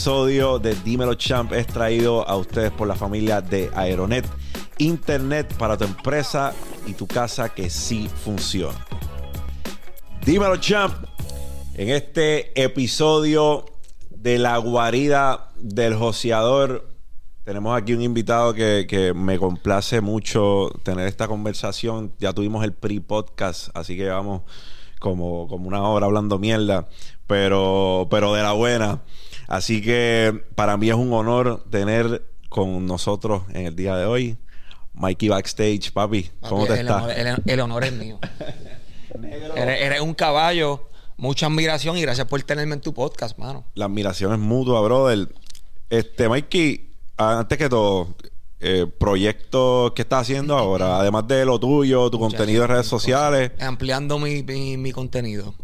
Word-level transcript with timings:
episodio 0.00 0.58
de 0.58 0.74
Dímelo 0.76 1.12
Champ 1.12 1.52
es 1.52 1.66
traído 1.66 2.26
a 2.26 2.34
ustedes 2.38 2.70
por 2.70 2.88
la 2.88 2.94
familia 2.94 3.42
de 3.42 3.70
Aeronet. 3.74 4.26
Internet 4.78 5.54
para 5.58 5.76
tu 5.76 5.84
empresa 5.84 6.54
y 6.86 6.94
tu 6.94 7.06
casa 7.06 7.50
que 7.50 7.68
sí 7.68 8.08
funciona. 8.24 8.78
Dímelo 10.24 10.56
Champ. 10.56 10.94
En 11.74 11.90
este 11.90 12.58
episodio 12.58 13.66
de 14.08 14.38
la 14.38 14.56
guarida 14.56 15.50
del 15.56 15.94
joseador 15.94 16.88
tenemos 17.44 17.76
aquí 17.78 17.92
un 17.92 18.00
invitado 18.00 18.54
que, 18.54 18.86
que, 18.88 19.12
me 19.12 19.38
complace 19.38 20.00
mucho 20.00 20.70
tener 20.82 21.08
esta 21.08 21.28
conversación. 21.28 22.14
Ya 22.18 22.32
tuvimos 22.32 22.64
el 22.64 22.72
pre-podcast, 22.72 23.68
así 23.74 23.98
que 23.98 24.08
vamos 24.08 24.44
como, 24.98 25.46
como 25.46 25.68
una 25.68 25.82
hora 25.82 26.06
hablando 26.06 26.38
mierda, 26.38 26.88
pero, 27.26 28.08
pero 28.10 28.32
de 28.32 28.42
la 28.42 28.52
buena. 28.52 29.02
Así 29.50 29.82
que 29.82 30.44
para 30.54 30.76
mí 30.76 30.88
es 30.88 30.94
un 30.94 31.12
honor 31.12 31.64
tener 31.70 32.24
con 32.48 32.86
nosotros 32.86 33.42
en 33.52 33.66
el 33.66 33.74
día 33.74 33.96
de 33.96 34.06
hoy 34.06 34.38
Mikey 34.94 35.28
Backstage, 35.28 35.92
papi. 35.92 36.30
¿Cómo 36.48 36.66
te 36.66 36.80
estás? 36.80 37.04
el, 37.44 37.60
honor 37.60 37.82
es 37.82 37.92
mío. 37.92 38.20
eres, 39.56 39.82
eres, 39.82 40.00
un 40.00 40.14
caballo, 40.14 40.88
mucha 41.16 41.46
admiración 41.46 41.98
y 41.98 42.02
gracias 42.02 42.28
por 42.28 42.40
tenerme 42.44 42.74
en 42.74 42.80
tu 42.80 42.94
podcast, 42.94 43.36
mano. 43.38 43.64
La 43.74 43.86
admiración 43.86 44.32
es 44.32 44.38
mutua, 44.38 44.80
brother. 44.82 45.28
Este, 45.88 46.28
Mikey, 46.28 46.88
antes 47.16 47.58
que 47.58 47.68
todo, 47.68 48.14
eh, 48.60 48.86
proyectos 48.86 49.94
que 49.94 50.02
estás 50.02 50.22
haciendo 50.22 50.56
ahora, 50.56 50.96
además 51.00 51.26
de 51.26 51.44
lo 51.44 51.58
tuyo, 51.58 52.08
tu 52.08 52.20
contenido 52.20 52.62
en 52.62 52.68
redes 52.68 52.86
sociales. 52.86 53.50
Ampliando 53.58 54.20
mi, 54.20 54.44
mi, 54.44 54.92
contenido. 54.92 55.54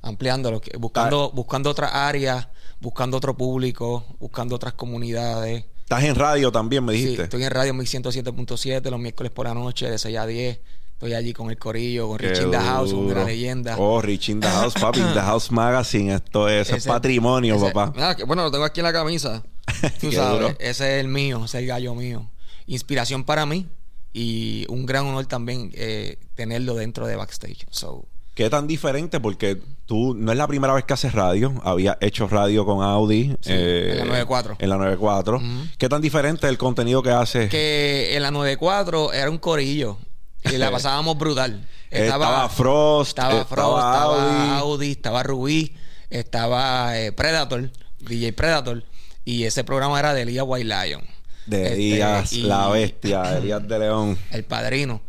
Ampliándolo, 0.00 0.62
buscando, 0.78 1.28
ah. 1.30 1.34
buscando 1.36 1.68
otras 1.68 1.92
áreas, 1.92 2.48
buscando 2.80 3.16
otro 3.16 3.36
público, 3.36 4.04
buscando 4.18 4.56
otras 4.56 4.74
comunidades. 4.74 5.64
Estás 5.80 6.04
en 6.04 6.14
radio 6.14 6.52
también, 6.52 6.84
me 6.84 6.92
dijiste. 6.92 7.16
Sí, 7.16 7.22
estoy 7.22 7.44
en 7.44 7.50
radio 7.50 7.72
1107.7 7.74 8.90
los 8.90 9.00
miércoles 9.00 9.32
por 9.32 9.46
la 9.46 9.54
noche, 9.54 9.90
de 9.90 9.98
6 9.98 10.16
a 10.18 10.26
10. 10.26 10.60
Estoy 10.92 11.14
allí 11.14 11.32
con 11.32 11.48
el 11.48 11.58
corillo, 11.58 12.08
con 12.08 12.18
Rich 12.18 12.42
in 12.42 12.50
the 12.50 12.58
House, 12.58 12.92
una 12.92 13.24
leyenda. 13.24 13.76
Oh, 13.78 14.02
Rich 14.02 14.30
in 14.30 14.40
the 14.40 14.48
House, 14.48 14.74
papi, 14.80 15.00
The 15.00 15.20
House 15.20 15.50
Magazine. 15.52 16.14
Esto 16.14 16.48
es, 16.48 16.70
ese, 16.70 16.88
patrimonio, 16.88 17.58
papá. 17.60 17.92
Ah, 17.96 18.16
bueno, 18.26 18.42
lo 18.42 18.50
tengo 18.50 18.64
aquí 18.64 18.80
en 18.80 18.84
la 18.84 18.92
camisa. 18.92 19.44
Tú 20.00 20.10
sabes, 20.10 20.56
ese 20.58 20.98
es 20.98 21.04
el 21.04 21.08
mío, 21.08 21.44
ese 21.44 21.58
es 21.58 21.62
el 21.62 21.68
gallo 21.68 21.94
mío. 21.94 22.28
Inspiración 22.66 23.24
para 23.24 23.46
mí 23.46 23.68
y 24.12 24.66
un 24.68 24.86
gran 24.86 25.06
honor 25.06 25.26
también 25.26 25.70
eh, 25.74 26.18
tenerlo 26.34 26.74
dentro 26.74 27.06
de 27.06 27.14
backstage. 27.14 27.64
So, 27.70 28.06
¿Qué 28.34 28.50
tan 28.50 28.66
diferente? 28.66 29.20
Porque 29.20 29.60
tú 29.88 30.14
no 30.14 30.30
es 30.30 30.38
la 30.38 30.46
primera 30.46 30.74
vez 30.74 30.84
que 30.84 30.92
haces 30.92 31.14
radio. 31.14 31.54
Había 31.64 31.96
hecho 32.00 32.28
radio 32.28 32.64
con 32.66 32.84
Audi. 32.84 33.34
en 33.46 33.96
la 33.96 34.04
94. 34.04 34.56
En 34.60 34.68
la 34.68 34.76
94. 34.76 35.42
¿Qué 35.78 35.88
tan 35.88 36.02
diferente 36.02 36.46
el 36.46 36.58
contenido 36.58 37.02
que 37.02 37.10
haces? 37.10 37.50
Que 37.50 38.14
en 38.14 38.22
la 38.22 38.30
94 38.30 39.14
era 39.14 39.30
un 39.30 39.38
corillo. 39.38 39.96
Y 40.44 40.58
la 40.58 40.70
pasábamos 40.70 41.16
brutal. 41.18 41.66
Estaba, 41.90 42.48
Frost. 42.50 43.08
Estaba 43.08 43.44
Frost, 43.46 43.78
estaba 43.78 44.58
Audi. 44.58 44.92
estaba 44.92 45.22
Rubí, 45.22 45.74
estaba 46.10 46.98
eh, 46.98 47.10
Predator, 47.12 47.70
DJ 48.00 48.34
Predator. 48.34 48.84
Y 49.24 49.44
ese 49.44 49.64
programa 49.64 49.98
era 49.98 50.12
de 50.12 50.22
Elías 50.22 50.44
White 50.46 50.66
Lion. 50.66 51.02
De 51.46 51.62
este, 51.62 51.74
Elías, 51.74 52.32
la 52.34 52.68
bestia, 52.68 53.38
Elías 53.38 53.66
de 53.66 53.78
León. 53.78 54.18
El 54.30 54.44
padrino. 54.44 55.00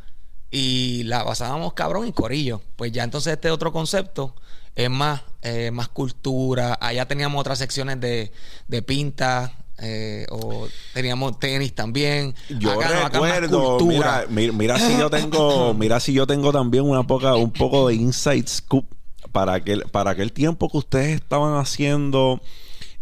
Y 0.50 1.04
la 1.04 1.26
pasábamos 1.26 1.74
cabrón 1.74 2.06
en 2.06 2.14
corillo. 2.14 2.62
Pues 2.78 2.94
ya 2.94 3.04
entonces 3.04 3.34
este 3.34 3.52
otro 3.52 3.74
concepto 3.74 4.34
es 4.80 4.90
más, 4.90 5.22
eh, 5.42 5.72
más 5.72 5.90
cultura. 5.90 6.78
Allá 6.80 7.06
teníamos 7.06 7.42
otras 7.42 7.60
secciones 7.60 8.00
de, 8.00 8.32
de 8.70 8.82
pinta, 8.82 9.52
eh, 9.78 10.26
o 10.30 10.68
teníamos 10.94 11.38
tenis 11.38 11.76
también. 11.76 12.34
Yo 12.48 12.80
recuerdo, 12.80 13.78
mira, 13.82 14.26
mira, 14.30 14.80
si 14.80 14.98
yo 14.98 15.10
tengo, 15.10 15.74
mira 15.78 16.00
si 16.00 16.14
yo 16.14 16.26
tengo 16.26 16.54
también 16.54 16.86
una 16.86 17.04
poca, 17.04 17.36
un 17.36 17.52
poco 17.52 17.90
de 17.90 17.96
inside 17.96 18.48
scoop 18.48 18.86
para 19.34 19.56
aquel, 19.56 19.84
para 19.92 20.12
aquel 20.12 20.32
tiempo 20.32 20.70
que 20.70 20.78
ustedes 20.78 21.16
estaban 21.16 21.58
haciendo 21.58 22.42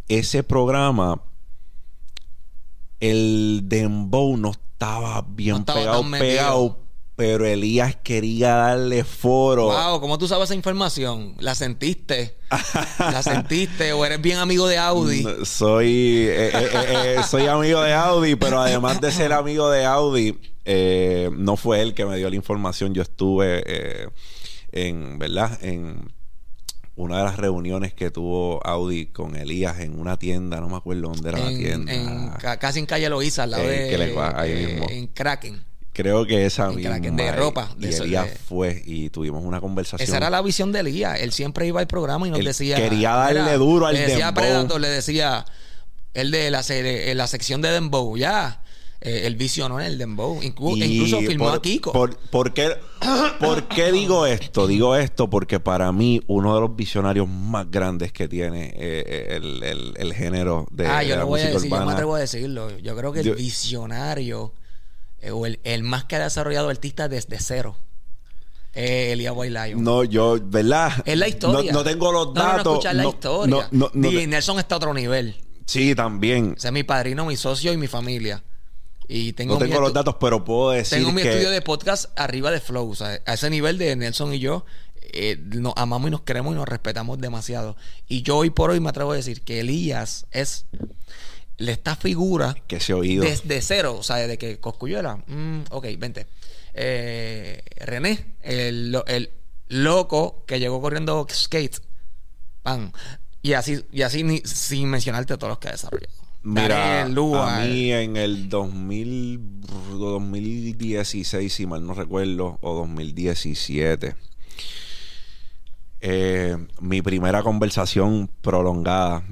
ese 0.08 0.42
programa, 0.42 1.22
el 3.00 3.62
dembow 3.66 4.36
no 4.36 4.50
estaba 4.50 5.24
bien 5.28 5.64
pegado, 5.64 6.10
pegado, 6.10 6.80
pero 7.18 7.48
Elías 7.48 7.98
quería 8.04 8.56
darle 8.56 9.04
foro. 9.04 9.66
Wow, 9.66 10.00
¿cómo 10.00 10.20
tú 10.20 10.28
sabes 10.28 10.46
esa 10.46 10.56
información? 10.56 11.36
¿La 11.40 11.56
sentiste? 11.56 12.38
¿La 13.00 13.24
sentiste? 13.24 13.92
¿O 13.92 14.06
eres 14.06 14.22
bien 14.22 14.38
amigo 14.38 14.68
de 14.68 14.78
Audi? 14.78 15.26
Soy, 15.44 16.28
eh, 16.30 16.52
eh, 16.54 17.16
eh, 17.18 17.18
soy 17.28 17.48
amigo 17.48 17.82
de 17.82 17.94
Audi, 17.94 18.36
pero 18.36 18.62
además 18.62 19.02
de 19.02 19.12
ser 19.12 19.34
amigo 19.34 19.70
de 19.72 19.84
Audi, 19.84 20.40
no 21.36 21.58
fue 21.58 21.82
él 21.82 21.96
que 21.96 22.06
me 22.06 22.18
dio 22.18 22.30
la 22.30 22.36
información. 22.36 22.94
Yo 22.94 23.02
estuve 23.02 24.12
en, 24.72 25.18
¿verdad? 25.18 25.58
En 25.64 26.14
una 26.98 27.20
de 27.20 27.24
las 27.24 27.38
reuniones 27.38 27.94
que 27.94 28.10
tuvo 28.12 28.60
Audi 28.66 29.06
con 29.08 29.36
Elías 29.36 29.80
en 29.80 30.00
una 30.00 30.18
tienda, 30.18 30.60
no 30.60 30.68
me 30.68 30.78
acuerdo 30.78 31.10
dónde 31.10 31.30
era 31.30 31.40
la 31.40 31.50
tienda. 31.50 32.58
casi 32.60 32.80
en 32.80 32.86
calle 32.86 33.08
Loíza, 33.08 33.44
al 33.44 33.52
lado 33.52 33.64
de. 33.64 33.96
Eh, 33.96 34.82
en 34.90 35.08
Kraken. 35.08 35.64
Creo 35.98 36.28
que 36.28 36.46
esa 36.46 36.70
misma. 36.70 37.00
de 37.00 37.32
ropa. 37.32 37.76
Y, 37.80 37.88
Elías 37.88 38.28
fue 38.48 38.84
y 38.86 39.10
tuvimos 39.10 39.44
una 39.44 39.60
conversación. 39.60 40.08
Esa 40.08 40.18
era 40.18 40.30
la 40.30 40.44
visión 40.44 40.72
de 40.72 40.82
Elías. 40.82 41.20
Él 41.20 41.32
siempre 41.32 41.66
iba 41.66 41.80
al 41.80 41.88
programa 41.88 42.28
y 42.28 42.30
nos 42.30 42.46
decía. 42.46 42.76
Quería 42.76 43.16
darle 43.16 43.54
duro 43.54 43.88
al 43.88 43.96
Le 43.96 44.02
decía 44.02 44.32
Predator, 44.32 44.80
le 44.80 44.90
decía. 44.90 45.44
Él 46.14 46.30
de 46.30 46.52
la, 46.52 46.64
la 47.16 47.28
sección 47.28 47.62
de 47.62 47.70
Dembow, 47.70 48.16
ya 48.16 48.62
eh, 49.02 49.26
el 49.26 49.36
visionó 49.36 49.80
en 49.80 49.88
el 49.88 49.98
Dembow. 49.98 50.40
incluso 50.44 51.20
filmó 51.22 51.50
a 51.50 51.62
Kiko. 51.62 51.92
Por, 51.92 52.54
qué, 52.54 52.76
¿Por 53.40 53.68
qué 53.68 53.92
digo 53.92 54.28
esto? 54.28 54.68
Digo 54.68 54.96
esto 54.96 55.30
porque 55.30 55.60
para 55.60 55.92
mí 55.92 56.22
uno 56.28 56.54
de 56.54 56.62
los 56.62 56.76
visionarios 56.76 57.28
más 57.28 57.72
grandes 57.72 58.12
que 58.12 58.28
tiene 58.28 58.72
eh, 58.76 59.36
el, 59.36 59.96
el, 59.98 60.14
género 60.14 60.68
de, 60.72 60.88
ah, 60.88 61.04
yo 61.04 61.16
la 61.16 61.24
voy 61.24 61.42
a 61.42 61.50
decir, 61.50 61.70
Yo 61.70 61.86
me 61.86 61.92
atrevo 61.92 62.16
a 62.16 62.20
decirlo. 62.20 62.78
Yo 62.80 62.96
creo 62.96 63.12
que 63.14 63.22
el 63.22 63.34
visionario 63.34 64.54
eh, 65.28 65.32
o 65.32 65.46
el, 65.46 65.84
más 65.84 66.06
que 66.06 66.16
ha 66.16 66.24
desarrollado 66.24 66.70
artista 66.70 67.08
desde 67.08 67.40
cero. 67.40 67.78
Eh, 68.74 69.12
Elia 69.14 69.34
White 69.34 69.76
No, 69.76 70.04
yo, 70.04 70.38
¿verdad? 70.42 70.92
Es 71.06 71.18
la 71.18 71.28
historia. 71.28 71.72
No, 71.72 71.84
tengo 71.84 72.12
los 72.12 72.34
datos. 72.34 72.84
No, 72.84 72.92
no, 72.92 73.04
la 73.04 73.10
historia. 73.10 74.22
y 74.22 74.28
Nelson 74.28 74.60
está 74.60 74.76
a 74.76 74.78
otro 74.78 74.94
nivel. 74.94 75.36
Sí, 75.66 75.96
también. 75.96 76.54
O 76.56 76.60
sea, 76.60 76.72
mi 76.72 76.84
padrino, 76.84 77.26
mi 77.26 77.36
socio 77.36 77.74
y 77.74 77.78
mi 77.78 77.88
familia. 77.88 78.44
Y 79.08 79.34
tengo 79.34 79.54
no 79.54 79.60
tengo 79.60 79.80
los 79.80 79.94
datos, 79.94 80.16
pero 80.20 80.44
puedo 80.44 80.72
decir 80.72 80.98
Tengo 80.98 81.12
mi 81.14 81.22
estudio 81.22 81.50
de 81.50 81.62
podcast 81.62 82.06
arriba 82.18 82.52
de 82.52 82.60
Flow. 82.60 82.90
O 82.90 82.96
sea, 82.96 83.20
a 83.26 83.34
ese 83.34 83.50
nivel 83.50 83.78
de 83.78 83.96
Nelson 83.96 84.34
y 84.34 84.40
yo 84.40 84.66
eh, 85.02 85.38
nos 85.56 85.74
amamos 85.78 86.10
y 86.10 86.12
nos 86.12 86.22
queremos 86.22 86.54
y 86.54 86.56
nos 86.56 86.68
respetamos 86.68 87.18
demasiado. 87.18 87.78
Y 88.08 88.22
yo 88.22 88.38
hoy 88.38 88.50
por 88.50 88.70
hoy 88.70 88.80
me 88.80 88.90
atrevo 88.90 89.14
a 89.14 89.16
decir 89.16 89.42
que 89.42 89.62
Elías 89.62 90.26
es 90.32 90.66
esta 91.58 91.96
figura 91.96 92.56
que 92.68 92.80
se 92.80 92.94
oído 92.94 93.24
desde 93.24 93.62
cero, 93.62 93.98
o 94.00 94.04
sea, 94.04 94.18
desde 94.18 94.38
que 94.38 94.60
Coscuyuela, 94.60 95.18
mm, 95.28 95.66
ok, 95.72 95.88
vente. 95.98 96.28
Eh, 96.74 97.64
René, 97.78 98.36
el, 98.42 98.96
el, 99.08 99.32
loco 99.70 100.44
que 100.46 100.60
llegó 100.60 100.80
corriendo 100.82 101.26
skate, 101.30 101.82
pan, 102.62 102.94
y 103.42 103.54
así, 103.54 103.84
y 103.92 104.04
así 104.04 104.42
sin 104.46 104.90
mencionarte 104.90 105.38
todos 105.38 105.50
los 105.50 105.60
que 105.60 105.70
ha 105.70 105.72
desarrollado. 105.72 106.14
Mira, 106.44 107.02
a 107.04 107.08
mí 107.66 107.92
en 107.92 108.16
el 108.16 108.48
2000, 108.48 109.62
2016, 110.00 111.54
si 111.54 111.66
mal 111.66 111.86
no 111.86 111.94
recuerdo, 111.94 112.58
o 112.62 112.76
2017, 112.76 114.16
eh, 116.00 116.58
mi 116.80 117.02
primera 117.02 117.44
conversación 117.44 118.30
prolongada 118.42 119.24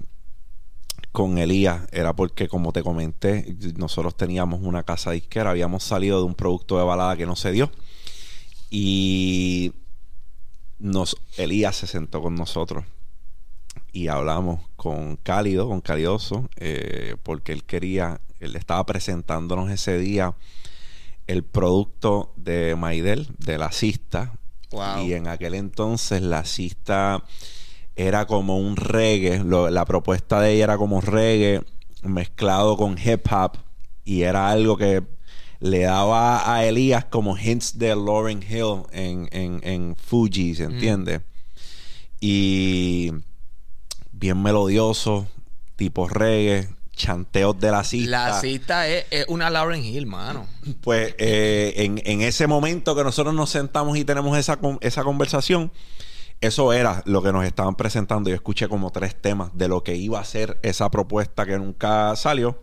con 1.15 1.37
Elías 1.37 1.87
era 1.93 2.13
porque, 2.13 2.49
como 2.49 2.73
te 2.73 2.83
comenté, 2.83 3.55
nosotros 3.77 4.17
teníamos 4.17 4.61
una 4.61 4.83
casa 4.83 5.11
disquera, 5.11 5.49
habíamos 5.49 5.83
salido 5.83 6.19
de 6.19 6.25
un 6.25 6.35
producto 6.35 6.77
de 6.77 6.83
balada 6.83 7.15
que 7.15 7.25
no 7.25 7.37
se 7.37 7.53
dio 7.53 7.71
y 8.69 9.71
nos, 10.77 11.15
Elías 11.37 11.77
se 11.77 11.87
sentó 11.87 12.21
con 12.21 12.35
nosotros 12.35 12.83
y 13.93 14.09
hablamos 14.09 14.59
con 14.75 15.15
Cálido, 15.15 15.69
con 15.69 15.79
Calidoso, 15.79 16.49
eh, 16.57 17.15
porque 17.23 17.53
él 17.53 17.63
quería, 17.63 18.19
él 18.41 18.57
estaba 18.57 18.85
presentándonos 18.85 19.71
ese 19.71 19.97
día 19.97 20.35
el 21.27 21.43
producto 21.43 22.33
de 22.35 22.75
Maidel, 22.75 23.29
de 23.39 23.57
la 23.57 23.71
cista. 23.71 24.33
Y 25.01 25.13
en 25.13 25.29
aquel 25.29 25.53
entonces 25.53 26.21
la 26.21 26.43
cista 26.43 27.23
era 27.95 28.25
como 28.27 28.57
un 28.57 28.75
reggae, 28.75 29.43
la 29.43 29.85
propuesta 29.85 30.41
de 30.41 30.53
ella 30.53 30.63
era 30.65 30.77
como 30.77 31.01
reggae 31.01 31.61
mezclado 32.03 32.77
con 32.77 32.97
hip 32.97 33.25
hop 33.31 33.57
y 34.03 34.23
era 34.23 34.49
algo 34.49 34.77
que 34.77 35.03
le 35.59 35.79
daba 35.81 36.53
a 36.53 36.65
Elías 36.65 37.05
como 37.05 37.37
hints 37.37 37.79
de 37.79 37.95
Lauren 37.95 38.43
Hill 38.43 38.83
en, 38.91 39.27
en, 39.31 39.61
en 39.63 39.95
Fuji, 39.95 40.55
¿se 40.55 40.65
entiende? 40.65 41.21
Y 42.19 43.11
bien 44.11 44.41
melodioso. 44.41 45.27
tipo 45.75 46.07
reggae, 46.07 46.69
chanteos 46.95 47.59
de 47.59 47.71
la 47.71 47.83
cista. 47.83 48.29
La 48.29 48.39
cita 48.41 48.87
es, 48.87 49.05
es 49.11 49.25
una 49.27 49.49
Lauren 49.49 49.83
Hill, 49.83 50.05
mano. 50.05 50.47
Pues 50.81 51.15
eh, 51.17 51.73
en, 51.77 52.01
en 52.05 52.21
ese 52.21 52.47
momento 52.47 52.95
que 52.95 53.03
nosotros 53.03 53.33
nos 53.33 53.49
sentamos 53.49 53.97
y 53.97 54.05
tenemos 54.05 54.37
esa, 54.37 54.59
esa 54.81 55.03
conversación, 55.03 55.71
eso 56.41 56.73
era 56.73 57.01
lo 57.05 57.21
que 57.23 57.31
nos 57.31 57.45
estaban 57.45 57.75
presentando. 57.75 58.29
Yo 58.29 58.35
escuché 58.35 58.67
como 58.67 58.91
tres 58.91 59.19
temas 59.19 59.49
de 59.53 59.67
lo 59.67 59.83
que 59.83 59.95
iba 59.95 60.19
a 60.19 60.25
ser 60.25 60.59
esa 60.63 60.89
propuesta 60.91 61.45
que 61.45 61.57
nunca 61.57 62.15
salió. 62.15 62.61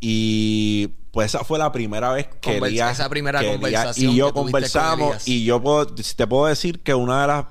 Y 0.00 0.88
pues 1.12 1.26
esa 1.34 1.44
fue 1.44 1.58
la 1.58 1.72
primera 1.72 2.12
vez 2.12 2.26
que 2.40 2.58
Conversa- 2.58 2.66
Elías- 2.66 2.92
esa 2.92 3.08
primera 3.08 3.40
que 3.40 3.46
Elías 3.54 3.60
conversación 3.60 4.12
y 4.12 4.16
yo 4.16 4.26
que 4.26 4.32
tuviste 4.32 4.42
con 4.42 4.52
conversamos 4.52 5.28
y 5.28 5.44
yo 5.44 5.62
puedo, 5.62 5.86
te 5.86 6.26
puedo 6.26 6.46
decir 6.46 6.80
que 6.82 6.94
una 6.94 7.22
de 7.22 7.26
las 7.28 7.46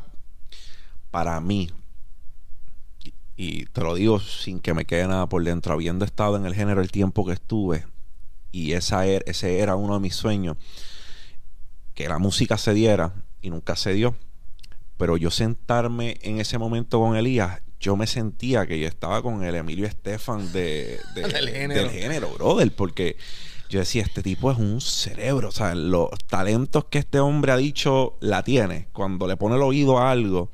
para 1.09 1.39
mí 1.39 1.69
y 3.35 3.65
te 3.65 3.81
lo 3.81 3.95
digo 3.95 4.19
sin 4.19 4.59
que 4.59 4.73
me 4.75 4.85
quede 4.85 5.07
nada 5.07 5.27
por 5.27 5.43
dentro, 5.43 5.73
habiendo 5.73 6.05
estado 6.05 6.35
en 6.37 6.45
el 6.45 6.53
género 6.53 6.81
el 6.81 6.91
tiempo 6.91 7.25
que 7.25 7.33
estuve, 7.33 7.85
y 8.51 8.73
esa 8.73 9.07
er- 9.07 9.23
ese 9.25 9.59
era 9.59 9.75
uno 9.75 9.95
de 9.95 9.99
mis 10.01 10.15
sueños, 10.15 10.55
que 11.95 12.07
la 12.07 12.19
música 12.19 12.57
se 12.59 12.73
diera, 12.75 13.13
y 13.41 13.49
nunca 13.49 13.75
se 13.75 13.93
dio, 13.93 14.15
pero 15.03 15.17
yo 15.17 15.29
sentarme 15.31 16.17
en 16.21 16.39
ese 16.39 16.57
momento 16.57 16.97
con 16.97 17.17
Elías, 17.17 17.59
yo 17.77 17.97
me 17.97 18.07
sentía 18.07 18.65
que 18.65 18.79
yo 18.79 18.87
estaba 18.87 19.21
con 19.21 19.43
el 19.43 19.53
Emilio 19.53 19.85
Estefan 19.85 20.49
de, 20.53 20.97
de- 21.13 21.21
Del 21.27 21.49
género. 21.49 21.81
del 21.81 21.89
género, 21.91 22.29
brother, 22.29 22.73
porque 22.73 23.17
yo 23.67 23.79
decía, 23.79 24.01
este 24.03 24.23
tipo 24.23 24.49
es 24.49 24.57
un 24.57 24.79
cerebro, 24.79 25.49
o 25.49 25.51
sea, 25.51 25.75
los 25.75 26.07
talentos 26.29 26.85
que 26.85 26.99
este 26.99 27.19
hombre 27.19 27.51
ha 27.51 27.57
dicho 27.57 28.15
la 28.21 28.45
tiene, 28.45 28.87
cuando 28.93 29.27
le 29.27 29.35
pone 29.35 29.55
el 29.57 29.61
oído 29.63 29.97
a 29.99 30.09
algo, 30.09 30.51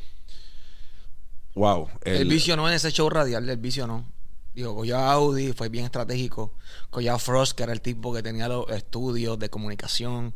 wow. 1.54 1.88
El 2.01 2.28
vicio 2.28 2.57
no 2.57 2.68
en 2.68 2.74
ese 2.74 2.92
show 2.92 3.07
radial, 3.07 3.48
el 3.48 3.57
vicio 3.57 3.86
no. 3.86 4.12
Digo, 4.56 4.74
cogió 4.75 4.98
a 4.98 5.12
Audi, 5.12 5.54
fue 5.54 5.69
bien 5.69 5.86
estratégico. 5.86 6.56
Cogió 6.90 7.13
a 7.13 7.19
Frost, 7.19 7.56
que 7.56 7.62
era 7.62 7.72
el 7.72 7.81
tipo 7.81 8.12
que 8.12 8.24
tenía 8.24 8.48
los 8.48 8.68
estudios 8.72 9.38
de 9.38 9.50
comunicación. 9.51 10.34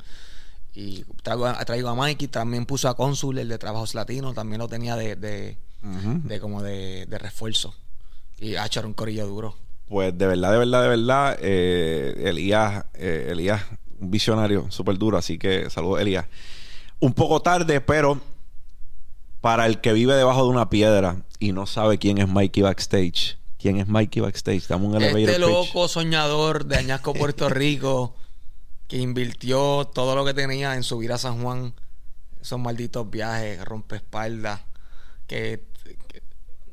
Y 0.75 1.03
traigo 1.21 1.45
a, 1.45 1.63
traigo 1.65 1.89
a 1.89 1.95
Mikey, 1.95 2.27
también 2.27 2.65
puso 2.65 2.89
a 2.89 2.95
Cónsul, 2.95 3.37
el 3.37 3.47
de 3.49 3.57
Trabajos 3.57 3.93
Latinos, 3.93 4.33
también 4.33 4.59
lo 4.59 4.67
tenía 4.67 4.95
de, 4.95 5.15
de, 5.15 5.57
de 5.81 6.39
como 6.39 6.63
de, 6.63 7.05
de 7.05 7.17
refuerzo. 7.19 7.75
Y 8.39 8.55
ha 8.55 8.65
era 8.65 8.87
un 8.87 8.93
corillo 8.93 9.27
duro. 9.27 9.55
Pues 9.87 10.17
de 10.17 10.25
verdad, 10.25 10.51
de 10.51 10.57
verdad, 10.57 10.81
de 10.81 10.89
verdad, 10.89 11.37
eh, 11.41 12.23
Elías, 12.25 12.85
eh, 12.95 13.27
Elías, 13.31 13.61
un 13.99 14.09
visionario 14.09 14.71
súper 14.71 14.97
duro, 14.97 15.17
así 15.17 15.37
que 15.37 15.69
saludos 15.69 16.01
Elías. 16.01 16.25
Un 16.99 17.13
poco 17.13 17.41
tarde, 17.41 17.79
pero 17.81 18.19
para 19.41 19.65
el 19.65 19.81
que 19.81 19.93
vive 19.93 20.15
debajo 20.15 20.43
de 20.43 20.49
una 20.49 20.69
piedra 20.69 21.17
y 21.37 21.51
no 21.51 21.67
sabe 21.67 21.97
quién 21.99 22.17
es 22.17 22.27
Mikey 22.27 22.63
Backstage, 22.63 23.37
quién 23.59 23.77
es 23.77 23.87
Mikey 23.87 24.21
Backstage, 24.21 24.67
dame 24.67 24.87
un 24.87 24.95
elevator 24.95 25.19
Este 25.19 25.33
pitch. 25.33 25.41
loco 25.49 25.87
soñador 25.87 26.65
de 26.65 26.77
Añasco, 26.77 27.13
Puerto 27.13 27.49
Rico, 27.49 28.15
que 28.87 28.97
invirtió 28.97 29.85
todo 29.93 30.15
lo 30.15 30.25
que 30.25 30.33
tenía 30.33 30.75
en 30.75 30.83
subir 30.83 31.11
a 31.11 31.17
San 31.17 31.41
Juan, 31.41 31.73
esos 32.41 32.59
malditos 32.59 33.09
viajes, 33.09 33.63
rompeespaldas, 33.63 34.61
que, 35.27 35.63
que 36.07 36.21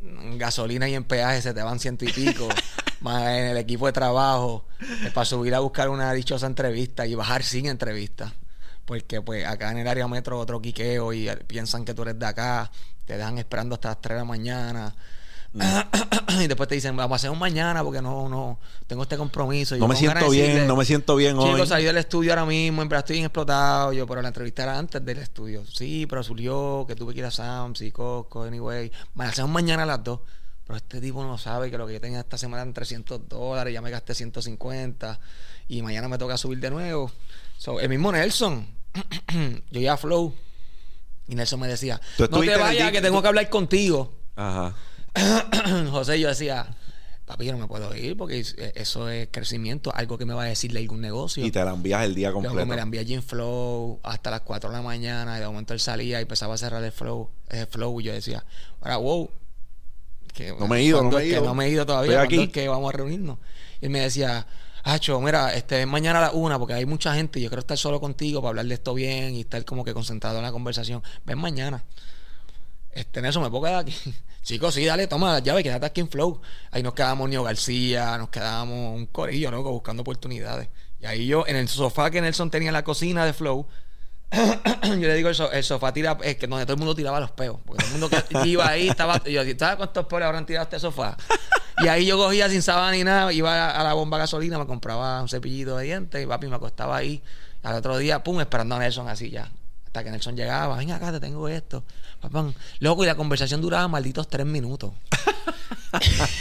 en 0.02 0.38
gasolina 0.38 0.88
y 0.88 0.94
en 0.94 1.04
peaje 1.04 1.42
se 1.42 1.54
te 1.54 1.62
van 1.62 1.78
ciento 1.78 2.04
y 2.04 2.12
pico, 2.12 2.48
más 3.00 3.22
en 3.28 3.46
el 3.46 3.56
equipo 3.56 3.86
de 3.86 3.92
trabajo, 3.92 4.66
para 5.14 5.24
subir 5.24 5.54
a 5.54 5.60
buscar 5.60 5.88
una 5.88 6.12
dichosa 6.12 6.46
entrevista 6.46 7.06
y 7.06 7.14
bajar 7.14 7.42
sin 7.42 7.66
entrevista. 7.66 8.32
Porque 8.84 9.22
pues 9.22 9.46
acá 9.46 9.70
en 9.70 9.78
el 9.78 9.88
área 9.88 10.08
metro 10.08 10.38
otro 10.38 10.60
quiqueo 10.60 11.12
y 11.12 11.30
piensan 11.46 11.84
que 11.84 11.94
tú 11.94 12.02
eres 12.02 12.18
de 12.18 12.26
acá, 12.26 12.70
te 13.04 13.16
dejan 13.16 13.38
esperando 13.38 13.74
hasta 13.76 13.88
las 13.88 14.00
3 14.00 14.16
de 14.16 14.18
la 14.18 14.24
mañana. 14.24 14.94
y 16.41 16.47
después 16.47 16.69
te 16.69 16.76
dicen, 16.76 16.97
vamos 16.97 17.12
a 17.12 17.17
hacer 17.17 17.31
un 17.31 17.38
mañana 17.38 17.82
porque 17.82 18.00
no, 18.00 18.29
no, 18.29 18.61
tengo 18.87 19.02
este 19.02 19.17
compromiso. 19.17 19.76
No 19.76 19.88
me 19.88 19.97
siento 19.97 20.31
bien, 20.31 20.47
decirle, 20.47 20.67
no 20.67 20.76
me 20.76 20.85
siento 20.85 21.17
bien 21.17 21.37
hoy. 21.37 21.52
Chicos, 21.52 21.69
salí 21.69 21.85
del 21.85 21.97
estudio 21.97 22.32
ahora 22.32 22.47
mismo, 22.47 22.82
en 22.82 22.88
verdad 22.88 23.00
estoy 23.05 23.14
bien 23.14 23.26
explotado. 23.26 23.93
Yo, 23.93 24.06
pero 24.06 24.23
la 24.23 24.29
entrevista 24.29 24.62
era 24.62 24.79
antes 24.79 25.05
del 25.05 25.19
estudio. 25.19 25.64
Sí, 25.67 26.06
pero 26.08 26.23
surgió 26.23 26.85
que 26.87 26.94
tuve 26.94 27.14
que 27.14 27.20
ir 27.20 27.26
a 27.26 27.31
Sam's 27.31 27.81
y 27.81 27.91
Costco, 27.91 28.44
anyway. 28.44 28.93
Me 29.14 29.25
la 29.25 29.31
hacemos 29.31 29.50
mañana 29.50 29.82
a 29.82 29.87
las 29.87 30.05
dos. 30.05 30.20
Pero 30.64 30.76
este 30.76 31.00
tipo 31.00 31.25
no 31.25 31.37
sabe 31.37 31.69
que 31.69 31.76
lo 31.76 31.85
que 31.85 31.94
yo 31.94 32.00
tenía 32.00 32.20
esta 32.20 32.38
semana 32.38 32.62
eran 32.62 32.73
300 32.73 33.29
dólares, 33.29 33.75
ya 33.75 33.82
me 33.82 33.91
gasté 33.91 34.14
150 34.14 35.19
y 35.67 35.82
mañana 35.82 36.06
me 36.06 36.17
toca 36.17 36.37
subir 36.37 36.61
de 36.61 36.70
nuevo. 36.70 37.11
So, 37.58 37.81
el 37.81 37.88
mismo 37.88 38.12
Nelson, 38.12 38.69
yo 39.70 39.81
iba 39.81 39.94
a 39.94 39.97
Flow 39.97 40.32
y 41.26 41.35
Nelson 41.35 41.58
me 41.58 41.67
decía, 41.67 42.00
no 42.19 42.41
te 42.41 42.56
vayas 42.56 42.93
que 42.93 43.00
tengo 43.00 43.20
que 43.20 43.26
hablar 43.26 43.50
contigo. 43.50 44.14
Ajá. 44.37 44.76
José, 45.90 46.20
yo 46.20 46.28
decía, 46.28 46.66
papi, 47.26 47.46
yo 47.46 47.52
no 47.52 47.58
me 47.58 47.66
puedo 47.66 47.94
ir 47.94 48.16
porque 48.16 48.44
eso 48.74 49.08
es 49.08 49.28
crecimiento, 49.30 49.92
algo 49.94 50.18
que 50.18 50.24
me 50.24 50.34
va 50.34 50.44
a 50.44 50.46
decir 50.46 50.72
de 50.72 50.80
algún 50.80 51.00
negocio. 51.00 51.44
Y 51.44 51.50
te 51.50 51.64
la 51.64 51.72
envías 51.72 52.04
el 52.04 52.14
día 52.14 52.32
completo. 52.32 52.66
me 52.66 52.76
la 52.76 52.82
envié 52.82 53.00
allí 53.00 53.14
en 53.14 53.22
Flow 53.22 54.00
hasta 54.02 54.30
las 54.30 54.40
4 54.42 54.70
de 54.70 54.76
la 54.76 54.82
mañana 54.82 55.36
y 55.36 55.40
de 55.40 55.46
momento 55.46 55.74
él 55.74 55.80
salía 55.80 56.18
y 56.18 56.22
empezaba 56.22 56.54
a 56.54 56.58
cerrar 56.58 56.82
el 56.82 56.92
Flow, 56.92 57.30
el 57.48 57.66
flow 57.66 58.00
y 58.00 58.04
yo 58.04 58.12
decía, 58.12 58.44
ahora, 58.80 58.96
wow. 58.96 59.30
Que, 60.34 60.54
No 60.58 60.68
me 60.68 60.78
he 60.78 60.84
ido, 60.84 60.98
¿cuándo 60.98 61.16
no 61.16 61.18
me 61.18 61.24
he 61.24 61.28
ido. 61.28 61.44
no 61.44 61.54
me 61.54 61.66
he 61.66 61.70
ido 61.70 61.86
todavía. 61.86 62.12
Estoy 62.12 62.26
¿cuándo 62.26 62.42
aquí. 62.42 62.48
es 62.48 62.52
que 62.52 62.68
vamos 62.68 62.94
a 62.94 62.96
reunirnos? 62.96 63.38
Y 63.80 63.86
él 63.86 63.90
me 63.90 64.00
decía, 64.00 64.46
Hacho, 64.82 65.20
mira, 65.20 65.52
este, 65.54 65.84
mañana 65.86 66.20
a 66.20 66.22
la 66.22 66.30
una, 66.32 66.58
porque 66.58 66.74
hay 66.74 66.86
mucha 66.86 67.14
gente 67.14 67.38
y 67.38 67.42
yo 67.42 67.48
quiero 67.50 67.60
estar 67.60 67.76
solo 67.76 68.00
contigo 68.00 68.40
para 68.40 68.50
hablar 68.50 68.66
de 68.66 68.74
esto 68.74 68.94
bien 68.94 69.34
y 69.34 69.40
estar 69.40 69.64
como 69.64 69.84
que 69.84 69.92
concentrado 69.92 70.38
en 70.38 70.42
la 70.42 70.52
conversación. 70.52 71.02
Ven 71.24 71.38
mañana. 71.38 71.84
Este, 72.92 73.20
en 73.20 73.26
eso 73.26 73.40
me 73.40 73.50
puedo 73.50 73.64
quedar 73.64 73.80
aquí. 73.80 73.94
Chicos, 74.42 74.75
sí, 74.75 74.84
dale, 74.84 75.06
toma 75.06 75.32
la 75.34 75.38
llave, 75.40 75.62
quédate 75.62 75.87
aquí 75.87 76.00
en 76.00 76.08
Flow. 76.08 76.40
Ahí 76.70 76.82
nos 76.82 76.94
quedamos 76.94 77.28
Nio 77.28 77.42
García, 77.42 78.16
nos 78.19 78.31
quedamos 78.31 78.96
un 78.96 79.06
corillo, 79.06 79.50
¿no? 79.50 79.62
Buscando 79.62 80.00
oportunidades. 80.02 80.69
Y 81.00 81.06
ahí 81.06 81.26
yo, 81.26 81.46
en 81.46 81.56
el 81.56 81.69
sofá 81.69 82.11
que 82.11 82.20
Nelson 82.20 82.50
tenía 82.50 82.68
en 82.68 82.75
la 82.75 82.85
cocina 82.85 83.25
de 83.25 83.32
Flow, 83.32 83.66
yo 84.32 84.94
le 84.97 85.14
digo, 85.14 85.28
el, 85.28 85.35
so- 85.35 85.52
el 85.52 85.62
sofá 85.64 85.92
tira, 85.92 86.16
es 86.23 86.37
que 86.37 86.47
donde 86.47 86.64
todo 86.64 86.75
el 86.75 86.78
mundo 86.78 86.94
tiraba 86.94 87.20
los 87.20 87.30
peos. 87.32 87.59
Porque 87.64 87.85
todo 87.85 87.94
el 87.94 88.00
mundo 88.00 88.09
que 88.11 88.38
iba 88.49 88.66
ahí 88.66 88.88
estaba, 88.88 89.23
yo, 89.25 89.42
¿sabes 89.59 89.76
cuántos 89.76 90.06
peos 90.06 90.23
habrán 90.23 90.47
tirado 90.47 90.64
este 90.64 90.80
sofá? 90.80 91.16
Y 91.82 91.88
ahí 91.88 92.06
yo 92.06 92.16
cogía 92.18 92.49
sin 92.49 92.62
sábana 92.62 92.92
ni 92.92 93.04
nada, 93.04 93.32
iba 93.32 93.70
a, 93.70 93.80
a 93.80 93.85
la 93.85 93.92
bomba 93.94 94.16
de 94.18 94.23
gasolina, 94.23 94.59
me 94.59 94.66
compraba 94.66 95.20
un 95.23 95.28
cepillito 95.28 95.76
de 95.76 95.85
dientes 95.85 96.23
y 96.23 96.26
papi 96.26 96.47
me 96.47 96.56
acostaba 96.56 96.97
ahí. 96.97 97.23
Al 97.62 97.75
otro 97.76 97.99
día, 97.99 98.23
pum, 98.25 98.40
esperando 98.40 98.75
a 98.75 98.78
Nelson 98.78 99.09
así 99.09 99.30
ya. 99.30 99.50
Hasta 99.90 100.04
que 100.04 100.11
Nelson 100.12 100.37
llegaba, 100.37 100.76
venga 100.76 100.94
acá, 100.97 101.11
te 101.11 101.18
tengo 101.18 101.49
esto. 101.49 101.82
Papá, 102.20 102.47
loco, 102.78 103.02
y 103.02 103.06
la 103.09 103.16
conversación 103.16 103.61
duraba 103.61 103.88
malditos 103.88 104.28
tres 104.28 104.47
minutos. 104.47 104.92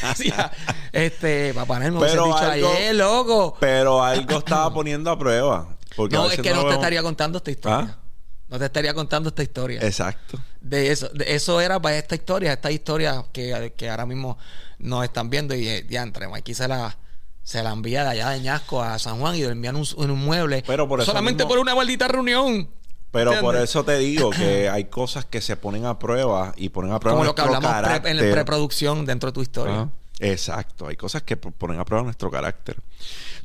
Decía, 0.10 0.52
este, 0.92 1.54
papá 1.56 1.80
Nelson, 1.80 2.00
Pero 2.02 2.26
dicho 2.26 2.38
algo- 2.38 2.72
ayer, 2.74 2.96
loco. 2.96 3.58
Pero 3.60 4.04
algo 4.04 4.38
estaba 4.38 4.72
poniendo 4.74 5.10
a 5.10 5.18
prueba. 5.18 5.68
Porque 5.96 6.16
No, 6.16 6.30
es 6.30 6.40
que 6.40 6.50
no 6.52 6.58
te 6.60 6.64
vemos- 6.66 6.74
estaría 6.76 7.02
contando 7.02 7.38
esta 7.40 7.50
historia. 7.52 7.78
¿Ah? 7.92 7.98
No 8.50 8.60
te 8.60 8.66
estaría 8.66 8.94
contando 8.94 9.30
esta 9.30 9.42
historia. 9.44 9.82
Exacto. 9.82 10.40
De 10.62 10.92
eso, 10.92 11.10
de 11.10 11.36
eso 11.36 11.60
era 11.62 11.80
para 11.82 11.98
esta 11.98 12.16
historia, 12.16 12.54
esta 12.54 12.72
historia 12.72 13.26
que, 13.32 13.74
que 13.76 13.90
ahora 13.90 14.06
mismo 14.06 14.38
nos 14.80 15.04
están 15.04 15.30
viendo 15.30 15.56
y 15.56 15.68
eh, 15.68 15.82
diantre, 15.84 16.28
Mikey 16.28 16.54
se 16.56 16.68
la, 16.68 16.96
se 17.44 17.62
la 17.64 17.72
envía 17.72 18.04
de 18.04 18.10
allá 18.12 18.30
de 18.30 18.42
Ñasco 18.42 18.82
a 18.82 18.98
San 19.00 19.20
Juan 19.20 19.36
y 19.36 19.42
dormía 19.42 19.72
en 19.72 19.76
un, 19.78 19.88
en 19.98 20.12
un 20.12 20.20
mueble. 20.20 20.64
Pero 20.66 20.88
por 20.88 21.00
eso 21.02 21.12
solamente 21.12 21.44
mismo- 21.44 21.50
por 21.50 21.60
una 21.60 21.74
maldita 21.76 22.08
reunión. 22.08 22.70
Pero 23.12 23.32
por 23.42 23.56
eso 23.56 23.84
te 23.84 23.98
digo 23.98 24.30
que 24.30 24.70
hay 24.72 24.86
cosas 24.86 25.26
que 25.26 25.42
se 25.42 25.56
ponen 25.58 25.86
a 25.86 25.98
prueba 26.00 26.54
y 26.58 26.70
ponen 26.70 26.92
a 26.92 27.00
prueba 27.00 27.18
Como 27.18 27.26
lo 27.26 27.36
que 27.36 27.42
hablamos 27.42 27.72
pre- 28.02 28.12
en 28.12 28.18
la 28.18 28.32
preproducción 28.34 29.06
dentro 29.06 29.30
de 29.30 29.34
tu 29.34 29.42
historia. 29.42 29.90
Exacto, 30.20 30.88
hay 30.88 30.96
cosas 30.98 31.24
que 31.24 31.38
ponen 31.38 31.80
a 31.80 31.86
prueba 31.86 32.04
nuestro 32.04 32.30
carácter. 32.30 32.76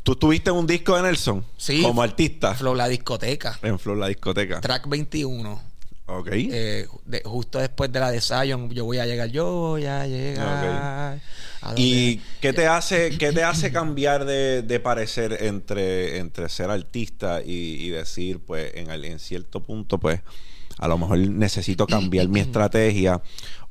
¿Tú 0.02 0.16
tuviste 0.16 0.50
un 0.50 0.66
disco 0.66 0.96
de 0.96 1.02
Nelson? 1.02 1.44
Sí. 1.56 1.82
Como 1.82 2.02
artista. 2.02 2.54
Flow 2.54 2.74
la 2.74 2.88
discoteca. 2.88 3.58
En 3.62 3.78
Flor 3.78 3.96
la 3.96 4.08
discoteca. 4.08 4.60
Track 4.60 4.88
21. 4.88 5.62
Ok. 6.06 6.28
eh, 6.32 6.86
de- 7.06 7.22
justo 7.24 7.58
después 7.58 7.90
de 7.92 8.00
la 8.00 8.10
de 8.10 8.20
Zion, 8.20 8.70
yo 8.70 8.84
voy 8.84 8.98
a 8.98 9.06
llegar, 9.06 9.28
yo 9.30 9.50
voy 9.52 9.86
a 9.86 10.06
llegar. 10.06 11.20
a 11.62 11.66
donde- 11.68 11.82
¿Y 11.82 12.20
qué 12.40 12.52
te 12.52 12.66
hace, 12.66 13.10
qué 13.18 13.32
te 13.32 13.42
hace 13.42 13.72
cambiar 13.72 14.24
de, 14.24 14.62
de 14.62 14.80
parecer 14.80 15.38
entre, 15.40 16.18
entre 16.18 16.48
ser 16.48 16.70
artista 16.70 17.40
y, 17.42 17.52
y 17.84 17.88
decir, 17.90 18.40
pues, 18.40 18.72
en, 18.74 18.90
al- 18.90 19.04
en 19.04 19.18
cierto 19.18 19.62
punto, 19.62 19.98
pues, 19.98 20.20
a 20.78 20.88
lo 20.88 20.98
mejor 20.98 21.18
necesito 21.18 21.86
cambiar 21.86 22.28
mi 22.28 22.40
estrategia? 22.46 23.22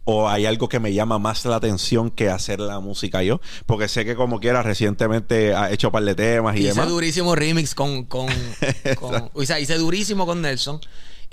¿O 0.06 0.28
hay 0.28 0.46
algo 0.46 0.68
que 0.68 0.82
me 0.82 0.92
llama 0.94 1.18
más 1.18 1.46
la 1.46 1.56
atención 1.56 2.12
que 2.12 2.30
hacer 2.30 2.60
la 2.60 2.82
música 2.82 3.24
yo? 3.24 3.40
Porque 3.66 3.88
sé 3.88 4.04
que 4.04 4.16
como 4.18 4.42
quiera 4.42 4.62
recientemente 4.62 5.54
ha 5.56 5.72
hecho 5.72 5.88
un 5.88 5.92
par 5.94 6.04
de 6.04 6.14
temas 6.14 6.58
y 6.58 6.60
hice 6.60 6.70
demás. 6.70 6.90
durísimo 6.90 7.36
remix 7.38 7.74
con, 7.74 8.04
con, 8.04 8.28
con- 9.00 9.30
o 9.34 9.46
sea, 9.46 9.62
hice 9.62 9.78
durísimo 9.78 10.26
con 10.26 10.42
Nelson. 10.42 10.82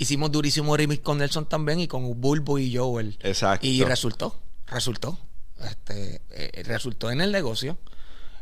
Hicimos 0.01 0.31
durísimo 0.31 0.75
remix 0.75 1.03
con 1.03 1.19
Nelson 1.19 1.45
también 1.45 1.79
y 1.79 1.87
con 1.87 2.19
Bulbo 2.19 2.57
y 2.57 2.75
Joel. 2.75 3.19
Exacto. 3.21 3.67
Y 3.67 3.83
resultó, 3.83 4.35
resultó. 4.65 5.19
Este, 5.63 6.21
eh, 6.31 6.63
resultó 6.63 7.11
en 7.11 7.21
el 7.21 7.31
negocio. 7.31 7.77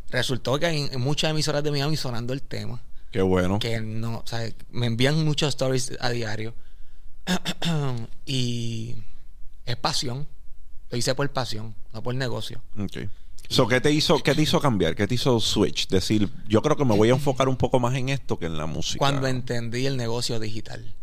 Resultó 0.10 0.58
que 0.58 0.68
hay 0.68 0.90
en 0.90 1.02
muchas 1.02 1.32
emisoras 1.32 1.62
de 1.62 1.72
Miami 1.72 1.98
sonando 1.98 2.32
el 2.32 2.44
tema. 2.44 2.82
Qué 3.12 3.22
bueno. 3.22 3.60
Que 3.60 3.82
no, 3.82 4.20
o 4.20 4.24
sea, 4.26 4.50
me 4.70 4.86
envían 4.86 5.26
muchos 5.26 5.50
stories 5.50 5.98
a 6.00 6.12
diario. 6.12 6.54
y 8.26 8.96
es 9.66 9.76
pasión. 9.76 10.30
Lo 10.90 10.98
hice 10.98 11.14
por 11.14 11.30
pasión, 11.32 11.76
no 11.92 12.02
por 12.02 12.16
negocio. 12.16 12.64
Ok. 12.80 13.00
So, 13.50 13.68
¿qué, 13.68 13.82
te 13.82 13.92
hizo, 13.92 14.24
¿Qué 14.24 14.34
te 14.34 14.44
hizo 14.44 14.62
cambiar? 14.62 14.96
¿Qué 14.96 15.08
te 15.08 15.16
hizo 15.16 15.42
switch? 15.42 15.90
Decir, 15.90 16.30
yo 16.48 16.62
creo 16.62 16.78
que 16.78 16.86
me 16.86 16.96
voy 16.96 17.10
a 17.10 17.16
enfocar 17.16 17.50
un 17.50 17.58
poco 17.58 17.82
más 17.82 17.96
en 17.96 18.08
esto 18.08 18.40
que 18.40 18.46
en 18.46 18.58
la 18.58 18.66
música. 18.66 19.00
Cuando 19.00 19.28
entendí 19.28 19.86
el 19.88 19.98
negocio 19.98 20.40
digital. 20.40 20.96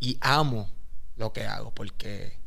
Y 0.00 0.18
amo 0.20 0.70
lo 1.16 1.32
que 1.32 1.44
hago 1.44 1.72
porque 1.72 2.38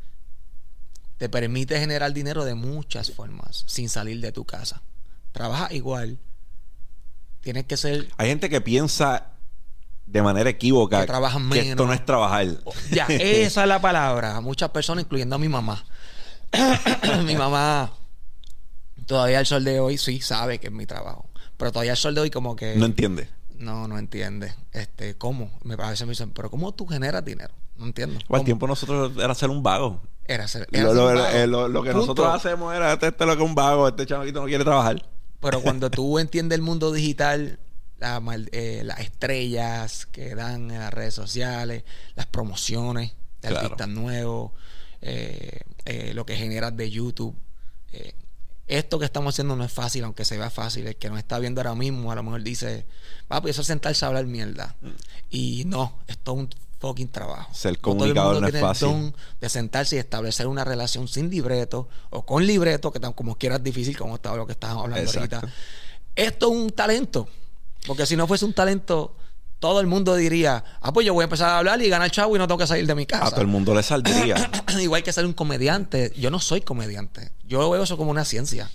te 1.16 1.28
permite 1.28 1.78
generar 1.78 2.12
dinero 2.12 2.44
de 2.44 2.54
muchas 2.54 3.12
formas 3.12 3.64
sin 3.66 3.88
salir 3.88 4.20
de 4.20 4.32
tu 4.32 4.44
casa. 4.44 4.82
Trabaja 5.32 5.72
igual. 5.72 6.18
Tienes 7.40 7.64
que 7.64 7.76
ser... 7.76 8.08
Hay 8.16 8.28
gente 8.28 8.50
que 8.50 8.60
piensa 8.60 9.30
de 10.06 10.22
manera 10.22 10.50
equívoca 10.50 11.00
Que 11.00 11.06
trabajan 11.06 11.48
que 11.50 11.58
esto 11.60 11.70
menos. 11.70 11.86
no 11.86 11.92
es 11.92 12.04
trabajar. 12.04 12.46
Ya, 12.90 13.06
esa 13.08 13.62
es 13.62 13.68
la 13.68 13.80
palabra. 13.80 14.40
Muchas 14.40 14.70
personas, 14.70 15.04
incluyendo 15.04 15.36
a 15.36 15.38
mi 15.38 15.48
mamá. 15.48 15.84
mi 17.24 17.36
mamá 17.36 17.92
todavía 19.06 19.40
el 19.40 19.46
sol 19.46 19.64
de 19.64 19.80
hoy 19.80 19.98
sí 19.98 20.20
sabe 20.20 20.58
que 20.58 20.68
es 20.68 20.72
mi 20.72 20.86
trabajo. 20.86 21.28
Pero 21.56 21.72
todavía 21.72 21.92
el 21.92 21.98
sol 21.98 22.14
de 22.14 22.22
hoy 22.22 22.30
como 22.30 22.56
que... 22.56 22.74
No 22.76 22.86
entiende. 22.86 23.28
No, 23.54 23.86
no 23.88 23.98
entiende. 23.98 24.54
Este, 24.72 25.16
¿cómo? 25.16 25.50
Me, 25.62 25.74
a 25.74 25.90
veces 25.90 26.06
me 26.06 26.10
dicen, 26.12 26.30
pero 26.30 26.50
¿cómo 26.50 26.72
tú 26.72 26.86
generas 26.86 27.24
dinero? 27.24 27.54
No 27.76 27.86
entiendo. 27.86 28.18
O 28.28 28.36
al 28.36 28.44
tiempo 28.44 28.66
nosotros 28.66 29.12
era 29.16 29.34
ser 29.34 29.50
un 29.50 29.62
vago. 29.62 30.02
Era 30.26 30.48
ser, 30.48 30.66
era 30.72 30.84
Lo, 30.84 30.88
ser 30.90 30.96
lo- 30.96 31.08
un 31.10 31.14
vago. 31.16 31.36
eh, 31.36 31.46
lo- 31.46 31.68
lo 31.68 31.82
que 31.82 31.92
nosotros 31.92 32.26
hacemos 32.34 32.74
era 32.74 32.92
este, 32.92 33.08
este 33.08 33.24
es 33.24 33.28
lo 33.28 33.36
que 33.36 33.42
es 33.42 33.48
un 33.48 33.54
vago, 33.54 33.88
este 33.88 34.06
chamaquito 34.06 34.40
no 34.40 34.46
quiere 34.46 34.64
trabajar. 34.64 35.08
Pero 35.40 35.60
cuando 35.62 35.90
tú 35.90 36.18
entiendes 36.18 36.56
el 36.56 36.62
mundo 36.62 36.92
digital, 36.92 37.58
la 37.98 38.20
eh, 38.52 38.82
las 38.84 39.00
estrellas 39.00 40.06
que 40.06 40.34
dan 40.34 40.70
en 40.70 40.78
las 40.80 40.92
redes 40.92 41.14
sociales, 41.14 41.84
las 42.16 42.26
promociones 42.26 43.12
de 43.42 43.48
Claro. 43.48 43.60
artistas 43.66 43.88
nuevos, 43.88 44.52
eh, 45.02 45.60
eh, 45.84 46.12
lo 46.14 46.24
que 46.26 46.36
generas 46.36 46.76
de 46.76 46.90
YouTube. 46.90 47.36
Esto 48.66 48.98
que 48.98 49.04
estamos 49.04 49.34
haciendo 49.34 49.56
no 49.56 49.64
es 49.64 49.72
fácil, 49.72 50.04
aunque 50.04 50.24
se 50.24 50.38
vea 50.38 50.50
fácil. 50.50 50.86
El 50.86 50.96
que 50.96 51.10
nos 51.10 51.18
está 51.18 51.38
viendo 51.38 51.60
ahora 51.60 51.74
mismo 51.74 52.10
a 52.10 52.14
lo 52.14 52.22
mejor 52.22 52.42
dice, 52.42 52.86
papi, 53.28 53.50
eso 53.50 53.60
es 53.60 53.66
sentarse 53.66 54.04
a 54.04 54.08
hablar 54.08 54.26
mierda. 54.26 54.76
Mm. 54.80 54.88
Y 55.30 55.64
no, 55.66 55.98
es 56.06 56.18
todo 56.18 56.36
un 56.36 56.50
fucking 56.80 57.08
trabajo. 57.08 57.52
Ser 57.54 57.72
No 57.72 57.78
todo 57.78 57.92
el 57.92 58.14
comunicador 58.14 58.32
mundo 58.34 58.40
no 58.42 58.46
es 58.46 58.52
tiene 58.52 58.66
el 58.66 58.74
fácil. 58.74 58.88
don 58.88 59.16
de 59.40 59.48
sentarse 59.48 59.96
y 59.96 59.98
establecer 59.98 60.46
una 60.46 60.64
relación 60.64 61.08
sin 61.08 61.30
libreto 61.30 61.88
o 62.10 62.24
con 62.24 62.46
libreto, 62.46 62.92
que 62.92 63.00
tan 63.00 63.12
como 63.12 63.36
quieras 63.36 63.62
difícil, 63.62 63.96
como 63.96 64.16
está 64.16 64.34
lo 64.34 64.46
que 64.46 64.52
estábamos 64.52 64.84
hablando 64.84 65.10
Exacto. 65.10 65.36
ahorita. 65.36 65.54
Esto 66.16 66.50
es 66.52 66.56
un 66.58 66.70
talento. 66.70 67.28
Porque 67.86 68.06
si 68.06 68.16
no 68.16 68.26
fuese 68.26 68.44
un 68.46 68.54
talento, 68.54 69.14
todo 69.58 69.80
el 69.80 69.86
mundo 69.86 70.14
diría, 70.14 70.64
ah, 70.80 70.92
pues 70.92 71.06
yo 71.06 71.14
voy 71.14 71.22
a 71.22 71.24
empezar 71.24 71.50
a 71.50 71.58
hablar 71.58 71.80
y 71.80 71.88
ganar 71.88 72.10
chavo 72.10 72.36
y 72.36 72.38
no 72.38 72.46
tengo 72.46 72.58
que 72.58 72.66
salir 72.66 72.86
de 72.86 72.94
mi 72.94 73.06
casa. 73.06 73.26
A 73.26 73.30
todo 73.30 73.40
el 73.40 73.46
mundo 73.46 73.74
le 73.74 73.82
saldría. 73.82 74.50
Igual 74.80 75.02
que 75.02 75.12
ser 75.12 75.24
un 75.24 75.32
comediante. 75.32 76.12
Yo 76.16 76.30
no 76.30 76.40
soy 76.40 76.60
comediante. 76.60 77.30
Yo 77.46 77.70
veo 77.70 77.82
eso 77.82 77.96
como 77.96 78.10
una 78.10 78.24
ciencia. 78.24 78.70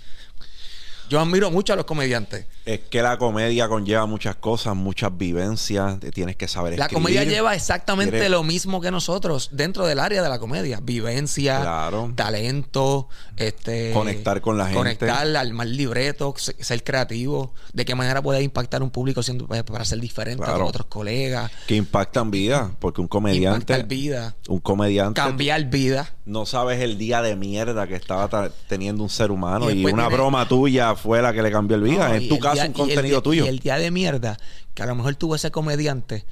Yo 1.08 1.20
admiro 1.20 1.50
mucho 1.50 1.72
a 1.72 1.76
los 1.76 1.86
comediantes. 1.86 2.46
Es 2.74 2.80
que 2.88 3.02
la 3.02 3.16
comedia 3.18 3.68
conlleva 3.68 4.06
muchas 4.06 4.36
cosas, 4.36 4.74
muchas 4.76 5.16
vivencias, 5.16 5.98
te 6.00 6.10
tienes 6.10 6.36
que 6.36 6.48
saber 6.48 6.78
La 6.78 6.86
escribir. 6.86 7.02
comedia 7.02 7.24
lleva 7.24 7.54
exactamente 7.54 8.28
lo 8.28 8.42
mismo 8.42 8.80
que 8.80 8.90
nosotros 8.90 9.48
dentro 9.52 9.86
del 9.86 9.98
área 10.00 10.22
de 10.22 10.28
la 10.28 10.38
comedia. 10.38 10.80
Vivencia, 10.82 11.60
Claro. 11.60 12.12
talento, 12.16 13.08
este 13.36 13.92
Conectar 13.92 14.40
con 14.40 14.58
la 14.58 14.64
gente. 14.64 14.78
Conectar, 14.78 15.36
armar 15.36 15.66
libreto, 15.66 16.34
se- 16.36 16.62
ser 16.62 16.82
creativo. 16.84 17.54
De 17.72 17.84
qué 17.84 17.94
manera 17.94 18.20
puedes 18.22 18.42
impactar 18.42 18.82
un 18.82 18.90
público 18.90 19.22
siendo, 19.22 19.46
pues, 19.46 19.62
para 19.62 19.84
ser 19.84 20.00
diferente 20.00 20.42
a 20.42 20.46
Claro. 20.46 20.60
los 20.60 20.68
otros 20.70 20.86
colegas. 20.86 21.50
que 21.66 21.76
impactan 21.76 22.30
vida, 22.30 22.70
porque 22.80 23.00
un 23.00 23.08
comediante, 23.08 23.72
Impactar 23.72 23.86
vida. 23.86 24.34
un 24.48 24.58
comediante 24.60 25.20
Cambiar 25.20 25.64
vida. 25.66 26.10
no 26.24 26.46
sabes 26.46 26.80
el 26.80 26.98
día 26.98 27.22
de 27.22 27.36
mierda 27.36 27.86
que 27.86 27.94
estaba 27.94 28.50
teniendo 28.68 29.02
un 29.02 29.08
ser 29.10 29.30
humano 29.30 29.70
Y 29.70 29.84
una 29.84 30.02
tiene- 30.04 30.14
broma 30.16 30.46
tuya 30.48 30.94
fue 30.94 31.22
la 31.22 31.32
que 31.32 31.42
le 31.42 31.50
cambió 31.50 31.76
el 31.76 31.82
vida. 31.82 32.08
No, 32.08 32.14
en 32.14 32.28
tu 32.28 32.38
caso, 32.38 32.59
día- 32.62 32.82
un 32.82 32.88
y 32.88 32.92
el 32.92 32.96
contenido 32.96 33.16
día- 33.18 33.22
tuyo. 33.22 33.44
Y 33.44 33.48
el 33.48 33.58
día 33.58 33.76
de 33.76 33.90
mierda, 33.90 34.38
que 34.74 34.82
a 34.82 34.86
lo 34.86 34.94
mejor 34.94 35.14
tuvo 35.16 35.34
ese 35.34 35.50
comediante 35.50 36.24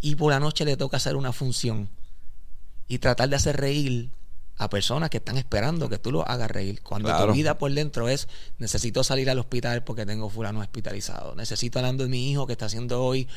y 0.00 0.14
por 0.16 0.30
la 0.32 0.40
noche 0.40 0.64
le 0.64 0.76
toca 0.76 0.96
hacer 0.98 1.16
una 1.16 1.32
función 1.32 1.88
y 2.86 2.98
tratar 2.98 3.28
de 3.28 3.36
hacer 3.36 3.56
reír 3.56 4.10
a 4.56 4.68
personas 4.68 5.08
que 5.10 5.18
están 5.18 5.36
esperando 5.38 5.88
que 5.88 5.98
tú 5.98 6.10
los 6.10 6.24
hagas 6.26 6.50
reír. 6.50 6.82
Cuando 6.82 7.08
Claro. 7.08 7.26
tu 7.28 7.32
vida 7.32 7.58
por 7.58 7.72
dentro 7.72 8.08
es, 8.08 8.26
necesito 8.58 9.04
salir 9.04 9.30
al 9.30 9.38
hospital 9.38 9.84
porque 9.84 10.04
tengo 10.04 10.28
fulano 10.30 10.60
hospitalizado. 10.60 11.34
Necesito 11.36 11.78
hablando 11.78 12.02
de 12.04 12.10
mi 12.10 12.30
hijo 12.30 12.46
que 12.46 12.52
está 12.54 12.66
haciendo 12.66 13.04
hoy 13.04 13.28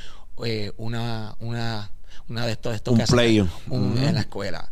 eh, 0.44 0.72
una, 0.78 1.36
una, 1.40 1.92
una 2.28 2.46
de 2.48 2.54
estos, 2.54 2.72
de 2.72 2.78
estos 2.78 2.92
Un 2.94 2.98
que 2.98 3.04
hacen 3.04 3.50
un- 3.70 3.98
en 4.00 4.16
la 4.16 4.22
escuela. 4.22 4.72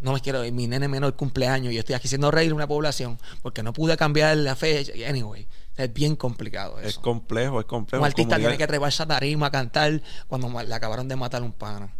No 0.00 0.12
me 0.12 0.20
quiero, 0.20 0.42
mi 0.52 0.66
nene 0.66 0.88
menor 0.88 1.14
cumpleaños 1.14 1.70
y 1.72 1.76
yo 1.76 1.80
estoy 1.80 1.94
aquí 1.94 2.08
haciendo 2.08 2.30
reír 2.32 2.50
a 2.50 2.54
una 2.54 2.66
población 2.66 3.18
porque 3.42 3.62
no 3.62 3.72
pude 3.72 3.96
cambiar 3.96 4.36
la 4.38 4.56
fecha. 4.56 4.92
Anyway, 5.08 5.46
es 5.76 5.92
bien 5.92 6.16
complicado 6.16 6.78
eso. 6.78 6.88
Es 6.88 6.98
complejo, 6.98 7.60
es 7.60 7.66
complejo. 7.66 8.02
Un 8.02 8.06
artista 8.06 8.36
tiene 8.36 8.56
que 8.58 8.66
treparse 8.66 9.02
a 9.02 9.06
tarima 9.06 9.46
a 9.46 9.50
cantar 9.50 10.00
cuando 10.28 10.48
le 10.62 10.74
acabaron 10.74 11.08
de 11.08 11.16
matar 11.16 11.42
un 11.42 11.52
pana. 11.52 11.92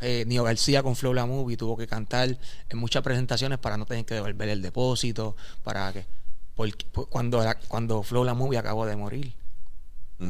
Eh, 0.00 0.24
Nio 0.26 0.44
García 0.44 0.82
con 0.82 0.96
Flow 0.96 1.12
La 1.12 1.26
Movie 1.26 1.56
tuvo 1.58 1.76
que 1.76 1.86
cantar 1.86 2.38
en 2.68 2.78
muchas 2.78 3.02
presentaciones 3.02 3.58
para 3.58 3.76
no 3.76 3.84
tener 3.84 4.04
que 4.06 4.14
devolver 4.14 4.48
el 4.48 4.62
depósito, 4.62 5.36
para 5.62 5.92
que 5.92 6.06
porque, 6.54 6.86
pues, 6.92 7.06
cuando 7.08 7.42
la- 7.42 7.54
cuando 7.58 8.02
Flow 8.02 8.24
La 8.24 8.34
Movie 8.34 8.58
acabó 8.58 8.86
de 8.86 8.96
morir, 8.96 9.34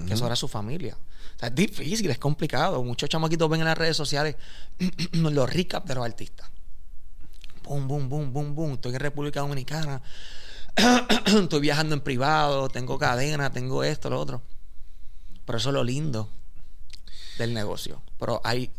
que 0.07 0.15
eso 0.15 0.25
era 0.27 0.37
su 0.37 0.47
familia. 0.49 0.97
O 1.37 1.39
sea, 1.41 1.49
es 1.49 1.55
difícil, 1.55 2.09
es 2.11 2.19
complicado. 2.19 2.83
Muchos 2.85 3.09
chamaquitos 3.09 3.49
ven 3.51 3.61
en 3.61 3.67
las 3.67 3.77
redes 3.79 3.97
sociales 3.97 4.37
los 5.13 5.53
recaps 5.53 5.87
de 5.87 5.95
los 5.97 6.05
artistas. 6.05 6.49
Boom, 7.65 7.87
boom, 7.89 8.09
boom, 8.09 8.33
boom, 8.33 8.55
boom. 8.55 8.73
Estoy 8.75 8.93
en 8.95 9.01
República 9.01 9.41
Dominicana. 9.41 10.01
Estoy 11.27 11.61
viajando 11.61 11.95
en 11.95 12.00
privado. 12.00 12.69
Tengo 12.69 12.99
cadena, 12.99 13.53
tengo 13.53 13.85
esto, 13.85 14.11
lo 14.11 14.19
otro. 14.21 14.43
Pero 15.45 15.59
eso 15.59 15.71
es 15.71 15.75
lo 15.75 15.85
lindo 15.85 16.29
del 17.39 17.55
negocio. 17.55 18.03
Pero 18.19 18.41
hay. 18.45 18.71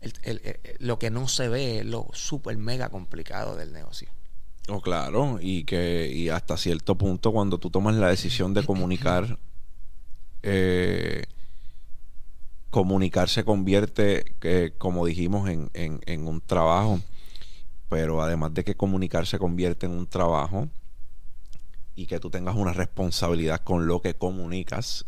el- 0.00 0.14
el- 0.22 0.40
el- 0.44 0.60
lo 0.78 0.98
que 0.98 1.10
no 1.10 1.28
se 1.28 1.48
ve 1.48 1.80
es 1.80 1.84
lo 1.84 2.06
súper 2.14 2.56
mega 2.56 2.88
complicado 2.88 3.54
del 3.54 3.70
negocio. 3.72 4.08
Oh, 4.68 4.80
claro, 4.80 5.38
y 5.42 5.64
que 5.64 6.10
y 6.10 6.30
hasta 6.30 6.56
cierto 6.56 6.94
punto 6.96 7.32
cuando 7.32 7.58
tú 7.58 7.68
tomas 7.70 7.96
la 7.96 8.08
decisión 8.08 8.54
de 8.54 8.64
comunicar, 8.64 9.38
eh, 10.42 11.24
comunicar 12.70 13.28
se 13.28 13.44
convierte, 13.44 14.36
eh, 14.42 14.72
como 14.78 15.04
dijimos, 15.04 15.50
en, 15.50 15.70
en- 15.74 16.00
en 16.06 16.26
un 16.28 16.40
trabajo, 16.40 17.00
pero 17.90 18.22
además 18.22 18.54
de 18.54 18.64
que 18.64 18.76
comunicar 18.76 19.26
se 19.26 19.38
convierte 19.38 19.84
en 19.86 19.92
un 19.92 20.06
trabajo 20.06 20.68
y 22.00 22.06
que 22.06 22.18
tú 22.18 22.30
tengas 22.30 22.56
una 22.56 22.72
responsabilidad 22.72 23.60
con 23.62 23.86
lo 23.86 24.00
que 24.00 24.14
comunicas, 24.14 25.04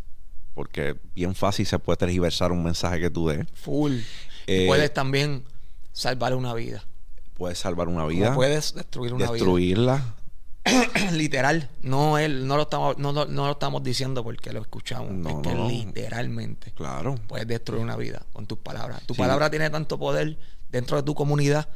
porque 0.52 0.96
bien 1.14 1.34
fácil 1.34 1.64
se 1.64 1.78
puede 1.78 1.96
tergiversar 1.96 2.52
un 2.52 2.62
mensaje 2.62 3.00
que 3.00 3.08
tú 3.08 3.28
des, 3.28 3.46
Full. 3.54 3.94
Eh, 4.46 4.66
puedes 4.66 4.92
también 4.92 5.44
salvar 5.92 6.34
una 6.34 6.52
vida. 6.52 6.84
puedes 7.34 7.58
salvar 7.58 7.88
una 7.88 8.04
vida, 8.06 8.34
puedes 8.34 8.74
destruir 8.74 9.14
una 9.14 9.24
vida. 9.24 9.32
destruirla. 9.32 10.14
literal, 11.12 11.70
no 11.80 12.18
él, 12.18 12.46
no 12.46 12.56
lo 12.56 12.62
estamos, 12.64 12.98
no, 12.98 13.12
lo- 13.12 13.24
no 13.26 13.46
lo 13.46 13.52
estamos 13.52 13.82
diciendo 13.82 14.22
porque 14.22 14.52
lo 14.52 14.60
escuchamos, 14.60 15.12
No, 15.12 15.28
es 15.30 15.36
que 15.48 15.54
no, 15.54 15.64
no. 15.64 15.68
literalmente 15.70 16.72
Claro. 16.72 17.14
puedes 17.26 17.46
destruir 17.48 17.80
una 17.82 17.96
vida 17.96 18.22
con 18.34 18.46
tus 18.46 18.58
palabras. 18.58 19.02
Tu 19.06 19.14
Sí. 19.14 19.18
palabra 19.18 19.48
tiene 19.50 19.70
tanto 19.70 19.98
poder 19.98 20.38
dentro 20.70 20.98
de 20.98 21.02
tu 21.02 21.14
comunidad, 21.14 21.68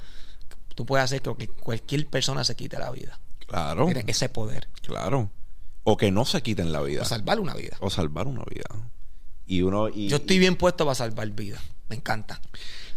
tú 0.74 0.84
puedes 0.86 1.04
hacer 1.04 1.22
que 1.22 1.48
cualquier 1.48 2.06
persona 2.06 2.44
se 2.44 2.54
quite 2.54 2.78
la 2.78 2.90
vida. 2.90 3.18
Claro. 3.46 3.86
Tiene 3.86 4.04
ese 4.06 4.28
poder. 4.28 4.68
Claro. 4.82 5.30
O 5.84 5.96
que 5.96 6.10
no 6.10 6.24
se 6.24 6.42
quiten 6.42 6.72
la 6.72 6.82
vida. 6.82 7.02
O 7.02 7.04
salvar 7.04 7.38
una 7.40 7.54
vida. 7.54 7.76
O 7.80 7.90
salvar 7.90 8.26
una 8.26 8.42
vida. 8.44 8.64
Y 9.46 9.62
uno. 9.62 9.88
Y, 9.88 10.08
Yo 10.08 10.16
estoy 10.16 10.38
bien 10.38 10.56
puesto 10.56 10.84
para 10.84 10.94
salvar 10.96 11.30
vidas. 11.30 11.60
Me 11.88 11.96
encanta. 11.96 12.40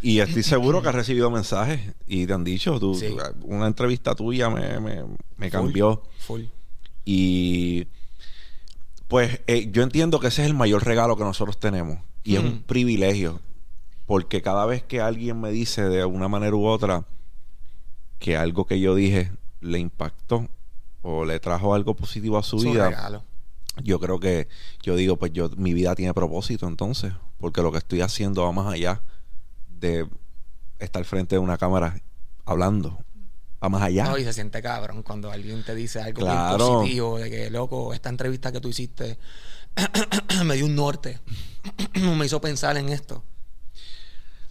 y 0.01 0.19
estoy 0.19 0.41
seguro 0.43 0.81
que 0.81 0.89
has 0.89 0.95
recibido 0.95 1.29
mensajes 1.29 1.93
y 2.07 2.25
te 2.25 2.33
han 2.33 2.43
dicho, 2.43 2.79
tú, 2.79 2.95
Sí. 2.95 3.15
una 3.43 3.67
entrevista 3.67 4.15
tuya 4.15 4.49
me, 4.49 4.79
me, 4.79 5.03
me 5.37 5.51
cambió. 5.51 6.01
Full. 6.19 6.43
Y 7.05 7.87
pues 9.07 9.41
eh, 9.47 9.69
yo 9.71 9.83
entiendo 9.83 10.19
que 10.19 10.27
ese 10.27 10.41
es 10.43 10.47
el 10.47 10.53
mayor 10.53 10.85
regalo 10.85 11.17
que 11.17 11.23
nosotros 11.23 11.59
tenemos. 11.59 11.99
Y 12.23 12.35
es 12.35 12.43
un 12.43 12.63
privilegio. 12.63 13.39
Porque 14.05 14.41
cada 14.41 14.65
vez 14.65 14.83
que 14.83 15.01
alguien 15.01 15.39
me 15.39 15.51
dice 15.51 15.83
de 15.83 16.05
una 16.05 16.27
manera 16.27 16.55
u 16.55 16.65
otra 16.65 17.05
que 18.17 18.35
algo 18.37 18.65
que 18.65 18.79
yo 18.79 18.95
dije 18.95 19.31
le 19.61 19.79
impactó 19.79 20.47
o 21.01 21.25
le 21.25 21.39
trajo 21.39 21.73
algo 21.73 21.95
positivo 21.95 22.37
a 22.37 22.43
su 22.43 22.57
vida, 22.59 22.89
regalo. 22.89 23.23
yo 23.83 23.99
creo 23.99 24.19
que 24.19 24.47
yo 24.81 24.95
digo, 24.95 25.17
pues 25.17 25.31
yo 25.33 25.49
mi 25.57 25.73
vida 25.73 25.95
tiene 25.95 26.13
propósito 26.13 26.67
entonces, 26.67 27.13
porque 27.39 27.61
lo 27.61 27.71
que 27.71 27.77
estoy 27.77 28.01
haciendo 28.01 28.43
va 28.43 28.51
más 28.51 28.73
allá 28.73 29.01
de 29.69 30.07
estar 30.79 31.03
frente 31.05 31.35
de 31.35 31.39
una 31.39 31.57
cámara 31.57 31.99
hablando, 32.45 32.97
va 33.63 33.69
más 33.69 33.81
allá. 33.81 34.05
No, 34.05 34.17
y 34.17 34.23
se 34.23 34.33
siente 34.33 34.61
cabrón 34.61 35.03
cuando 35.03 35.31
alguien 35.31 35.63
te 35.63 35.75
dice 35.75 36.01
algo 36.01 36.21
bien 36.21 36.33
Claro. 36.33 36.57
positivo, 36.79 37.17
de 37.19 37.29
que, 37.29 37.49
loco, 37.49 37.93
esta 37.93 38.09
entrevista 38.09 38.51
que 38.51 38.59
tú 38.59 38.69
hiciste 38.69 39.17
me 40.45 40.55
dio 40.55 40.65
un 40.65 40.75
norte. 40.75 41.19
me 42.17 42.25
hizo 42.25 42.41
pensar 42.41 42.75
en 42.77 42.89
esto. 42.89 43.23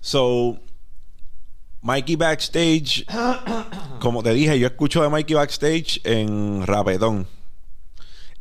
So, 0.00 0.58
Mikey 1.88 2.16
backstage 2.16 3.06
como 4.00 4.22
te 4.22 4.34
dije, 4.34 4.58
yo 4.58 4.66
escucho 4.66 5.02
de 5.02 5.08
Mikey 5.08 5.34
Backstage 5.34 6.00
en 6.04 6.66
Rapetón. 6.66 7.26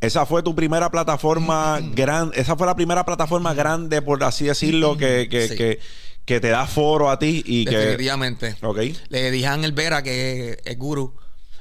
Esa 0.02 0.26
fue 0.26 0.42
tu 0.42 0.54
primera 0.54 0.90
plataforma 0.90 1.80
grande, 1.94 2.38
esa 2.38 2.56
fue 2.56 2.66
la 2.66 2.76
primera 2.76 3.06
plataforma 3.06 3.54
grande, 3.54 4.02
por 4.02 4.22
así 4.22 4.44
decirlo, 4.44 4.98
que, 4.98 5.28
que, 5.30 5.48
Sí. 5.48 5.56
que, 5.56 5.80
que 6.26 6.40
te 6.40 6.48
da 6.48 6.66
foro 6.66 7.10
a 7.10 7.18
ti 7.18 7.42
y 7.46 7.64
que... 7.64 7.76
Definitivamente. 7.78 8.56
Ok. 8.60 8.80
Le 9.08 9.30
dije 9.30 9.46
a 9.46 9.54
Ángel 9.54 9.72
Vera, 9.72 10.02
que 10.02 10.60
es 10.62 10.78
guru. 10.78 11.14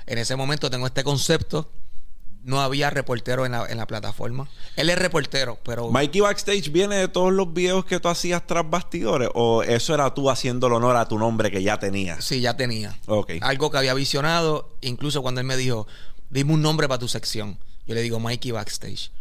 En 0.05 0.17
ese 0.17 0.35
momento 0.35 0.69
tengo 0.69 0.87
este 0.87 1.05
concepto. 1.05 1.71
No 2.47 2.61
había 2.61 2.89
reportero 2.89 3.45
en 3.45 3.51
la, 3.51 3.65
en 3.65 3.77
la 3.77 3.85
plataforma. 3.87 4.49
Él 4.77 4.89
es 4.89 4.97
reportero, 4.97 5.59
pero 5.65 5.91
Mikey 5.91 6.21
Backstage 6.21 6.71
viene 6.71 6.95
de 6.95 7.09
todos 7.09 7.33
los 7.33 7.53
videos 7.53 7.83
que 7.83 7.99
tú 7.99 8.07
hacías 8.07 8.47
tras 8.47 8.67
bastidores 8.69 9.29
o 9.33 9.63
eso 9.63 9.93
era 9.93 10.13
tú 10.13 10.29
haciendo 10.29 10.67
el 10.67 10.73
honor 10.73 10.95
a 10.95 11.09
tu 11.09 11.19
nombre 11.19 11.51
que 11.51 11.61
ya 11.61 11.77
tenías. 11.77 12.23
sí, 12.23 12.39
ya 12.39 12.55
tenía. 12.55 12.97
Ok. 13.07 13.33
Algo 13.41 13.69
que 13.69 13.79
había 13.79 13.93
visionado. 13.93 14.77
Incluso 14.79 15.21
cuando 15.21 15.41
él 15.41 15.45
me 15.45 15.57
dijo, 15.57 15.87
dime 16.29 16.53
un 16.53 16.61
nombre 16.61 16.87
para 16.87 16.99
tu 16.99 17.09
sección. 17.09 17.59
Yo 17.85 17.95
le 17.95 18.01
digo 18.01 18.21
Mikey 18.21 18.51
Backstage. 18.51 19.11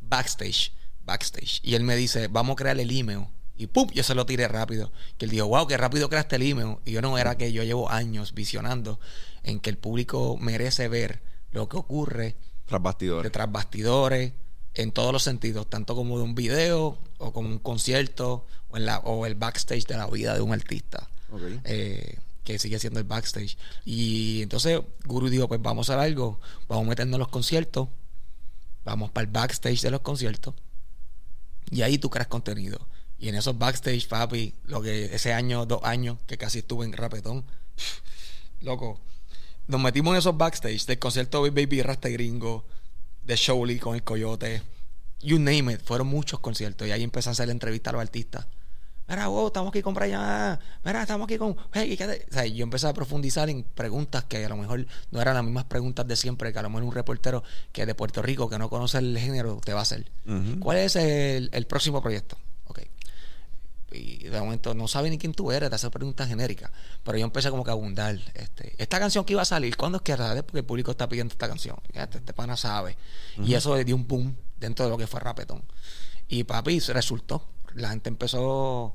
Backstage. 0.00 0.72
Backstage. 1.04 1.60
Y 1.64 1.74
él 1.74 1.82
me 1.82 1.96
dice, 1.96 2.28
vamos 2.28 2.52
a 2.52 2.56
crear 2.56 2.78
el 2.78 2.96
email. 2.96 3.26
Y 3.56 3.66
¡pum! 3.66 3.88
Yo 3.92 4.04
se 4.04 4.14
lo 4.14 4.26
tiré 4.26 4.46
rápido. 4.46 4.92
Que 5.18 5.24
él 5.24 5.32
dijo, 5.32 5.48
wow, 5.48 5.66
qué 5.66 5.76
rápido 5.76 6.08
creaste 6.08 6.36
el 6.36 6.42
email. 6.42 6.76
Y 6.84 6.92
yo 6.92 7.02
no 7.02 7.18
era 7.18 7.36
que 7.36 7.52
yo 7.52 7.64
llevo 7.64 7.90
años 7.90 8.32
visionando 8.32 9.00
en 9.42 9.58
que 9.58 9.70
el 9.70 9.76
público 9.76 10.36
merece 10.40 10.86
ver 10.86 11.20
lo 11.50 11.68
que 11.68 11.78
ocurre 11.78 12.36
Tras 12.66 12.82
bastidores. 12.82 13.24
detrás 13.24 13.50
bastidores, 13.50 14.32
en 14.74 14.92
todos 14.92 15.12
los 15.12 15.22
sentidos, 15.22 15.68
tanto 15.70 15.94
como 15.94 16.18
de 16.18 16.24
un 16.24 16.34
video 16.34 16.98
o 17.18 17.32
como 17.32 17.48
un 17.48 17.58
concierto 17.58 18.44
o, 18.68 18.76
en 18.76 18.86
la, 18.86 18.98
o 18.98 19.24
el 19.26 19.34
backstage 19.34 19.86
de 19.86 19.96
la 19.96 20.06
vida 20.06 20.34
de 20.34 20.40
un 20.40 20.52
artista, 20.52 21.08
eh, 21.64 22.18
que 22.44 22.58
sigue 22.58 22.78
siendo 22.78 23.00
el 23.00 23.06
backstage. 23.06 23.56
Y 23.84 24.42
entonces 24.42 24.80
Guru 25.04 25.28
dijo, 25.28 25.48
pues 25.48 25.62
vamos 25.62 25.88
a 25.88 25.94
hacer 25.94 26.04
algo, 26.04 26.40
vamos 26.68 26.86
a 26.86 26.88
meternos 26.90 27.14
en 27.14 27.20
los 27.20 27.28
conciertos, 27.28 27.88
vamos 28.84 29.10
para 29.10 29.24
el 29.24 29.32
backstage 29.32 29.80
de 29.80 29.90
los 29.90 30.00
conciertos 30.00 30.54
y 31.70 31.82
ahí 31.82 31.98
tú 31.98 32.10
creas 32.10 32.28
contenido. 32.28 32.78
Y 33.18 33.28
en 33.28 33.34
esos 33.34 33.58
backstage, 33.58 34.08
papi, 34.08 34.54
lo 34.64 34.82
que 34.82 35.06
ese 35.14 35.32
año, 35.32 35.66
dos 35.66 35.80
años 35.84 36.18
que 36.26 36.36
casi 36.36 36.58
estuve 36.58 36.84
en 36.84 36.92
Rapetón, 36.92 37.44
loco, 38.60 39.00
nos 39.66 39.80
metimos 39.80 40.12
en 40.12 40.18
esos 40.18 40.36
backstage 40.36 40.86
del 40.86 40.98
concierto 40.98 41.44
de 41.44 41.50
Baby 41.50 41.82
Rasta 41.82 42.08
Gringo, 42.08 42.64
de 43.22 43.36
Showly 43.36 43.78
con 43.78 43.94
el 43.94 44.02
Coyote, 44.02 44.62
you 45.20 45.38
name 45.38 45.72
it, 45.72 45.80
fueron 45.82 46.06
muchos 46.06 46.40
conciertos 46.40 46.86
y 46.86 46.92
ahí 46.92 47.02
empezó 47.02 47.30
a 47.30 47.32
hacer 47.32 47.50
entrevistas 47.50 47.92
a 47.92 47.96
los 47.96 48.02
artistas. 48.02 48.46
Mira, 49.08 49.28
wow, 49.28 49.46
estamos 49.46 49.70
aquí 49.70 49.82
con 49.82 49.94
Brian. 49.94 50.58
Mira, 50.84 51.02
estamos 51.02 51.26
aquí 51.26 51.38
con. 51.38 51.56
Hey, 51.72 51.96
¿qué 51.96 52.06
te-?" 52.06 52.26
O 52.28 52.34
sea, 52.34 52.44
yo 52.44 52.64
empecé 52.64 52.88
a 52.88 52.92
profundizar 52.92 53.48
en 53.48 53.62
preguntas 53.62 54.24
que 54.24 54.44
a 54.44 54.48
lo 54.48 54.56
mejor 54.56 54.84
no 55.12 55.20
eran 55.20 55.34
las 55.34 55.44
mismas 55.44 55.64
preguntas 55.64 56.08
de 56.08 56.16
siempre, 56.16 56.52
que 56.52 56.58
a 56.58 56.62
lo 56.62 56.70
mejor 56.70 56.82
un 56.82 56.92
reportero 56.92 57.44
que 57.70 57.82
es 57.82 57.86
de 57.86 57.94
Puerto 57.94 58.20
Rico, 58.20 58.50
que 58.50 58.58
no 58.58 58.68
conoce 58.68 58.98
el 58.98 59.16
género, 59.16 59.60
te 59.64 59.72
va 59.72 59.80
a 59.80 59.82
hacer. 59.82 60.10
¿Cuál 60.58 60.78
es 60.78 60.96
el, 60.96 61.50
el 61.52 61.66
próximo 61.68 62.02
proyecto? 62.02 62.36
Y 63.92 64.24
de 64.24 64.40
momento 64.40 64.74
no 64.74 64.88
sabe 64.88 65.10
ni 65.10 65.18
quién 65.18 65.32
tú 65.32 65.52
eres, 65.52 65.68
te 65.68 65.76
hace 65.76 65.90
preguntas 65.90 66.28
genéricas. 66.28 66.70
Pero 67.04 67.18
yo 67.18 67.24
empecé 67.24 67.50
como 67.50 67.64
que 67.64 67.70
a 67.70 67.74
abundar. 67.74 68.18
Este, 68.34 68.74
esta 68.78 68.98
canción 68.98 69.24
que 69.24 69.32
iba 69.32 69.42
a 69.42 69.46
salir, 69.46 69.76
¿cuándo 69.76 69.96
es 69.96 70.02
que 70.02 70.16
sale? 70.16 70.42
Porque 70.42 70.58
el 70.58 70.64
público 70.64 70.90
está 70.90 71.08
pidiendo 71.08 71.32
esta 71.32 71.48
canción. 71.48 71.76
Fíjate, 71.92 72.18
este 72.18 72.32
pana 72.32 72.56
sabe. 72.56 72.96
Y 73.42 73.54
eso 73.54 73.76
le 73.76 73.84
dio 73.84 73.94
un 73.94 74.06
boom 74.06 74.36
dentro 74.58 74.84
de 74.84 74.90
lo 74.90 74.98
que 74.98 75.06
fue 75.06 75.20
Rapetón. 75.20 75.62
Y 76.28 76.44
papi, 76.44 76.80
se 76.80 76.92
resultó. 76.92 77.46
La 77.74 77.90
gente 77.90 78.08
empezó. 78.08 78.94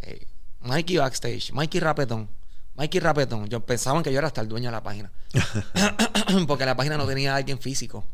eh, 0.00 0.26
Mikey 0.60 0.96
Backstage, 0.96 1.52
Mikey 1.52 1.80
Rapetón, 1.80 2.28
Mikey 2.76 3.00
Rapetón. 3.00 3.48
Yo 3.48 3.60
pensaban 3.64 4.02
que 4.02 4.12
yo 4.12 4.18
era 4.18 4.28
hasta 4.28 4.40
el 4.40 4.48
dueño 4.48 4.68
de 4.68 4.72
la 4.72 4.82
página. 4.82 5.10
Porque 6.46 6.64
la 6.66 6.76
página 6.76 6.96
no 6.96 7.06
tenía 7.06 7.34
a 7.34 7.36
alguien 7.36 7.58
físico 7.58 8.04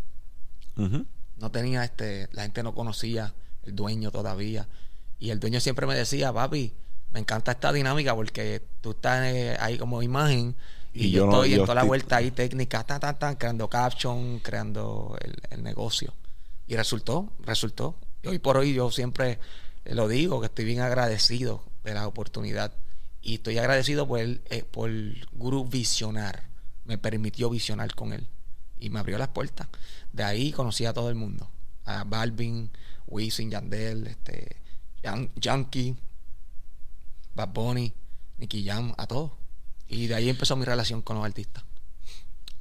no 1.39 1.51
tenía 1.51 1.85
este, 1.85 2.29
la 2.33 2.43
gente 2.43 2.63
no 2.63 2.75
conocía 2.75 3.35
el 3.65 3.75
dueño 3.75 4.11
todavía. 4.11 4.67
Y 5.19 5.31
el 5.31 5.41
dueño 5.41 5.61
siempre 5.61 5.87
me 5.87 5.95
decía, 5.95 6.33
papi, 6.33 6.73
me 7.11 7.21
encanta 7.21 7.53
esta 7.53 7.73
dinámica 7.73 8.15
porque 8.15 8.63
tú 8.81 8.93
estás 8.93 9.25
eh, 9.27 9.57
ahí 9.61 9.79
como 9.79 10.03
imagen 10.03 10.55
y, 10.95 11.07
Y 11.07 11.11
yo, 11.11 11.21
yo 11.21 11.27
no- 11.27 11.33
estoy 11.33 11.53
en 11.53 11.59
yo 11.59 11.63
toda 11.65 11.75
la 11.77 11.81
estoy- 11.83 11.89
vuelta 11.89 12.17
ahí 12.17 12.31
técnica, 12.31 12.85
tan, 12.85 13.01
tan, 13.01 13.19
tan, 13.19 13.37
creando 13.37 13.69
caption, 13.69 14.39
creando 14.41 15.17
el, 15.21 15.35
el 15.51 15.63
negocio. 15.63 16.15
Y 16.67 16.77
resultó, 16.77 17.33
resultó. 17.45 17.97
Y 18.23 18.29
hoy 18.29 18.39
por 18.39 18.57
hoy 18.59 18.75
yo 18.75 18.91
siempre 18.91 19.39
lo 19.87 20.07
digo, 20.09 20.41
que 20.41 20.47
estoy 20.47 20.65
bien 20.67 20.81
agradecido 20.81 21.65
de 21.85 21.95
la 21.95 22.07
oportunidad. 22.07 22.73
Y 23.23 23.35
estoy 23.35 23.59
agradecido 23.59 24.07
por, 24.07 24.21
el, 24.21 24.43
eh, 24.51 24.65
por 24.71 24.91
Guru 25.33 25.65
visionar. 25.65 26.45
Me 26.85 26.99
permitió 26.99 27.49
visionar 27.51 27.95
con 27.95 28.13
él. 28.13 28.27
Y 28.79 28.91
me 28.91 28.99
abrió 29.01 29.19
las 29.19 29.29
puertas. 29.29 29.67
De 30.13 30.23
ahí 30.25 30.53
conocí 30.53 30.85
a 30.87 30.93
todo 30.93 31.09
el 31.09 31.15
mundo. 31.17 31.51
A 31.85 32.05
Balvin, 32.05 32.71
Wisin, 33.07 33.51
Yandel, 33.51 34.07
este, 34.07 34.57
Yankee, 35.37 35.97
Bad 37.35 37.49
Bunny, 37.53 37.93
Nicky 38.39 38.65
Jam, 38.65 38.95
a 38.97 39.07
todos. 39.07 39.33
Y 39.89 40.07
de 40.07 40.15
ahí 40.15 40.29
empezó 40.29 40.57
mi 40.57 40.65
relación 40.65 41.03
con 41.03 41.17
los 41.17 41.25
artistas. 41.25 41.65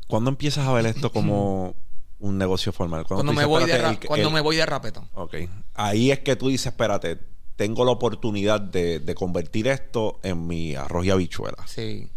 ¿Cuándo 0.07 0.29
empiezas 0.29 0.65
a 0.67 0.71
ver 0.73 0.85
esto 0.85 1.11
como 1.11 1.75
un 2.19 2.37
negocio 2.37 2.71
formal? 2.71 3.05
Cuando, 3.05 3.33
me 3.33 3.45
voy 3.45 3.65
de, 3.65 3.75
el- 3.75 3.99
cuando 4.07 4.27
el- 4.29 4.33
me 4.33 4.41
voy 4.41 4.55
de 4.55 4.65
rapetón. 4.65 5.09
Ok. 5.15 5.35
Ahí 5.73 6.11
es 6.11 6.19
que 6.19 6.35
tú 6.35 6.47
dices, 6.47 6.67
espérate, 6.67 7.19
tengo 7.57 7.83
la 7.83 7.91
oportunidad 7.91 8.61
de, 8.61 8.99
de 8.99 9.15
convertir 9.15 9.67
esto 9.67 10.19
en 10.23 10.47
mi 10.47 10.75
arroz 10.75 11.05
y 11.05 11.09
habichuela. 11.09 11.65
Sí. 11.67 12.09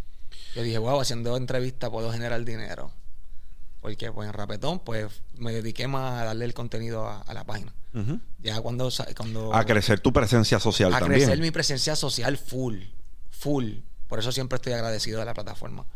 Yo 0.54 0.62
dije, 0.62 0.78
wow, 0.78 1.00
haciendo 1.00 1.36
entrevistas 1.36 1.90
puedo 1.90 2.12
generar 2.12 2.44
dinero. 2.44 2.92
Porque 3.80 4.12
pues 4.12 4.26
en 4.28 4.34
Rapetón, 4.34 4.80
pues 4.80 5.22
me 5.34 5.52
dediqué 5.52 5.88
más 5.88 6.20
a 6.20 6.24
darle 6.26 6.44
el 6.44 6.54
contenido 6.54 7.06
a, 7.06 7.20
a 7.22 7.34
la 7.34 7.44
página. 7.44 7.72
Ya 8.38 8.60
cuando, 8.60 8.88
cuando 9.16 9.54
A 9.54 9.64
crecer 9.64 10.00
tu 10.00 10.12
presencia 10.12 10.60
social 10.60 10.94
a 10.94 11.00
también. 11.00 11.22
crecer 11.22 11.40
mi 11.40 11.50
presencia 11.50 11.96
social 11.96 12.36
full, 12.38 12.76
full. 13.30 13.78
Por 14.06 14.18
eso 14.18 14.30
siempre 14.32 14.56
estoy 14.56 14.74
agradecido 14.74 15.18
de 15.18 15.24
la 15.24 15.34
plataforma. 15.34 15.86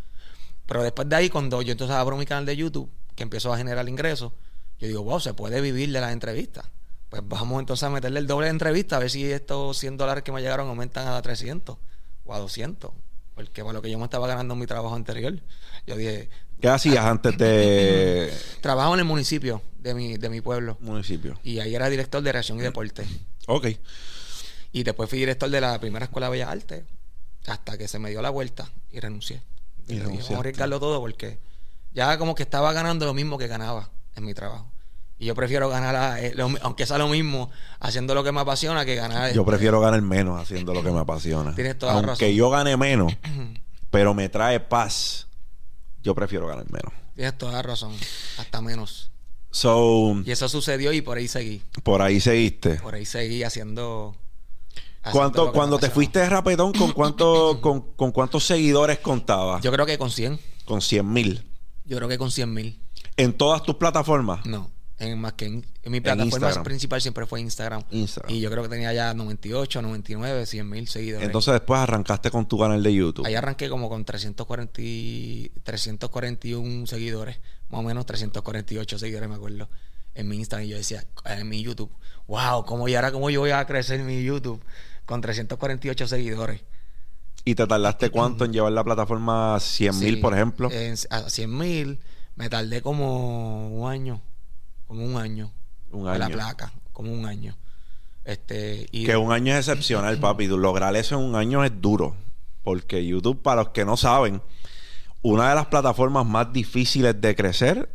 Pero 0.66 0.82
después 0.82 1.08
de 1.08 1.16
ahí, 1.16 1.30
cuando 1.30 1.60
yo 1.62 1.72
entonces 1.72 1.94
abro 1.94 2.16
mi 2.16 2.24
canal 2.26 2.46
de 2.46 2.56
YouTube, 2.56 2.90
que 3.14 3.22
empiezo 3.22 3.52
a 3.52 3.58
generar 3.58 3.88
ingresos, 3.88 4.32
yo 4.78 4.88
digo, 4.88 5.02
wow, 5.04 5.20
se 5.20 5.34
puede 5.34 5.60
vivir 5.60 5.92
de 5.92 6.00
las 6.00 6.12
entrevistas. 6.12 6.66
Pues 7.10 7.22
vamos 7.26 7.60
entonces 7.60 7.84
a 7.84 7.90
meterle 7.90 8.18
el 8.18 8.26
doble 8.26 8.46
de 8.46 8.50
entrevistas, 8.52 8.96
a 8.96 9.00
ver 9.00 9.10
si 9.10 9.30
estos 9.30 9.76
100 9.78 9.98
dólares 9.98 10.24
que 10.24 10.32
me 10.32 10.40
llegaron 10.40 10.68
aumentan 10.68 11.06
a 11.06 11.20
300 11.22 11.76
o 12.24 12.34
a 12.34 12.38
200. 12.38 12.90
Porque 13.34 13.62
para 13.62 13.74
lo 13.74 13.82
que 13.82 13.90
yo 13.90 13.98
me 13.98 14.04
estaba 14.04 14.26
ganando 14.26 14.54
en 14.54 14.60
mi 14.60 14.66
trabajo 14.66 14.94
anterior, 14.96 15.38
yo 15.86 15.96
dije, 15.96 16.30
¿Qué 16.64 16.70
hacías 16.70 17.04
antes 17.04 17.36
de 17.36 18.32
trabajo 18.62 18.94
en 18.94 19.00
el 19.00 19.04
municipio 19.04 19.60
de 19.80 19.92
mi, 19.92 20.16
de 20.16 20.30
mi 20.30 20.40
pueblo. 20.40 20.78
municipio? 20.80 21.38
Y 21.44 21.58
ahí 21.60 21.74
era 21.74 21.90
director 21.90 22.22
de 22.22 22.32
Reacción 22.32 22.56
y 22.58 22.62
Deporte. 22.62 23.04
Ok. 23.48 23.66
Y 24.72 24.82
después 24.82 25.10
fui 25.10 25.18
director 25.18 25.50
de 25.50 25.60
la 25.60 25.78
primera 25.78 26.06
escuela 26.06 26.28
de 26.28 26.32
Bellas 26.32 26.48
Artes 26.48 26.84
hasta 27.46 27.76
que 27.76 27.86
se 27.86 27.98
me 27.98 28.08
dio 28.08 28.22
la 28.22 28.30
vuelta 28.30 28.70
y 28.90 28.98
renuncié. 29.00 29.42
Y 29.86 29.92
Y 29.92 29.94
dije, 29.96 30.00
renunciaste. 30.04 30.32
vamos 30.32 30.36
a 30.38 30.40
arriesgarlo 30.40 30.80
todo 30.80 31.00
porque 31.00 31.38
ya 31.92 32.16
como 32.16 32.34
que 32.34 32.42
estaba 32.44 32.72
ganando 32.72 33.04
lo 33.04 33.12
mismo 33.12 33.36
que 33.36 33.46
ganaba 33.46 33.90
en 34.16 34.24
mi 34.24 34.32
trabajo. 34.32 34.70
Y 35.18 35.26
yo 35.26 35.34
prefiero 35.34 35.68
ganar, 35.68 35.94
a- 35.94 36.20
eh, 36.22 36.32
lo 36.34 36.50
aunque 36.62 36.86
sea 36.86 36.96
lo 36.96 37.08
mismo, 37.08 37.50
haciendo 37.78 38.14
lo 38.14 38.24
que 38.24 38.32
me 38.32 38.40
apasiona 38.40 38.86
que 38.86 38.94
ganar. 38.94 39.34
Yo 39.34 39.44
prefiero 39.44 39.80
ganar 39.82 40.00
menos 40.00 40.40
haciendo 40.40 40.72
lo 40.72 40.82
que 40.82 40.90
me 40.90 41.00
apasiona. 41.00 41.54
Tienes 41.54 41.78
toda 41.78 41.92
Aunque 41.92 42.06
razón. 42.12 42.28
yo 42.30 42.48
gane 42.48 42.74
menos, 42.78 43.12
pero 43.90 44.14
me 44.14 44.28
trae 44.30 44.58
paz, 44.60 45.28
yo 46.04 46.14
prefiero 46.14 46.46
ganar 46.46 46.70
menos. 46.70 46.92
Tienes 47.16 47.36
toda 47.36 47.52
la 47.52 47.62
razón, 47.62 47.92
hasta 48.38 48.60
menos. 48.60 49.10
So, 49.50 50.16
Y 50.24 50.30
eso 50.30 50.48
sucedió 50.48 50.92
y 50.92 51.00
por 51.00 51.16
ahí 51.16 51.26
seguí. 51.28 51.62
por 51.82 52.02
ahí 52.02 52.20
seguiste. 52.20 52.76
Por 52.76 52.94
ahí 52.94 53.06
seguí 53.06 53.42
haciendo. 53.42 54.14
haciendo 55.02 55.12
¿Cuánto, 55.18 55.52
cuando 55.52 55.78
te 55.78 55.90
fuiste 55.90 56.18
de 56.18 56.28
rapetón, 56.28 56.72
¿con, 56.72 56.92
cuánto, 56.92 57.58
con, 57.62 57.80
con 57.94 58.12
cuántos 58.12 58.44
seguidores 58.44 58.98
contabas? 58.98 59.62
Yo 59.62 59.72
creo 59.72 59.86
que 59.86 59.96
con 59.96 60.10
100. 60.10 60.38
Con 60.64 60.82
100 60.82 61.12
mil. 61.12 61.50
Yo 61.84 61.96
creo 61.96 62.08
que 62.08 62.18
con 62.18 62.30
100 62.30 62.52
mil. 62.52 62.80
En 63.16 63.32
todas 63.32 63.62
tus 63.62 63.76
plataformas. 63.76 64.44
No, 64.44 64.70
en 64.98 65.18
más 65.18 65.32
que 65.32 65.46
en, 65.46 65.66
en 65.82 65.92
mi 65.92 66.00
plataforma 66.00 66.36
Instagram. 66.36 66.62
principal 66.64 67.00
siempre 67.02 67.26
fue 67.26 67.40
Instagram. 67.40 67.82
Instagram. 67.90 68.32
Y 68.32 68.40
yo 68.40 68.50
creo 68.50 68.62
que 68.62 68.68
tenía 68.68 68.92
ya 68.92 69.12
98, 69.14 69.82
99, 69.82 70.46
100 70.46 70.68
mil 70.70 70.86
seguidores. 70.88 71.26
Entonces 71.26 71.52
después 71.52 71.80
arrancaste 71.80 72.30
con 72.30 72.46
tu 72.46 72.58
canal 72.58 72.82
de 72.82 72.94
YouTube. 72.94 73.26
Ahí 73.26 73.34
arranqué 73.34 73.68
como 73.68 73.88
con 73.88 74.04
340, 74.04 74.80
y- 74.80 75.50
341 75.64 76.86
seguidores, 76.86 77.38
más 77.70 77.80
o 77.80 77.82
menos 77.82 78.06
348 78.06 78.98
seguidores, 78.98 79.28
me 79.28 79.34
acuerdo, 79.34 79.68
en 80.14 80.28
mi 80.28 80.36
Instagram. 80.36 80.66
Y 80.66 80.70
yo 80.70 80.76
decía, 80.76 81.04
en 81.24 81.48
mi 81.48 81.62
YouTube, 81.62 81.90
wow, 82.28 82.64
¿cómo 82.64 82.88
y 82.88 82.94
ahora 82.94 83.10
cómo 83.12 83.30
yo 83.30 83.40
voy 83.40 83.50
a 83.50 83.64
crecer 83.66 84.00
mi 84.04 84.22
YouTube 84.22 84.62
con 85.06 85.20
348 85.20 86.06
seguidores? 86.06 86.62
¿Y 87.44 87.54
te 87.56 87.66
tardaste 87.66 88.10
cuánto 88.10 88.44
en 88.44 88.52
llevar 88.52 88.72
la 88.72 88.84
plataforma 88.84 89.56
a 89.56 89.60
100 89.60 89.98
mil, 89.98 90.14
Sí, 90.14 90.20
por 90.20 90.32
ejemplo? 90.34 90.70
en- 90.70 90.94
a 91.10 91.28
100 91.28 91.58
mil, 91.58 92.00
me 92.36 92.48
tardé 92.48 92.80
como 92.80 93.68
un 93.82 93.90
año, 93.90 94.22
como 94.94 95.06
un 95.06 95.16
año. 95.20 95.52
Un 95.90 96.06
a 96.08 96.16
La 96.18 96.26
año. 96.26 96.34
placa, 96.34 96.72
como 96.92 97.12
un 97.12 97.26
año. 97.26 97.56
Este, 98.24 98.86
y 98.92 99.04
Que 99.04 99.16
un 99.16 99.32
año 99.32 99.52
es 99.52 99.68
excepcional, 99.68 100.18
papi. 100.18 100.46
Lograr 100.46 100.94
eso 100.96 101.16
en 101.16 101.22
un 101.22 101.34
año 101.36 101.64
es 101.64 101.72
duro. 101.80 102.16
Porque 102.62 103.04
YouTube, 103.04 103.42
para 103.42 103.62
los 103.62 103.70
que 103.72 103.84
no 103.84 103.96
saben, 103.96 104.40
una 105.22 105.48
de 105.50 105.54
las 105.54 105.66
plataformas 105.66 106.24
más 106.24 106.52
difíciles 106.52 107.20
de 107.20 107.34
crecer 107.36 107.90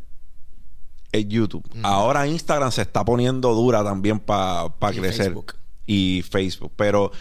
es 1.12 1.28
YouTube. 1.28 1.64
Ahora 1.82 2.28
Instagram 2.28 2.72
se 2.72 2.84
está 2.84 3.04
poniendo 3.04 3.54
dura 3.54 3.84
también 3.84 4.20
para 4.20 4.70
crecer. 4.94 5.26
Facebook. 5.28 5.56
Y 5.88 6.24
Facebook. 6.30 6.72
Pero 6.76 7.12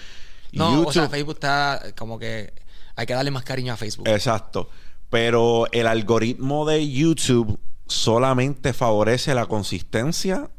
No, 0.53 0.71
YouTube. 0.73 0.87
o 0.89 0.93
sea, 0.93 1.09
Facebook 1.09 1.35
está 1.37 1.83
como 1.97 2.19
que 2.19 2.53
hay 2.97 3.07
que 3.07 3.15
darle 3.15 3.31
más 3.31 3.45
cariño 3.45 3.73
a 3.73 3.77
Facebook. 3.77 4.07
Exacto. 4.09 4.69
Pero 5.09 5.67
el 5.73 5.87
algoritmo 5.87 6.67
de 6.67 6.91
YouTube 6.91 7.59
solamente 7.89 8.73
favorece 8.73 9.35
la 9.35 9.47
consistencia 9.47 10.51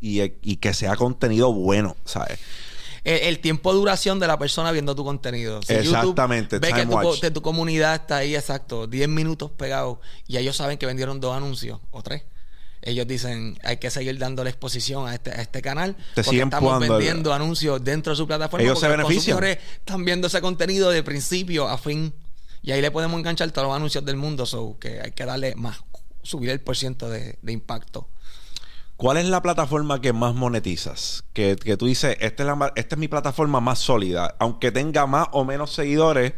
y, 0.00 0.22
y 0.42 0.56
que 0.56 0.74
sea 0.74 0.94
contenido 0.96 1.52
bueno, 1.52 1.96
¿sabes? 2.04 2.38
El, 3.04 3.20
el 3.20 3.38
tiempo 3.40 3.72
de 3.72 3.78
duración 3.78 4.20
de 4.20 4.26
la 4.26 4.38
persona 4.38 4.70
viendo 4.70 4.94
tu 4.94 5.04
contenido. 5.04 5.60
Si 5.62 5.72
Exactamente, 5.72 6.56
YouTube 6.56 6.60
ve 6.60 7.20
que 7.20 7.30
tu, 7.30 7.34
que 7.36 7.42
comunidad 7.42 7.94
está 7.94 8.18
ahí, 8.18 8.34
exacto, 8.36 8.86
10 8.86 9.08
minutos 9.08 9.50
pegados 9.50 9.98
y 10.26 10.36
ellos 10.36 10.56
saben 10.56 10.78
que 10.78 10.86
vendieron 10.86 11.20
dos 11.20 11.36
anuncios 11.36 11.80
o 11.90 12.02
tres. 12.02 12.22
Ellos 12.80 13.08
dicen, 13.08 13.58
hay 13.64 13.78
que 13.78 13.90
seguir 13.90 14.18
dándole 14.18 14.50
exposición 14.50 15.08
a 15.08 15.14
este, 15.14 15.30
a 15.32 15.42
este 15.42 15.60
canal 15.62 15.96
Te 16.14 16.22
porque 16.22 16.42
estamos 16.42 16.80
el- 16.82 16.88
vendiendo 16.88 17.32
anuncios 17.34 17.82
dentro 17.82 18.12
de 18.12 18.16
su 18.16 18.26
plataforma. 18.26 18.62
Ellos 18.62 18.78
se 18.78 18.86
porque 18.86 18.98
los 18.98 19.08
benefician. 19.08 19.36
consumidores 19.36 19.58
están 19.80 20.04
viendo 20.04 20.26
ese 20.28 20.40
contenido 20.40 20.90
de 20.90 21.02
principio 21.02 21.66
a 21.66 21.76
fin 21.76 22.12
y 22.62 22.70
ahí 22.70 22.80
le 22.80 22.90
podemos 22.92 23.18
enganchar 23.18 23.50
todos 23.50 23.66
los 23.68 23.76
anuncios 23.76 24.04
del 24.04 24.16
mundo. 24.16 24.46
So 24.46 24.76
que 24.78 25.00
hay 25.00 25.10
que 25.10 25.24
darle 25.24 25.54
más, 25.56 25.78
subir 26.28 26.50
el 26.50 26.60
porciento 26.60 27.08
de, 27.08 27.38
de 27.42 27.52
impacto. 27.52 28.08
¿Cuál 28.96 29.16
es 29.18 29.26
la 29.26 29.40
plataforma 29.42 30.00
que 30.00 30.12
más 30.12 30.34
monetizas? 30.34 31.24
Que, 31.32 31.54
que 31.56 31.76
tú 31.76 31.86
dices, 31.86 32.16
esta 32.20 32.42
es, 32.42 32.46
la 32.48 32.72
esta 32.74 32.94
es 32.96 32.98
mi 32.98 33.06
plataforma 33.08 33.60
más 33.60 33.78
sólida. 33.78 34.34
Aunque 34.40 34.72
tenga 34.72 35.06
más 35.06 35.28
o 35.32 35.44
menos 35.44 35.72
seguidores, 35.72 36.32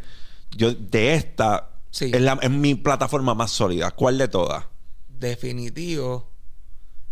yo 0.51 0.73
de 0.73 1.15
esta 1.15 1.67
Sí. 1.89 2.11
es, 2.13 2.21
la- 2.21 2.39
es 2.41 2.49
mi 2.51 2.75
plataforma 2.75 3.33
más 3.35 3.51
sólida. 3.51 3.91
¿Cuál 3.91 4.17
de 4.17 4.27
todas? 4.27 4.65
definitivo. 5.09 6.29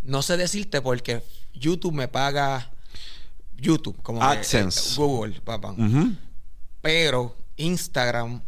No 0.01 0.21
sé 0.23 0.35
decirte 0.37 0.81
porque 0.81 1.21
YouTube 1.53 1.93
me 1.93 2.07
paga 2.07 2.71
YouTube, 3.57 4.01
como 4.01 4.23
AdSense. 4.23 4.93
eh, 4.93 4.95
Google, 4.97 5.41
papá. 5.41 5.75
Pero 6.81 7.35
Instagram, 7.57 8.41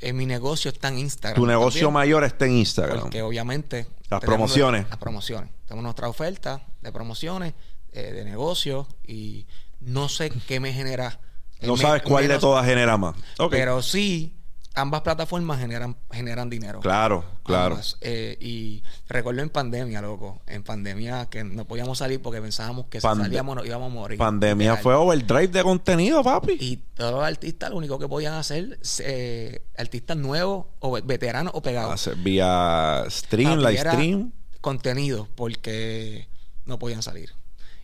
eh, 0.00 0.12
mi 0.12 0.26
negocio 0.26 0.70
está 0.70 0.88
en 0.88 0.98
Instagram. 0.98 1.40
Tu 1.40 1.46
negocio 1.46 1.80
también, 1.88 1.92
mayor 1.94 2.24
está 2.24 2.46
en 2.46 2.52
Instagram. 2.52 3.00
Porque 3.00 3.22
obviamente. 3.22 3.86
Las 4.10 4.20
promociones. 4.20 4.86
Las 4.88 4.98
promociones. 4.98 5.50
Tenemos 5.66 5.82
nuestra 5.82 6.08
oferta 6.08 6.62
de 6.80 6.92
promociones, 6.92 7.54
eh, 7.92 8.12
de 8.12 8.24
negocio 8.24 8.86
y 9.06 9.46
no 9.80 10.08
sé 10.08 10.30
qué 10.46 10.60
me 10.60 10.72
genera. 10.72 11.18
eh, 11.60 11.66
no 11.66 11.74
me- 11.76 11.82
sabes 11.82 12.02
cuál 12.02 12.28
de 12.28 12.38
todas 12.38 12.64
genera 12.66 12.96
más. 12.96 13.16
Pero 13.50 13.82
sí, 13.82 14.36
ambas 14.76 15.00
plataformas 15.00 15.58
generan, 15.58 15.96
generan 16.12 16.48
dinero. 16.48 16.80
Claro, 16.80 17.24
claro. 17.42 17.74
Ambas. 17.74 17.96
Eh, 18.00 18.36
y 18.40 18.82
recuerdo 19.08 19.42
en 19.42 19.50
pandemia, 19.50 20.00
loco. 20.00 20.40
En 20.46 20.62
pandemia 20.62 21.26
que 21.26 21.42
no 21.42 21.64
podíamos 21.64 21.98
salir 21.98 22.22
porque 22.22 22.40
pensábamos 22.40 22.86
que 22.86 23.00
si 23.00 23.06
salíamos 23.06 23.56
nos 23.56 23.66
íbamos 23.66 23.90
a 23.90 23.94
morir. 23.94 24.18
Pandemia 24.18 24.76
fue 24.76 24.94
overdrive 24.94 25.48
de 25.48 25.62
contenido, 25.62 26.22
papi. 26.22 26.56
Y 26.60 26.76
todos 26.94 27.12
los 27.12 27.24
artistas 27.24 27.70
lo 27.70 27.76
único 27.76 27.98
que 27.98 28.06
podían 28.06 28.34
hacer, 28.34 28.78
eh, 29.00 29.62
artistas 29.76 30.16
nuevos 30.16 30.66
o 30.78 30.92
ve- 30.92 31.02
veteranos 31.04 31.52
o 31.56 31.62
pegados. 31.62 32.08
Vía 32.22 33.04
stream, 33.08 33.58
live 33.58 33.78
stream. 33.78 34.32
Contenido 34.60 35.28
porque 35.34 36.28
no 36.64 36.78
podían 36.78 37.02
salir. 37.02 37.32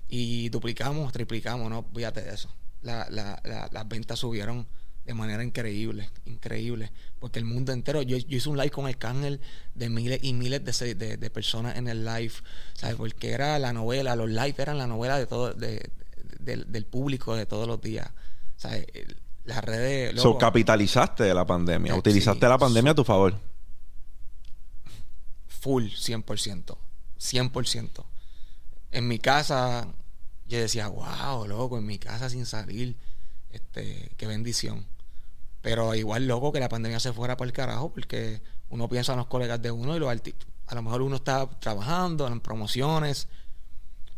Y 0.09 0.48
duplicamos, 0.50 1.12
triplicamos, 1.12 1.70
no, 1.70 1.85
fíjate 1.94 2.22
de 2.22 2.35
eso. 2.35 2.48
La- 2.83 3.07
la- 3.11 3.40
la- 3.44 3.68
las 3.72 3.88
ventas 3.88 4.18
subieron 4.18 4.66
de 5.04 5.14
manera 5.14 5.42
increíble, 5.44 6.08
increíble. 6.26 6.92
Porque 7.18 7.38
el 7.38 7.44
mundo 7.44 7.72
entero, 7.72 8.02
yo, 8.02 8.16
yo 8.18 8.36
hice 8.36 8.48
un 8.48 8.56
live 8.56 8.70
con 8.70 8.86
el 8.88 8.96
Cángel 8.98 9.40
de 9.74 9.88
miles 9.88 10.20
y 10.22 10.32
miles 10.32 10.64
de, 10.64 10.94
de, 10.94 11.16
de 11.16 11.30
personas 11.30 11.76
en 11.76 11.88
el 11.88 12.04
live, 12.04 12.32
¿sabes? 12.74 12.96
Porque 12.96 13.30
era 13.30 13.58
la 13.58 13.72
novela, 13.72 14.14
los 14.16 14.28
live 14.28 14.54
eran 14.58 14.78
la 14.78 14.86
novela 14.86 15.18
de 15.18 15.26
todo, 15.26 15.52
de, 15.54 15.90
del- 16.40 16.70
del 16.70 16.86
público 16.86 17.34
de 17.36 17.46
todos 17.46 17.66
los 17.66 17.80
días. 17.80 18.10
¿Sabes? 18.56 18.86
Las 19.44 19.64
redes. 19.64 20.20
So, 20.20 20.28
loco, 20.28 20.38
capitalizaste 20.38 21.24
de 21.24 21.34
la 21.34 21.44
pandemia. 21.44 21.92
Eh, 21.94 21.98
Utilizaste 21.98 22.46
sí, 22.46 22.48
la 22.48 22.58
pandemia 22.58 22.92
a 22.92 22.94
tu 22.94 23.02
favor. 23.04 23.34
full 25.48 25.84
100%. 25.84 26.76
100%. 27.18 28.04
En 28.90 29.08
mi 29.08 29.18
casa, 29.18 29.88
yo 30.46 30.58
decía, 30.58 30.88
wow, 30.88 31.46
loco, 31.46 31.78
en 31.78 31.86
mi 31.86 31.98
casa 31.98 32.28
sin 32.28 32.46
salir. 32.46 32.96
Este, 33.52 34.10
qué 34.16 34.26
bendición. 34.26 34.86
Pero 35.60 35.94
igual, 35.94 36.26
loco, 36.26 36.52
que 36.52 36.60
la 36.60 36.68
pandemia 36.68 36.98
se 36.98 37.12
fuera 37.12 37.36
por 37.36 37.46
el 37.46 37.52
carajo, 37.52 37.92
porque 37.92 38.42
uno 38.68 38.88
piensa 38.88 39.12
en 39.12 39.18
los 39.18 39.26
colegas 39.28 39.62
de 39.62 39.70
uno 39.70 39.94
y 39.94 40.00
los 40.00 40.10
artistas. 40.10 40.48
A 40.66 40.74
lo 40.74 40.82
mejor 40.82 41.02
uno 41.02 41.16
está 41.16 41.48
trabajando 41.60 42.26
en 42.26 42.40
promociones, 42.40 43.28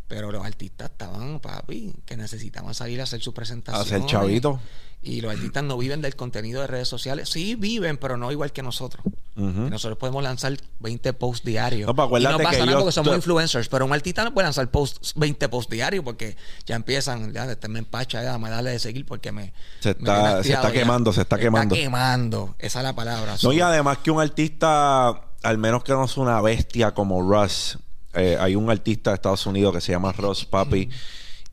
pero 0.09 0.31
los 0.33 0.45
artistas 0.45 0.91
estaban, 0.91 1.41
papi, 1.41 1.95
que 2.05 2.17
necesitaban 2.17 2.75
salir 2.75 3.01
a 3.01 3.05
hacer 3.05 3.21
su 3.21 3.33
presentación. 3.35 3.83
Hacer 3.83 4.07
chavito. 4.07 4.61
Y 5.07 5.21
los 5.21 5.33
artistas 5.35 5.63
no 5.63 5.77
viven 5.77 6.01
del 6.01 6.17
contenido 6.17 6.63
de 6.63 6.67
redes 6.67 6.89
sociales. 6.89 7.29
Sí, 7.29 7.57
viven, 7.57 7.99
pero 7.99 8.17
no 8.17 8.33
igual 8.33 8.53
que 8.53 8.63
nosotros. 8.63 9.05
Nosotros 9.37 9.99
podemos 9.99 10.23
lanzar 10.23 10.57
20 10.79 11.13
posts 11.15 11.45
diarios. 11.45 11.93
No, 11.95 12.19
y 12.19 12.23
no 12.23 12.39
pasa 12.39 12.51
que 12.53 12.59
nada 12.61 12.73
yo 12.73 12.79
porque 12.79 12.93
somos 12.93 13.15
influencers, 13.17 13.69
pero 13.69 13.85
un 13.85 13.93
artista 13.93 14.23
no 14.25 14.33
puede 14.33 14.47
lanzar 14.47 14.71
posts, 14.71 15.13
20 15.17 15.49
posts 15.49 15.71
diarios 15.71 16.05
porque 16.05 16.37
ya 16.65 16.77
empiezan, 16.77 17.33
ya 17.33 17.45
este 17.51 17.69
me 17.69 17.81
empacha, 17.81 18.23
ya 18.23 18.39
me 18.39 18.49
darle 18.49 18.71
de 18.71 18.79
seguir 18.79 19.05
porque 19.05 19.33
me. 19.33 19.53
Se 19.81 19.91
está- 19.91 20.43
se 20.43 20.53
está 20.53 20.69
ya. 20.69 20.73
quemando, 20.73 21.13
se 21.13 21.23
está 21.23 21.37
quemando. 21.37 21.75
Está 21.75 21.85
quemando, 21.85 22.55
esa 22.61 22.79
es 22.79 22.85
la 22.85 22.95
palabra. 22.95 23.33
No, 23.33 23.39
So, 23.39 23.53
y 23.53 23.61
además 23.61 23.99
que 23.99 24.11
un 24.13 24.21
artista, 24.23 25.09
al 25.43 25.59
menos 25.59 25.83
que 25.85 25.93
no 25.93 26.05
es 26.05 26.17
una 26.17 26.41
bestia 26.41 26.93
como 26.95 27.21
Russ, 27.21 27.79
eh, 28.17 28.37
hay 28.41 28.55
un 28.57 28.71
artista 28.71 29.11
de 29.11 29.15
Estados 29.17 29.45
Unidos 29.47 29.75
que 29.75 29.81
se 29.81 29.93
llama 29.93 30.13
Ross 30.13 30.45
Papi. 30.45 30.89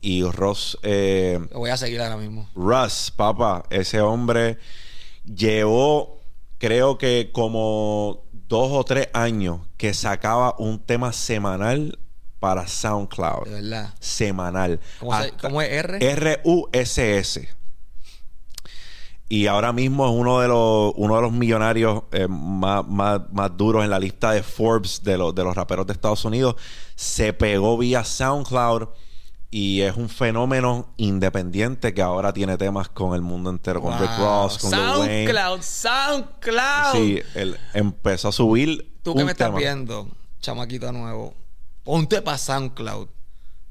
Y 0.04 0.24
Ross, 0.24 0.76
eh, 0.82 1.38
Lo 1.52 1.60
voy 1.60 1.70
a 1.70 1.76
seguir 1.76 2.00
ahora 2.00 2.16
mismo. 2.16 2.48
Russ, 2.56 3.12
papá, 3.14 3.62
ese 3.70 4.00
hombre 4.00 4.58
llevó, 5.24 6.20
creo 6.58 6.98
que 6.98 7.30
como 7.32 8.24
dos 8.48 8.72
o 8.72 8.84
tres 8.84 9.08
años 9.12 9.60
que 9.76 9.94
sacaba 9.94 10.56
un 10.58 10.80
tema 10.80 11.12
semanal 11.12 11.98
para 12.40 12.66
SoundCloud. 12.66 13.44
De 13.44 13.50
verdad. 13.62 13.94
Semanal. 14.00 14.80
¿Cómo, 14.98 15.12
se- 15.16 15.26
Hasta- 15.28 15.36
cómo 15.38 15.62
es 15.62 15.70
R? 15.72 15.98
R-U-S-S. 16.00 17.48
Y 19.32 19.46
ahora 19.46 19.72
mismo 19.72 20.04
es 20.04 20.12
uno 20.14 20.40
de 20.40 20.48
los, 20.48 20.92
uno 20.94 21.16
de 21.16 21.22
los 21.22 21.32
millonarios 21.32 22.02
eh, 22.12 22.28
más, 22.28 22.86
más, 22.86 23.22
más 23.32 23.56
duros 23.56 23.82
en 23.82 23.88
la 23.88 23.98
lista 23.98 24.32
de 24.32 24.42
Forbes 24.42 25.02
de, 25.02 25.16
los 25.16 25.34
de 25.34 25.42
los 25.42 25.56
raperos 25.56 25.86
de 25.86 25.94
Estados 25.94 26.22
Unidos. 26.26 26.56
Se 26.96 27.32
pegó 27.32 27.78
vía 27.78 28.04
SoundCloud 28.04 28.88
y 29.50 29.80
es 29.80 29.96
un 29.96 30.10
fenómeno 30.10 30.92
independiente 30.98 31.94
que 31.94 32.02
ahora 32.02 32.34
tiene 32.34 32.58
temas 32.58 32.90
con 32.90 33.14
el 33.14 33.22
mundo 33.22 33.48
entero, 33.48 33.80
con 33.80 33.98
Rick 33.98 34.18
Wow. 34.18 34.42
Ross, 34.42 34.58
con 34.58 34.70
Lil 34.70 34.80
Wayne. 34.80 35.32
SoundCloud, 35.32 35.62
SoundCloud. 35.62 36.92
Sí, 36.92 37.22
él 37.34 37.58
empezó 37.72 38.28
a 38.28 38.32
subir. 38.32 38.98
Tú 39.02 39.14
que 39.14 39.24
me 39.24 39.32
estás 39.32 39.54
viendo, 39.54 40.08
chamaquito 40.42 40.92
nuevo, 40.92 41.32
ponte 41.84 42.20
para 42.20 42.36
SoundCloud. 42.36 43.08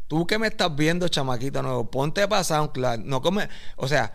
Tú 0.07 0.25
que 0.25 0.39
me 0.39 0.47
estás 0.47 0.75
viendo, 0.75 1.07
chamaquito 1.07 1.61
nuevo, 1.61 1.89
ponte 1.89 2.27
para 2.27 2.43
SoundCloud. 2.43 2.97
No 3.05 3.21
come, 3.21 3.47
o 3.75 3.87
sea, 3.87 4.11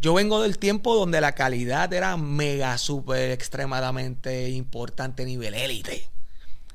yo 0.00 0.14
vengo 0.14 0.40
del 0.42 0.58
tiempo 0.58 0.94
donde 0.94 1.20
la 1.20 1.32
calidad 1.32 1.92
era 1.92 2.16
mega, 2.16 2.76
súper, 2.78 3.30
extremadamente 3.30 4.48
importante, 4.50 5.24
nivel 5.24 5.54
élite. 5.54 6.08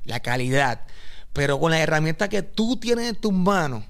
La 0.04 0.20
calidad. 0.20 0.82
Pero 1.32 1.58
con 1.58 1.72
la 1.72 1.80
herramienta 1.80 2.28
que 2.28 2.42
tú 2.42 2.76
tienes 2.76 3.08
en 3.08 3.16
tus 3.16 3.32
manos, 3.32 3.84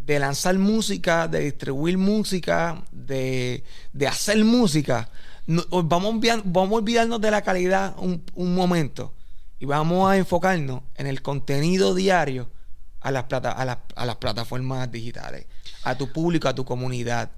de 0.00 0.18
lanzar 0.18 0.58
música, 0.58 1.28
de 1.28 1.40
distribuir 1.40 1.96
música, 1.96 2.82
de, 2.90 3.64
de 3.92 4.06
hacer 4.06 4.44
música, 4.44 5.08
vamos, 5.46 6.24
a 6.28 6.42
vamos 6.44 6.72
a 6.72 6.76
olvidarnos 6.76 7.20
de 7.20 7.30
la 7.30 7.42
calidad 7.42 7.94
un, 7.98 8.24
un 8.34 8.54
momento 8.54 9.14
y 9.60 9.64
vamos 9.64 10.10
a 10.10 10.16
enfocarnos 10.16 10.82
en 10.96 11.06
el 11.06 11.22
contenido 11.22 11.94
diario 11.94 12.50
a 13.00 13.10
las, 13.12 13.24
plata- 13.24 13.52
a 13.52 13.64
las, 13.64 13.78
a 13.94 14.04
las 14.06 14.16
plataformas 14.16 14.90
digitales, 14.90 15.46
a 15.84 15.96
tu 15.96 16.12
público, 16.12 16.48
a 16.48 16.54
tu 16.54 16.64
comunidad. 16.64 17.30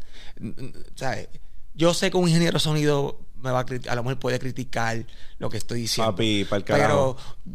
Yo 1.74 1.92
sé 1.94 2.10
que 2.10 2.16
un 2.16 2.28
ingeniero 2.28 2.54
de 2.54 2.60
sonido 2.60 3.20
me 3.36 3.50
va 3.50 3.60
a, 3.60 3.66
a 3.90 3.94
lo 3.96 4.02
mejor 4.04 4.18
puede 4.18 4.38
criticar 4.38 5.04
lo 5.38 5.50
que 5.50 5.56
estoy 5.58 5.80
diciendo. 5.82 6.12
Papi, 6.12 6.44
pa'l 6.44 6.64
carajo. 6.64 7.16
pero, 7.44 7.54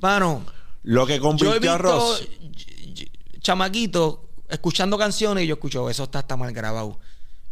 mano, 0.00 0.44
Lo 0.82 1.06
que 1.06 1.14
yo 1.14 1.16
he 1.16 1.20
convirtió 1.20 1.72
a 1.72 1.78
Ross. 1.78 2.22
ch- 2.22 2.94
ch- 2.94 3.10
chamaquitos 3.40 4.18
escuchando 4.48 4.96
canciones 4.98 5.44
y 5.44 5.46
yo 5.46 5.54
escucho, 5.54 5.90
eso 5.90 6.04
está, 6.04 6.20
está 6.20 6.36
mal 6.36 6.52
grabado. 6.52 6.98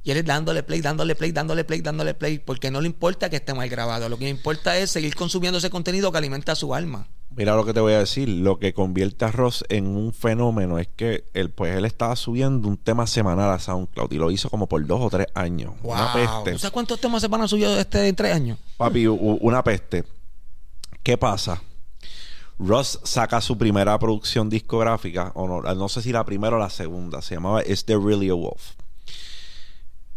Y 0.05 0.11
él 0.11 0.19
es 0.19 0.25
dándole 0.25 0.63
play, 0.63 0.81
dándole 0.81 1.15
play, 1.15 1.31
dándole 1.33 1.65
play, 1.65 1.81
dándole 1.81 2.15
play, 2.15 2.39
porque 2.39 2.71
no 2.71 2.81
le 2.81 2.89
importa 2.89 3.31
que 3.31 3.37
esté 3.37 3.55
mal 3.55 3.69
grabado. 3.69 4.09
Lo 4.09 4.19
que 4.19 4.25
le 4.25 4.31
importa 4.31 4.77
es 4.77 4.91
seguir 4.91 5.15
consumiendo 5.15 5.59
ese 5.59 5.71
contenido 5.71 6.11
que 6.11 6.19
alimenta 6.19 6.55
su 6.57 6.75
alma. 6.75 7.09
Mira 7.35 7.57
lo 7.57 7.65
que 7.65 7.73
te 7.73 7.81
voy 7.81 7.95
a 7.95 7.99
decir. 7.99 8.29
Lo 8.29 8.59
que 8.59 8.75
convierte 8.75 9.25
a 9.25 9.31
Ross 9.31 9.65
en 9.69 9.87
un 9.87 10.13
fenómeno 10.13 10.79
es 10.79 10.89
que 10.89 11.25
él, 11.35 11.51
pues, 11.51 11.75
él 11.77 11.85
estaba 11.85 12.15
subiendo 12.17 12.69
un 12.69 12.77
tema 12.77 13.07
semanal 13.07 13.51
a 13.51 13.59
SoundCloud 13.59 14.13
y 14.13 14.19
lo 14.19 14.31
hizo 14.31 14.51
como 14.51 14.67
por 14.67 14.85
dos 14.87 15.01
o 15.01 15.11
tres 15.11 15.27
años. 15.35 15.73
Una 15.83 16.13
peste. 16.13 16.53
¿Tú 16.53 16.59
sabes 16.59 16.73
cuántos 16.73 17.01
temas 17.01 17.23
se 17.23 17.29
van 17.29 17.43
a 17.43 17.49
subir 17.49 17.67
este 17.67 18.09
en 18.09 18.17
tres 18.17 18.35
años? 18.35 18.59
Papi, 18.77 19.07
una 19.07 19.65
peste. 19.65 20.05
¿Qué 21.03 21.17
pasa? 21.17 21.63
Ross 22.59 23.01
saca 23.03 23.41
su 23.41 23.59
primera 23.59 23.99
producción 23.99 24.49
discográfica, 24.49 25.33
o 25.35 25.49
no, 25.49 25.63
no 25.63 25.89
sé 25.89 26.03
si 26.03 26.13
la 26.13 26.25
primera 26.25 26.57
o 26.57 26.59
la 26.59 26.71
segunda, 26.71 27.23
se 27.23 27.35
llamaba 27.35 27.65
Is 27.65 27.85
There 27.85 27.99
Really 27.99 28.29
a 28.29 28.35
Wolf? 28.35 28.73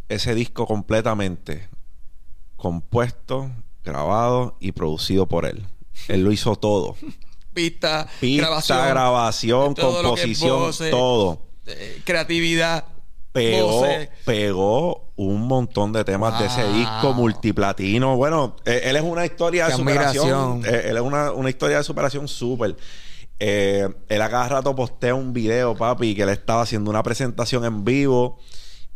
Ese 0.10 0.36
disco 0.36 0.68
completamente 0.68 1.70
compuesto, 2.56 3.50
grabado 3.84 4.58
y 4.60 4.74
producido 4.74 5.26
por 5.28 5.46
él. 5.46 5.66
Él 6.08 6.24
lo 6.24 6.32
hizo 6.32 6.56
todo. 6.56 6.96
Pista, 7.54 8.08
Pista, 8.20 8.46
grabación, 8.48 8.90
grabación, 8.90 9.76
todo 9.76 10.04
lo 10.04 10.16
que 10.16 10.22
es 10.22 10.28
composición, 10.40 10.60
voces, 10.60 10.92
todo. 10.92 11.42
eh, 11.68 12.02
creatividad, 12.04 12.86
Pegó, 13.32 13.68
voces. 13.72 14.10
pegó 14.26 15.10
un 15.18 15.42
montón 15.48 15.92
de 15.94 16.04
temas 16.04 16.40
de 16.40 16.46
ese 16.48 16.64
disco 16.74 17.14
multiplatino. 17.14 18.16
Bueno, 18.18 18.56
eh, 18.66 18.82
él 18.86 18.96
es 18.98 19.04
una 19.04 19.26
historia 19.26 19.68
de 19.68 19.74
superación. 19.76 20.64
eh, 20.66 20.88
él 20.90 20.98
es 20.98 21.02
una, 21.04 21.32
una 21.32 21.50
historia 21.50 21.78
de 21.78 21.84
superación 21.84 22.28
súper. 22.28 22.76
Eh, 23.40 23.88
él 24.08 24.22
a 24.22 24.30
cada 24.30 24.48
rato 24.50 24.76
postea 24.76 25.16
un 25.16 25.34
video, 25.34 25.76
papi, 25.76 26.16
que 26.16 26.24
él 26.24 26.30
estaba 26.30 26.62
haciendo 26.62 26.90
una 26.90 27.04
presentación 27.04 27.66
en 27.66 27.84
vivo 27.84 28.38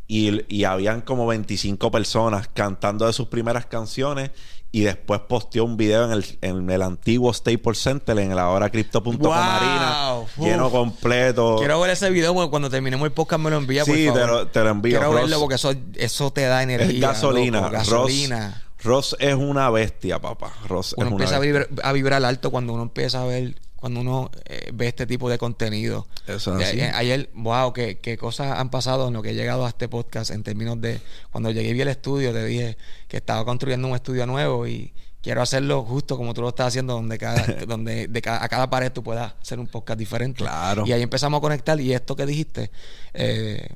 y, 0.07 0.41
y 0.53 0.63
habían 0.63 1.01
como 1.01 1.27
25 1.27 1.91
personas 1.91 2.47
cantando 2.53 3.05
de 3.05 3.13
sus 3.13 3.27
primeras 3.27 3.65
canciones 3.65 4.31
y 4.71 4.81
después 4.81 5.21
posteó 5.27 5.65
un 5.65 5.77
video 5.77 6.05
en 6.05 6.11
el, 6.11 6.25
en 6.41 6.69
el 6.69 6.81
antiguo 6.83 7.33
Staples 7.33 7.79
Center, 7.79 8.17
en 8.19 8.31
el 8.31 8.37
ahora 8.39 8.69
Crypto.com 8.69 9.17
Wow. 9.17 9.29
Marina, 9.31 10.15
Uf. 10.19 10.37
lleno 10.37 10.69
completo. 10.69 11.55
Quiero 11.57 11.79
ver 11.79 11.89
ese 11.91 12.09
video 12.11 12.33
porque 12.35 12.49
cuando 12.51 12.69
terminemos 12.69 13.05
el 13.05 13.11
podcast 13.11 13.41
me 13.41 13.49
lo 13.49 13.57
envía, 13.57 13.83
por 13.83 13.95
Sí, 13.95 14.05
favor. 14.07 14.21
te 14.21 14.27
lo- 14.27 14.47
te 14.47 14.63
lo 14.63 14.69
envío, 14.69 14.99
Quiero 14.99 15.11
Ross. 15.13 15.21
verlo 15.21 15.39
porque 15.39 15.55
eso, 15.55 15.73
eso 15.95 16.31
te 16.31 16.41
da 16.43 16.61
energía. 16.61 16.93
Es 16.93 16.99
gasolina. 17.01 17.61
loco, 17.61 17.71
gasolina. 17.71 18.63
Ross 18.83 19.15
es 19.19 19.33
una 19.35 19.69
bestia, 19.71 20.19
papá. 20.19 20.53
Ross 20.67 20.93
uno 20.97 21.07
es 21.07 21.11
una 21.13 21.15
empieza 21.23 21.35
a 21.35 21.39
vibrar, 21.39 21.67
a 21.83 21.91
vibrar 21.91 22.23
alto 22.23 22.51
cuando 22.51 22.71
uno 22.73 22.83
empieza 22.83 23.21
a 23.23 23.25
ver, 23.25 23.55
cuando 23.79 24.01
uno 24.01 24.29
eh, 24.45 24.71
ve 24.73 24.87
este 24.87 25.05
tipo 25.07 25.29
de 25.29 25.37
contenido. 25.37 26.05
Eso 26.27 26.57
es 26.59 26.73
Eh, 26.73 26.83
así. 26.89 26.95
ayer, 26.95 27.29
wow, 27.33 27.71
qué, 27.71 27.99
qué 27.99 28.17
cosas 28.17 28.57
han 28.59 28.69
pasado 28.69 29.07
en 29.07 29.13
lo 29.13 29.21
que 29.21 29.29
he 29.29 29.35
llegado 29.35 29.65
a 29.65 29.69
este 29.69 29.87
podcast 29.87 30.31
en 30.31 30.43
términos 30.43 30.79
de 30.81 30.99
cuando 31.31 31.49
llegué 31.51 31.69
y 31.69 31.73
vi 31.73 31.81
el 31.81 31.87
estudio, 31.87 32.33
te 32.33 32.43
dije 32.45 32.77
que 33.07 33.17
estaba 33.17 33.45
construyendo 33.45 33.87
un 33.87 33.95
estudio 33.95 34.25
nuevo 34.25 34.67
y 34.67 34.93
quiero 35.21 35.41
hacerlo 35.41 35.83
justo 35.83 36.17
como 36.17 36.33
tú 36.33 36.41
lo 36.41 36.49
estás 36.49 36.67
haciendo, 36.67 36.93
donde 36.93 37.17
cada, 37.17 37.41
donde 37.67 38.07
de 38.07 38.21
ca- 38.21 38.43
a 38.43 38.49
cada 38.49 38.69
pared 38.69 38.91
tú 38.91 39.01
puedas 39.03 39.33
hacer 39.41 39.59
un 39.59 39.67
podcast 39.67 39.97
diferente. 39.97 40.39
Claro. 40.43 40.85
Y 40.85 40.91
ahí 40.91 41.01
empezamos 41.01 41.37
a 41.37 41.41
conectar. 41.41 41.79
Y 41.79 41.93
esto 41.93 42.15
que 42.15 42.25
dijiste, 42.25 42.71
eh, 43.13 43.67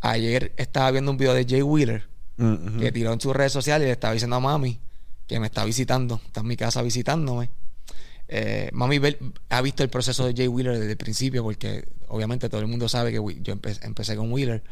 ayer 0.00 0.52
estaba 0.56 0.90
viendo 0.90 1.10
un 1.10 1.16
video 1.18 1.34
de 1.34 1.44
Jay 1.48 1.62
Wheeler 1.62 2.08
Mm, 2.38 2.80
que 2.80 2.92
tiró 2.92 3.14
en 3.14 3.20
sus 3.20 3.34
redes 3.34 3.50
sociales 3.50 3.86
y 3.86 3.88
le 3.88 3.92
estaba 3.92 4.12
diciendo 4.12 4.36
a 4.36 4.40
mami 4.40 4.78
que 5.26 5.40
me 5.40 5.46
está 5.46 5.64
visitando, 5.64 6.20
está 6.26 6.40
en 6.40 6.46
mi 6.46 6.54
casa 6.56 6.82
visitándome. 6.82 7.48
Eh, 8.28 8.70
mami 8.72 8.98
ha 9.50 9.62
visto 9.62 9.82
el 9.84 9.88
proceso 9.88 10.26
de 10.26 10.34
Jay 10.34 10.48
Wheeler 10.48 10.78
desde 10.78 10.90
el 10.92 10.96
principio 10.96 11.44
porque 11.44 11.86
obviamente 12.08 12.48
todo 12.48 12.60
el 12.60 12.66
mundo 12.66 12.88
sabe 12.88 13.10
que 13.12 13.16
yo 13.18 13.54
empe- 13.54 13.78
empecé 13.82 14.16
con 14.16 14.32
Wheeler 14.32 14.64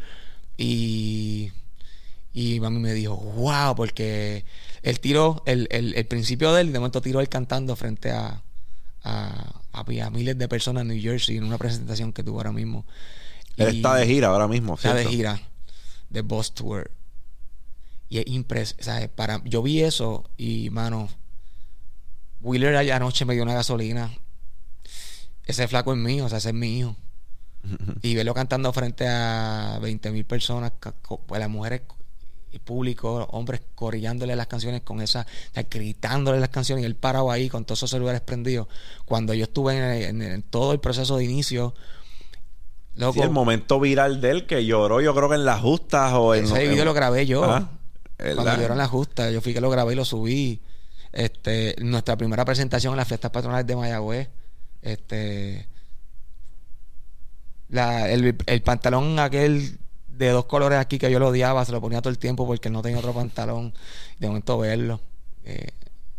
y, 0.57 1.53
y 2.33 2.59
mami 2.61 2.81
me 2.81 2.93
dijo, 2.95 3.17
wow, 3.17 3.75
porque 3.77 4.45
él 4.83 5.01
tiró 5.01 5.43
el, 5.47 5.69
el- 5.71 5.95
el 5.95 6.07
principio 6.07 6.53
de 6.53 6.63
él 6.63 6.73
de 6.73 6.79
momento 6.81 7.01
tiró 7.01 7.21
él 7.21 7.29
cantando 7.29 7.77
frente 7.77 8.11
a, 8.11 8.43
a, 9.03 9.61
a- 9.73 10.11
miles 10.11 10.37
de 10.39 10.49
personas 10.49 10.83
en 10.83 10.89
New 10.89 11.01
Jersey 11.01 11.37
en 11.37 11.45
una 11.45 11.59
presentación 11.59 12.13
que 12.13 12.23
tuvo 12.25 12.39
ahora 12.39 12.53
mismo. 12.53 12.85
Él 13.57 13.75
Y- 13.75 13.77
está 13.77 13.95
de 13.95 14.07
gira 14.07 14.29
ahora 14.29 14.49
mismo, 14.49 14.75
Está 14.75 14.95
de 14.95 15.07
gira 15.07 15.41
de 16.11 16.23
Boss 16.23 16.55
Tour. 16.55 16.91
Y 18.09 18.19
es 18.19 18.25
impres, 18.27 18.77
¿sabes? 18.81 19.09
Para, 19.09 19.43
yo 19.45 19.63
vi 19.63 19.81
eso 19.81 20.29
y, 20.37 20.71
mano, 20.71 21.09
Wheeler 22.45 22.77
anoche 22.93 23.25
me 23.25 23.35
dio 23.35 23.43
una 23.43 23.55
gasolina. 23.55 24.13
Ese 25.47 25.67
flaco 25.69 25.93
es 25.93 25.99
mío, 25.99 26.27
o 26.27 26.29
sea, 26.29 26.39
ese 26.39 26.51
es 26.51 26.55
hijo. 26.65 26.97
Y 28.03 28.15
verlo 28.15 28.35
cantando 28.35 28.73
frente 28.73 29.07
a 29.09 29.79
20 29.81 30.11
mil 30.11 30.25
personas, 30.27 30.73
pues 31.27 31.41
las 31.41 31.49
mujeres 31.49 31.83
y 32.53 32.59
público, 32.61 33.27
hombres 33.33 33.63
corillándole 33.75 34.37
las 34.37 34.47
canciones 34.47 34.83
con 34.83 35.01
esa, 35.01 35.23
o 35.23 35.55
sea, 35.55 35.65
gritándole 35.69 36.39
las 36.39 36.51
canciones 36.51 36.83
y 36.83 36.87
él 36.87 36.95
parado 36.95 37.31
ahí 37.31 37.49
con 37.49 37.65
todos 37.65 37.79
esos 37.81 37.91
celulares 37.91 38.21
prendidos. 38.21 38.69
Cuando 39.07 39.35
yo 39.35 39.45
estuve 39.45 39.77
en, 39.77 40.21
en- 40.21 40.33
en 40.33 40.43
todo 40.43 40.73
el 40.73 40.79
proceso 40.81 41.17
de 41.17 41.25
inicio, 41.25 41.75
loco, 42.95 43.15
Sí, 43.15 43.21
el 43.23 43.31
momento 43.31 43.81
viral 43.81 44.21
de 44.21 44.31
él 44.31 44.47
que 44.47 44.65
lloró, 44.65 45.01
yo 45.01 45.15
creo 45.15 45.29
que 45.31 45.35
en 45.37 45.45
las 45.47 45.61
justas 45.63 46.13
o 46.15 46.35
en. 46.35 46.45
Ese 46.45 46.59
video 46.61 46.81
en- 46.83 46.85
lo 46.85 46.95
grabé 46.95 47.27
yo. 47.27 47.41
Cuando 48.35 48.43
era 48.65 48.75
en 48.75 48.79
la 48.79 48.87
justa, 48.89 49.31
yo 49.31 49.41
fui 49.41 49.53
que 49.55 49.61
lo 49.61 49.71
grabé 49.71 49.95
y 49.95 49.97
lo 49.97 50.05
subí. 50.05 50.61
Este, 51.15 51.77
nuestra 51.81 52.17
primera 52.17 52.45
presentación 52.45 52.93
en 52.95 52.97
las 52.97 53.07
fiestas 53.07 53.31
patronales 53.31 53.67
de 53.67 53.77
Mayagüez. 53.77 54.29
Este. 54.83 55.69
La, 57.69 58.11
el, 58.11 58.37
el 58.47 58.63
pantalón 58.63 59.19
aquel 59.19 59.79
de 60.09 60.29
dos 60.31 60.45
colores 60.47 60.79
aquí 60.79 60.99
que 60.99 61.11
yo 61.11 61.19
lo 61.19 61.29
odiaba, 61.29 61.65
se 61.65 61.73
lo 61.73 61.81
ponía 61.81 62.01
todo 62.03 62.11
el 62.11 62.19
tiempo 62.19 62.47
porque 62.47 62.69
no 62.71 62.83
tenía 62.83 62.99
otro 62.99 63.13
pantalón. 63.13 63.73
De 64.19 64.27
momento 64.27 64.59
verlo. 64.59 65.01
eh, 65.45 65.69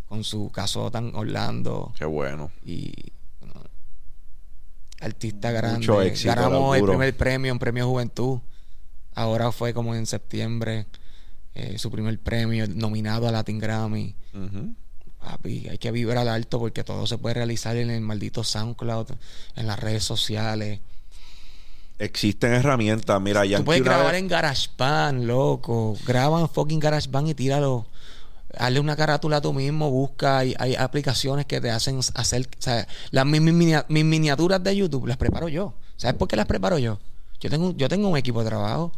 con 0.07 0.23
su 0.23 0.49
casota 0.51 0.99
en 0.99 1.13
Orlando. 1.15 1.93
Qué 1.97 2.05
bueno. 2.05 2.51
Y 2.63 2.93
bueno, 3.41 3.61
artista 5.01 5.51
grande. 5.51 5.79
Mucho 5.79 6.01
éxito, 6.01 6.33
Ganamos 6.35 6.77
el 6.77 6.83
primer 6.85 7.17
premio 7.17 7.51
en 7.51 7.59
Premio 7.59 7.87
Juventud. 7.87 8.39
Ahora 9.13 9.51
fue 9.51 9.73
como 9.73 9.93
en 9.95 10.05
septiembre. 10.05 10.85
eh, 11.53 11.77
su 11.77 11.89
primer 11.91 12.17
premio, 12.19 12.65
nominado 12.67 13.27
a 13.27 13.31
Latin 13.31 13.59
Grammy. 13.59 14.13
Ujú. 14.33 14.73
Papi, 15.25 15.67
hay 15.69 15.79
que 15.79 15.89
vibrar 15.91 16.27
alto 16.27 16.59
porque 16.59 16.83
todo 16.83 17.07
se 17.07 17.17
puede 17.17 17.33
realizar 17.33 17.75
en 17.77 17.89
el 17.89 18.01
maldito 18.01 18.43
SoundCloud, 18.43 19.07
en 19.55 19.65
las 19.65 19.79
redes 19.79 20.03
sociales. 20.03 20.81
Existen 21.97 22.53
herramientas. 22.53 23.19
Mira, 23.21 23.41
Tú 23.41 23.47
Yankee 23.47 23.65
puedes 23.65 23.83
grabar 23.83 24.11
vez- 24.11 24.19
en 24.21 24.27
GarageBand, 24.27 25.23
loco. 25.25 25.97
Graba 26.05 26.41
en 26.41 26.49
fucking 26.49 26.79
GarageBand 26.79 27.29
y 27.29 27.33
tíralo. 27.33 27.87
Hazle 28.57 28.79
una 28.79 28.95
carátula 28.95 29.41
tú 29.41 29.51
mismo, 29.53 29.89
busca. 29.89 30.37
Hay, 30.39 30.53
hay 30.59 30.75
aplicaciones 30.75 31.45
que 31.45 31.59
te 31.59 31.71
hacen 31.71 31.99
hacer. 32.13 32.47
O 32.59 32.61
sea, 32.61 32.87
las, 33.11 33.25
mis, 33.25 33.41
mis 33.41 33.53
minia- 33.53 33.85
mis 33.89 34.05
miniaturas 34.05 34.61
de 34.63 34.75
YouTube 34.75 35.07
las 35.07 35.17
preparo 35.17 35.47
yo. 35.49 35.73
¿Sabes 35.97 36.15
por 36.17 36.27
qué 36.27 36.35
las 36.35 36.45
preparo 36.45 36.77
yo? 36.77 36.99
Yo 37.39 37.49
tengo, 37.49 37.73
yo 37.75 37.89
tengo 37.89 38.09
un 38.09 38.17
equipo 38.17 38.43
de 38.43 38.49
trabajo. 38.49 38.91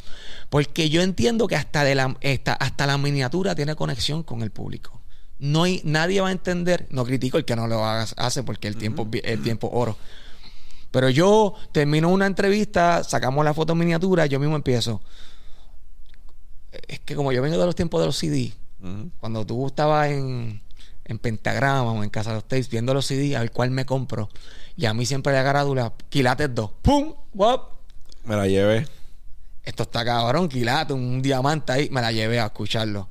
Porque 0.50 0.90
yo 0.90 1.02
entiendo 1.02 1.48
que 1.48 1.56
hasta, 1.56 1.84
de 1.84 1.96
la, 1.96 2.18
esta- 2.22 2.54
hasta 2.54 2.86
la 2.86 2.98
miniatura 2.98 3.56
tiene 3.56 3.76
conexión 3.76 4.24
con 4.24 4.42
el 4.42 4.52
público. 4.52 4.97
No 5.40 5.64
hay, 5.64 5.82
nadie 5.84 6.22
va 6.22 6.30
a 6.30 6.32
entender. 6.32 6.88
No 6.90 7.06
critico 7.06 7.38
el 7.38 7.46
que 7.46 7.56
no 7.56 7.68
lo 7.68 7.86
haga, 7.86 8.08
hace 8.18 8.44
porque 8.44 8.68
el 8.68 8.78
tiempo, 8.78 9.08
es 9.12 9.44
tiempo 9.44 9.70
oro. 9.72 9.98
Pero 10.92 11.10
yo 11.10 11.54
termino 11.72 12.10
una 12.10 12.26
entrevista, 12.26 13.04
sacamos 13.04 13.44
la 13.46 13.54
foto 13.54 13.74
en 13.74 13.80
miniatura, 13.80 14.26
yo 14.26 14.40
mismo 14.40 14.56
empiezo. 14.56 15.02
Es 16.88 17.00
que 17.02 17.16
como 17.16 17.32
yo 17.32 17.42
vengo 17.42 17.58
de 17.58 17.66
los 17.66 17.76
tiempos 17.76 18.00
de 18.02 18.08
los 18.08 18.18
CD, 18.18 18.54
cuando 19.20 19.46
tú 19.46 19.68
estabas 19.68 20.10
en, 20.10 20.62
en 21.06 21.20
Pentagrama 21.20 21.92
o 21.92 22.04
en 22.04 22.10
Casa 22.10 22.32
de 22.32 22.36
los 22.36 22.44
Tapes 22.46 22.70
viendo 22.70 22.94
los 22.94 23.06
CD, 23.06 23.36
a 23.36 23.42
ver 23.42 23.52
cuál 23.52 23.72
me 23.72 23.86
compro. 23.86 24.30
Y 24.76 24.86
a 24.86 24.94
mí 24.94 25.06
siempre 25.06 25.34
la 25.34 25.44
carátula, 25.44 25.94
Quilates 26.10 26.54
2. 26.54 26.72
¡Pum! 26.82 27.14
¡Wop! 27.34 27.72
Me 28.26 28.36
la 28.36 28.48
llevé. 28.48 28.88
Esto 29.64 29.84
está 29.84 30.06
cabrón, 30.06 30.48
Quilates, 30.48 30.96
un 30.96 31.22
diamante 31.22 31.72
ahí. 31.74 31.90
Me 31.90 32.02
la 32.02 32.12
llevé 32.12 32.40
a 32.40 32.46
escucharlo. 32.46 33.10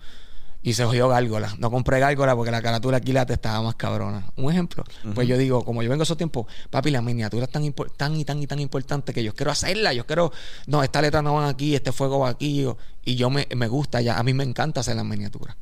Y 0.66 0.74
se 0.74 0.84
jodió 0.84 1.08
Gárgola. 1.08 1.54
No 1.60 1.70
compré 1.70 2.00
Gárgola 2.00 2.34
porque 2.34 2.50
la 2.50 2.60
carátula 2.60 3.00
Quilate 3.00 3.34
estaba 3.34 3.62
más 3.62 3.76
cabrona. 3.76 4.26
Un 4.34 4.50
ejemplo. 4.50 4.82
Pues 5.14 5.28
yo 5.28 5.38
digo, 5.38 5.64
como 5.64 5.80
yo 5.84 5.88
vengo 5.88 6.02
esos 6.02 6.16
tiempos, 6.16 6.46
papi, 6.70 6.90
la 6.90 7.00
miniatura 7.02 7.44
es 7.44 7.50
tan, 7.52 7.72
tan 7.96 8.16
y 8.16 8.24
tan 8.24 8.42
y 8.42 8.48
tan 8.48 8.58
importante 8.58 9.12
que 9.12 9.22
yo 9.22 9.32
quiero 9.32 9.52
hacerla. 9.52 9.92
Yo 9.92 10.06
quiero, 10.06 10.32
no, 10.66 10.82
esta 10.82 11.00
letra 11.00 11.22
no 11.22 11.34
va 11.34 11.48
aquí, 11.48 11.76
este 11.76 11.92
fuego 11.92 12.18
va 12.18 12.30
aquí. 12.30 12.66
y 13.04 13.14
yo 13.14 13.30
me, 13.30 13.46
me 13.54 13.68
gusta 13.68 14.00
ya. 14.00 14.18
A 14.18 14.24
mí 14.24 14.34
me 14.34 14.42
encanta 14.42 14.80
hacer 14.80 14.96
las 14.96 15.04
miniaturas. 15.04 15.54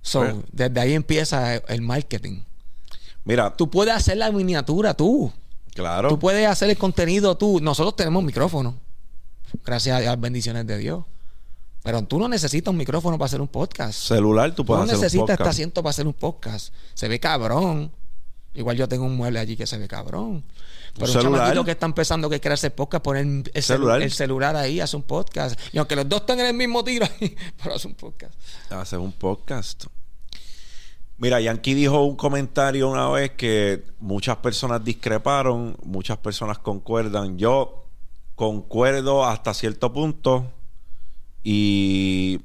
So, 0.00 0.20
Pues- 0.20 0.34
desde 0.50 0.80
ahí 0.80 0.94
empieza 0.94 1.56
el 1.56 1.82
marketing. 1.82 2.40
Mira, 3.24 3.54
Tú 3.54 3.68
puedes 3.68 3.92
hacer 3.94 4.16
la 4.16 4.32
miniatura 4.32 4.94
tú. 4.94 5.30
claro. 5.74 6.08
Tú 6.08 6.18
puedes 6.18 6.48
hacer 6.48 6.70
el 6.70 6.78
contenido 6.78 7.36
tú. 7.36 7.60
Nosotros 7.60 7.96
tenemos 7.96 8.24
micrófono. 8.24 8.76
Gracias 9.62 9.98
a 9.98 10.00
las 10.00 10.18
bendiciones 10.18 10.66
de 10.66 10.78
Dios. 10.78 11.04
Pero 11.82 12.02
tú 12.04 12.18
no 12.18 12.28
necesitas 12.28 12.70
un 12.70 12.76
micrófono 12.76 13.16
para 13.16 13.26
hacer 13.26 13.40
un 13.40 13.48
podcast. 13.48 13.98
Celular, 13.98 14.50
tú 14.50 14.56
Tú 14.56 14.66
puedes 14.66 14.80
no 14.80 14.84
hacer 14.84 14.96
un 14.96 15.00
necesitas 15.02 15.22
este 15.30 15.36
podcast. 15.38 15.50
asiento 15.50 15.82
para 15.82 15.90
hacer 15.90 16.06
un 16.06 16.12
podcast. 16.14 16.74
Se 16.94 17.08
ve 17.08 17.18
cabrón. 17.18 17.90
Igual 18.52 18.76
yo 18.76 18.88
tengo 18.88 19.04
un 19.06 19.16
mueble 19.16 19.38
allí 19.38 19.56
que 19.56 19.66
se 19.66 19.78
ve 19.78 19.86
cabrón. 19.88 20.44
Pero 20.94 21.06
un, 21.06 21.12
celular. 21.12 21.64
que 21.64 21.70
está 21.70 21.86
empezando 21.86 22.28
que 22.28 22.40
quiere 22.40 22.54
hacer 22.54 22.74
podcast, 22.74 23.02
poner 23.04 23.22
el, 23.24 23.44
celu- 23.44 23.62
Celular. 23.62 24.02
el 24.02 24.10
celular 24.10 24.56
ahí, 24.56 24.80
hace 24.80 24.96
un 24.96 25.04
podcast. 25.04 25.58
Y 25.72 25.78
aunque 25.78 25.94
los 25.96 26.08
dos 26.08 26.20
están 26.22 26.40
en 26.40 26.46
el 26.46 26.54
mismo 26.54 26.82
tiro, 26.84 27.06
pero 27.62 27.76
hace 27.76 27.86
un 27.88 27.94
podcast. 27.94 28.34
Hacer 28.70 28.98
un 28.98 29.12
podcast. 29.12 29.84
Mira, 31.16 31.40
Yankee 31.40 31.74
dijo 31.74 32.02
un 32.02 32.16
comentario 32.16 32.88
una 32.90 33.08
vez 33.08 33.30
que 33.32 33.84
muchas 34.00 34.36
personas 34.38 34.82
discreparon, 34.84 35.76
muchas 35.84 36.18
personas 36.18 36.58
concuerdan. 36.58 37.38
Yo 37.38 37.84
concuerdo 38.34 39.24
hasta 39.24 39.54
cierto 39.54 39.92
punto 39.92 40.50
y 41.42 42.40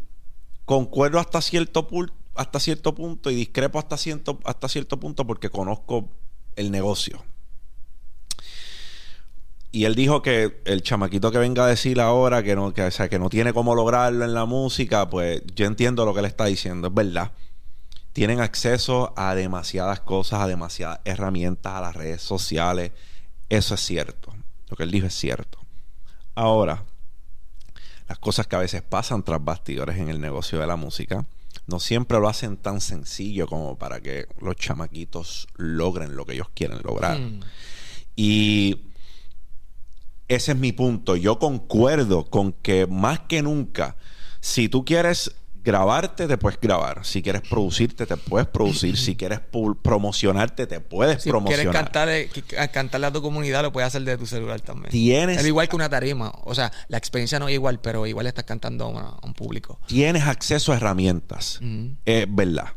concuerdo 0.65 1.19
hasta 1.19 1.41
cierto, 1.41 1.87
hasta 2.35 2.59
cierto 2.59 2.95
punto 2.95 3.29
y 3.29 3.35
discrepo 3.35 3.79
hasta 3.79 3.97
cierto, 3.97 4.39
hasta 4.45 4.69
cierto 4.69 4.99
punto 4.99 5.25
porque 5.25 5.49
conozco 5.49 6.09
el 6.55 6.71
negocio. 6.71 7.23
Y 9.71 9.83
él 9.83 9.95
dijo 9.95 10.21
que 10.21 10.61
el 10.63 10.83
chamaquito 10.83 11.31
que 11.31 11.37
venga 11.37 11.65
a 11.65 11.67
decir 11.67 11.99
ahora 11.99 12.43
que 12.43 12.55
no, 12.55 12.73
que, 12.73 12.89
sea, 12.91 13.09
que 13.09 13.19
no 13.19 13.29
tiene 13.29 13.51
cómo 13.51 13.75
lograrlo 13.75 14.23
en 14.23 14.33
la 14.33 14.45
música, 14.45 15.09
pues 15.09 15.43
yo 15.53 15.65
entiendo 15.65 16.05
lo 16.05 16.13
que 16.13 16.21
él 16.21 16.25
está 16.25 16.45
diciendo, 16.45 16.87
es 16.87 16.93
verdad 16.93 17.31
tienen 18.15 18.39
acceso 18.39 19.13
a 19.17 19.35
demasiadas 19.35 19.99
cosas, 19.99 20.39
a 20.39 20.47
demasiadas 20.47 21.01
herramientas, 21.03 21.73
a 21.73 21.81
las 21.81 21.95
redes 21.97 22.21
sociales. 22.21 22.93
Eso 23.49 23.75
es 23.75 23.81
cierto. 23.81 24.33
Lo 24.69 24.77
que 24.77 24.83
él 24.83 24.91
dijo 24.91 25.07
es 25.07 25.13
cierto. 25.13 25.59
Ahora, 26.33 26.85
las 28.07 28.19
cosas 28.19 28.47
que 28.47 28.55
a 28.55 28.59
veces 28.59 28.81
pasan 28.81 29.23
tras 29.23 29.43
bastidores 29.43 29.97
en 29.97 30.09
el 30.09 30.21
negocio 30.21 30.59
de 30.59 30.67
la 30.67 30.75
música, 30.75 31.25
no 31.67 31.79
siempre 31.79 32.19
lo 32.19 32.27
hacen 32.27 32.57
tan 32.57 32.81
sencillo 32.81 33.47
como 33.47 33.77
para 33.77 33.99
que 34.01 34.27
los 34.39 34.55
chamaquitos 34.55 35.47
logren 35.55 36.15
lo 36.15 36.25
que 36.25 36.33
ellos 36.33 36.49
quieren 36.53 36.79
lograr. 36.83 37.19
Mm. 37.19 37.39
Y 38.15 38.81
ese 40.27 40.51
es 40.51 40.57
mi 40.57 40.71
punto. 40.71 41.15
Yo 41.15 41.39
concuerdo 41.39 42.25
con 42.25 42.53
que 42.53 42.87
más 42.87 43.21
que 43.21 43.41
nunca, 43.41 43.95
si 44.39 44.69
tú 44.69 44.85
quieres 44.85 45.35
grabarte, 45.65 46.27
te 46.27 46.37
puedes 46.37 46.59
grabar. 46.61 47.03
Si 47.03 47.21
quieres 47.21 47.41
producirte, 47.41 48.05
te 48.05 48.15
puedes 48.15 48.47
producir. 48.47 48.95
si 48.97 49.15
quieres 49.15 49.39
promocionarte, 49.81 50.67
te 50.67 50.79
puedes 50.79 51.23
si 51.23 51.29
promocionar. 51.29 51.59
Si 52.31 52.41
quieres 52.41 52.69
cantarle 52.69 53.07
a 53.07 53.11
tu 53.11 53.21
comunidad, 53.21 53.63
lo 53.63 53.73
puedes 53.73 53.87
hacer 53.87 54.03
de 54.03 54.17
tu 54.17 54.25
celular 54.25 54.61
también. 54.61 54.91
Tienes. 54.91 55.39
Es 55.39 55.45
igual 55.45 55.67
que 55.67 55.75
una 55.75 55.89
tarima. 55.89 56.31
O 56.43 56.55
sea, 56.55 56.71
la 56.87 56.97
experiencia 56.97 57.39
no 57.39 57.47
es 57.47 57.55
igual, 57.55 57.79
pero 57.81 58.05
igual 58.05 58.27
estás 58.27 58.45
cantando 58.45 58.85
a, 58.97 59.19
un 59.23 59.33
público. 59.33 59.79
Tienes 59.87 60.23
acceso 60.23 60.71
a 60.71 60.77
herramientas. 60.77 61.59
Es 62.05 62.25
verdad. 62.29 62.67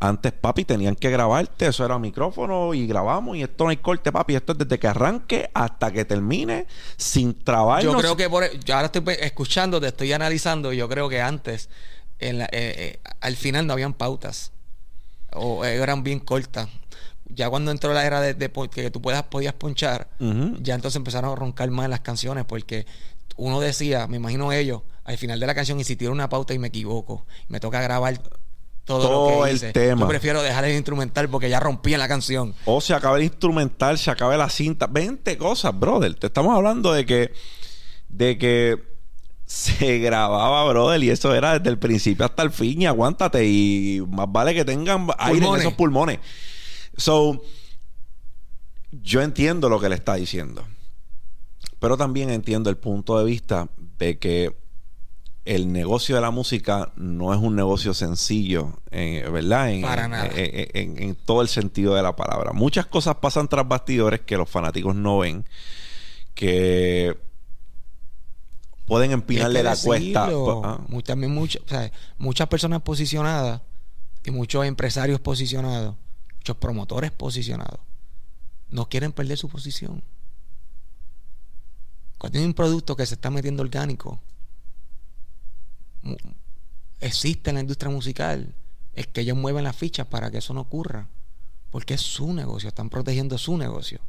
Antes, 0.00 0.32
papi, 0.32 0.64
tenían 0.64 0.96
que 0.96 1.10
grabarte. 1.10 1.66
Eso 1.66 1.84
era 1.84 1.96
micrófono 1.96 2.74
y 2.74 2.88
grabamos. 2.88 3.36
Y 3.36 3.42
esto 3.42 3.62
no 3.62 3.70
hay 3.70 3.76
corte, 3.76 4.10
papi. 4.10 4.34
Esto 4.34 4.52
es 4.52 4.58
desde 4.58 4.78
que 4.80 4.88
arranque 4.88 5.48
hasta 5.54 5.92
que 5.92 6.04
termine 6.04 6.66
sin 6.96 7.38
trabajo. 7.44 7.82
Yo 7.82 7.96
creo 7.96 8.16
que 8.16 8.28
por, 8.28 8.50
yo 8.64 8.74
ahora 8.74 8.86
estoy 8.86 9.04
escuchando, 9.20 9.80
te 9.80 9.86
estoy 9.88 10.12
analizando. 10.12 10.72
Yo 10.72 10.88
creo 10.88 11.08
que 11.08 11.20
antes 11.20 11.68
eh, 12.22 12.48
eh, 12.52 13.00
al 13.20 13.36
final 13.36 13.66
no 13.66 13.72
habían 13.72 13.94
pautas 13.94 14.52
o 15.32 15.64
eran 15.64 16.02
bien 16.02 16.20
cortas. 16.20 16.68
Ya 17.26 17.48
cuando 17.48 17.70
entró 17.70 17.94
la 17.94 18.04
era 18.04 18.20
de, 18.20 18.36
que 18.70 18.90
tú 18.90 19.00
puedas, 19.00 19.22
podías 19.24 19.54
ponchar, 19.54 20.08
ya 20.18 20.74
entonces 20.74 20.96
empezaron 20.96 21.32
a 21.32 21.34
roncar 21.34 21.70
más 21.70 21.88
las 21.88 22.00
canciones 22.00 22.44
porque 22.44 22.84
uno 23.36 23.60
decía, 23.60 24.06
me 24.06 24.18
imagino 24.18 24.52
ellos, 24.52 24.82
al 25.04 25.16
final 25.16 25.40
de 25.40 25.46
la 25.46 25.54
canción, 25.54 25.80
y 25.80 25.84
si 25.84 25.96
tiro 25.96 26.12
una 26.12 26.28
pauta 26.28 26.52
y 26.52 26.58
me 26.58 26.68
equivoco, 26.68 27.24
me 27.48 27.58
toca 27.58 27.80
grabar 27.80 28.20
todo, 28.84 29.38
lo 29.38 29.44
que 29.44 29.50
el 29.50 29.72
tema. 29.72 30.00
Yo 30.02 30.08
prefiero 30.08 30.42
dejar 30.42 30.64
el 30.64 30.74
instrumental 30.74 31.28
porque 31.28 31.48
ya 31.48 31.60
rompí 31.60 31.94
en 31.94 32.00
la 32.00 32.08
canción. 32.08 32.54
O 32.64 32.80
se 32.80 32.94
acaba 32.94 33.16
el 33.16 33.22
instrumental, 33.22 33.96
se 33.96 34.10
acaba 34.10 34.36
la 34.36 34.50
cinta. 34.50 34.86
20 34.86 35.38
cosas, 35.38 35.78
brother. 35.78 36.14
Te 36.14 36.26
estamos 36.26 36.54
hablando 36.54 36.92
de 36.92 37.06
que 37.06 37.32
de 38.08 38.36
que 38.38 38.91
se 39.52 39.98
grababa, 39.98 40.64
brother, 40.64 41.04
y 41.04 41.10
eso 41.10 41.34
era 41.34 41.58
desde 41.58 41.68
el 41.68 41.78
principio 41.78 42.24
hasta 42.24 42.42
el 42.42 42.50
fin, 42.50 42.80
y 42.80 42.86
aguántate, 42.86 43.46
y 43.46 44.02
más 44.08 44.32
vale 44.32 44.54
que 44.54 44.64
tengan 44.64 45.08
aire 45.18 45.46
en 45.46 45.56
esos 45.56 45.74
pulmones. 45.74 46.20
So, 46.96 47.42
yo 48.90 49.20
entiendo 49.20 49.68
lo 49.68 49.78
que 49.78 49.90
le 49.90 49.94
está 49.94 50.14
diciendo, 50.14 50.64
pero 51.78 51.98
también 51.98 52.30
entiendo 52.30 52.70
el 52.70 52.78
punto 52.78 53.18
de 53.18 53.26
vista 53.26 53.68
de 53.98 54.18
que 54.18 54.56
el 55.44 55.70
negocio 55.70 56.14
de 56.14 56.22
la 56.22 56.30
música 56.30 56.90
no 56.96 57.34
es 57.34 57.40
un 57.40 57.54
negocio 57.54 57.92
sencillo, 57.92 58.80
eh, 58.90 59.28
¿verdad? 59.30 59.70
Para 59.82 60.08
nada. 60.08 60.30
en, 60.32 61.14
todo 61.26 61.42
el 61.42 61.48
sentido 61.48 61.94
de 61.94 62.02
la 62.02 62.16
palabra. 62.16 62.52
Muchas 62.54 62.86
cosas 62.86 63.16
pasan 63.16 63.48
tras 63.48 63.68
bastidores 63.68 64.20
que 64.20 64.38
los 64.38 64.48
fanáticos 64.48 64.94
no 64.94 65.18
ven, 65.18 65.44
que 66.34 67.31
pueden 68.92 69.12
empinarle 69.12 69.62
la 69.62 69.74
cuesta. 69.74 70.28
Ah. 70.30 70.86
También 71.02 71.32
muchas, 71.32 71.62
muchas 72.18 72.46
personas 72.46 72.82
posicionadas 72.82 73.62
y 74.22 74.30
muchos 74.30 74.66
empresarios 74.66 75.18
posicionados, 75.18 75.96
muchos 76.36 76.56
promotores 76.58 77.10
posicionados, 77.10 77.80
no 78.68 78.90
quieren 78.90 79.12
perder 79.12 79.38
su 79.38 79.48
posición. 79.48 80.02
Cuando 82.18 82.38
hay 82.38 82.44
un 82.44 82.52
producto 82.52 82.94
que 82.94 83.06
se 83.06 83.14
está 83.14 83.30
metiendo 83.30 83.62
orgánico, 83.62 84.20
existe 87.00 87.48
en 87.48 87.54
la 87.54 87.62
industria 87.62 87.90
musical, 87.90 88.54
es 88.92 89.06
que 89.06 89.22
ellos 89.22 89.38
mueven 89.38 89.64
las 89.64 89.74
fichas 89.74 90.06
para 90.06 90.30
que 90.30 90.36
eso 90.36 90.52
no 90.52 90.60
ocurra. 90.60 91.08
Porque 91.70 91.94
es 91.94 92.02
su 92.02 92.34
negocio, 92.34 92.68
están 92.68 92.90
protegiendo 92.90 93.38
su 93.38 93.56
negocio. 93.56 94.00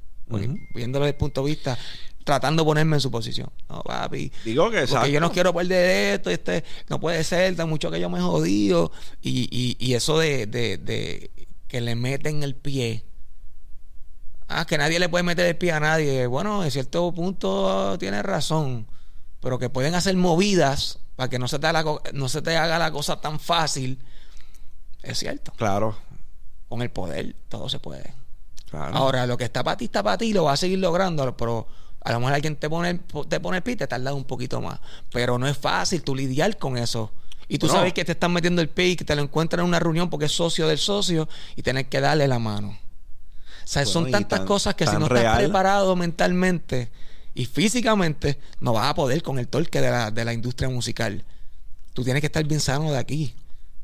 Viéndolo 0.76 1.06
desde 1.06 1.16
el 1.16 1.18
punto 1.18 1.42
de 1.42 1.52
vista 1.52 1.78
tratando 2.24 2.64
de 2.64 2.66
ponerme 2.66 2.98
en 2.98 3.02
su 3.02 3.12
posición. 3.12 3.50
No, 3.70 3.82
papi. 3.82 4.32
Digo 4.46 4.70
que 4.70 4.86
Porque 4.88 5.12
yo 5.12 5.20
no 5.20 5.32
quiero 5.32 5.54
perder 5.54 6.16
esto, 6.16 6.30
este, 6.30 6.64
no 6.90 7.00
puede 7.00 7.24
ser, 7.24 7.56
tan 7.56 7.70
mucho 7.70 7.92
que 7.92 8.00
yo 8.00 8.10
me 8.10 8.20
he 8.20 8.22
jodido. 8.22 8.92
Y, 9.22 9.76
y, 9.80 9.94
eso 9.94 10.20
de, 10.20 10.48
de, 10.48 11.32
que 11.68 11.82
le 11.82 11.96
meten 11.96 12.44
el 12.44 12.56
pie. 12.56 13.06
Ah, 14.48 14.66
que 14.66 14.78
nadie 14.78 15.00
le 15.00 15.10
puede 15.10 15.24
meter 15.24 15.46
el 15.46 15.58
pie 15.58 15.72
a 15.72 15.80
nadie. 15.80 16.28
Bueno, 16.28 16.64
en 16.64 16.72
cierto 16.72 17.12
punto 17.14 17.98
tiene 17.98 18.22
razón. 18.22 18.88
Pero 19.40 19.60
que 19.60 19.70
pueden 19.70 19.96
hacer 19.96 20.16
movidas 20.16 21.00
para 21.16 21.30
que 21.30 21.40
no 21.40 21.48
se 21.48 21.60
te 21.60 21.68
haga 21.68 21.84
la, 21.84 22.02
no 22.14 22.30
se 22.30 22.42
te 22.42 22.56
haga 22.56 22.80
la 22.80 22.92
cosa 22.92 23.20
tan 23.20 23.40
fácil. 23.40 24.00
Es 25.02 25.20
cierto. 25.20 25.52
Claro. 25.58 25.98
Con 26.70 26.82
el 26.82 26.90
poder, 26.90 27.36
todo 27.50 27.70
se 27.70 27.80
puede. 27.80 28.16
Ahora, 28.72 29.28
lo 29.28 29.38
que 29.38 29.44
está 29.44 29.64
para 29.64 29.78
ti 29.78 29.86
está 29.86 30.02
para 30.02 30.18
ti, 30.18 30.34
lo 30.34 30.46
va 30.46 30.54
a 30.54 30.58
seguir 30.58 30.80
logrando, 30.80 31.38
pero 31.38 31.68
a 32.04 32.12
lo 32.12 32.20
mejor 32.20 32.34
alguien 32.34 32.56
te 32.56 32.70
pone, 32.70 33.00
te 33.30 33.40
pone 33.40 33.58
el 33.58 33.64
te 33.64 33.88
tarda 33.88 34.14
un 34.14 34.26
poquito 34.26 34.62
más. 34.62 34.80
Pero 35.12 35.38
no 35.38 35.48
es 35.48 35.58
fácil 35.58 36.04
tú 36.04 36.16
lidiar 36.16 36.58
con 36.58 36.78
eso. 36.78 37.12
Y 37.48 37.58
tú 37.58 37.68
sabes 37.68 37.94
que 37.94 38.04
te 38.06 38.14
están 38.14 38.34
metiendo 38.34 38.62
el 38.62 38.70
pie 38.70 38.90
y 38.90 38.96
que 38.96 39.06
te 39.06 39.16
lo 39.16 39.22
encuentran 39.22 39.62
en 39.62 39.68
una 39.68 39.80
reunión 39.80 40.10
porque 40.10 40.26
es 40.26 40.32
socio 40.32 40.68
del 40.68 40.78
socio 40.78 41.28
y 41.56 41.62
tienes 41.62 41.88
que 41.88 42.00
darle 42.00 42.28
la 42.28 42.40
mano. 42.40 42.70
O 42.70 43.68
sea, 43.68 43.86
son 43.86 44.12
tantas 44.12 44.42
cosas 44.42 44.76
que 44.76 44.86
si 44.86 44.96
no 44.98 45.06
estás 45.06 45.38
preparado 45.38 45.96
mentalmente 45.96 46.90
y 47.36 47.46
físicamente, 47.46 48.40
no 48.60 48.74
vas 48.74 48.90
a 48.90 48.96
poder 48.96 49.24
con 49.24 49.40
el 49.40 49.48
torque 49.48 49.82
de 49.82 49.90
la, 49.90 50.12
de 50.12 50.26
la 50.26 50.34
industria 50.34 50.70
musical. 50.70 51.24
Tú 51.94 52.04
tienes 52.04 52.22
que 52.22 52.28
estar 52.28 52.44
bien 52.46 52.60
sano 52.60 52.92
de 52.92 52.98
aquí. 52.98 53.36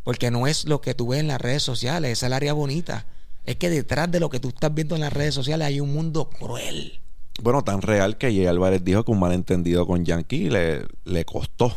Porque 0.03 0.31
no 0.31 0.47
es 0.47 0.65
lo 0.65 0.81
que 0.81 0.93
tú 0.93 1.09
ves 1.09 1.19
en 1.19 1.27
las 1.27 1.39
redes 1.39 1.61
sociales, 1.61 2.11
es 2.11 2.23
el 2.23 2.33
área 2.33 2.53
bonita. 2.53 3.05
Es 3.45 3.57
que 3.57 3.69
detrás 3.69 4.09
de 4.11 4.19
lo 4.19 4.29
que 4.29 4.39
tú 4.39 4.49
estás 4.49 4.73
viendo 4.73 4.95
en 4.95 5.01
las 5.01 5.13
redes 5.13 5.33
sociales 5.33 5.67
hay 5.67 5.79
un 5.79 5.93
mundo 5.93 6.29
cruel. 6.29 6.99
Bueno, 7.41 7.63
tan 7.63 7.81
real 7.81 8.17
que 8.17 8.27
Jay 8.27 8.45
Álvarez 8.45 8.83
dijo 8.83 9.03
que 9.03 9.11
un 9.11 9.19
malentendido 9.19 9.85
con 9.87 10.05
Yankee 10.05 10.49
le, 10.49 10.85
le 11.05 11.25
costó. 11.25 11.73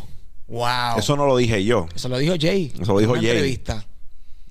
Wow. 0.49 0.99
Eso 0.99 1.17
no 1.17 1.27
lo 1.27 1.37
dije 1.37 1.65
yo. 1.65 1.87
Eso 1.95 2.09
lo 2.09 2.19
dijo 2.19 2.35
Jay. 2.39 2.73
Eso 2.79 2.93
lo 2.93 2.99
dijo 2.99 3.15
Jay. 3.15 3.29
Entrevista. 3.29 3.87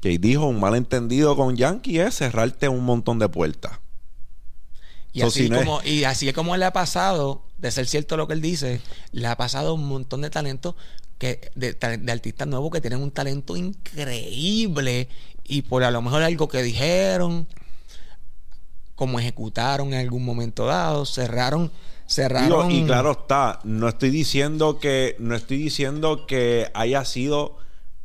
Jay 0.02 0.18
dijo 0.18 0.46
un 0.46 0.60
malentendido 0.60 1.36
con 1.36 1.56
Yankee 1.56 2.00
es 2.00 2.16
cerrarte 2.16 2.68
un 2.68 2.84
montón 2.84 3.20
de 3.20 3.30
puertas. 3.30 3.80
Y, 5.14 5.22
así 5.22 5.50
como, 5.50 5.82
y 5.84 6.06
así 6.06 6.30
es 6.30 6.34
como 6.34 6.56
le 6.56 6.64
ha 6.66 6.72
pasado, 6.72 7.44
de 7.58 7.70
ser 7.72 7.86
cierto 7.86 8.16
lo 8.16 8.28
que 8.28 8.34
él 8.34 8.42
dice, 8.42 8.80
le 9.12 9.28
ha 9.28 9.36
pasado 9.36 9.74
un 9.74 9.86
montón 9.86 10.22
de 10.22 10.30
talentos 10.30 10.76
que, 11.18 11.52
de, 11.54 11.74
de 11.74 12.12
artistas 12.12 12.48
nuevos 12.48 12.72
que 12.72 12.80
tienen 12.80 13.02
un 13.02 13.12
talento 13.12 13.58
increíble 13.58 15.10
y 15.44 15.64
por 15.64 15.84
a 15.84 15.92
lo 15.92 16.02
mejor 16.02 16.24
algo 16.24 16.48
que 16.48 16.64
dijeron 16.64 17.48
como 19.02 19.20
ejecutaron 19.20 19.96
en 19.96 20.00
algún 20.00 20.24
momento 20.24 20.68
dado, 20.68 21.08
cerraron 21.08 21.72
cerraron 22.06 22.70
y 22.70 22.86
claro 22.86 23.14
está, 23.14 23.60
no 23.64 23.88
estoy 23.88 24.12
diciendo 24.12 24.78
que 24.78 25.16
no 25.18 25.34
estoy 25.34 25.58
diciendo 25.58 26.28
que 26.28 26.70
haya 26.76 27.04
sido 27.04 27.58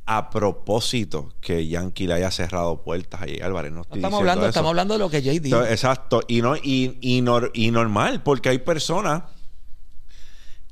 a 0.07 0.31
propósito 0.31 1.35
que 1.43 1.69
Yankee 1.69 2.07
le 2.07 2.15
haya 2.15 2.31
cerrado 2.31 2.83
puertas 2.83 3.21
a 3.21 3.25
Jay 3.27 3.41
Álvarez. 3.43 3.73
No 3.73 3.83
estoy 3.83 3.99
estamos 3.99 4.21
hablando, 4.21 4.49
estamos 4.49 4.71
hablando 4.71 4.95
de 4.95 5.01
lo 5.01 5.11
que 5.11 5.21
Jay 5.21 5.39
dijo. 5.39 5.63
Exacto, 5.67 6.23
y 6.29 6.41
no 6.41 6.57
y, 6.57 6.97
y, 7.03 7.21
normal, 7.71 8.23
porque 8.23 8.49
hay 8.49 8.59
personas 8.61 9.25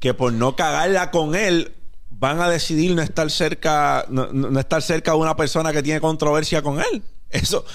que 0.01 0.14
por 0.14 0.33
no 0.33 0.57
cagarla 0.57 1.11
con 1.11 1.35
él 1.35 1.75
van 2.09 2.41
a 2.41 2.49
decidir 2.49 2.95
no 2.95 3.03
estar 3.03 3.31
cerca 3.31 4.07
no, 4.09 4.33
no 4.33 4.59
estar 4.59 4.81
cerca 4.81 5.11
de 5.11 5.18
una 5.18 5.37
persona 5.37 5.70
que 5.70 5.83
tiene 5.83 6.01
controversia 6.01 6.62
con 6.62 6.81
él. 6.81 7.03
Eso 7.29 7.66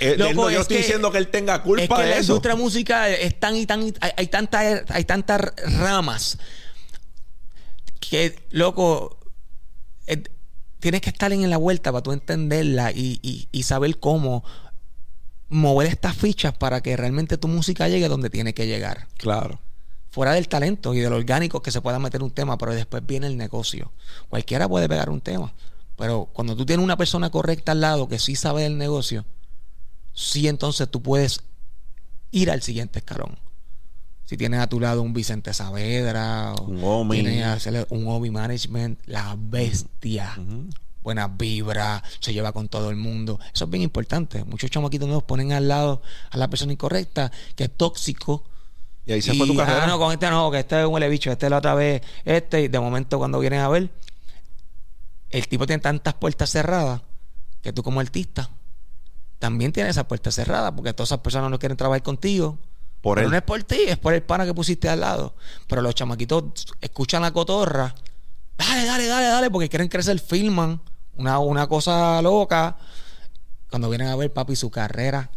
eh, 0.00 0.16
yo 0.18 0.60
estoy 0.60 0.78
diciendo 0.78 1.10
que 1.10 1.18
él 1.18 1.28
tenga 1.28 1.62
culpa 1.62 1.82
es 1.82 1.88
que 1.88 2.02
de 2.02 2.10
la 2.10 2.16
eso. 2.16 2.32
industria 2.32 2.56
musical 2.56 3.10
es 3.12 3.38
tan 3.40 3.56
y 3.56 3.66
tan 3.66 3.92
hay, 4.00 4.10
hay 4.16 4.26
tantas 4.28 4.82
hay 4.90 5.04
tantas 5.04 5.40
ramas 5.78 6.38
que 8.00 8.38
loco 8.50 9.18
eh, 10.06 10.22
tienes 10.80 11.00
que 11.00 11.10
estar 11.10 11.32
en 11.32 11.48
la 11.50 11.56
vuelta 11.56 11.90
para 11.92 12.02
tú 12.02 12.12
entenderla 12.12 12.92
y, 12.92 13.18
y, 13.22 13.48
y 13.50 13.62
saber 13.64 13.98
cómo 13.98 14.44
mover 15.48 15.86
estas 15.88 16.16
fichas 16.16 16.56
para 16.56 16.82
que 16.82 16.96
realmente 16.96 17.38
tu 17.38 17.48
música 17.48 17.88
llegue 17.88 18.08
donde 18.08 18.30
tiene 18.30 18.54
que 18.54 18.66
llegar. 18.66 19.06
Claro. 19.16 19.60
Fuera 20.10 20.32
del 20.32 20.48
talento 20.48 20.94
y 20.94 21.00
del 21.00 21.12
orgánico 21.12 21.62
que 21.62 21.70
se 21.70 21.80
pueda 21.80 21.98
meter 21.98 22.22
un 22.22 22.30
tema, 22.30 22.56
pero 22.58 22.74
después 22.74 23.04
viene 23.06 23.26
el 23.26 23.36
negocio. 23.36 23.92
Cualquiera 24.28 24.68
puede 24.68 24.88
pegar 24.88 25.10
un 25.10 25.20
tema, 25.20 25.52
pero 25.96 26.28
cuando 26.32 26.56
tú 26.56 26.64
tienes 26.64 26.82
una 26.82 26.96
persona 26.96 27.30
correcta 27.30 27.72
al 27.72 27.80
lado 27.80 28.08
que 28.08 28.18
sí 28.18 28.34
sabe 28.34 28.62
del 28.62 28.78
negocio, 28.78 29.24
sí 30.16 30.48
entonces 30.48 30.90
tú 30.90 31.02
puedes 31.02 31.40
ir 32.30 32.50
al 32.50 32.62
siguiente 32.62 32.98
escalón. 32.98 33.38
Si 34.24 34.36
tienes 34.36 34.58
a 34.60 34.66
tu 34.66 34.80
lado 34.80 35.02
un 35.02 35.12
Vicente 35.12 35.54
Saavedra, 35.54 36.52
Un 36.62 36.82
Omi. 36.82 37.22
tienes 37.22 37.66
un 37.90 38.08
Omi 38.08 38.30
Management, 38.30 38.98
la 39.06 39.36
bestia 39.38 40.34
Ujú. 40.36 40.68
buenas 41.04 41.36
vibras, 41.36 42.02
se 42.18 42.32
lleva 42.32 42.50
con 42.52 42.68
todo 42.68 42.90
el 42.90 42.96
mundo. 42.96 43.38
Eso 43.54 43.66
es 43.66 43.70
bien 43.70 43.84
importante. 43.84 44.42
Muchos 44.44 44.68
chamaquitos 44.70 45.06
nuevos 45.06 45.22
ponen 45.22 45.52
al 45.52 45.68
lado 45.68 46.02
a 46.30 46.36
la 46.38 46.48
persona 46.48 46.72
incorrecta, 46.72 47.30
que 47.54 47.64
es 47.64 47.70
tóxico. 47.76 48.42
Y 49.04 49.12
ahí 49.12 49.22
se 49.22 49.34
fue 49.34 49.46
tu 49.46 49.52
Y, 49.52 49.56
carrera. 49.56 49.84
Ah, 49.84 49.86
no, 49.86 49.98
con 49.98 50.10
este 50.12 50.28
no, 50.28 50.50
que 50.50 50.58
este 50.58 50.80
es 50.80 50.86
un 50.88 50.94
huele 50.94 51.08
bicho, 51.08 51.30
este 51.30 51.48
la 51.48 51.58
otra 51.58 51.74
vez, 51.76 52.02
este, 52.24 52.62
y 52.62 52.68
de 52.68 52.80
momento 52.80 53.18
cuando 53.18 53.38
vienen 53.38 53.60
a 53.60 53.68
ver, 53.68 53.88
el 55.30 55.46
tipo 55.46 55.66
tiene 55.66 55.80
tantas 55.80 56.14
puertas 56.14 56.50
cerradas 56.50 57.02
que 57.62 57.72
tú 57.72 57.84
como 57.84 58.00
artista 58.00 58.50
también 59.38 59.72
tienes 59.72 59.90
esas 59.90 60.04
puertas 60.04 60.34
cerradas, 60.34 60.72
porque 60.72 60.92
todas 60.92 61.08
esas 61.08 61.20
personas 61.20 61.50
no 61.50 61.58
quieren 61.58 61.76
trabajar 61.76 62.02
contigo. 62.02 62.58
Por 63.00 63.16
Pero 63.16 63.26
él. 63.26 63.30
no 63.30 63.36
es 63.36 63.42
por 63.42 63.62
ti, 63.62 63.78
es 63.86 63.98
por 63.98 64.14
el 64.14 64.22
pana 64.22 64.44
que 64.46 64.54
pusiste 64.54 64.88
al 64.88 65.00
lado. 65.00 65.34
Pero 65.68 65.82
los 65.82 65.94
chamaquitos 65.94 66.66
escuchan 66.80 67.22
la 67.22 67.32
cotorra. 67.32 67.94
Dale, 68.56 68.84
dale, 68.84 69.06
dale, 69.06 69.26
dale, 69.26 69.50
porque 69.50 69.68
quieren 69.68 69.88
crecer, 69.88 70.18
filman 70.18 70.80
una, 71.16 71.38
una 71.38 71.66
cosa 71.66 72.20
loca. 72.22 72.76
Cuando 73.70 73.88
vienen 73.90 74.08
a 74.08 74.16
ver, 74.16 74.32
papi, 74.32 74.56
su 74.56 74.70
carrera 74.70 75.30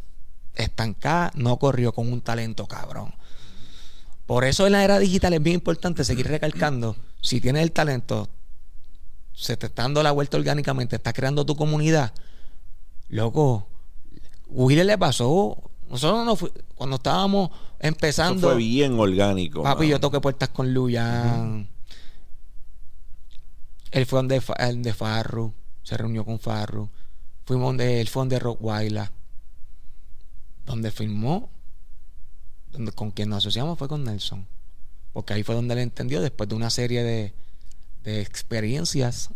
estancada, 0.55 1.31
no 1.35 1.57
corrió 1.57 1.93
con 1.93 2.11
un 2.11 2.21
talento 2.21 2.65
cabrón. 2.67 3.13
Por 4.25 4.45
eso 4.45 4.67
en 4.67 4.73
la 4.73 4.83
era 4.83 4.99
digital 4.99 5.33
es 5.33 5.41
bien 5.41 5.55
importante 5.55 6.03
seguir 6.03 6.27
recalcando. 6.27 6.95
Si 7.21 7.41
tienes 7.41 7.63
el 7.63 7.71
talento, 7.71 8.29
se 9.33 9.57
te 9.57 9.67
está 9.67 9.83
dando 9.83 10.03
la 10.03 10.11
vuelta 10.11 10.37
orgánicamente, 10.37 10.97
estás 10.97 11.13
creando 11.13 11.45
tu 11.45 11.55
comunidad. 11.55 12.13
Loco, 13.07 13.68
Willy 14.49 14.83
le 14.83 14.97
pasó. 14.97 15.71
Nosotros 15.89 16.25
no 16.25 16.35
fu- 16.35 16.51
cuando 16.75 16.97
estábamos 16.97 17.49
Eso 17.49 17.57
empezando. 17.79 18.47
fue 18.49 18.57
bien 18.57 18.99
orgánico. 18.99 19.63
Papi, 19.63 19.87
yo 19.87 19.99
toqué 19.99 20.19
puertas 20.19 20.49
con 20.49 20.73
Luyan. 20.73 21.67
Él 23.91 24.05
fue 24.05 24.17
donde, 24.19 24.39
de 24.77 24.93
Farru. 24.93 25.53
Se 25.83 25.97
reunió 25.97 26.23
con 26.25 26.39
Farru. 26.39 26.89
Fuimos 27.45 27.69
donde 27.69 28.01
él 28.01 28.07
fue 28.07 28.21
donde 28.21 28.37
Rockweiler. 28.39 29.09
Donde 30.65 30.91
filmó. 30.91 31.49
Donde, 32.71 32.91
con 32.91 33.09
quien 33.11 33.29
nos 33.29 33.39
asociamos 33.39 33.79
fue 33.79 33.87
con 33.87 34.03
Nelson. 34.03 34.45
Porque 35.13 35.33
ahí 35.33 35.41
fue 35.43 35.55
donde 35.55 35.73
él 35.73 35.79
entendió, 35.79 36.21
después 36.21 36.47
de 36.47 36.55
una 36.55 36.69
serie 36.69 37.03
de, 37.03 37.33
de 38.03 38.21
experiencias 38.21 39.31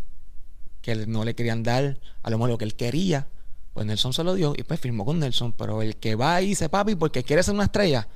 que 0.83 1.07
no 1.07 1.23
le 1.25 1.33
querían 1.33 1.63
dar 1.63 1.99
a 2.21 2.29
lo 2.29 2.37
mejor 2.37 2.51
lo 2.51 2.57
que 2.59 2.65
él 2.65 2.75
quería. 2.75 3.27
Pues 3.73 3.85
Nelson 3.85 4.13
se 4.13 4.23
lo 4.23 4.35
dio 4.35 4.53
y 4.55 4.63
pues 4.63 4.79
firmó 4.79 5.05
con 5.05 5.19
Nelson. 5.19 5.53
Pero 5.53 5.81
el 5.81 5.95
que 5.97 6.15
va 6.15 6.41
y 6.41 6.49
dice, 6.49 6.69
papi, 6.69 6.95
porque 6.95 7.23
quiere 7.23 7.43
ser 7.43 7.55
una 7.55 7.65
estrella, 7.65 8.07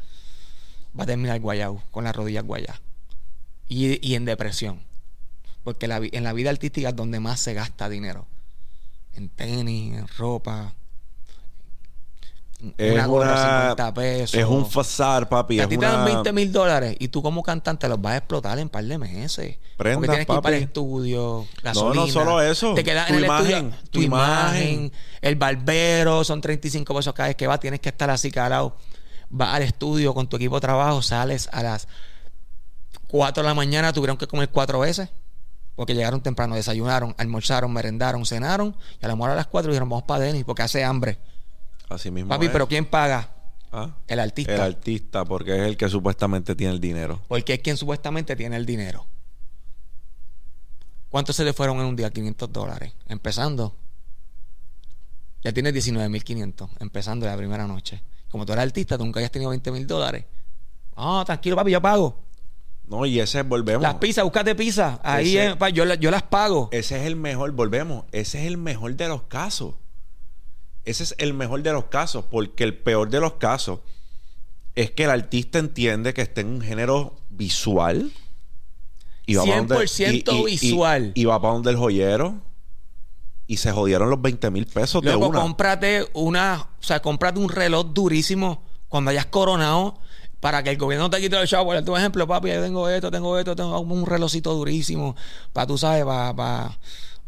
va 0.97 1.03
a 1.03 1.07
terminar 1.07 1.39
guayao, 1.39 1.81
con 1.91 2.03
las 2.03 2.15
rodillas 2.15 2.45
guayas. 2.45 2.79
Y, 3.67 4.15
en 4.15 4.25
depresión. 4.25 4.81
Porque 5.63 5.85
en 5.85 6.23
la 6.23 6.33
vida 6.33 6.49
artística 6.49 6.89
es 6.89 6.95
donde 6.95 7.19
más 7.19 7.41
se 7.41 7.53
gasta 7.53 7.89
dinero. 7.89 8.25
En 9.13 9.29
tenis, 9.29 9.97
en 9.97 10.07
ropa. 10.07 10.73
Es 12.77 12.93
una 12.93 13.05
gorra 13.05 13.31
una- 13.33 13.61
50 13.75 13.93
pesos. 13.93 14.33
Es 14.33 14.45
un 14.45 14.65
fasar, 14.69 15.29
papi. 15.29 15.59
A 15.59 15.67
ti 15.69 15.77
te 15.77 15.85
dan 15.85 15.95
una- 16.01 16.05
20 16.05 16.33
mil 16.33 16.51
dólares 16.51 16.95
y 16.99 17.09
tú 17.09 17.21
como 17.21 17.43
cantante 17.43 17.87
los 17.87 18.01
vas 18.01 18.13
a 18.13 18.17
explotar 18.17 18.57
en 18.57 18.63
un 18.63 18.69
par 18.69 18.83
de 18.83 18.97
meses. 18.97 19.57
Prendas, 19.77 19.97
Porque 19.97 20.07
tienes 20.09 20.25
que 20.25 20.33
ir 20.33 20.41
para 20.41 20.57
el 20.57 20.63
estudio, 20.63 21.45
gasolina. 21.61 22.11
solo 22.11 22.41
eso. 22.41 22.73
Te 22.73 22.83
quedas 22.83 23.07
Tu 23.07 23.13
en 23.13 23.19
el 23.19 23.25
imagen, 23.25 23.45
estudio, 23.67 23.71
tu 23.83 23.89
tu 23.91 24.01
imagen, 24.01 24.61
imagen. 24.69 24.91
el 25.21 25.35
barbero, 25.35 26.23
son 26.23 26.41
35 26.41 26.95
pesos 26.95 27.13
cada 27.13 27.27
vez 27.29 27.35
que 27.35 27.45
vas, 27.45 27.59
tienes 27.59 27.79
que 27.79 27.89
estar 27.89 28.09
así 28.09 28.31
calado. 28.31 28.75
Vas 29.29 29.53
al 29.53 29.61
estudio 29.61 30.15
con 30.15 30.27
tu 30.27 30.37
equipo 30.37 30.55
de 30.55 30.61
trabajo, 30.61 31.03
sales 31.03 31.49
a 31.51 31.61
las 31.61 31.87
4 33.07 33.43
de 33.43 33.49
la 33.49 33.53
mañana, 33.53 33.93
tuvieron 33.93 34.17
que 34.17 34.25
comer 34.27 34.49
cuatro 34.49 34.79
veces. 34.79 35.09
Porque 35.75 35.93
llegaron 35.93 36.21
temprano, 36.21 36.55
desayunaron, 36.55 37.13
almorzaron, 37.19 37.71
merendaron, 37.71 38.25
cenaron. 38.25 38.75
Y 38.99 39.05
a 39.05 39.09
la 39.09 39.13
hora 39.13 39.33
a 39.33 39.35
las 39.35 39.45
4 39.45 39.69
dijeron, 39.71 39.87
vamos 39.89 40.05
para 40.05 40.23
Denis 40.23 40.43
porque 40.43 40.63
hace 40.63 40.83
hambre. 40.83 41.19
Así 41.89 42.11
mismo. 42.11 42.29
Papi, 42.29 42.47
es. 42.47 42.51
pero 42.51 42.67
¿quién 42.67 42.85
paga? 42.85 43.31
Ah, 43.71 43.95
El 44.07 44.19
artista. 44.19 44.55
El 44.55 44.61
artista, 44.61 45.25
porque 45.25 45.55
es 45.55 45.61
el 45.67 45.77
que 45.77 45.89
supuestamente 45.89 46.55
tiene 46.55 46.73
el 46.73 46.79
dinero. 46.79 47.21
Porque 47.27 47.55
es 47.55 47.59
quien 47.59 47.77
supuestamente 47.77 48.35
tiene 48.35 48.55
el 48.55 48.65
dinero. 48.65 49.05
¿Cuántos 51.09 51.35
se 51.35 51.43
le 51.43 51.53
fueron 51.53 51.79
en 51.79 51.85
un 51.85 51.95
día? 51.95 52.09
500 52.09 52.51
dólares. 52.51 52.93
Empezando. 53.07 53.75
Ya 55.43 55.51
tienes 55.53 55.73
19.500. 55.73 56.69
Empezando 56.79 57.25
la 57.25 57.37
primera 57.37 57.67
noche. 57.67 58.01
Como 58.29 58.45
tú 58.45 58.53
eres 58.53 58.63
artista, 58.65 58.97
tú 58.97 59.05
nunca 59.05 59.19
hayas 59.19 59.31
tenido 59.31 59.49
20 59.51 59.71
mil 59.71 59.87
dólares. 59.87 60.25
Ah, 60.95 61.23
tranquilo, 61.25 61.55
papi, 61.55 61.71
yo 61.71 61.81
pago. 61.81 62.23
No, 62.87 63.05
y 63.05 63.19
ese 63.19 63.43
volvemos. 63.43 63.83
Las 63.83 63.95
pizzas, 63.95 64.23
búscate 64.23 64.55
pizza. 64.55 64.99
Ahí 65.03 65.37
Ese- 65.37 65.55
yo 65.99 66.11
las 66.11 66.23
pago. 66.23 66.69
Ese 66.71 66.99
es 66.99 67.05
el 67.05 67.15
mejor, 67.15 67.51
volvemos. 67.51 68.05
Ese 68.11 68.39
es 68.41 68.47
el 68.47 68.57
mejor 68.57 68.95
de 68.95 69.07
los 69.09 69.23
casos. 69.23 69.75
Ese 70.87 71.03
es 71.03 71.15
el 71.17 71.33
mejor 71.33 71.63
de 71.63 71.73
los 71.73 71.85
casos, 71.85 72.23
porque 72.31 72.63
el 72.63 72.73
peor 72.73 73.09
de 73.09 73.19
los 73.19 73.33
casos 73.33 73.79
es 74.73 74.91
que 74.91 75.03
el 75.03 75.09
artista 75.09 75.59
entiende 75.59 76.13
que 76.13 76.21
está 76.21 76.39
en 76.39 76.47
un 76.47 76.61
género 76.61 77.17
visual. 77.29 78.09
va 79.35 79.43
pa' 79.43 79.55
donde- 79.57 79.75
100% 79.75 80.45
visual. 80.45 81.11
Y, 81.13 81.25
va 81.25 81.41
para 81.41 81.55
donde 81.55 81.71
el 81.71 81.75
joyero. 81.75 82.35
Y 83.47 83.57
se 83.57 83.73
jodieron 83.73 84.09
los 84.09 84.21
20 84.21 84.49
mil 84.49 84.65
pesos 84.65 85.01
de 85.01 85.09
Luego 85.09 85.27
una. 85.27 85.41
cómprate 85.41 86.07
una, 86.13 86.69
o 86.79 86.83
sea, 86.83 87.01
cómprate 87.01 87.37
un 87.37 87.49
reloj 87.49 87.87
durísimo 87.87 88.63
cuando 88.87 89.11
hayas 89.11 89.25
coronado 89.25 89.99
para 90.39 90.63
que 90.63 90.69
el 90.69 90.77
gobierno 90.77 91.05
no 91.05 91.09
te 91.09 91.19
quite 91.19 91.37
el 91.37 91.47
chavo. 91.49 91.65
Por 91.65 91.83
tu 91.83 91.97
ejemplo, 91.97 92.25
papi, 92.25 92.47
yo 92.47 92.61
tengo 92.61 92.87
esto, 92.87 93.11
tengo 93.11 93.37
esto, 93.37 93.57
tengo 93.57 93.77
un 93.81 94.05
relojcito 94.05 94.53
durísimo 94.53 95.17
para, 95.51 95.67
tú 95.67 95.77
sabes, 95.77 96.05
para, 96.05 96.33
para, 96.33 96.77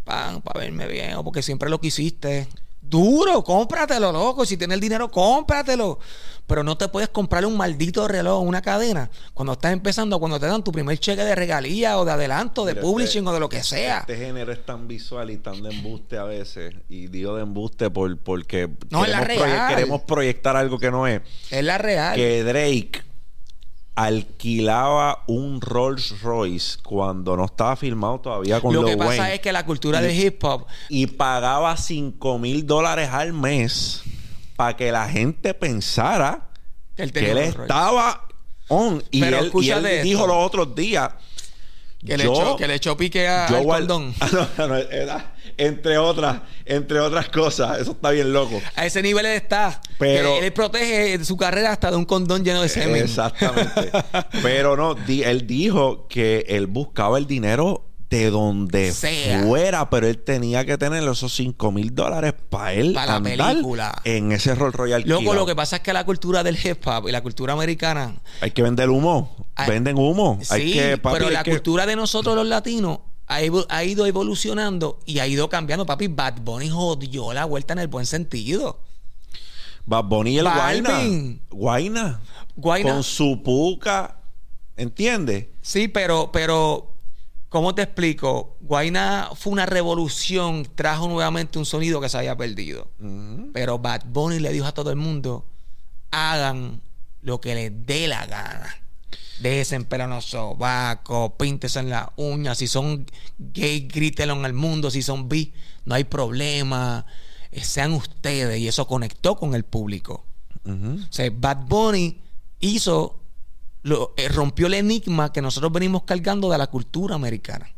para, 0.06 0.40
para 0.40 0.60
verme 0.62 0.88
bien 0.88 1.16
o 1.16 1.26
porque 1.26 1.42
siempre 1.42 1.70
lo 1.70 1.82
quisiste. 1.82 2.48
Duro, 2.90 3.44
cómpratelo, 3.44 4.12
loco. 4.12 4.46
Si 4.46 4.58
tienes 4.58 4.76
el 4.76 4.82
dinero, 4.82 5.10
cómpratelo. 5.12 6.00
Pero 6.48 6.64
no 6.64 6.76
te 6.76 6.88
puedes 6.88 7.10
comprar 7.10 7.46
un 7.46 7.56
maldito 7.56 8.08
reloj, 8.08 8.42
una 8.42 8.64
cadena, 8.64 9.12
cuando 9.36 9.54
estás 9.54 9.72
empezando, 9.72 10.20
cuando 10.20 10.40
te 10.40 10.48
dan 10.48 10.64
tu 10.64 10.72
primer 10.72 10.98
cheque 10.98 11.24
de 11.24 11.36
regalía 11.36 12.00
o 12.00 12.06
de 12.06 12.12
adelanto, 12.12 12.66
de 12.66 12.74
Mira, 12.74 12.82
publishing 12.82 13.20
este- 13.20 13.30
o 13.30 13.34
de 13.34 13.40
lo 13.40 13.50
que 13.50 13.62
sea. 13.62 14.00
Este 14.00 14.18
género 14.18 14.52
es 14.52 14.66
tan 14.66 14.88
visual 14.88 15.30
y 15.30 15.38
tan 15.38 15.62
de 15.62 15.70
embuste 15.70 16.18
a 16.18 16.24
veces. 16.24 16.74
Y 16.90 17.06
digo 17.06 17.36
de 17.36 17.44
embuste 17.44 17.92
por, 17.92 18.18
porque 18.18 18.68
No, 18.90 19.06
es 19.06 19.12
la 19.12 19.22
proye- 19.28 19.68
queremos 19.70 20.02
proyectar 20.02 20.56
algo 20.58 20.80
que 20.80 20.90
no 20.90 21.06
es. 21.06 21.22
Es 21.52 21.64
la 21.64 21.78
real. 21.78 22.16
Que 22.16 22.44
Drake 22.44 23.04
alquilaba 24.00 25.24
un 25.28 25.60
Rolls 25.60 26.22
Royce 26.22 26.78
cuando 26.82 27.36
no 27.36 27.44
estaba 27.44 27.76
filmado 27.76 28.22
todavía 28.22 28.62
con 28.62 28.74
Lo 28.74 28.86
que 28.86 28.96
pasa 28.96 29.10
Wayne 29.10 29.34
es 29.36 29.40
que 29.42 29.52
la 29.52 29.66
cultura 29.66 30.00
de 30.00 30.16
hip 30.16 30.42
hop 30.42 30.66
y 30.88 31.06
pagaba 31.08 31.76
5 31.76 32.40
mil 32.40 32.66
dólares 32.66 33.10
al 33.12 33.34
mes 33.34 34.02
para 34.56 34.78
que 34.78 34.90
la 34.94 35.10
gente 35.10 35.54
pensara 35.54 36.48
que 36.96 37.04
él 37.04 37.12
que 37.12 37.44
estaba 37.44 38.26
on. 38.70 39.04
Y 39.12 39.20
Pero 39.20 39.40
él, 39.40 39.52
y 39.62 39.70
él 39.70 40.04
dijo 40.04 40.26
los 40.26 40.38
otros 40.38 40.74
días. 40.74 41.10
que, 42.06 42.18
le 42.18 42.24
echó, 42.24 42.56
que 42.56 42.68
le 42.68 42.76
echó 42.76 42.96
pique 42.96 43.28
a, 43.28 43.50
yo 43.50 43.58
al 43.58 43.64
guard-. 43.66 44.14
Ah, 44.22 44.30
no, 44.58 44.68
no, 44.68 44.76
era- 44.78 45.34
entre 45.60 45.98
otras, 45.98 46.42
entre 46.66 47.00
otras 47.00 47.30
cosas. 47.30 47.80
Eso 47.82 47.92
está 47.92 48.10
bien 48.12 48.34
loco. 48.34 48.60
A 48.76 48.86
ese 48.86 49.02
nivel 49.02 49.26
él 49.26 49.34
está. 49.34 49.82
Pero- 49.98 50.40
Que 50.40 50.46
él 50.48 50.54
protege 50.54 51.24
su 51.24 51.38
carrera 51.38 51.72
hasta 51.72 51.92
de 51.92 51.98
un 51.98 52.06
condón 52.06 52.44
lleno 52.44 52.62
de 52.62 52.70
semen. 52.70 53.04
Exactamente. 53.04 53.92
Pero 54.42 54.76
no, 54.78 54.96
di- 54.96 55.24
él 55.24 55.46
dijo 55.46 56.08
que 56.08 56.46
él 56.50 56.68
buscaba 56.68 57.18
el 57.18 57.28
dinero 57.28 57.86
de 58.10 58.32
donde 58.32 58.92
Sea. 58.92 59.44
fuera, 59.44 59.88
pero 59.92 60.08
él 60.08 60.18
tenía 60.18 60.66
que 60.66 60.80
tener 60.80 61.04
esos 61.08 61.32
5 61.32 61.72
mil 61.72 61.94
dólares 61.94 62.34
para 62.50 62.74
él 62.74 62.94
Pa' 62.94 63.06
la 63.06 63.22
película. 63.22 64.02
en 64.04 64.32
ese 64.32 64.56
Roll 64.56 64.74
Royal. 64.74 65.04
Loco, 65.06 65.36
lo 65.36 65.46
que 65.46 65.56
pasa 65.56 65.76
es 65.76 65.82
que 65.84 65.94
la 65.94 66.04
cultura 66.06 66.42
del 66.42 66.58
hip 66.58 66.88
hop 66.88 67.08
y 67.08 67.12
la 67.12 67.22
cultura 67.22 67.54
americana. 67.54 68.16
Hay 68.42 68.50
que 68.50 68.64
vender 68.64 68.90
humo. 68.90 69.36
Ay, 69.56 69.70
Venden 69.70 69.96
humo. 70.00 70.40
hay 70.50 70.72
sí, 70.72 70.74
que, 70.74 70.98
papi, 70.98 71.14
pero 71.18 71.28
hay 71.28 71.34
la 71.36 71.44
que- 71.44 71.52
cultura 71.52 71.86
de 71.86 71.96
nosotros 71.96 72.36
los 72.36 72.48
latinos 72.48 72.98
ha, 73.30 73.84
ido 73.84 74.06
evolucionando 74.06 75.00
y 75.06 75.20
ha 75.20 75.28
ido 75.28 75.48
cambiando. 75.48 75.86
Papi, 75.86 76.08
Bad 76.08 76.42
Bunny 76.42 76.70
jodió 76.70 77.32
la 77.32 77.46
vuelta 77.46 77.74
en 77.74 77.80
el 77.80 77.88
buen 77.88 78.06
sentido. 78.06 78.80
Bad 79.86 80.06
Bunny 80.06 80.32
y 80.32 80.38
el 80.40 80.46
Guayna. 80.46 80.90
Balvin. 80.90 81.42
Guayna. 81.50 82.22
Guayna. 82.56 82.92
Con 82.92 83.04
su 83.04 83.42
puca. 83.44 84.18
¿Entiendes? 84.76 85.48
Sí, 85.62 85.88
pero, 85.88 86.32
pero 86.32 86.90
¿Cómo 87.50 87.74
te 87.74 87.82
explico? 87.82 88.58
Guayna 88.62 89.30
fue 89.34 89.52
una 89.52 89.66
revolución, 89.66 90.68
trajo 90.76 91.08
nuevamente 91.08 91.58
un 91.58 91.66
sonido 91.66 92.00
que 92.00 92.08
se 92.08 92.20
había 92.20 92.38
perdido. 92.38 92.88
Pero 93.54 93.80
Bad 93.80 94.04
Bunny 94.06 94.40
le 94.40 94.52
dijo 94.52 94.68
a 94.68 94.72
todo 94.72 94.92
el 94.92 94.98
mundo: 94.98 95.48
hagan 96.12 96.80
lo 97.22 97.42
que 97.42 97.56
les 97.56 97.86
dé 97.88 98.08
la 98.08 98.28
gana. 98.28 98.70
En 99.42 100.10
los 100.10 100.26
sobacos, 100.26 101.32
píntense 101.38 101.80
en 101.80 101.90
las 101.90 102.08
uñas. 102.18 102.58
Si 102.58 102.68
son 102.68 103.06
gay, 103.38 103.88
grítenlo 103.88 104.36
en 104.36 104.46
el 104.46 104.54
mundo. 104.54 104.92
Si 104.92 105.02
son 105.02 105.30
bi, 105.30 105.54
no 105.86 105.96
hay 105.96 106.04
problema. 106.04 107.06
Eh, 107.52 107.64
Sean 107.64 107.94
ustedes. 107.94 108.60
Y 108.60 108.68
eso 108.68 108.86
conectó 108.88 109.36
con 109.38 109.56
el 109.56 109.64
público. 109.64 110.26
O 111.10 111.12
sea, 111.12 111.30
Bad 111.34 111.66
Bunny 111.68 112.18
hizo, 112.60 113.20
lo, 113.84 114.14
eh, 114.18 114.28
rompió 114.28 114.68
el 114.68 114.74
enigma 114.76 115.32
que 115.32 115.42
nosotros 115.42 115.72
venimos 115.72 116.04
cargando 116.04 116.50
de 116.52 116.58
la 116.58 116.68
cultura 116.68 117.16
americana. 117.16 117.70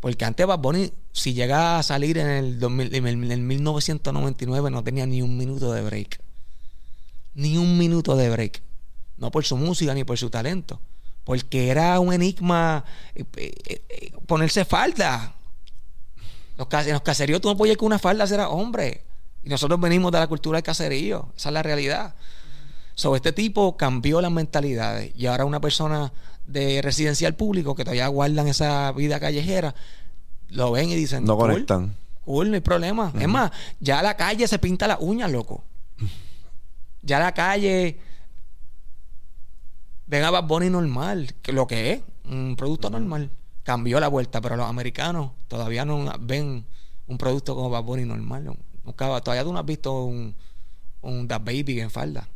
Porque 0.00 0.24
antes 0.24 0.46
Bad 0.46 0.58
Bunny, 0.60 0.92
si 1.12 1.34
llega 1.34 1.78
a 1.78 1.82
salir 1.82 2.18
en 2.18 2.26
el, 2.28 2.58
2000 2.58 2.94
en 2.94 3.06
el- 3.06 3.24
en 3.24 3.30
el 3.32 3.40
1999, 3.40 4.70
no 4.70 4.82
tenía 4.82 5.06
ni 5.06 5.22
un 5.22 5.36
minuto 5.36 5.72
de 5.72 5.82
break. 5.82 6.20
Ni 7.34 7.58
un 7.58 7.76
minuto 7.78 8.16
de 8.16 8.30
break. 8.30 8.62
No 9.18 9.30
por 9.30 9.44
su 9.44 9.56
música 9.56 9.94
ni 9.94 10.04
por 10.04 10.18
su 10.18 10.30
talento. 10.30 10.80
Porque 11.24 11.68
era 11.68 11.98
un 12.00 12.12
enigma 12.12 12.84
eh, 13.14 13.24
eh, 13.36 13.82
eh, 13.88 14.12
ponerse 14.26 14.64
falda. 14.64 15.34
Los, 16.56 16.68
en 16.86 16.92
los 16.92 17.02
caseríos 17.02 17.40
tú 17.40 17.48
no 17.48 17.56
podías 17.56 17.72
ir 17.72 17.78
con 17.78 17.86
una 17.86 17.98
falda, 17.98 18.24
era 18.24 18.48
hombre. 18.48 19.02
Y 19.42 19.48
nosotros 19.48 19.80
venimos 19.80 20.12
de 20.12 20.18
la 20.18 20.26
cultura 20.26 20.56
del 20.58 20.62
caserío. 20.64 21.28
Esa 21.36 21.48
es 21.48 21.52
la 21.52 21.62
realidad. 21.62 22.14
So, 22.94 23.14
este 23.14 23.32
tipo 23.32 23.76
cambió 23.76 24.20
las 24.20 24.30
mentalidades 24.32 25.12
y 25.16 25.26
ahora 25.26 25.44
una 25.44 25.60
persona 25.60 26.12
de 26.46 26.80
residencial 26.80 27.34
público 27.34 27.74
que 27.74 27.84
todavía 27.84 28.06
guardan 28.08 28.48
esa 28.48 28.90
vida 28.92 29.20
callejera, 29.20 29.74
lo 30.48 30.70
ven 30.72 30.88
y 30.88 30.94
dicen, 30.94 31.24
No 31.24 31.36
"Cool, 31.36 31.50
conectan. 31.50 31.96
Cool, 32.24 32.48
no 32.50 32.54
hay 32.54 32.60
problema. 32.60 33.12
Es 33.18 33.28
más, 33.28 33.50
ya 33.80 34.02
la 34.02 34.16
calle 34.16 34.48
se 34.48 34.58
pinta 34.58 34.86
las 34.86 34.98
uñas, 35.00 35.30
loco. 35.30 35.62
Ya 37.02 37.18
la 37.18 37.32
calle 37.34 37.98
ven 40.06 40.24
a 40.24 40.30
Bad 40.30 40.44
Bunny 40.44 40.70
normal, 40.70 41.34
que 41.42 41.52
lo 41.52 41.66
que 41.66 41.92
es, 41.92 42.00
un 42.28 42.56
producto 42.56 42.90
normal. 42.90 43.30
Cambió 43.62 43.98
la 44.00 44.08
vuelta, 44.08 44.40
pero 44.40 44.56
los 44.56 44.68
americanos 44.68 45.32
todavía 45.48 45.84
no 45.84 46.12
ven 46.20 46.64
un 47.08 47.18
producto 47.18 47.54
como 47.54 47.70
Bad 47.70 47.82
Bunny 47.82 48.04
normal. 48.04 48.44
No- 48.44 48.56
Nunca, 48.84 49.20
todavía 49.20 49.42
tú 49.42 49.52
no 49.52 49.58
has 49.58 49.66
visto 49.66 50.04
un, 50.04 50.34
un 51.00 51.26
The 51.26 51.38
Baby 51.38 51.80
en 51.80 51.90
falda. 51.90 52.28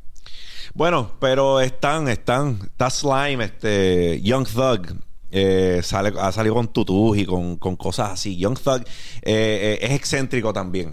Bueno, 0.75 1.13
pero 1.21 1.61
están, 1.61 2.09
están. 2.09 2.59
Está 2.65 2.91
Slime, 2.91 3.45
este, 3.45 4.21
Young 4.23 4.47
Thug. 4.49 4.97
eh, 5.31 5.81
sale, 5.85 6.13
ha 6.19 6.33
salido 6.33 6.55
con 6.57 6.67
tutús 6.73 7.17
y 7.19 7.25
con, 7.25 7.57
con 7.57 7.77
cosas 7.77 8.11
así. 8.11 8.37
Young 8.37 8.59
Thug 8.59 8.81
eh, 9.23 9.23
eh, 9.23 9.79
es 9.81 9.91
excéntrico 9.93 10.53
también. 10.53 10.93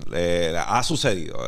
Ha 0.56 0.84
sucedido. 0.84 1.40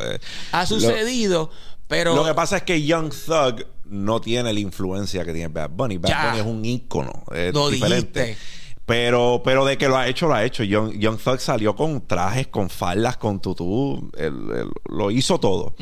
Ha 0.50 0.60
Lo- 0.62 0.66
sucedido, 0.66 1.50
pero 1.86 2.16
Lo, 2.16 2.24
que 2.24 2.34
pasa 2.34 2.56
es 2.58 2.62
que 2.64 2.82
Young 2.84 3.10
Thug 3.10 3.64
no 3.90 4.20
tiene 4.20 4.52
la 4.52 4.60
influencia 4.60 5.24
que 5.24 5.32
tiene 5.32 5.48
Bad 5.48 5.70
Bunny. 5.70 5.98
Bad 5.98 6.08
Ya. 6.10 6.26
Bunny 6.28 6.38
es 6.40 6.46
un 6.46 6.64
ícono. 6.64 7.24
Es 7.34 7.52
Lo 7.52 7.68
diferente. 7.68 8.20
dijiste. 8.22 8.44
Pero, 8.86 9.40
pero 9.44 9.64
de 9.64 9.78
que 9.78 9.86
lo 9.88 9.96
ha 9.96 10.08
hecho, 10.08 10.26
lo 10.26 10.34
ha 10.34 10.44
hecho. 10.44 10.64
Young, 10.64 10.98
Young 10.98 11.18
Thug 11.18 11.38
salió 11.38 11.76
con 11.76 12.06
trajes, 12.06 12.48
con 12.48 12.68
faldas, 12.70 13.16
con 13.18 13.40
tutú. 13.40 14.10
Él- 14.16 14.48
él 14.52 14.68
lo 14.88 15.10
hizo 15.12 15.38
todo. 15.38 15.74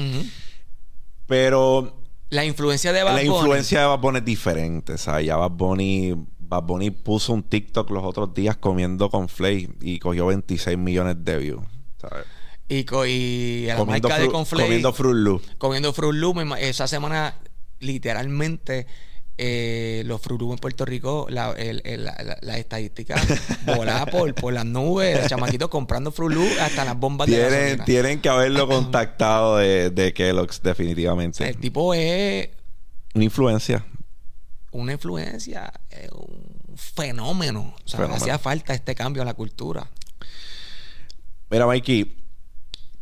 Pero 1.27 2.03
la 2.31 2.45
influencia 2.45 2.93
de 2.93 3.03
Bad 3.03 3.15
la 3.17 3.23
Bunny- 3.23 3.37
influencia 3.37 3.81
de 3.81 3.87
Bad 3.87 3.99
Bunny 4.01 4.19
es 4.19 4.25
diferente. 4.25 4.93
O 4.95 4.99
sea, 4.99 5.21
ya 5.21 5.37
Bad 5.37 5.51
Bunny, 5.53 6.15
Bad 6.39 6.63
Bunny 6.65 6.91
puso 6.91 7.33
un 7.33 7.43
TikTok 7.43 7.91
los 7.91 8.05
otros 8.05 8.35
días 8.35 8.57
comiendo 8.57 9.11
con 9.11 9.29
Flay 9.29 9.69
y 9.81 9.99
cogió 9.99 10.27
26 10.27 10.77
millones 10.79 11.17
de 11.21 11.39
views. 11.39 11.63
¿sabes? 12.01 12.25
y, 12.71 12.85
co- 12.85 13.07
y 13.07 13.65
la 13.67 13.77
Comiendo, 13.77 14.09
marca 14.11 14.21
de 14.23 14.29
Fru- 14.29 14.33
Conflay 14.33 14.65
comiendo 14.67 14.93
Fruit 14.93 15.17
Loop. 15.17 15.43
comiendo 15.57 15.91
Fruit 15.95 16.15
Loop, 16.21 16.37
esa 16.59 16.87
semana 16.87 17.35
literalmente 17.81 18.87
eh, 19.41 20.03
los 20.07 20.21
Loop 20.21 20.53
en 20.55 20.59
Puerto 20.59 20.85
Rico 20.85 21.27
la, 21.31 21.53
el- 21.53 21.81
el- 21.85 22.05
la, 22.05 22.39
la- 22.41 22.59
estadística 22.59 23.15
volaba 23.67 24.07
por, 24.11 24.35
por 24.35 24.53
las 24.53 24.65
nubes 24.65 25.17
los 25.17 25.29
chamaquitos 25.29 25.69
comprando 25.69 26.11
Loop 26.29 26.49
hasta 26.61 26.85
las 26.85 26.99
bombas 26.99 27.29
de 27.29 27.35
Tienen, 27.37 27.53
gasolina. 27.61 27.85
tienen 27.85 28.21
que 28.21 28.29
haberlo 28.29 28.67
contactado 28.67 29.59
de, 29.59 29.91
de 29.91 30.13
Kellogg's, 30.13 30.59
O 30.59 30.63
definitivamente. 30.63 31.39
sea, 31.39 31.49
el 31.49 31.57
tipo 31.57 31.95
es 31.95 32.49
Una 33.15 33.25
influencia. 33.25 33.85
una 34.73 34.93
influencia 34.95 35.73
es 35.89 36.11
un 36.11 36.77
fenómeno 36.77 37.75
o 37.77 37.89
sea 37.89 37.99
Fenómeno. 37.99 38.17
hacía 38.17 38.39
falta 38.41 38.75
este 38.75 38.95
cambio 38.97 39.23
en 39.23 39.27
la 39.29 39.35
cultura 39.35 39.89
Mira, 41.51 41.67
Mikey, 41.67 42.15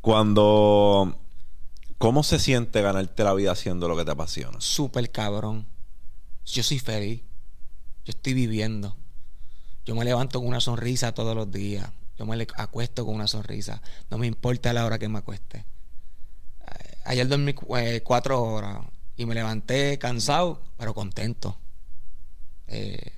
cuando. 0.00 1.18
¿Cómo 1.98 2.22
se 2.22 2.38
siente 2.38 2.82
ganarte 2.82 3.24
la 3.24 3.32
vida 3.34 3.52
haciendo 3.52 3.88
lo 3.88 3.96
que 3.96 4.04
te 4.04 4.10
apasiona? 4.10 4.60
súper 4.60 5.10
cabrón. 5.10 5.66
Yo 6.44 6.62
soy 6.62 6.78
feliz. 6.78 7.22
Yo 8.04 8.10
estoy 8.10 8.34
viviendo. 8.34 8.96
Yo 9.84 9.94
me 9.96 10.04
levanto 10.04 10.38
con 10.38 10.48
una 10.48 10.60
sonrisa 10.60 11.12
todos 11.12 11.34
los 11.34 11.50
días. 11.50 11.90
Yo 12.18 12.26
me 12.26 12.46
acuesto 12.56 13.04
con 13.04 13.14
una 13.14 13.26
sonrisa. 13.26 13.82
No 14.10 14.18
me 14.18 14.26
importa 14.26 14.72
la 14.72 14.84
hora 14.86 14.98
que 14.98 15.08
me 15.08 15.18
acueste. 15.18 15.58
Eh, 15.58 16.94
Ayer 17.06 17.26
dormí 17.28 17.54
eh, 17.78 18.02
cuatro 18.04 18.42
horas 18.42 18.78
y 19.16 19.26
me 19.26 19.34
levanté 19.34 19.98
cansado, 19.98 20.62
pero 20.76 20.92
contento. 20.94 21.58
Eh, 22.68 23.12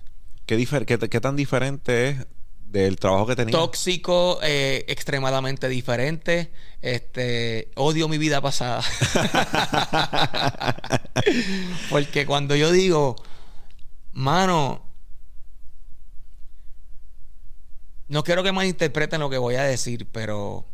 ¿Qué, 0.46 0.56
difer- 0.58 0.84
qué, 0.86 0.98
qué 0.98 1.20
tan 1.20 1.36
diferente 1.36 2.08
es 2.10 2.26
del 2.68 2.96
trabajo 2.96 3.26
que 3.26 3.36
tenías? 3.36 3.52
tóxico, 3.52 4.38
eh, 4.42 4.84
extremadamente 4.88 5.68
diferente. 5.68 6.52
Este, 6.80 7.70
odio 7.74 8.08
mi 8.08 8.18
vida 8.18 8.40
pasada. 8.40 8.82
Porque 11.90 12.26
cuando 12.26 12.54
yo 12.54 12.70
digo, 12.70 13.16
mano, 14.12 14.82
no 18.08 18.22
quiero 18.22 18.42
que 18.42 18.52
malinterpreten 18.52 19.20
lo 19.20 19.30
que 19.30 19.38
voy 19.38 19.56
a 19.56 19.64
decir, 19.64 20.06
pero 20.10 20.66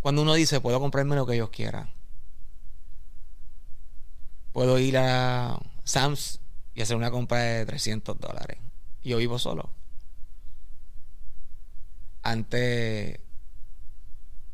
cuando 0.00 0.22
uno 0.22 0.34
dice, 0.34 0.60
puedo 0.60 0.80
comprarme 0.80 1.16
lo 1.16 1.26
que 1.26 1.36
yo 1.36 1.50
quiera. 1.50 1.92
Puedo 4.52 4.78
ir 4.78 4.96
a 4.98 5.58
Sam's 5.84 6.40
y 6.74 6.82
hacer 6.82 6.96
una 6.96 7.10
compra 7.10 7.38
de 7.38 7.66
300 7.66 8.18
dólares. 8.18 8.58
Y 9.02 9.10
yo 9.10 9.18
vivo 9.18 9.38
solo. 9.38 9.70
Antes 12.28 13.20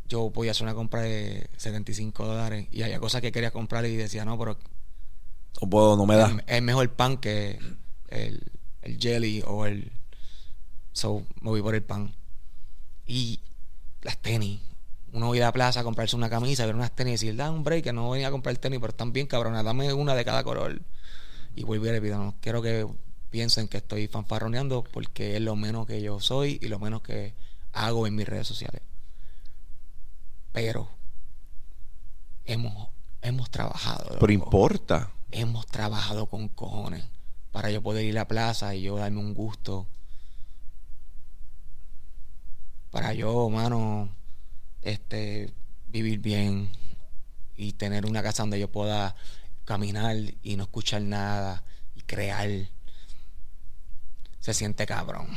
yo 0.06 0.30
podía 0.30 0.50
hacer 0.50 0.64
una 0.64 0.74
compra 0.74 1.00
de 1.00 1.48
75 1.56 2.26
dólares 2.26 2.68
y 2.70 2.82
había 2.82 3.00
cosas 3.00 3.22
que 3.22 3.32
quería 3.32 3.50
comprar 3.50 3.86
y 3.86 3.96
decía, 3.96 4.26
no, 4.26 4.38
pero 4.38 4.58
No 5.62 5.70
puedo, 5.70 5.96
no 5.96 6.04
me 6.04 6.16
da. 6.16 6.28
es, 6.28 6.56
es 6.56 6.62
mejor 6.62 6.90
pan 6.92 7.16
que 7.16 7.58
el, 8.08 8.52
el 8.82 8.98
jelly 8.98 9.42
o 9.46 9.64
el... 9.64 9.90
So, 10.92 11.24
me 11.40 11.48
voy 11.48 11.62
por 11.62 11.74
el 11.74 11.82
pan. 11.82 12.14
Y 13.06 13.40
las 14.02 14.18
tenis. 14.18 14.60
Uno 15.14 15.28
voy 15.28 15.38
a 15.40 15.44
la 15.44 15.52
plaza 15.52 15.80
a 15.80 15.84
comprarse 15.84 16.14
una 16.16 16.28
camisa, 16.28 16.66
ver 16.66 16.74
unas 16.74 16.94
tenis 16.94 17.22
y 17.22 17.26
decir, 17.26 17.36
da 17.36 17.50
un 17.50 17.64
break, 17.64 17.84
que 17.84 17.92
no 17.94 18.10
venía 18.10 18.28
a 18.28 18.30
comprar 18.30 18.54
tenis, 18.58 18.80
pero 18.80 18.90
están 18.90 19.12
bien 19.14 19.26
cabronas, 19.26 19.64
dame 19.64 19.90
una 19.94 20.14
de 20.14 20.24
cada 20.26 20.44
color. 20.44 20.82
Y 21.54 21.64
vuelvo 21.64 21.86
y 21.86 21.92
le 21.92 22.02
pido, 22.02 22.18
no 22.18 22.34
quiero 22.42 22.60
que 22.60 22.86
piensen 23.30 23.66
que 23.68 23.78
estoy 23.78 24.08
fanfarroneando 24.08 24.84
porque 24.84 25.36
es 25.36 25.40
lo 25.42 25.56
menos 25.56 25.86
que 25.86 26.02
yo 26.02 26.20
soy 26.20 26.58
y 26.62 26.68
lo 26.68 26.78
menos 26.78 27.00
que 27.00 27.34
hago 27.72 28.06
en 28.06 28.14
mis 28.14 28.28
redes 28.28 28.46
sociales. 28.46 28.82
Pero 30.52 30.88
hemos, 32.44 32.88
hemos 33.22 33.50
trabajado. 33.50 34.16
Pero 34.20 34.32
loco 34.32 34.32
importa. 34.32 35.10
hemos 35.30 35.66
trabajado 35.66 36.26
con 36.26 36.48
cojones 36.48 37.04
para 37.50 37.70
yo 37.70 37.82
poder 37.82 38.04
ir 38.04 38.16
a 38.18 38.22
la 38.22 38.28
plaza 38.28 38.74
y 38.74 38.82
yo 38.82 38.96
darme 38.96 39.20
un 39.20 39.34
gusto. 39.34 39.86
Para 42.90 43.14
yo, 43.14 43.48
mano, 43.48 44.14
este, 44.82 45.52
vivir 45.86 46.18
bien 46.18 46.70
y 47.56 47.72
tener 47.72 48.06
una 48.06 48.22
casa 48.22 48.42
donde 48.42 48.60
yo 48.60 48.70
pueda 48.70 49.14
caminar 49.64 50.16
y 50.42 50.56
no 50.56 50.64
escuchar 50.64 51.02
nada 51.02 51.64
y 51.94 52.02
crear. 52.02 52.50
Se 54.40 54.52
siente 54.52 54.86
cabrón. 54.86 55.28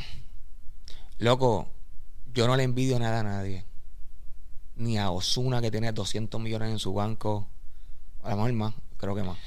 Loco, 1.18 1.70
yo 2.36 2.46
no 2.46 2.54
le 2.54 2.62
envidio 2.64 2.98
nada 2.98 3.20
a 3.20 3.22
nadie. 3.22 3.64
Ni 4.76 4.98
a 4.98 5.10
Osuna 5.10 5.62
que 5.62 5.70
tiene 5.70 5.90
200 5.90 6.38
millones 6.38 6.70
en 6.70 6.78
su 6.78 6.92
banco. 6.92 7.48
A 8.22 8.30
lo 8.30 8.36
mejor 8.36 8.52
más, 8.52 8.74
creo 8.98 9.14
que 9.14 9.22
más. 9.22 9.38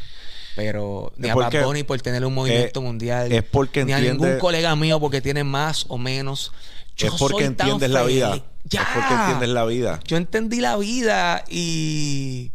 Pero 0.56 1.14
ni 1.16 1.30
a 1.30 1.36
Bad 1.36 1.64
Bunny 1.64 1.84
por 1.84 2.02
tener 2.02 2.26
un 2.26 2.34
movimiento 2.34 2.80
eh, 2.80 2.84
mundial. 2.84 3.32
es 3.32 3.44
porque 3.44 3.86
ni 3.86 3.94
a 3.94 4.00
ningún 4.00 4.40
colega 4.40 4.76
mío 4.76 5.00
porque 5.00 5.22
tiene 5.22 5.44
más 5.44 5.86
o 5.88 6.00
menos. 6.00 6.52
Yo 6.98 7.08
es 7.08 7.14
porque 7.14 7.38
soy 7.38 7.46
entiendes 7.46 7.92
la 7.92 8.04
vida. 8.04 8.44
Ya. 8.64 8.82
Es 8.82 8.88
porque 8.94 9.14
entiendes 9.14 9.50
la 9.50 9.66
vida. 9.66 10.00
Yo 10.06 10.18
entendí 10.18 10.60
la 10.60 10.76
vida 10.78 11.44
y 11.48 12.52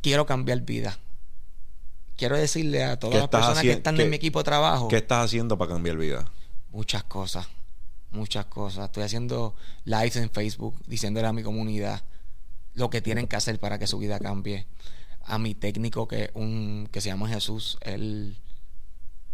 quiero 0.00 0.26
cambiar 0.26 0.60
vida. 0.60 0.96
Quiero 2.16 2.38
decirle 2.38 2.84
a 2.84 2.98
todas 2.98 3.14
¿Qué 3.14 3.20
las 3.20 3.28
personas 3.28 3.62
que 3.62 3.72
están 3.72 3.96
¿Qué- 3.96 4.04
en 4.04 4.10
mi 4.10 4.16
equipo 4.16 4.38
de 4.38 4.44
trabajo. 4.44 4.86
¿Qué 4.88 4.96
estás 4.96 5.24
haciendo 5.24 5.58
para 5.58 5.72
cambiar 5.72 5.96
vida? 5.96 6.24
Muchas 6.70 7.02
cosas. 7.04 7.48
Muchas 8.10 8.46
cosas. 8.46 8.86
Estoy 8.86 9.02
haciendo 9.04 9.54
lives 9.84 10.16
en 10.16 10.30
Facebook 10.30 10.80
diciéndole 10.86 11.26
a 11.26 11.32
mi 11.32 11.42
comunidad 11.42 12.02
lo 12.74 12.90
que 12.90 13.00
tienen 13.00 13.26
que 13.26 13.36
hacer 13.36 13.58
para 13.58 13.78
que 13.78 13.86
su 13.86 13.98
vida 13.98 14.18
cambie. 14.18 14.66
A 15.24 15.38
mi 15.38 15.54
técnico 15.54 16.06
que 16.06 16.30
un 16.34 16.88
que 16.92 17.00
se 17.00 17.08
llama 17.08 17.28
Jesús, 17.28 17.78
él 17.82 18.38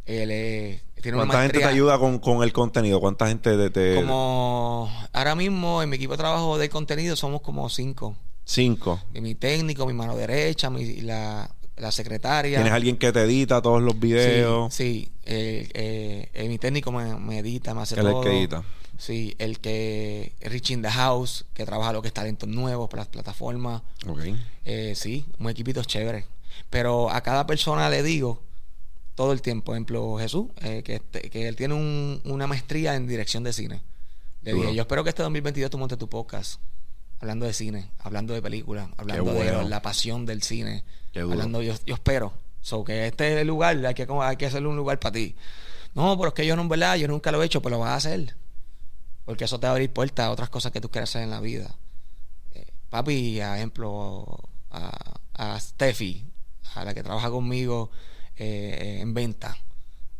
él 0.04 0.30
es, 0.32 0.82
tiene 1.00 1.16
una 1.18 1.26
¿Cuánta 1.26 1.42
gente 1.42 1.58
te 1.60 1.64
ayuda 1.64 1.96
con, 1.98 2.18
con 2.18 2.42
el 2.42 2.52
contenido? 2.52 2.98
¿Cuánta 3.00 3.28
gente 3.28 3.56
de, 3.56 3.70
de- 3.70 3.94
Como 3.94 4.90
ahora 5.12 5.34
mismo 5.36 5.80
en 5.82 5.90
mi 5.90 5.96
equipo 5.96 6.12
de 6.14 6.18
trabajo 6.18 6.58
de 6.58 6.68
contenido 6.68 7.14
somos 7.14 7.40
como 7.42 7.68
cinco. 7.68 8.16
cinco? 8.44 9.00
Y 9.14 9.20
mi 9.20 9.34
técnico, 9.36 9.86
mi 9.86 9.92
mano 9.92 10.16
derecha, 10.16 10.70
mi, 10.70 11.02
la, 11.02 11.54
la 11.76 11.90
secretaria. 11.90 12.58
¿Tienes 12.58 12.72
alguien 12.72 12.96
que 12.96 13.12
te 13.12 13.20
edita 13.22 13.60
todos 13.62 13.82
los 13.82 13.98
videos? 13.98 14.72
Sí, 14.74 15.04
sí. 15.04 15.12
Eh, 15.24 15.68
eh, 15.74 16.28
eh, 16.34 16.48
mi 16.48 16.58
técnico 16.58 16.92
me, 16.92 17.14
me 17.16 17.38
edita, 17.38 17.74
me 17.74 17.82
hace 17.82 17.94
es 17.94 17.98
el 18.00 18.06
todo. 18.06 18.20
que 18.22 18.30
edita. 18.38 18.62
Sí, 18.98 19.34
el 19.38 19.58
que 19.58 20.32
Rich 20.42 20.70
in 20.70 20.82
the 20.82 20.90
House, 20.90 21.44
que 21.54 21.64
trabaja 21.64 21.92
lo 21.92 22.02
que 22.02 22.08
es 22.08 22.14
talentos 22.14 22.48
nuevos 22.48 22.88
para 22.88 23.00
las 23.02 23.08
plataformas. 23.08 23.82
Ok. 24.06 24.20
Eh, 24.64 24.92
sí, 24.94 25.24
un 25.38 25.48
equipito 25.48 25.82
chévere. 25.82 26.26
Pero 26.70 27.10
a 27.10 27.20
cada 27.22 27.46
persona 27.46 27.88
le 27.90 28.02
digo 28.02 28.40
todo 29.14 29.32
el 29.32 29.42
tiempo, 29.42 29.66
por 29.66 29.74
ejemplo, 29.76 30.16
Jesús, 30.18 30.46
que, 30.60 30.94
este- 30.96 31.30
que 31.30 31.48
él 31.48 31.56
tiene 31.56 31.74
un- 31.74 32.20
una 32.24 32.46
maestría 32.46 32.94
en 32.94 33.06
dirección 33.08 33.42
de 33.42 33.52
cine. 33.52 33.80
Le 34.42 34.54
dije, 34.54 34.74
yo 34.74 34.82
espero 34.82 35.02
que 35.04 35.10
este 35.10 35.22
2022 35.22 35.70
tú 35.70 35.78
montes 35.78 35.98
tu 35.98 36.08
podcast 36.08 36.60
hablando 37.22 37.46
de 37.46 37.52
cine, 37.52 37.88
hablando 38.00 38.34
de 38.34 38.42
películas, 38.42 38.88
hablando 38.96 39.32
de 39.32 39.64
la 39.64 39.80
pasión 39.80 40.26
del 40.26 40.42
cine. 40.42 40.82
Hablando, 41.14 41.62
yo, 41.62 41.72
yo 41.86 41.94
espero. 41.94 42.32
So, 42.60 42.82
que 42.82 43.06
este 43.06 43.34
es 43.34 43.40
el 43.40 43.46
lugar, 43.46 43.76
hay 43.86 43.94
que, 43.94 44.06
hay 44.10 44.36
que 44.36 44.46
hacerle 44.46 44.68
un 44.68 44.76
lugar 44.76 44.98
para 44.98 45.12
ti. 45.12 45.36
No, 45.94 46.16
pero 46.16 46.28
es 46.28 46.34
que 46.34 46.44
yo 46.44 46.56
no, 46.56 46.62
en 46.62 46.68
verdad, 46.68 46.96
yo 46.96 47.06
nunca 47.06 47.30
lo 47.30 47.40
he 47.40 47.46
hecho, 47.46 47.62
pero 47.62 47.76
lo 47.76 47.80
vas 47.80 47.90
a 47.90 47.96
hacer. 47.96 48.34
Porque 49.24 49.44
eso 49.44 49.60
te 49.60 49.66
va 49.66 49.70
a 49.70 49.72
abrir 49.74 49.92
puertas 49.92 50.26
a 50.26 50.30
otras 50.32 50.50
cosas 50.50 50.72
que 50.72 50.80
tú 50.80 50.90
quieras 50.90 51.10
hacer 51.10 51.22
en 51.22 51.30
la 51.30 51.40
vida. 51.40 51.76
Eh, 52.54 52.66
papi, 52.90 53.40
a 53.40 53.56
ejemplo, 53.56 54.26
a, 54.72 55.20
a 55.34 55.60
Steffi, 55.60 56.26
a 56.74 56.84
la 56.84 56.92
que 56.92 57.04
trabaja 57.04 57.30
conmigo 57.30 57.90
eh, 58.36 58.98
en 59.00 59.14
venta. 59.14 59.56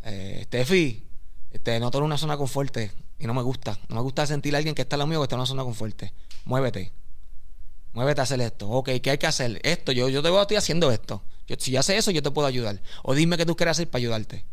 Eh, 0.04 0.42
Steffi, 0.44 1.04
este, 1.50 1.80
no 1.80 1.90
en 1.92 2.02
una 2.02 2.16
zona 2.16 2.36
confort 2.36 2.76
y 3.18 3.26
no 3.26 3.34
me 3.34 3.42
gusta. 3.42 3.76
No 3.88 3.96
me 3.96 4.02
gusta 4.02 4.24
sentir 4.24 4.54
a 4.54 4.58
alguien 4.58 4.76
que 4.76 4.82
está 4.82 4.94
al 4.94 5.00
lado 5.00 5.08
mío 5.08 5.18
que 5.18 5.24
está 5.24 5.34
en 5.34 5.40
una 5.40 5.46
zona 5.46 5.64
confort. 5.64 6.00
Muévete. 6.44 6.92
Muévete 7.92 8.20
a 8.20 8.24
hacer 8.24 8.40
esto. 8.40 8.68
Ok, 8.68 8.90
¿qué 9.02 9.10
hay 9.10 9.18
que 9.18 9.26
hacer? 9.26 9.60
Esto, 9.64 9.92
yo, 9.92 10.08
yo 10.08 10.22
te 10.22 10.30
voy 10.30 10.38
a 10.38 10.42
estoy 10.42 10.56
haciendo 10.56 10.90
esto. 10.90 11.22
Yo, 11.46 11.56
si 11.58 11.76
haces 11.76 11.98
eso, 11.98 12.10
yo 12.10 12.22
te 12.22 12.30
puedo 12.30 12.46
ayudar. 12.46 12.80
O 13.02 13.14
dime 13.14 13.36
qué 13.36 13.44
tú 13.44 13.56
quieres 13.56 13.72
hacer 13.72 13.88
para 13.90 14.00
ayudarte. 14.00 14.44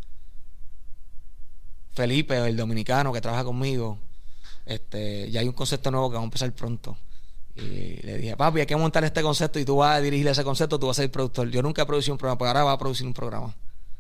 Felipe, 1.94 2.38
el 2.38 2.56
dominicano 2.56 3.12
que 3.12 3.22
trabaja 3.22 3.44
conmigo, 3.44 3.98
este, 4.66 5.30
ya 5.32 5.40
hay 5.40 5.48
un 5.48 5.54
concepto 5.54 5.92
nuevo 5.92 6.10
que 6.10 6.16
vamos 6.16 6.28
a 6.28 6.30
empezar 6.30 6.52
pronto. 6.54 6.98
Y 7.56 8.02
le 8.04 8.18
dije, 8.18 8.38
papi, 8.38 8.62
hay 8.62 8.66
que 8.66 8.76
montar 8.76 9.04
este 9.04 9.22
concepto 9.22 9.60
y 9.60 9.66
tú 9.66 9.78
vas 9.78 9.98
a 9.98 10.02
dirigir 10.02 10.28
ese 10.28 10.44
concepto, 10.44 10.80
tú 10.80 10.88
vas 10.88 11.00
a 11.00 11.02
ser 11.02 11.12
productor. 11.12 11.50
Yo 11.50 11.62
nunca 11.62 11.82
he 11.82 11.86
producido 11.86 12.14
un 12.14 12.18
programa, 12.18 12.38
pero 12.38 12.48
ahora 12.50 12.64
va 12.64 12.72
a 12.74 12.78
producir 12.78 13.06
un 13.06 13.14
programa. 13.14 13.56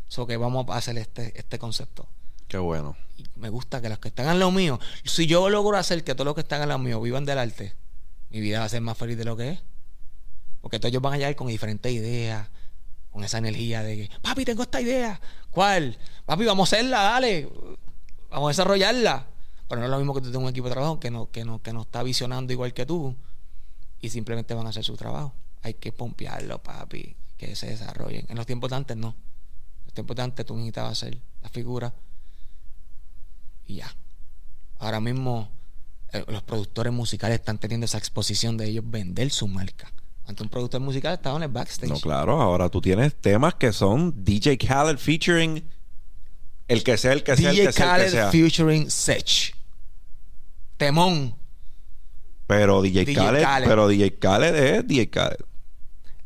So 0.07 0.25
que 0.25 0.37
vamos 0.37 0.65
a 0.69 0.77
hacer 0.77 0.97
este, 0.97 1.37
este 1.37 1.59
concepto. 1.59 2.07
Qué 2.47 2.57
bueno. 2.57 2.95
Y 3.17 3.25
me 3.35 3.49
gusta 3.49 3.81
que 3.81 3.89
los 3.89 3.99
que 3.99 4.07
están 4.07 4.27
al 4.27 4.39
lado 4.39 4.51
mío, 4.51 4.79
si 5.03 5.27
yo 5.27 5.49
logro 5.49 5.77
hacer 5.77 6.03
que 6.03 6.15
todos 6.15 6.25
los 6.25 6.35
que 6.35 6.41
están 6.41 6.61
al 6.61 6.69
lado 6.69 6.79
mío 6.79 7.01
vivan 7.01 7.25
del 7.25 7.37
arte, 7.37 7.75
mi 8.29 8.39
vida 8.39 8.59
va 8.59 8.65
a 8.65 8.69
ser 8.69 8.81
más 8.81 8.97
feliz 8.97 9.17
de 9.17 9.25
lo 9.25 9.35
que 9.35 9.49
es. 9.49 9.59
Porque 10.61 10.79
todos 10.79 10.91
ellos 10.91 11.01
van 11.01 11.13
a 11.13 11.17
llegar 11.17 11.35
con 11.35 11.47
diferentes 11.47 11.91
ideas, 11.91 12.47
con 13.11 13.23
esa 13.23 13.37
energía 13.37 13.81
de 13.81 13.95
que, 13.97 14.09
papi, 14.21 14.45
tengo 14.45 14.63
esta 14.63 14.81
idea. 14.81 15.19
¿Cuál? 15.49 15.97
Papi, 16.25 16.45
vamos 16.45 16.71
a 16.71 16.75
hacerla, 16.75 17.01
dale. 17.01 17.49
Vamos 18.29 18.47
a 18.47 18.49
desarrollarla. 18.49 19.27
Pero 19.67 19.81
no 19.81 19.85
es 19.85 19.91
lo 19.91 19.97
mismo 19.97 20.13
que 20.13 20.21
tú 20.21 20.27
tengas 20.27 20.43
un 20.43 20.49
equipo 20.49 20.67
de 20.67 20.73
trabajo 20.73 20.99
que 20.99 21.11
no, 21.11 21.29
que 21.31 21.45
no, 21.45 21.61
que 21.61 21.73
no 21.73 21.83
está 21.83 22.03
visionando 22.03 22.51
igual 22.51 22.73
que 22.73 22.85
tú 22.85 23.15
y 24.01 24.09
simplemente 24.09 24.53
van 24.53 24.65
a 24.65 24.69
hacer 24.69 24.83
su 24.83 24.95
trabajo. 24.95 25.33
Hay 25.61 25.75
que 25.75 25.91
pompearlo, 25.91 26.61
papi, 26.61 27.15
que 27.37 27.55
se 27.55 27.67
desarrollen. 27.67 28.25
En 28.29 28.35
los 28.35 28.45
tiempos 28.45 28.69
de 28.69 28.75
antes 28.75 28.97
no. 28.97 29.09
En 29.09 29.85
los 29.85 29.93
tiempos 29.93 30.15
de 30.15 30.23
antes 30.23 30.45
tú 30.45 30.55
necesitabas 30.55 30.91
hacer 30.93 31.17
la 31.41 31.49
figura 31.49 31.93
y 33.67 33.75
ya. 33.75 33.95
Ahora 34.79 34.99
mismo 34.99 35.49
los 36.27 36.43
productores 36.43 36.93
musicales 36.93 37.39
están 37.39 37.57
teniendo 37.57 37.85
esa 37.85 37.97
exposición 37.97 38.57
de 38.57 38.67
ellos 38.67 38.83
vender 38.87 39.29
su 39.29 39.47
marca. 39.47 39.91
Antes 40.25 40.41
un 40.41 40.49
productor 40.49 40.81
musical 40.81 41.13
estaba 41.15 41.37
en 41.37 41.43
el 41.43 41.49
backstage. 41.49 41.89
No, 41.89 41.99
claro, 41.99 42.39
ahora 42.41 42.69
tú 42.69 42.81
tienes 42.81 43.15
temas 43.15 43.55
que 43.55 43.73
son 43.73 44.13
DJ 44.23 44.57
Khaled 44.57 44.97
featuring 44.97 45.63
el 46.67 46.83
que 46.83 46.97
sea, 46.97 47.13
el 47.13 47.23
que 47.23 47.35
sea, 47.35 47.49
el 47.49 47.55
DJ 47.55 47.67
que 47.67 47.73
sea, 47.73 47.97
que 47.97 48.11
Khaled 48.11 48.31
featuring 48.31 48.91
Sech. 48.91 49.55
Temón. 50.77 51.35
Pero 52.45 52.81
DJ, 52.81 53.05
DJ 53.05 53.15
Khaled, 53.15 53.43
Khaled. 53.43 53.67
pero 53.67 53.87
DJ 53.87 54.19
Khaled 54.19 54.55
es 54.55 54.87
DJ 54.87 55.09
Khaled. 55.09 55.39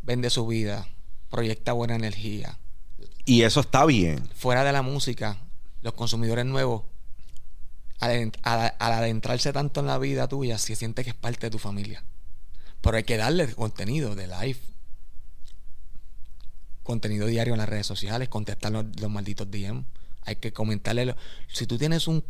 Vende 0.02 0.30
su 0.30 0.46
vida. 0.46 0.86
Proyecta 1.30 1.72
buena 1.72 1.96
energía. 1.96 2.60
Y 3.26 3.44
eso 3.44 3.62
está 3.62 3.86
bien. 3.86 4.28
Fuera 4.36 4.66
de 4.66 4.74
la 4.74 4.82
música, 4.82 5.38
los 5.82 5.94
consumidores 5.94 6.46
nuevos, 6.46 6.84
al, 8.06 8.12
adent- 8.12 8.38
al- 8.44 8.74
al 8.80 8.92
adentrarse 8.94 9.52
tanto 9.54 9.80
en 9.80 9.88
la 9.88 9.98
vida 9.98 10.28
tuya, 10.28 10.58
se 10.58 10.76
siente 10.76 11.04
que 11.04 11.12
es 11.12 11.16
parte 11.16 11.48
de 11.48 11.52
tu 11.52 11.60
familia. 11.60 12.04
Pero 12.82 12.98
hay 12.98 13.04
que 13.04 13.18
darle 13.18 13.54
contenido 13.54 14.16
de 14.16 14.28
live. 14.28 14.60
Contenido 16.84 17.28
diario 17.28 17.54
en 17.54 17.60
las 17.60 17.70
redes 17.70 17.88
sociales, 17.88 18.28
contestar 18.28 18.72
los, 18.72 18.86
los 19.00 19.10
malditos 19.10 19.50
DM. 19.50 19.86
Hay 20.26 20.36
que 20.36 20.52
comentarle. 20.52 21.06
lo- 21.06 21.16
si 21.52 21.66
tú 21.66 21.78
tienes 21.78 22.08
un 22.08 22.24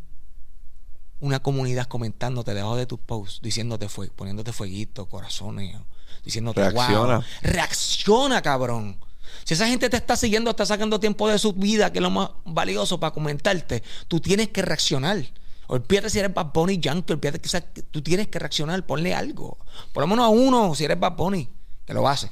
una 1.19 1.39
comunidad 1.41 1.87
comentándote 1.87 2.53
debajo 2.53 2.75
de 2.75 2.85
tus 2.85 2.99
posts, 2.99 3.39
diciéndote 3.41 3.87
fue, 3.87 4.09
poniéndote 4.09 4.51
fueguito, 4.51 5.05
corazones, 5.07 5.77
diciéndote 6.25 6.59
Reacciona. 6.69 7.15
wow. 7.19 7.23
Reacciona, 7.43 8.41
cabrón. 8.41 8.99
Si 9.45 9.53
esa 9.53 9.67
gente 9.67 9.89
te 9.89 9.95
está 9.95 10.17
siguiendo, 10.17 10.49
está 10.49 10.65
sacando 10.65 10.99
tiempo 10.99 11.29
de 11.29 11.39
su 11.39 11.53
vida, 11.53 11.93
que 11.93 11.99
es 11.99 12.03
lo 12.03 12.09
más 12.11 12.31
valioso 12.43 12.99
para 12.99 13.13
comentarte, 13.13 13.83
tú 14.09 14.19
tienes 14.19 14.49
que 14.49 14.63
reaccionar. 14.63 15.23
Olvídate 15.67 16.09
si 16.09 16.19
eres 16.19 16.33
Bad 16.33 16.51
Bunny 16.53 16.79
Yankee, 16.79 17.13
olvídate 17.13 17.39
que 17.39 17.81
tú 17.83 18.01
tienes 18.01 18.27
que 18.27 18.39
reaccionar, 18.39 18.85
ponle 18.85 19.13
algo. 19.13 19.57
Por 19.93 20.01
lo 20.01 20.07
menos 20.07 20.25
a 20.25 20.29
uno, 20.29 20.75
si 20.75 20.85
eres 20.85 20.99
Bad 20.99 21.15
Bunny, 21.15 21.49
que 21.85 21.93
lo 21.93 22.07
hace. 22.07 22.31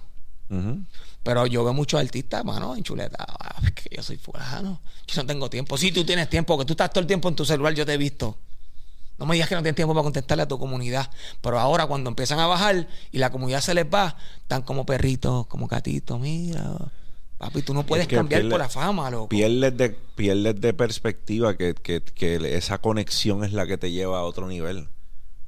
Pero 1.23 1.45
yo 1.47 1.63
veo 1.63 1.73
muchos 1.73 1.99
artistas, 1.99 2.43
mano, 2.43 2.75
en 2.75 2.83
chuleta. 2.83 3.25
Ah, 3.27 3.55
es 3.63 3.71
que 3.71 3.95
yo 3.95 4.03
soy 4.03 4.17
fulano. 4.17 4.81
Yo 5.07 5.21
no 5.21 5.27
tengo 5.27 5.49
tiempo. 5.49 5.77
Si 5.77 5.91
tú 5.91 6.03
tienes 6.03 6.29
tiempo, 6.29 6.57
que 6.57 6.65
tú 6.65 6.73
estás 6.73 6.89
todo 6.91 7.01
el 7.01 7.07
tiempo 7.07 7.29
en 7.29 7.35
tu 7.35 7.45
celular, 7.45 7.73
yo 7.73 7.85
te 7.85 7.93
he 7.93 7.97
visto. 7.97 8.37
No 9.17 9.25
me 9.27 9.35
digas 9.35 9.47
que 9.47 9.55
no 9.55 9.61
tienes 9.61 9.75
tiempo 9.75 9.93
para 9.93 10.03
contestarle 10.03 10.43
a 10.43 10.47
tu 10.47 10.57
comunidad. 10.57 11.09
Pero 11.41 11.59
ahora, 11.59 11.85
cuando 11.85 12.09
empiezan 12.09 12.39
a 12.39 12.47
bajar 12.47 12.87
y 13.11 13.19
la 13.19 13.29
comunidad 13.29 13.61
se 13.61 13.73
les 13.75 13.85
va, 13.85 14.17
están 14.41 14.63
como 14.63 14.85
perritos, 14.85 15.45
como 15.45 15.67
gatitos. 15.67 16.19
Mira, 16.19 16.75
papi, 17.41 17.61
tú 17.63 17.73
no 17.73 17.83
puedes 17.85 18.07
que 18.07 18.15
cambiar 18.15 18.41
pierde- 18.41 18.51
por 18.51 18.59
la 18.59 18.69
fama, 18.69 19.09
loco. 19.09 19.29
Pierdes 19.29 19.75
de, 19.75 19.89
pierdes 19.89 20.61
de 20.61 20.73
perspectiva 20.73 21.57
que, 21.57 21.73
que, 21.73 22.01
que 22.01 22.55
esa 22.55 22.77
conexión 22.77 23.43
es 23.43 23.51
la 23.53 23.65
que 23.65 23.77
te 23.77 23.91
lleva 23.91 24.19
a 24.19 24.23
otro 24.23 24.47
nivel. 24.47 24.87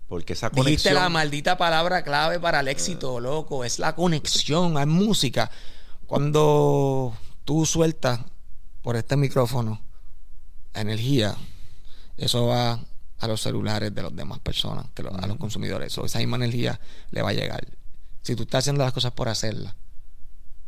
Porque 0.08 0.34
esa 0.34 0.50
Dijiste 0.50 0.64
conexión. 0.90 0.94
la 0.96 1.10
maldita 1.10 1.58
palabra 1.58 2.04
clave 2.04 2.40
para 2.40 2.60
el 2.60 2.68
éxito, 2.68 3.20
loco. 3.20 3.64
Es 3.64 3.80
la 3.80 3.96
conexión, 3.96 4.78
es 4.78 4.88
música. 4.88 5.50
Cuando 6.08 7.16
tú 7.46 7.66
sueltas 7.66 8.20
por 8.82 8.96
este 8.96 9.16
micrófono 9.18 9.82
energía, 10.74 11.36
eso 12.18 12.48
va 12.48 12.80
a 13.20 13.28
los 13.28 13.42
celulares 13.42 13.94
de 13.96 14.04
las 14.04 14.16
demás 14.16 14.40
personas, 14.40 14.86
que 14.94 15.04
lo- 15.04 15.16
a 15.16 15.26
los 15.28 15.38
consumidores. 15.38 15.98
Esa 15.98 16.20
misma 16.20 16.36
energía 16.38 16.80
le 17.12 17.22
va 17.22 17.30
a 17.30 17.34
llegar. 17.34 17.66
Si 18.22 18.36
tú 18.36 18.44
estás 18.44 18.60
haciendo 18.60 18.84
las 18.84 18.94
cosas 18.94 19.14
por 19.14 19.30
hacerlas, 19.30 19.76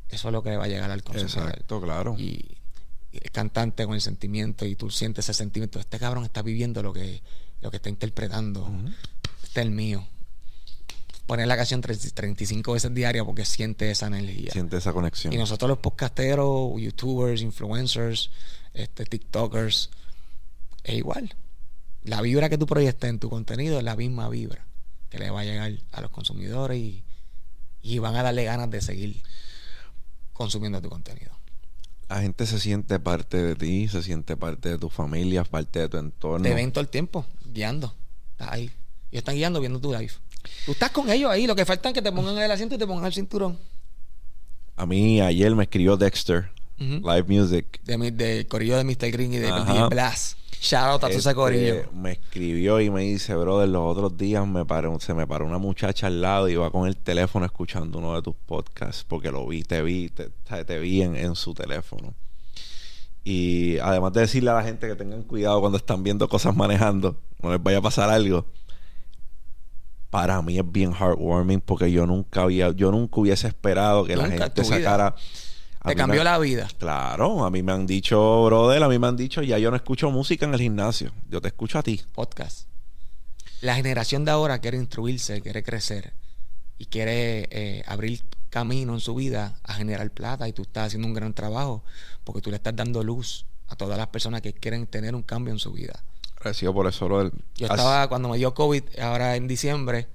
eso 0.09 0.27
es 0.27 0.31
lo 0.31 0.43
que 0.43 0.51
le 0.51 0.57
va 0.57 0.65
a 0.65 0.67
llegar 0.67 0.91
al 0.91 1.03
consumidor. 1.03 1.49
Exacto, 1.49 1.81
claro. 1.81 2.15
Y, 2.17 2.57
y 3.11 3.17
el 3.23 3.31
cantante 3.31 3.85
con 3.85 3.95
el 3.95 4.01
sentimiento 4.01 4.65
y 4.65 4.75
tú 4.75 4.89
sientes 4.89 5.25
ese 5.25 5.33
sentimiento. 5.33 5.79
Este 5.79 5.97
cabrón 5.99 6.25
está 6.25 6.41
viviendo 6.41 6.83
lo 6.83 6.93
que, 6.93 7.21
lo 7.61 7.71
que 7.71 7.77
está 7.77 7.89
interpretando. 7.89 8.69
Este 9.43 9.61
es 9.61 9.65
el 9.65 9.71
mío. 9.71 10.05
Poner 11.25 11.47
la 11.47 11.55
canción 11.55 11.81
30 11.81 12.09
35 12.13 12.73
veces 12.73 12.93
diaria 12.93 13.23
porque 13.25 13.45
siente 13.45 13.89
esa 13.89 14.07
energía. 14.07 14.51
Siente 14.51 14.77
esa 14.77 14.93
conexión. 14.93 15.33
Y 15.33 15.37
nosotros 15.37 15.69
los 15.69 15.79
podcasteros, 15.79 16.79
youtubers, 16.79 17.41
influencers, 17.41 18.29
este, 18.73 19.05
tiktokers, 19.05 19.89
es 20.83 20.95
igual. 20.95 21.33
La 22.03 22.21
vibra 22.21 22.49
que 22.49 22.57
tú 22.57 22.67
proyectas 22.67 23.09
en 23.09 23.19
tu 23.19 23.29
contenido 23.29 23.79
es 23.79 23.83
la 23.83 23.95
misma 23.95 24.29
vibra 24.29 24.67
que 25.09 25.17
le 25.17 25.31
va 25.31 25.41
a 25.41 25.45
llegar 25.45 25.71
a 25.93 26.01
los 26.01 26.11
consumidores 26.11 26.77
y, 26.77 27.03
y 27.81 27.99
van 27.99 28.15
a 28.15 28.23
darle 28.23 28.43
ganas 28.43 28.69
de 28.69 28.81
seguir 28.81 29.23
consumiendo 30.35 30.79
tu 30.81 30.89
contenido. 30.89 31.31
La 32.07 32.21
gente 32.21 32.45
se 32.45 32.59
siente 32.59 32.99
parte 32.99 33.41
de 33.41 33.55
ti, 33.55 33.87
se 33.87 34.03
siente 34.03 34.37
parte 34.37 34.69
de 34.69 34.77
tu 34.77 34.89
familia, 34.89 35.43
parte 35.43 35.79
de 35.79 35.89
tu 35.89 35.97
entorno. 35.97 36.43
Te 36.43 36.53
ven 36.53 36.71
todo 36.71 36.81
el 36.81 36.89
tiempo 36.89 37.25
guiando. 37.51 37.95
Estás 38.33 38.51
ahí. 38.51 38.69
Y 39.09 39.17
están 39.17 39.33
guiando 39.35 39.59
viendo 39.59 39.79
tu 39.79 39.91
live. 39.91 40.11
Tú 40.67 40.73
estás 40.73 40.91
con 40.91 41.09
ellos 41.09 41.31
ahí. 41.31 41.47
Lo 41.47 41.55
que 41.55 41.65
falta 41.65 41.89
es 41.89 41.95
que 41.95 42.01
te 42.03 42.11
pongan 42.11 42.37
el 42.37 42.51
asiento 42.51 42.75
y 42.75 42.77
te 42.77 42.85
pongan 42.85 43.05
el 43.05 43.13
cinturón. 43.13 43.57
A 44.75 44.85
mí 44.85 45.19
ayer 45.21 45.55
me 45.55 45.63
escribió 45.63 45.97
Dexter. 45.97 46.51
Live 46.77 47.23
Music. 47.27 47.79
De, 47.83 47.97
mi- 47.97 48.11
de 48.11 48.45
Corillo 48.47 48.77
de 48.77 48.83
Mr. 48.83 49.09
Green 49.11 49.33
y 49.33 49.37
de. 49.37 49.47
DJ 49.47 49.87
Blast. 49.89 50.37
Shout 50.61 51.03
out 51.03 51.03
a 51.03 51.09
Este, 51.09 51.35
corillo. 51.35 51.91
me 51.93 52.13
escribió 52.13 52.81
y 52.81 52.89
me 52.89 53.01
dice, 53.01 53.35
brother, 53.35 53.69
los 53.69 53.83
otros 53.83 54.17
días 54.17 54.47
me 54.47 54.65
paró, 54.65 54.99
se 54.99 55.13
me 55.13 55.27
paró 55.27 55.45
una 55.45 55.57
muchacha 55.57 56.07
al 56.07 56.21
lado 56.21 56.49
y 56.49 56.53
iba 56.53 56.71
con 56.71 56.87
el 56.87 56.97
teléfono 56.97 57.45
escuchando 57.45 57.99
uno 57.99 58.15
de 58.15 58.21
tus 58.21 58.35
podcasts 58.45 59.03
porque 59.07 59.31
lo 59.31 59.45
vi, 59.47 59.63
te 59.63 59.81
vi, 59.83 60.09
te, 60.09 60.79
vi 60.79 61.01
en, 61.01 61.15
en 61.15 61.35
su 61.35 61.53
teléfono. 61.53 62.13
Y 63.23 63.77
además 63.79 64.13
de 64.13 64.21
decirle 64.21 64.51
a 64.51 64.53
la 64.55 64.63
gente 64.63 64.87
que 64.87 64.95
tengan 64.95 65.23
cuidado 65.23 65.59
cuando 65.59 65.77
están 65.77 66.03
viendo 66.03 66.27
cosas 66.29 66.55
manejando, 66.55 67.17
no 67.41 67.51
les 67.51 67.61
vaya 67.61 67.79
a 67.79 67.81
pasar 67.81 68.09
algo. 68.09 68.45
Para 70.09 70.41
mí 70.41 70.57
es 70.57 70.71
bien 70.71 70.93
heartwarming 70.93 71.59
porque 71.61 71.91
yo 71.91 72.05
nunca 72.05 72.43
había, 72.43 72.71
yo 72.71 72.91
nunca 72.91 73.19
hubiese 73.19 73.47
esperado 73.47 74.05
que 74.05 74.15
la 74.15 74.27
Nunca 74.27 74.45
gente 74.45 74.61
vida. 74.61 75.15
A 75.85 75.89
Te 75.89 75.95
me- 75.95 76.01
cambió 76.01 76.23
la 76.23 76.37
vida. 76.39 76.67
Claro, 76.79 77.45
a 77.45 77.51
mí 77.51 77.61
me 77.63 77.71
han 77.71 77.85
dicho, 77.85 78.43
brother, 78.45 78.81
a 78.83 78.87
mí 78.89 78.97
me 78.99 79.07
han 79.07 79.15
dicho, 79.17 79.41
ya 79.43 79.57
yo 79.59 79.69
no 79.69 79.77
escucho 79.77 80.09
música 80.11 80.45
en 80.45 80.53
el 80.53 80.59
gimnasio, 80.59 81.11
yo 81.29 81.39
te 81.41 81.47
escucho 81.49 81.77
a 81.79 81.83
ti. 81.83 82.01
Podcast. 82.13 82.67
La 83.61 83.75
generación 83.75 84.25
de 84.25 84.31
ahora 84.31 84.59
quiere 84.59 84.77
instruirse, 84.77 85.41
quiere 85.41 85.63
crecer 85.63 86.13
y 86.77 86.85
quiere 86.87 87.47
eh, 87.51 87.83
abrir 87.87 88.23
camino 88.49 88.93
en 88.93 88.99
su 88.99 89.15
vida 89.15 89.59
a 89.63 89.73
generar 89.73 90.09
plata 90.11 90.47
y 90.47 90.53
tú 90.53 90.63
estás 90.63 90.87
haciendo 90.87 91.07
un 91.07 91.13
gran 91.13 91.33
trabajo 91.33 91.83
porque 92.23 92.41
tú 92.41 92.49
le 92.49 92.55
estás 92.57 92.75
dando 92.75 93.03
luz 93.03 93.45
a 93.67 93.75
todas 93.75 93.97
las 93.97 94.07
personas 94.07 94.41
que 94.41 94.53
quieren 94.53 94.87
tener 94.87 95.13
un 95.15 95.23
cambio 95.23 95.53
en 95.53 95.59
su 95.59 95.71
vida. 95.71 96.03
Agradecido 96.37 96.73
por 96.73 96.87
eso, 96.87 97.05
brother. 97.05 97.31
Yo 97.55 97.67
estaba, 97.67 98.07
cuando 98.07 98.29
me 98.29 98.37
dio 98.37 98.53
COVID, 98.53 98.83
ahora 99.01 99.35
en 99.35 99.47
diciembre, 99.47 100.07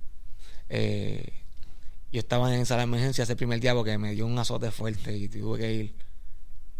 eh, 0.68 1.39
yo 2.12 2.18
estaba 2.20 2.54
en 2.54 2.66
sala 2.66 2.82
de 2.82 2.84
emergencia 2.84 3.24
ese 3.24 3.36
primer 3.36 3.60
día 3.60 3.74
porque 3.74 3.98
me 3.98 4.12
dio 4.12 4.26
un 4.26 4.38
azote 4.38 4.70
fuerte 4.70 5.16
y 5.16 5.28
tuve 5.28 5.58
que 5.58 5.72
ir. 5.72 5.94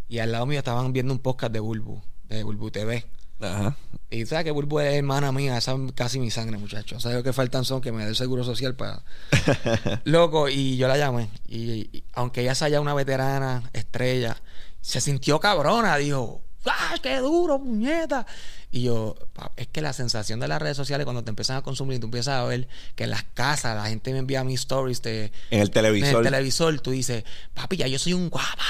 Y 0.08 0.18
al 0.18 0.32
lado 0.32 0.46
mío 0.46 0.58
estaban 0.58 0.92
viendo 0.92 1.12
un 1.12 1.20
podcast 1.20 1.52
de 1.52 1.60
Bulbu, 1.60 2.02
de 2.28 2.42
Bulbu 2.42 2.70
TV. 2.70 3.06
Ajá. 3.40 3.76
Y 4.10 4.26
sabes 4.26 4.44
que 4.44 4.50
Bulbu 4.50 4.80
es 4.80 4.94
hermana 4.94 5.30
mía, 5.32 5.56
esa 5.56 5.74
es 5.74 5.92
casi 5.92 6.18
mi 6.18 6.30
sangre, 6.30 6.58
muchachos. 6.58 7.02
¿Sabes 7.02 7.18
lo 7.18 7.22
que 7.22 7.32
faltan 7.32 7.64
son 7.64 7.80
que 7.80 7.92
me 7.92 8.02
dé 8.02 8.10
el 8.10 8.16
seguro 8.16 8.42
social 8.42 8.74
para. 8.74 9.02
Loco, 10.04 10.48
y 10.48 10.76
yo 10.76 10.88
la 10.88 10.98
llamé. 10.98 11.30
Y, 11.46 11.96
y 11.96 12.04
aunque 12.12 12.42
ella 12.42 12.54
sea 12.54 12.68
ya 12.68 12.80
una 12.80 12.92
veterana, 12.92 13.70
estrella, 13.72 14.36
se 14.80 15.00
sintió 15.00 15.38
cabrona. 15.38 15.96
Dijo, 15.96 16.42
¡ah, 16.66 16.94
qué 17.02 17.18
duro, 17.18 17.58
puñeta! 17.58 18.26
Y 18.70 18.82
yo, 18.82 19.16
es 19.56 19.66
que 19.68 19.80
la 19.80 19.92
sensación 19.92 20.40
de 20.40 20.48
las 20.48 20.60
redes 20.60 20.76
sociales 20.76 21.04
cuando 21.04 21.24
te 21.24 21.30
empiezan 21.30 21.56
a 21.56 21.62
consumir 21.62 21.96
y 21.96 22.00
tú 22.00 22.06
empiezas 22.06 22.34
a 22.40 22.44
ver 22.44 22.68
que 22.94 23.04
en 23.04 23.10
las 23.10 23.24
casas 23.34 23.76
la 23.76 23.88
gente 23.88 24.12
me 24.12 24.18
envía 24.18 24.44
mis 24.44 24.60
stories 24.60 25.02
de, 25.02 25.32
En 25.50 25.60
el 25.60 25.66
en 25.66 25.72
televisor. 25.72 26.16
el 26.18 26.24
televisor, 26.24 26.80
tú 26.80 26.90
dices, 26.92 27.24
papi, 27.54 27.76
ya 27.78 27.86
yo 27.86 27.98
soy 27.98 28.12
un 28.12 28.30
guapa, 28.30 28.64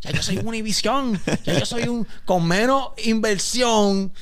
ya 0.00 0.10
yo 0.12 0.22
soy 0.22 0.38
un 0.38 0.46
Univisión, 0.46 1.20
ya 1.44 1.58
yo 1.58 1.66
soy 1.66 1.88
un 1.88 2.06
con 2.24 2.46
menos 2.46 2.90
inversión. 3.04 4.12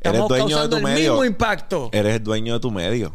Eres 0.00 0.14
Estamos 0.14 0.28
dueño 0.28 0.46
de 0.46 0.52
causando 0.52 0.70
tu 0.70 0.76
el 0.78 0.82
medio. 0.82 1.12
mismo 1.12 1.24
impacto. 1.24 1.90
Eres 1.92 2.16
el 2.16 2.24
dueño 2.24 2.54
de 2.54 2.60
tu 2.60 2.70
medio. 2.72 3.14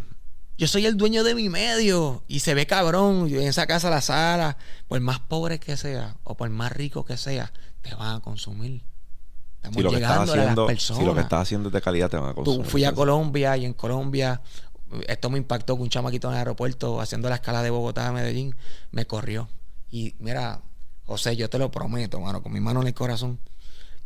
Yo 0.57 0.67
soy 0.67 0.85
el 0.85 0.95
dueño 0.97 1.23
de 1.23 1.35
mi 1.35 1.49
medio 1.49 2.23
y 2.27 2.39
se 2.39 2.53
ve 2.53 2.65
cabrón. 2.65 3.27
Yo 3.27 3.39
en 3.41 3.47
esa 3.47 3.67
casa, 3.67 3.89
la 3.89 4.01
sala, 4.01 4.57
por 4.87 4.99
más 5.01 5.19
pobre 5.19 5.59
que 5.59 5.75
sea 5.77 6.15
o 6.23 6.35
por 6.35 6.49
más 6.49 6.71
rico 6.71 7.03
que 7.05 7.17
sea, 7.17 7.51
te 7.81 7.93
van 7.93 8.15
a 8.15 8.19
consumir. 8.21 8.81
Estamos 9.69 9.75
Si 9.75 9.83
lo, 9.83 9.89
que 9.91 9.95
estás 9.97 10.17
a 10.17 10.21
haciendo, 10.23 10.61
las 10.65 10.67
personas. 10.73 10.99
si 11.01 11.05
lo 11.05 11.15
que 11.15 11.21
estás 11.21 11.41
haciendo 11.41 11.69
es 11.69 11.73
de 11.73 11.81
calidad, 11.81 12.09
te 12.09 12.17
van 12.17 12.29
a 12.29 12.33
Tú 12.33 12.43
consumir. 12.43 12.65
fui 12.69 12.83
a 12.85 12.93
Colombia 12.93 13.57
y 13.57 13.65
en 13.65 13.73
Colombia 13.73 14.41
esto 15.07 15.29
me 15.29 15.37
impactó 15.37 15.75
que 15.75 15.81
un 15.83 15.89
chamaquito 15.89 16.27
en 16.29 16.33
el 16.35 16.39
aeropuerto 16.39 17.01
haciendo 17.01 17.27
la 17.29 17.35
escala 17.35 17.61
de 17.61 17.69
Bogotá 17.69 18.07
a 18.07 18.11
Medellín 18.11 18.55
me 18.91 19.05
corrió. 19.05 19.49
Y 19.91 20.15
mira, 20.19 20.61
José, 21.05 21.35
yo 21.35 21.49
te 21.49 21.57
lo 21.59 21.69
prometo, 21.71 22.19
mano, 22.21 22.41
con 22.41 22.51
mi 22.53 22.59
mano 22.59 22.81
en 22.81 22.87
el 22.87 22.93
corazón, 22.93 23.39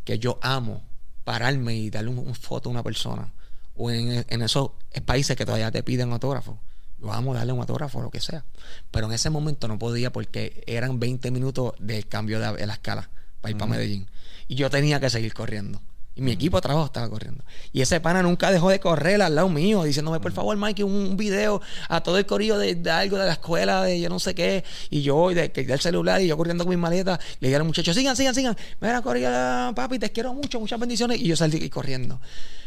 que 0.04 0.18
yo 0.20 0.40
amo 0.42 0.82
pararme 1.24 1.76
y 1.76 1.90
darle 1.92 2.10
un, 2.10 2.18
un 2.20 2.34
foto 2.36 2.70
a 2.70 2.72
una 2.72 2.82
persona. 2.84 3.32
O 3.76 3.90
en, 3.92 4.26
en 4.28 4.42
esos 4.42 4.72
países 5.06 5.36
que 5.38 5.46
todavía 5.46 5.72
te 5.72 5.84
piden 5.84 6.12
autógrafo. 6.12 6.58
Yo 7.00 7.12
amo 7.12 7.34
darle 7.34 7.54
un 7.54 7.60
autógrafo, 7.60 8.02
lo 8.02 8.10
que 8.12 8.20
sea. 8.20 8.44
Pero 8.92 9.08
en 9.08 9.14
ese 9.14 9.30
momento 9.30 9.68
no 9.68 9.80
podía 9.80 10.12
porque 10.12 10.64
eran 10.68 11.00
20 11.00 11.32
minutos 11.32 11.74
del 11.80 12.08
cambio 12.08 12.40
de, 12.40 12.54
de 12.54 12.68
la 12.68 12.74
escala 12.74 13.10
para 13.40 13.52
ir 13.52 13.58
para 13.58 13.72
Medellín. 13.72 14.08
Y 14.52 14.56
yo 14.56 14.70
tenía 14.70 15.00
que 15.00 15.10
seguir 15.10 15.34
corriendo. 15.34 15.82
Y 16.14 16.22
mi 16.22 16.34
equipo 16.34 16.58
de 16.58 16.62
trabajo 16.64 16.88
estaba 16.88 17.10
corriendo. 17.10 17.42
Y 17.72 17.80
ese 17.80 18.02
pana 18.02 18.22
nunca 18.22 18.52
dejó 18.52 18.70
de 18.70 18.82
correr 18.82 19.22
al 19.22 19.34
lado 19.34 19.48
mío, 19.48 19.82
diciéndome, 19.84 20.20
por 20.20 20.34
favor, 20.34 20.58
Mikey, 20.58 20.84
un, 20.84 20.92
un 20.92 21.16
video 21.16 21.62
a 21.88 22.04
todo 22.04 22.18
el 22.18 22.26
corillo 22.26 22.58
de, 22.58 22.76
de 22.76 22.92
algo 22.92 23.18
de 23.18 23.28
la 23.28 23.32
escuela, 23.32 23.82
de 23.84 24.02
yo 24.02 24.10
no 24.10 24.20
sé 24.20 24.36
qué. 24.36 24.66
Y 24.90 25.04
yo, 25.04 25.30
de, 25.30 25.48
del 25.48 25.80
celular, 25.80 26.22
y 26.22 26.28
yo 26.28 26.36
corriendo 26.36 26.66
con 26.66 26.72
mis 26.72 26.80
maletas, 26.80 27.18
le 27.40 27.48
dije 27.48 27.56
a 27.56 27.60
los 27.60 27.68
muchachos, 27.68 27.96
sigan, 27.96 28.18
sigan, 28.18 28.36
sigan. 28.36 28.58
Mira, 28.82 29.02
corillo, 29.02 29.30
papi, 29.74 30.00
te 30.00 30.10
quiero 30.12 30.34
mucho, 30.34 30.60
muchas 30.60 30.78
bendiciones. 30.82 31.18
Y 31.22 31.30
yo 31.30 31.38
salí 31.38 31.70
corriendo. 31.70 32.20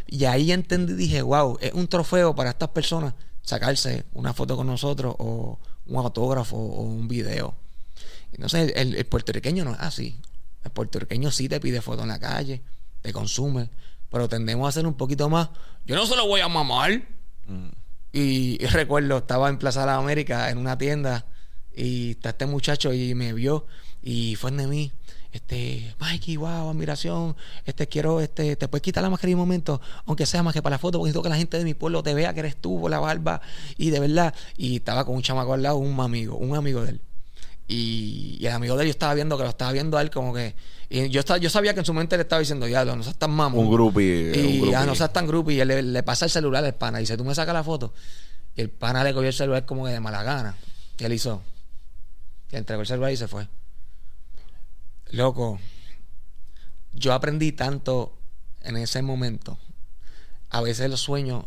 Y 0.06 0.24
ahí 0.24 0.52
entendí, 0.52 0.94
dije, 0.94 1.20
wow, 1.20 1.58
es 1.60 1.74
un 1.74 1.86
trofeo 1.86 2.34
para 2.34 2.48
estas 2.48 2.70
personas 2.70 3.12
sacarse 3.42 4.06
una 4.14 4.32
foto 4.32 4.56
con 4.56 4.66
nosotros 4.66 5.14
o 5.18 5.58
un 5.84 5.96
autógrafo 5.98 6.56
o 6.56 6.80
un 6.80 7.08
video. 7.08 7.54
Entonces, 8.32 8.72
el, 8.74 8.94
el 8.94 9.04
puertorriqueño 9.04 9.66
no 9.66 9.72
es 9.72 9.80
así. 9.80 10.18
El 10.64 10.70
puertorriqueño 10.70 11.30
sí 11.30 11.48
te 11.48 11.60
pide 11.60 11.80
foto 11.80 12.02
en 12.02 12.08
la 12.08 12.18
calle, 12.18 12.62
te 13.02 13.12
consume, 13.12 13.70
pero 14.10 14.28
tendemos 14.28 14.66
a 14.66 14.68
hacer 14.70 14.86
un 14.86 14.94
poquito 14.94 15.28
más. 15.28 15.50
Yo 15.84 15.94
no 15.94 16.06
se 16.06 16.16
lo 16.16 16.26
voy 16.26 16.40
a 16.40 16.48
mamar. 16.48 17.02
Y, 18.12 18.62
y 18.62 18.66
recuerdo, 18.66 19.18
estaba 19.18 19.48
en 19.48 19.58
Plaza 19.58 19.80
de 19.80 19.86
la 19.86 19.96
América 19.96 20.50
en 20.50 20.58
una 20.58 20.78
tienda 20.78 21.26
y 21.74 22.12
está 22.12 22.30
este 22.30 22.46
muchacho 22.46 22.92
y 22.92 23.14
me 23.14 23.32
vio 23.32 23.66
y 24.02 24.36
fue 24.36 24.50
de 24.52 24.66
mí. 24.66 24.92
Este, 25.32 25.96
Mikey, 25.98 26.36
wow, 26.36 26.70
admiración. 26.70 27.34
Este, 27.64 27.88
quiero, 27.88 28.20
este, 28.20 28.54
te 28.54 28.68
puedes 28.68 28.82
quitar 28.82 29.02
la 29.02 29.10
mascarilla 29.10 29.36
un 29.36 29.40
momento, 29.40 29.80
aunque 30.06 30.26
sea 30.26 30.44
más 30.44 30.54
que 30.54 30.62
para 30.62 30.74
la 30.74 30.78
foto, 30.78 30.98
porque 30.98 31.08
necesito 31.08 31.22
que 31.24 31.28
la 31.28 31.36
gente 31.36 31.58
de 31.58 31.64
mi 31.64 31.74
pueblo 31.74 32.04
te 32.04 32.14
vea 32.14 32.32
que 32.32 32.40
eres 32.40 32.56
tú 32.56 32.80
por 32.80 32.90
la 32.90 33.00
barba. 33.00 33.40
Y 33.76 33.90
de 33.90 33.98
verdad, 33.98 34.32
y 34.56 34.76
estaba 34.76 35.04
con 35.04 35.16
un 35.16 35.22
chamaco 35.22 35.54
al 35.54 35.62
lado, 35.62 35.78
un 35.78 35.98
amigo, 35.98 36.36
un 36.36 36.54
amigo 36.54 36.82
de 36.82 36.90
él. 36.90 37.00
Y, 37.66 38.36
y 38.40 38.46
el 38.46 38.52
amigo 38.52 38.76
de 38.76 38.82
él 38.82 38.88
yo 38.88 38.90
estaba 38.92 39.14
viendo 39.14 39.36
que 39.38 39.42
lo 39.44 39.48
estaba 39.48 39.72
viendo 39.72 39.96
a 39.96 40.02
él 40.02 40.10
como 40.10 40.34
que 40.34 40.54
y 40.90 41.08
yo 41.08 41.20
estaba, 41.20 41.38
yo 41.38 41.48
sabía 41.48 41.72
que 41.72 41.80
en 41.80 41.86
su 41.86 41.94
mente 41.94 42.14
le 42.16 42.22
estaba 42.22 42.40
diciendo 42.40 42.68
ya 42.68 42.84
no 42.84 43.02
seas 43.02 43.16
tan 43.16 43.30
mamón 43.30 43.66
Un 43.66 43.72
groupie, 43.72 44.32
y 44.34 44.60
un 44.60 44.70
ya 44.70 44.80
groupie. 44.80 44.86
no 44.86 44.94
seas 44.94 45.12
tan 45.12 45.26
grupo 45.26 45.50
y 45.50 45.60
él 45.60 45.68
le, 45.68 45.82
le 45.82 46.02
pasa 46.02 46.26
el 46.26 46.30
celular 46.30 46.62
al 46.64 46.74
pana 46.74 46.98
y 46.98 47.04
dice 47.04 47.16
tú 47.16 47.24
me 47.24 47.34
sacas 47.34 47.54
la 47.54 47.64
foto 47.64 47.94
y 48.54 48.60
el 48.60 48.68
pana 48.70 49.02
le 49.02 49.14
cogió 49.14 49.28
el 49.28 49.34
celular 49.34 49.64
como 49.64 49.86
que 49.86 49.92
de 49.92 50.00
mala 50.00 50.22
gana. 50.22 50.56
Y 50.98 51.04
él 51.04 51.12
hizo 51.14 51.42
y 52.52 52.56
entregó 52.56 52.82
el 52.82 52.86
celular 52.86 53.10
y 53.12 53.16
se 53.16 53.26
fue. 53.28 53.48
Loco 55.10 55.58
yo 56.92 57.12
aprendí 57.12 57.52
tanto 57.52 58.16
en 58.62 58.76
ese 58.76 59.02
momento. 59.02 59.58
A 60.50 60.60
veces 60.60 60.88
los 60.88 61.00
sueños 61.00 61.44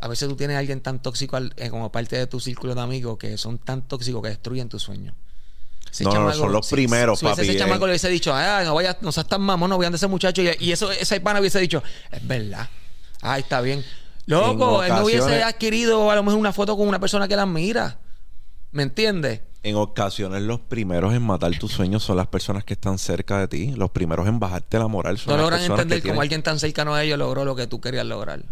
a 0.00 0.08
veces 0.08 0.28
tú 0.28 0.36
tienes 0.36 0.56
a 0.56 0.58
alguien 0.60 0.80
tan 0.80 1.00
tóxico 1.02 1.36
al- 1.36 1.52
eh, 1.56 1.70
como 1.70 1.90
parte 1.92 2.16
de 2.16 2.26
tu 2.26 2.40
círculo 2.40 2.74
de 2.74 2.80
amigos 2.80 3.18
que 3.18 3.36
son 3.38 3.58
tan 3.58 3.82
tóxicos 3.86 4.22
que 4.22 4.28
destruyen 4.30 4.68
tus 4.68 4.82
sueños. 4.82 5.14
Ese 5.90 6.04
No, 6.04 6.12
no, 6.12 6.32
son 6.34 6.52
los 6.52 6.68
primeros, 6.68 7.18
si 7.20 7.24
papi, 7.24 7.42
Ese 7.42 7.52
eh. 7.52 7.56
chamaco 7.56 7.86
le 7.86 7.92
hubiese 7.92 8.08
dicho, 8.10 8.32
ah, 8.34 8.62
no 8.64 8.74
vayas, 8.74 8.96
no 9.00 9.10
seas 9.10 9.26
tan 9.26 9.40
mamón, 9.40 9.70
no 9.70 9.76
voy 9.76 9.86
a 9.86 9.88
ese 9.88 10.06
muchacho. 10.06 10.42
Y, 10.42 10.50
y 10.60 10.72
eso, 10.72 10.90
ese 10.92 11.20
pana 11.20 11.40
hubiese 11.40 11.58
dicho, 11.60 11.82
es 12.10 12.26
verdad. 12.26 12.68
Ah, 13.22 13.38
está 13.38 13.60
bien. 13.62 13.84
Loco, 14.26 14.82
él 14.82 14.90
no 14.90 15.04
hubiese 15.04 15.42
adquirido 15.42 16.10
a 16.10 16.14
lo 16.14 16.22
mejor 16.22 16.38
una 16.38 16.52
foto 16.52 16.76
con 16.76 16.86
una 16.86 16.98
persona 17.00 17.26
que 17.26 17.36
la 17.36 17.42
admira. 17.42 17.98
¿Me 18.70 18.82
entiendes? 18.82 19.40
En 19.62 19.76
ocasiones 19.76 20.42
los 20.42 20.60
primeros 20.60 21.14
en 21.14 21.22
matar 21.22 21.58
tus 21.58 21.72
sueños 21.72 22.02
son 22.04 22.16
las 22.18 22.26
personas 22.28 22.64
que 22.64 22.74
están 22.74 22.98
cerca 22.98 23.38
de 23.40 23.48
ti. 23.48 23.72
Los 23.74 23.90
primeros 23.90 24.28
en 24.28 24.38
bajarte 24.38 24.78
la 24.78 24.86
moral 24.88 25.16
son 25.18 25.28
No 25.32 25.36
las 25.36 25.42
logran 25.44 25.58
personas 25.60 25.80
entender 25.80 25.98
que 25.98 26.02
cómo 26.02 26.12
tienen- 26.12 26.22
alguien 26.22 26.42
tan 26.42 26.58
cercano 26.58 26.94
a 26.94 27.02
ellos 27.02 27.18
logró 27.18 27.44
lo 27.46 27.56
que 27.56 27.66
tú 27.66 27.80
querías 27.80 28.04
lograr. 28.06 28.42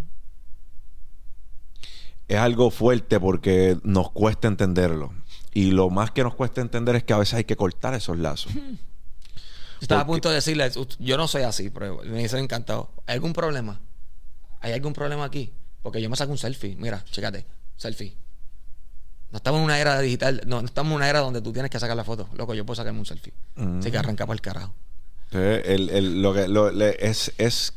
Es 2.28 2.38
algo 2.38 2.70
fuerte 2.70 3.20
porque 3.20 3.78
nos 3.84 4.10
cuesta 4.10 4.48
entenderlo. 4.48 5.12
Y 5.54 5.70
lo 5.70 5.90
más 5.90 6.10
que 6.10 6.22
nos 6.24 6.34
cuesta 6.34 6.60
entender 6.60 6.96
es 6.96 7.04
que 7.04 7.12
a 7.12 7.18
veces 7.18 7.34
hay 7.34 7.44
que 7.44 7.56
cortar 7.56 7.94
esos 7.94 8.18
lazos. 8.18 8.52
Estaba 9.80 10.00
a 10.02 10.06
punto 10.06 10.28
de 10.28 10.36
decirle, 10.36 10.66
"Ut- 10.72 10.96
yo 10.98 11.16
no 11.16 11.28
soy 11.28 11.42
así, 11.42 11.70
pero 11.70 12.00
me 12.04 12.18
dicen 12.22 12.40
encantado. 12.40 12.90
¿Hay 13.06 13.14
algún 13.14 13.32
problema? 13.32 13.80
¿Hay 14.60 14.72
algún 14.72 14.92
problema 14.92 15.24
aquí? 15.24 15.52
Porque 15.82 16.00
yo 16.02 16.10
me 16.10 16.16
saco 16.16 16.32
un 16.32 16.38
selfie. 16.38 16.74
Mira, 16.76 17.04
chécate, 17.10 17.46
selfie. 17.76 18.16
No 19.30 19.36
estamos 19.36 19.58
en 19.58 19.64
una 19.64 19.78
era 19.78 20.00
digital, 20.00 20.42
no, 20.46 20.60
no 20.62 20.66
estamos 20.66 20.90
en 20.92 20.96
una 20.96 21.08
era 21.08 21.20
donde 21.20 21.42
tú 21.42 21.52
tienes 21.52 21.70
que 21.70 21.78
sacar 21.78 21.96
la 21.96 22.04
foto. 22.04 22.28
Loco, 22.34 22.54
yo 22.54 22.64
puedo 22.66 22.76
sacarme 22.76 22.98
un 22.98 23.06
selfie. 23.06 23.32
Mm. 23.56 23.78
Así 23.80 23.90
que 23.90 23.98
arranca 23.98 24.26
para 24.26 24.34
el 24.34 24.40
carajo. 24.40 24.74
Eh, 25.32 25.62
el- 25.66 25.90
el- 25.90 26.22
lo 26.22 26.32
que 26.34 26.48
lo- 26.48 26.70
le- 26.70 26.96
es, 27.06 27.32
es 27.38 27.72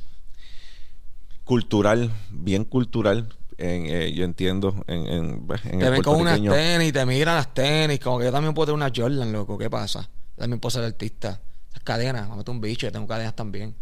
cultural, 1.43 2.11
bien 2.31 2.63
cultural. 2.65 3.29
En, 3.61 3.87
eh, 3.87 4.13
yo 4.13 4.23
entiendo 4.23 4.73
en, 4.87 5.05
en, 5.05 5.45
pues, 5.45 5.65
en 5.65 5.79
Te 5.79 5.89
ven 5.89 6.01
con 6.01 6.21
unas 6.21 6.41
tenis, 6.41 6.93
te 6.93 7.05
miran 7.05 7.35
las 7.35 7.53
tenis, 7.53 7.99
como 7.99 8.17
que 8.17 8.23
yo 8.23 8.31
también 8.31 8.53
puedo 8.53 8.67
tener 8.67 8.75
una 8.75 8.91
Jordan, 8.95 9.33
loco. 9.33 9.57
¿Qué 9.57 9.69
pasa? 9.69 10.01
Yo 10.01 10.37
también 10.37 10.61
puedo 10.61 10.71
ser 10.71 10.85
artista. 10.85 11.41
Esas 11.69 11.83
cadenas, 11.83 12.29
me 12.29 12.37
meto 12.37 12.53
un 12.53 12.61
bicho, 12.61 12.87
yo 12.87 12.91
tengo 12.93 13.05
cadenas 13.05 13.35
también. 13.35 13.75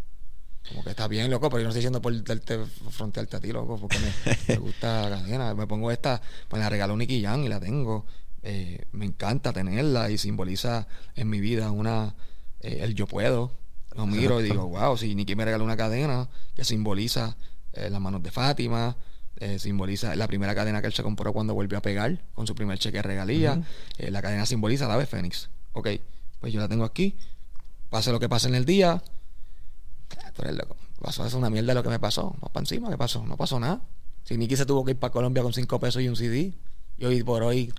Como 0.68 0.84
que 0.84 0.90
está 0.90 1.08
bien, 1.08 1.30
loco, 1.30 1.48
pero 1.50 1.60
yo 1.60 1.66
no 1.66 1.70
estoy 1.70 1.82
diciendo 1.82 2.02
por 2.02 2.24
darte 2.24 2.58
frontearte 2.90 3.38
a 3.38 3.40
ti, 3.40 3.52
loco, 3.52 3.78
porque 3.78 4.00
me, 4.00 4.12
me 4.48 4.56
gusta 4.60 5.10
la 5.10 5.20
cadena. 5.20 5.54
Me 5.54 5.68
pongo 5.68 5.92
esta, 5.92 6.20
pues 6.48 6.60
la 6.60 6.70
regaló 6.70 6.98
Nicky 6.98 7.22
Jan 7.22 7.44
y 7.44 7.48
la 7.48 7.60
tengo. 7.60 8.08
Eh, 8.42 8.86
me 8.94 9.06
encanta 9.06 9.54
tenerla 9.54 10.10
y 10.10 10.18
simboliza 10.18 10.88
en 11.16 11.30
mi 11.30 11.40
vida 11.40 11.70
una 11.70 12.16
eh, 12.62 12.80
el 12.82 12.96
yo 12.96 13.06
puedo. 13.06 13.52
Lo 13.96 14.08
miro 14.08 14.40
y 14.42 14.44
digo, 14.46 14.66
wow, 14.70 14.98
si 14.98 15.14
Nicky 15.14 15.36
me 15.36 15.46
regaló 15.46 15.64
una 15.64 15.78
cadena 15.78 16.28
que 16.56 16.64
simboliza 16.64 17.38
eh, 17.74 17.90
las 17.90 18.02
manos 18.02 18.24
de 18.24 18.32
Fátima, 18.32 18.96
eh, 19.40 19.60
simboliza 19.60 20.16
la 20.16 20.28
primera 20.28 20.54
cadena 20.56 20.82
que 20.82 20.88
él 20.88 20.94
se 20.94 21.04
compró 21.04 21.34
cuando 21.34 21.54
volvió 21.54 21.78
a 21.78 21.82
pegar 21.82 22.20
con 22.34 22.48
su 22.48 22.56
primer 22.56 22.78
cheque 22.80 22.98
de 22.98 23.04
regalía. 23.04 23.62
Eh, 23.98 24.12
la 24.12 24.22
cadena 24.22 24.46
simboliza 24.46 24.88
la 24.88 24.96
ave 24.96 25.06
Fénix. 25.06 25.50
Ok, 25.74 25.90
pues 26.40 26.54
yo 26.54 26.60
la 26.60 26.68
tengo 26.68 26.84
aquí. 26.84 27.16
Pase 27.90 28.12
lo 28.12 28.20
que 28.20 28.28
pase 28.30 28.48
en 28.48 28.56
el 28.56 28.66
día. 28.66 29.02
Tú 30.34 30.42
eres 30.42 30.56
loco. 30.56 30.76
Pasó 31.02 31.26
es 31.26 31.34
una 31.34 31.50
mierda 31.50 31.74
lo 31.74 31.84
que 31.84 31.90
me 31.90 32.00
pasó. 32.00 32.36
No 32.42 32.50
para 32.50 32.64
encima, 32.64 32.90
¿qué 32.90 32.98
pasó? 32.98 33.26
No 33.26 33.38
pasó 33.38 33.60
nada. 33.60 33.82
Si 34.24 34.38
Nicky 34.38 34.58
se 34.58 34.66
tuvo 34.66 34.84
que 34.84 34.92
ir 34.92 34.98
para 34.98 35.12
Colombia 35.12 35.44
con 35.44 35.54
cinco 35.54 35.80
pesos 35.80 36.02
y 36.02 36.10
un 36.10 36.16
CD, 36.16 36.54
y 36.98 37.06
hoy 37.06 37.24
por 37.24 37.44
hoy 37.44 37.72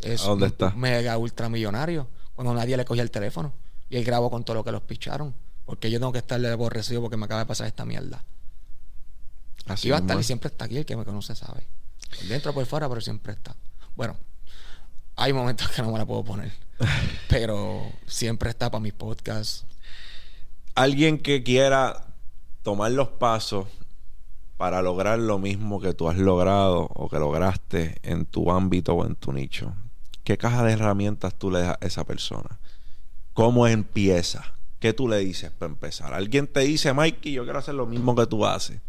es 0.00 0.22
¿A 0.22 0.28
dónde 0.28 0.46
un 0.46 0.50
está? 0.52 0.70
mega 0.70 1.18
ultramillonario. 1.18 2.08
Cuando 2.34 2.54
nadie 2.54 2.76
le 2.76 2.84
cogía 2.84 3.02
el 3.02 3.10
teléfono. 3.10 3.52
Y 3.90 3.96
él 3.96 4.04
grabó 4.04 4.30
con 4.30 4.44
todo 4.44 4.54
lo 4.54 4.64
que 4.64 4.72
los 4.72 4.82
picharon. 4.82 5.34
Porque 5.66 5.90
yo 5.90 5.98
tengo 5.98 6.12
que 6.12 6.18
estarle 6.18 6.48
aborrecido 6.48 7.00
porque 7.02 7.16
me 7.16 7.26
acaba 7.26 7.40
de 7.40 7.46
pasar 7.46 7.66
esta 7.66 7.84
mierda. 7.84 8.24
Así 9.66 9.88
Aquí 9.88 9.90
va 9.90 9.96
a 9.98 10.00
estar 10.00 10.18
y 10.18 10.22
siempre 10.22 10.48
está 10.48 10.64
aquí. 10.64 10.78
El 10.78 10.86
que 10.86 10.96
me 10.96 11.04
conoce 11.04 11.34
sabe. 11.34 11.66
Por 12.10 12.28
dentro, 12.28 12.52
por 12.52 12.66
fuera, 12.66 12.88
pero 12.88 13.00
siempre 13.00 13.32
está. 13.32 13.56
Bueno, 13.96 14.16
hay 15.16 15.32
momentos 15.32 15.68
que 15.70 15.82
no 15.82 15.92
me 15.92 15.98
la 15.98 16.06
puedo 16.06 16.24
poner. 16.24 16.52
pero 17.28 17.90
siempre 18.06 18.50
está 18.50 18.70
para 18.70 18.82
mis 18.82 18.92
podcasts. 18.92 19.64
Alguien 20.74 21.18
que 21.18 21.42
quiera 21.42 22.06
tomar 22.62 22.92
los 22.92 23.08
pasos 23.08 23.66
para 24.56 24.80
lograr 24.80 25.18
lo 25.18 25.38
mismo 25.38 25.80
que 25.80 25.92
tú 25.92 26.08
has 26.08 26.16
logrado 26.16 26.88
o 26.94 27.08
que 27.08 27.18
lograste 27.18 27.96
en 28.02 28.26
tu 28.26 28.50
ámbito 28.50 28.94
o 28.94 29.04
en 29.04 29.16
tu 29.16 29.32
nicho. 29.32 29.74
¿Qué 30.24 30.38
caja 30.38 30.62
de 30.62 30.72
herramientas 30.72 31.34
tú 31.34 31.50
le 31.50 31.60
das 31.60 31.76
a 31.80 31.86
esa 31.86 32.04
persona? 32.04 32.60
¿Cómo 33.32 33.66
empieza? 33.66 34.54
¿Qué 34.78 34.92
tú 34.92 35.08
le 35.08 35.18
dices 35.18 35.50
para 35.50 35.72
empezar? 35.72 36.14
Alguien 36.14 36.46
te 36.46 36.60
dice, 36.60 36.92
Mikey, 36.92 37.32
yo 37.32 37.44
quiero 37.44 37.58
hacer 37.58 37.74
lo 37.74 37.86
mismo 37.86 38.14
que 38.14 38.26
tú 38.26 38.46
haces. 38.46 38.80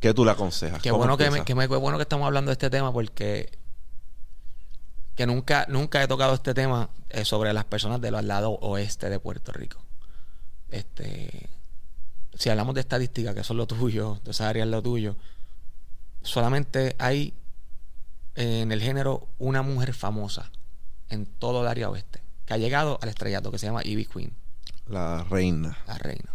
¿Qué 0.00 0.14
tú 0.14 0.24
le 0.24 0.30
aconsejas? 0.32 0.80
Qué 0.82 0.90
¿Cómo 0.90 0.98
bueno 1.00 1.16
que, 1.16 1.24
me, 1.24 1.28
empieza? 1.28 1.44
que 1.44 1.54
me- 1.54 1.68
qué 1.68 1.76
bueno 1.76 1.98
que 1.98 2.02
estamos 2.02 2.26
hablando 2.26 2.48
de 2.50 2.54
este 2.54 2.70
tema 2.70 2.92
porque 2.92 3.50
que 5.14 5.26
nunca, 5.26 5.66
nunca 5.68 6.02
he 6.02 6.08
tocado 6.08 6.34
este 6.34 6.54
tema 6.54 6.88
eh, 7.10 7.24
sobre 7.26 7.52
las 7.52 7.64
personas 7.66 8.00
del 8.00 8.14
lado 8.26 8.52
oeste 8.52 9.10
de 9.10 9.20
Puerto 9.20 9.52
Rico. 9.52 9.82
Este, 10.70 11.48
si 12.34 12.48
hablamos 12.48 12.74
de 12.74 12.80
estadística, 12.80 13.34
que 13.34 13.40
eso 13.40 13.52
es 13.52 13.56
lo 13.58 13.66
tuyo, 13.66 14.18
de 14.24 14.30
esa 14.30 14.48
área 14.48 14.64
es 14.64 14.70
lo 14.70 14.82
tuyo, 14.82 15.16
solamente 16.22 16.96
hay 16.98 17.34
eh, 18.36 18.60
en 18.62 18.72
el 18.72 18.80
género 18.80 19.28
una 19.38 19.60
mujer 19.62 19.92
famosa 19.92 20.50
en 21.10 21.26
todo 21.26 21.60
el 21.62 21.66
área 21.66 21.90
oeste 21.90 22.22
que 22.46 22.54
ha 22.54 22.56
llegado 22.56 22.98
al 23.02 23.08
estrellato 23.10 23.50
que 23.50 23.58
se 23.58 23.66
llama 23.66 23.82
Ivy 23.84 24.06
Queen, 24.06 24.32
La 24.86 25.24
reina. 25.24 25.76
la 25.86 25.98
reina. 25.98 26.34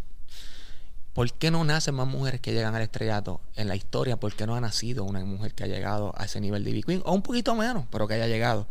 ¿Por 1.15 1.31
qué 1.31 1.49
no 1.49 1.63
nacen 1.63 1.95
más 1.95 2.09
mujeres 2.09 2.41
que 2.41 2.51
llegan 2.51 2.75
al 2.75 2.81
estrellato 2.81 3.39
en 3.55 3.69
la 3.69 3.77
historia? 3.77 4.17
¿Por 4.17 4.35
qué 4.35 4.45
no 4.45 4.53
ha 4.53 4.59
nacido 4.59 5.05
una 5.05 5.23
mujer 5.23 5.53
que 5.53 5.63
ha 5.63 5.67
llegado 5.67 6.13
a 6.17 6.25
ese 6.25 6.41
nivel 6.41 6.65
de 6.65 6.83
Queen? 6.83 7.01
O 7.05 7.13
un 7.13 7.21
poquito 7.21 7.55
menos, 7.55 7.85
pero 7.89 8.05
que 8.05 8.15
haya 8.15 8.27
llegado. 8.27 8.67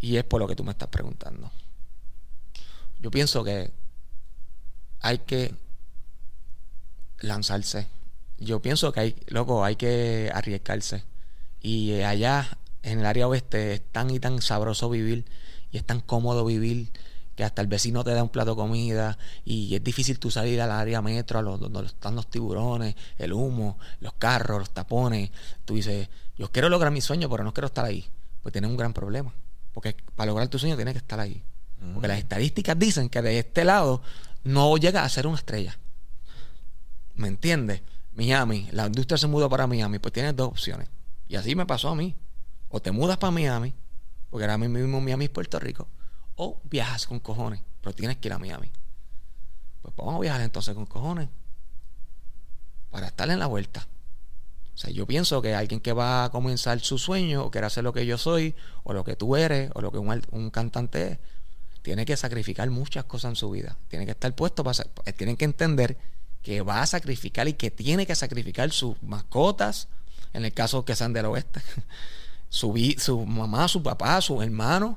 Y 0.00 0.16
es 0.16 0.24
por 0.24 0.40
lo 0.40 0.48
que 0.48 0.56
tú 0.56 0.64
me 0.64 0.70
estás 0.70 0.88
preguntando. 0.88 1.52
Yo 3.00 3.10
pienso 3.10 3.44
que 3.44 3.70
hay 5.00 5.18
que 5.18 5.54
lanzarse. 7.18 7.86
Yo 8.38 8.62
pienso 8.62 8.90
que 8.90 9.00
hay, 9.00 9.16
loco, 9.26 9.62
hay 9.62 9.76
que 9.76 10.30
arriesgarse. 10.32 11.04
Y 11.60 12.00
allá, 12.00 12.56
en 12.82 13.00
el 13.00 13.04
área 13.04 13.28
oeste, 13.28 13.74
es 13.74 13.82
tan 13.92 14.08
y 14.08 14.20
tan 14.20 14.40
sabroso 14.40 14.88
vivir 14.88 15.26
y 15.70 15.76
es 15.76 15.84
tan 15.84 16.00
cómodo 16.00 16.46
vivir 16.46 16.90
que 17.36 17.44
hasta 17.44 17.62
el 17.62 17.68
vecino 17.68 18.04
te 18.04 18.12
da 18.12 18.22
un 18.22 18.28
plato 18.28 18.50
de 18.50 18.56
comida 18.56 19.18
y 19.44 19.74
es 19.74 19.82
difícil 19.82 20.18
tú 20.18 20.30
salir 20.30 20.60
al 20.60 20.70
área 20.70 21.02
metro, 21.02 21.38
a 21.38 21.42
los, 21.42 21.60
donde 21.60 21.86
están 21.86 22.14
los 22.14 22.28
tiburones, 22.28 22.94
el 23.18 23.32
humo, 23.32 23.78
los 24.00 24.14
carros, 24.14 24.58
los 24.58 24.70
tapones. 24.70 25.30
Tú 25.64 25.74
dices, 25.74 26.08
yo 26.38 26.50
quiero 26.50 26.68
lograr 26.68 26.92
mi 26.92 27.00
sueño, 27.00 27.28
pero 27.28 27.44
no 27.44 27.52
quiero 27.52 27.66
estar 27.66 27.84
ahí. 27.84 28.08
Pues 28.42 28.52
tienes 28.52 28.70
un 28.70 28.76
gran 28.76 28.92
problema. 28.92 29.34
Porque 29.72 29.96
para 30.14 30.26
lograr 30.26 30.48
tu 30.48 30.58
sueño 30.58 30.76
tienes 30.76 30.94
que 30.94 30.98
estar 30.98 31.18
ahí. 31.18 31.42
Porque 31.92 32.08
las 32.08 32.18
estadísticas 32.18 32.78
dicen 32.78 33.10
que 33.10 33.20
de 33.20 33.38
este 33.38 33.64
lado 33.64 34.00
no 34.44 34.76
llega 34.76 35.04
a 35.04 35.08
ser 35.08 35.26
una 35.26 35.36
estrella. 35.36 35.78
¿Me 37.14 37.28
entiendes? 37.28 37.82
Miami, 38.14 38.68
la 38.72 38.86
industria 38.86 39.18
se 39.18 39.26
mudó 39.26 39.48
para 39.48 39.66
Miami, 39.66 39.98
pues 39.98 40.12
tienes 40.12 40.36
dos 40.36 40.48
opciones. 40.48 40.88
Y 41.28 41.36
así 41.36 41.54
me 41.54 41.66
pasó 41.66 41.88
a 41.90 41.94
mí. 41.94 42.14
O 42.68 42.80
te 42.80 42.90
mudas 42.90 43.18
para 43.18 43.30
Miami, 43.30 43.74
porque 44.30 44.44
ahora 44.44 44.58
mismo 44.58 45.00
Miami 45.00 45.26
es 45.26 45.30
Puerto 45.30 45.58
Rico, 45.60 45.88
o 46.36 46.60
viajas 46.64 47.06
con 47.06 47.20
cojones, 47.20 47.60
pero 47.80 47.94
tienes 47.94 48.16
que 48.18 48.28
ir 48.28 48.32
a 48.34 48.38
Miami. 48.38 48.70
Pues 49.82 49.94
vamos 49.96 50.16
a 50.16 50.20
viajar 50.20 50.40
entonces 50.40 50.74
con 50.74 50.86
cojones 50.86 51.28
para 52.90 53.08
estar 53.08 53.28
en 53.30 53.38
la 53.38 53.46
vuelta. 53.46 53.86
O 54.74 54.76
sea, 54.76 54.90
yo 54.90 55.06
pienso 55.06 55.40
que 55.40 55.54
alguien 55.54 55.80
que 55.80 55.92
va 55.92 56.24
a 56.24 56.30
comenzar 56.30 56.80
su 56.80 56.98
sueño 56.98 57.44
o 57.44 57.50
quiere 57.50 57.66
hacer 57.66 57.84
lo 57.84 57.92
que 57.92 58.06
yo 58.06 58.18
soy, 58.18 58.54
o 58.82 58.92
lo 58.92 59.04
que 59.04 59.14
tú 59.14 59.36
eres, 59.36 59.70
o 59.74 59.80
lo 59.80 59.92
que 59.92 59.98
un, 59.98 60.22
un 60.32 60.50
cantante 60.50 61.12
es, 61.12 61.18
tiene 61.82 62.04
que 62.06 62.16
sacrificar 62.16 62.70
muchas 62.70 63.04
cosas 63.04 63.30
en 63.30 63.36
su 63.36 63.50
vida. 63.50 63.76
Tiene 63.88 64.04
que 64.04 64.12
estar 64.12 64.34
puesto 64.34 64.64
para... 64.64 64.82
eh, 65.04 65.12
Tienen 65.12 65.36
que 65.36 65.44
entender 65.44 65.98
que 66.42 66.62
va 66.62 66.82
a 66.82 66.86
sacrificar 66.86 67.46
y 67.46 67.52
que 67.54 67.70
tiene 67.70 68.06
que 68.06 68.14
sacrificar 68.14 68.70
sus 68.70 69.00
mascotas, 69.02 69.88
en 70.32 70.44
el 70.44 70.52
caso 70.52 70.84
que 70.84 70.96
sean 70.96 71.12
del 71.12 71.26
oeste, 71.26 71.60
su, 72.48 72.74
su 72.98 73.24
mamá, 73.26 73.68
su 73.68 73.82
papá, 73.82 74.20
sus 74.20 74.42
hermanos, 74.42 74.96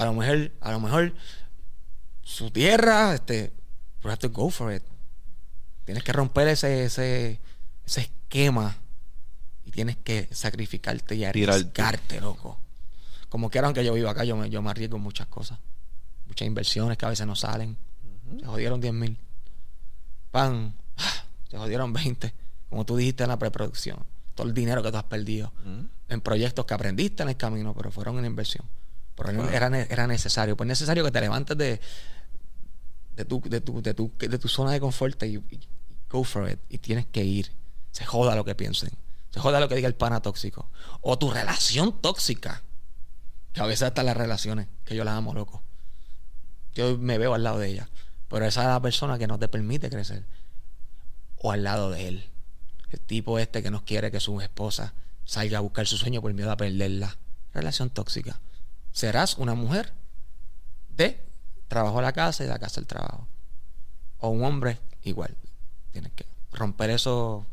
a 0.00 0.04
lo 0.06 0.14
mejor, 0.14 0.50
a 0.60 0.72
lo 0.72 0.80
mejor 0.80 1.14
su 2.22 2.50
tierra, 2.50 3.14
este, 3.14 3.52
you 4.02 4.08
have 4.08 4.16
to 4.18 4.30
go 4.30 4.48
for 4.50 4.72
it. 4.72 4.82
Tienes 5.84 6.02
que 6.02 6.12
romper 6.12 6.48
ese, 6.48 6.84
ese, 6.84 7.40
ese 7.84 8.00
esquema 8.00 8.76
y 9.64 9.70
tienes 9.70 9.96
que 9.98 10.28
sacrificarte 10.32 11.14
y 11.16 11.24
arriesgarte, 11.24 12.20
loco. 12.20 12.58
Como 13.28 13.50
quiera, 13.50 13.66
aunque 13.66 13.84
yo 13.84 13.92
vivo 13.94 14.08
acá, 14.08 14.24
yo 14.24 14.36
me, 14.36 14.48
yo 14.48 14.62
me 14.62 14.70
arriesgo 14.70 14.96
en 14.96 15.02
muchas 15.02 15.26
cosas. 15.26 15.58
Muchas 16.26 16.46
inversiones 16.46 16.96
que 16.96 17.06
a 17.06 17.10
veces 17.10 17.26
no 17.26 17.36
salen. 17.36 17.76
Se 18.38 18.46
jodieron 18.46 18.80
10 18.80 18.94
mil. 18.94 19.18
Pan. 20.30 20.74
ah, 20.96 21.24
Se 21.50 21.58
jodieron 21.58 21.92
20. 21.92 22.32
Como 22.70 22.86
tú 22.86 22.96
dijiste 22.96 23.24
en 23.24 23.28
la 23.28 23.38
preproducción. 23.38 23.98
Todo 24.34 24.46
el 24.46 24.54
dinero 24.54 24.82
que 24.82 24.90
tú 24.90 24.96
has 24.96 25.04
perdido 25.04 25.52
en 26.08 26.20
proyectos 26.22 26.64
que 26.64 26.72
aprendiste 26.74 27.22
en 27.22 27.28
el 27.28 27.36
camino, 27.36 27.74
pero 27.74 27.90
fueron 27.90 28.16
una 28.16 28.26
inversión. 28.26 28.64
Pero 29.26 29.42
Claro. 29.48 29.50
era, 29.74 29.80
era 29.82 30.06
necesario. 30.06 30.56
Pues 30.56 30.66
necesario 30.66 31.04
que 31.04 31.10
te 31.10 31.20
levantes 31.20 31.56
de, 31.56 31.80
de, 33.16 33.24
tu, 33.24 33.40
de, 33.40 33.60
tu, 33.60 33.82
de, 33.82 33.94
tu, 33.94 34.12
de 34.18 34.38
tu 34.38 34.48
zona 34.48 34.72
de 34.72 34.80
confort 34.80 35.22
y, 35.24 35.36
y 35.36 35.60
go 36.08 36.24
for 36.24 36.50
it. 36.50 36.58
Y 36.68 36.78
tienes 36.78 37.06
que 37.06 37.24
ir. 37.24 37.52
Se 37.92 38.04
joda 38.04 38.34
lo 38.36 38.44
que 38.44 38.54
piensen. 38.54 38.90
Se 39.30 39.40
joda 39.40 39.60
lo 39.60 39.68
que 39.68 39.74
diga 39.76 39.88
el 39.88 39.94
pana 39.94 40.20
tóxico. 40.22 40.70
O 41.00 41.18
tu 41.18 41.30
relación 41.30 42.00
tóxica. 42.00 42.62
Que 43.52 43.60
a 43.60 43.66
veces 43.66 43.82
hasta 43.82 44.02
las 44.02 44.16
relaciones, 44.16 44.68
que 44.84 44.94
yo 44.94 45.04
las 45.04 45.14
amo, 45.14 45.34
loco. 45.34 45.62
Yo 46.74 46.96
me 46.98 47.18
veo 47.18 47.34
al 47.34 47.42
lado 47.42 47.58
de 47.58 47.68
ella. 47.68 47.88
Pero 48.28 48.44
esa 48.46 48.62
es 48.62 48.68
la 48.68 48.80
persona 48.80 49.18
que 49.18 49.26
no 49.26 49.38
te 49.38 49.48
permite 49.48 49.90
crecer. 49.90 50.24
O 51.36 51.50
al 51.52 51.64
lado 51.64 51.90
de 51.90 52.08
él. 52.08 52.30
El 52.90 53.00
tipo 53.00 53.38
este 53.38 53.62
que 53.62 53.70
no 53.70 53.84
quiere 53.84 54.10
que 54.10 54.20
su 54.20 54.40
esposa 54.40 54.94
salga 55.24 55.58
a 55.58 55.60
buscar 55.60 55.86
su 55.86 55.96
sueño 55.96 56.20
por 56.22 56.32
miedo 56.32 56.50
a 56.50 56.56
perderla. 56.56 57.16
Relación 57.52 57.90
tóxica. 57.90 58.40
Serás 58.92 59.36
una 59.38 59.54
mujer 59.54 59.92
de 60.96 61.20
trabajo 61.68 61.98
a 61.98 62.02
la 62.02 62.12
casa 62.12 62.42
y 62.42 62.46
de 62.46 62.52
la 62.52 62.58
casa 62.58 62.80
al 62.80 62.86
trabajo. 62.86 63.26
O 64.18 64.28
un 64.28 64.44
hombre 64.44 64.78
igual. 65.04 65.34
Tienes 65.92 66.12
que 66.12 66.26
romper 66.52 66.90
esos 66.90 67.44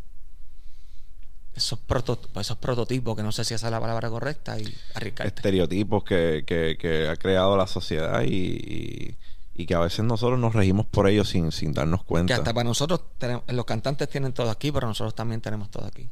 esos, 1.55 1.79
proto- 1.79 2.19
esos 2.39 2.57
prototipos, 2.57 3.15
que 3.15 3.23
no 3.23 3.31
sé 3.31 3.43
si 3.43 3.55
esa 3.55 3.65
es 3.67 3.71
la 3.71 3.79
palabra 3.79 4.09
correcta, 4.11 4.59
y 4.59 4.75
arriesgarte. 4.93 5.33
estereotipos 5.39 6.03
que, 6.03 6.43
que- 6.45 6.77
que 6.79 7.07
ha 7.09 7.15
creado 7.15 7.57
la 7.57 7.65
sociedad 7.65 8.21
y, 8.21 8.27
y- 8.35 9.17
y 9.55 9.65
que 9.65 9.73
a 9.73 9.79
veces 9.79 10.05
nosotros 10.05 10.37
nos 10.37 10.53
regimos 10.53 10.85
por 10.85 11.07
ellos 11.09 11.29
sin, 11.29 11.51
sin 11.51 11.73
darnos 11.73 12.01
Que 12.01 12.05
cuenta. 12.05 12.35
hasta 12.35 12.53
para 12.53 12.63
nosotros, 12.63 13.01
tenemos- 13.17 13.43
los 13.47 13.65
cantantes 13.65 14.07
tienen 14.07 14.33
todo 14.33 14.51
aquí, 14.51 14.71
pero 14.71 14.85
nosotros 14.85 15.15
también 15.15 15.41
tenemos 15.41 15.71
todo 15.71 15.85
aquí. 15.87 16.07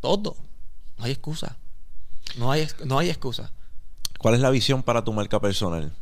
Todo. 0.00 0.34
No 0.98 1.04
hay 1.04 1.12
excusa. 1.12 1.56
No 2.36 2.50
hay, 2.50 2.66
no 2.86 2.98
hay 2.98 3.10
excusa. 3.10 3.52
¿Cuál 4.24 4.36
es 4.36 4.40
la 4.40 4.48
visión 4.48 4.82
para 4.82 5.04
tu 5.04 5.12
marca 5.12 5.38
personal? 5.38 5.92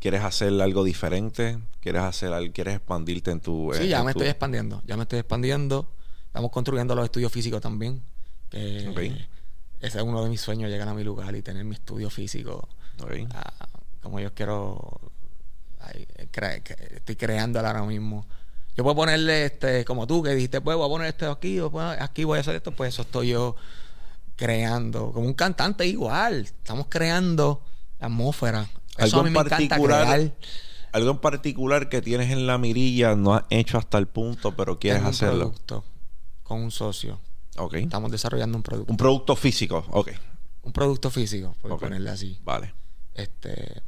¿Quieres 0.00 0.22
hacer 0.22 0.52
algo 0.60 0.84
diferente? 0.84 1.58
¿Quieres 1.80 2.02
hacer 2.02 2.30
algo, 2.30 2.52
quieres 2.52 2.74
expandirte 2.74 3.30
en 3.30 3.40
tu 3.40 3.70
Sí, 3.72 3.84
en- 3.84 3.88
ya 3.88 4.00
en 4.00 4.04
me 4.04 4.12
tu- 4.12 4.18
estoy 4.18 4.28
expandiendo. 4.28 4.82
Ya 4.86 4.98
me 4.98 5.04
estoy 5.04 5.20
expandiendo. 5.20 5.88
Estamos 6.26 6.50
construyendo 6.50 6.94
los 6.94 7.06
estudios 7.06 7.32
físicos 7.32 7.62
también. 7.62 8.02
Que 8.50 8.86
Ok. 8.90 8.98
ese 9.80 9.96
es 9.96 10.04
uno 10.04 10.22
de 10.22 10.28
mis 10.28 10.42
sueños, 10.42 10.68
llegar 10.70 10.88
a 10.88 10.92
mi 10.92 11.02
lugar 11.02 11.34
y 11.36 11.40
tener 11.40 11.64
mi 11.64 11.74
estudio 11.74 12.10
físico. 12.10 12.68
Ok. 13.02 13.12
ah, 13.34 13.66
como 14.02 14.20
yo 14.20 14.34
quiero. 14.34 15.00
ay, 15.80 16.06
cre- 16.30 16.62
cre- 16.62 16.96
estoy 16.96 17.16
creando 17.16 17.60
ahora 17.60 17.82
mismo. 17.82 18.26
Yo 18.76 18.84
puedo 18.84 18.94
ponerle 18.96 19.46
este, 19.46 19.86
como 19.86 20.06
tú 20.06 20.22
que 20.22 20.34
dijiste, 20.34 20.60
pues 20.60 20.76
voy 20.76 20.84
a 20.84 20.88
poner 20.90 21.08
esto 21.08 21.30
aquí, 21.30 21.58
o 21.60 21.70
pues, 21.70 21.98
aquí 21.98 22.24
voy 22.24 22.36
a 22.36 22.40
hacer 22.42 22.56
esto, 22.56 22.72
pues 22.72 22.92
eso 22.92 23.02
estoy 23.02 23.28
yo 23.28 23.56
creando. 24.38 25.12
Como 25.12 25.26
un 25.26 25.34
cantante 25.34 25.84
igual. 25.86 26.42
Estamos 26.44 26.86
creando 26.88 27.60
la 27.98 28.06
atmósfera. 28.06 28.62
Eso 28.96 29.04
Algo 29.04 29.20
a 29.20 29.22
mí 29.24 29.30
encanta 29.30 29.50
particular- 29.50 30.06
crear. 30.06 30.32
algo 30.92 31.10
en 31.10 31.18
particular 31.18 31.88
que 31.88 32.00
tienes 32.00 32.30
en 32.30 32.46
la 32.46 32.56
mirilla, 32.56 33.14
no 33.16 33.34
has 33.34 33.44
hecho 33.50 33.76
hasta 33.76 33.98
el 33.98 34.06
punto, 34.06 34.56
pero 34.56 34.78
quieres 34.78 35.00
Tengo 35.00 35.08
un 35.10 35.14
hacerlo. 35.14 35.38
producto 35.50 35.84
con 36.44 36.60
un 36.62 36.70
socio. 36.70 37.20
Ok. 37.58 37.74
Estamos 37.74 38.10
desarrollando 38.10 38.56
un 38.56 38.62
producto. 38.62 38.90
Un 38.92 38.96
producto 38.96 39.36
físico. 39.36 39.84
Ok. 39.90 40.12
Un 40.62 40.72
producto 40.72 41.10
físico, 41.10 41.54
por 41.60 41.78
ponerle 41.78 42.10
así. 42.10 42.38
Vale. 42.44 42.72
Este, 43.14 43.82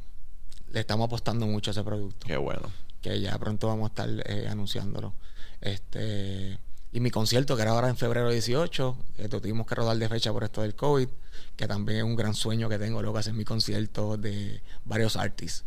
le 0.71 0.79
estamos 0.81 1.05
apostando 1.05 1.47
mucho 1.47 1.71
a 1.71 1.73
ese 1.73 1.83
producto. 1.83 2.27
Qué 2.27 2.37
bueno. 2.37 2.69
Que 3.01 3.19
ya 3.21 3.37
pronto 3.39 3.67
vamos 3.67 3.85
a 3.85 3.87
estar 3.87 4.09
eh, 4.29 4.47
anunciándolo. 4.49 5.13
Este, 5.61 6.59
y 6.93 6.99
mi 6.99 7.09
concierto, 7.09 7.55
que 7.55 7.61
era 7.61 7.71
ahora 7.71 7.89
en 7.89 7.97
febrero 7.97 8.29
18, 8.29 8.97
que 9.15 9.29
tuvimos 9.29 9.65
que 9.65 9.75
rodar 9.75 9.97
de 9.97 10.09
fecha 10.09 10.31
por 10.33 10.43
esto 10.43 10.61
del 10.61 10.75
COVID, 10.75 11.07
que 11.55 11.67
también 11.67 11.99
es 11.99 12.03
un 12.03 12.15
gran 12.15 12.33
sueño 12.33 12.67
que 12.67 12.77
tengo, 12.77 13.01
luego 13.01 13.17
hacer 13.17 13.33
mi 13.33 13.45
concierto 13.45 14.17
de 14.17 14.61
varios 14.83 15.15
artists. 15.15 15.63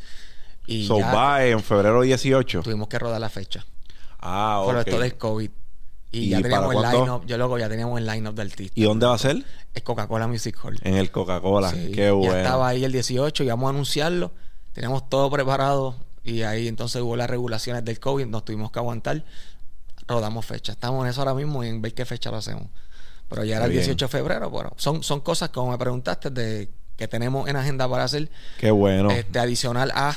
Y 0.67 0.87
so 0.87 0.99
ya 0.99 1.13
va 1.13 1.45
en 1.45 1.63
febrero 1.63 2.03
18. 2.03 2.63
tuvimos 2.63 2.89
que 2.89 2.99
rodar 2.99 3.21
la 3.21 3.31
fecha. 3.31 3.65
Ah, 4.21 4.63
Por 4.65 4.77
ok. 4.77 4.87
esto 4.87 5.01
del 5.01 5.17
COVID. 5.17 5.51
Y, 6.13 6.19
¿Y 6.19 6.29
ya 6.29 6.41
teníamos 6.41 6.75
el 6.75 6.83
line-up. 6.83 7.27
Yo 7.27 7.37
luego 7.37 7.59
ya 7.59 7.69
teníamos 7.69 7.99
el 7.99 8.07
line-up 8.07 8.35
de 8.35 8.43
artistas. 8.43 8.77
¿Y 8.77 8.85
dónde 8.85 9.07
va 9.07 9.15
a 9.15 9.19
ser? 9.19 9.45
Es 9.75 9.83
Coca-Cola 9.83 10.29
Music 10.29 10.57
Hall. 10.63 10.79
En 10.83 10.95
el 10.95 11.11
Coca-Cola. 11.11 11.71
Sí, 11.71 11.91
Qué 11.93 12.11
bueno. 12.11 12.33
Ya 12.33 12.43
estaba 12.43 12.69
ahí 12.69 12.85
el 12.85 12.93
18 12.93 13.45
y 13.45 13.47
vamos 13.49 13.67
a 13.67 13.71
anunciarlo. 13.71 14.33
Teníamos 14.73 15.09
todo 15.09 15.29
preparado 15.31 15.97
y 16.23 16.43
ahí 16.43 16.69
entonces 16.69 17.03
hubo 17.03 17.17
las 17.17 17.29
regulaciones 17.29 17.85
del 17.85 18.01
COVID, 18.01 18.27
nos 18.27 18.45
tuvimos 18.45 18.71
que 18.71 18.79
aguantar. 18.79 19.25
Rodamos 20.07 20.45
fecha. 20.45 20.73
Estamos 20.73 21.05
en 21.05 21.11
eso 21.11 21.21
ahora 21.21 21.35
mismo 21.35 21.65
y 21.65 21.69
en 21.69 21.81
ver 21.83 21.95
qué 21.95 22.05
fecha 22.05 22.31
lo 22.31 22.37
hacemos. 22.39 22.65
Pero 23.29 23.45
ya 23.45 23.57
era 23.57 23.65
el 23.65 23.71
Bien. 23.71 23.83
18 23.83 24.05
de 24.05 24.09
febrero. 24.09 24.51
Bueno, 24.51 24.73
son, 24.77 25.03
son 25.03 25.21
cosas 25.21 25.49
como 25.51 25.71
me 25.71 25.79
preguntaste 25.79 26.31
de 26.31 26.69
que 26.97 27.09
tenemos 27.09 27.49
en 27.49 27.57
agenda 27.57 27.89
para 27.89 28.05
hacer. 28.05 28.31
Qué 28.59 28.71
bueno. 28.71 29.11
Este, 29.11 29.39
adicional 29.39 29.91
a, 29.95 30.17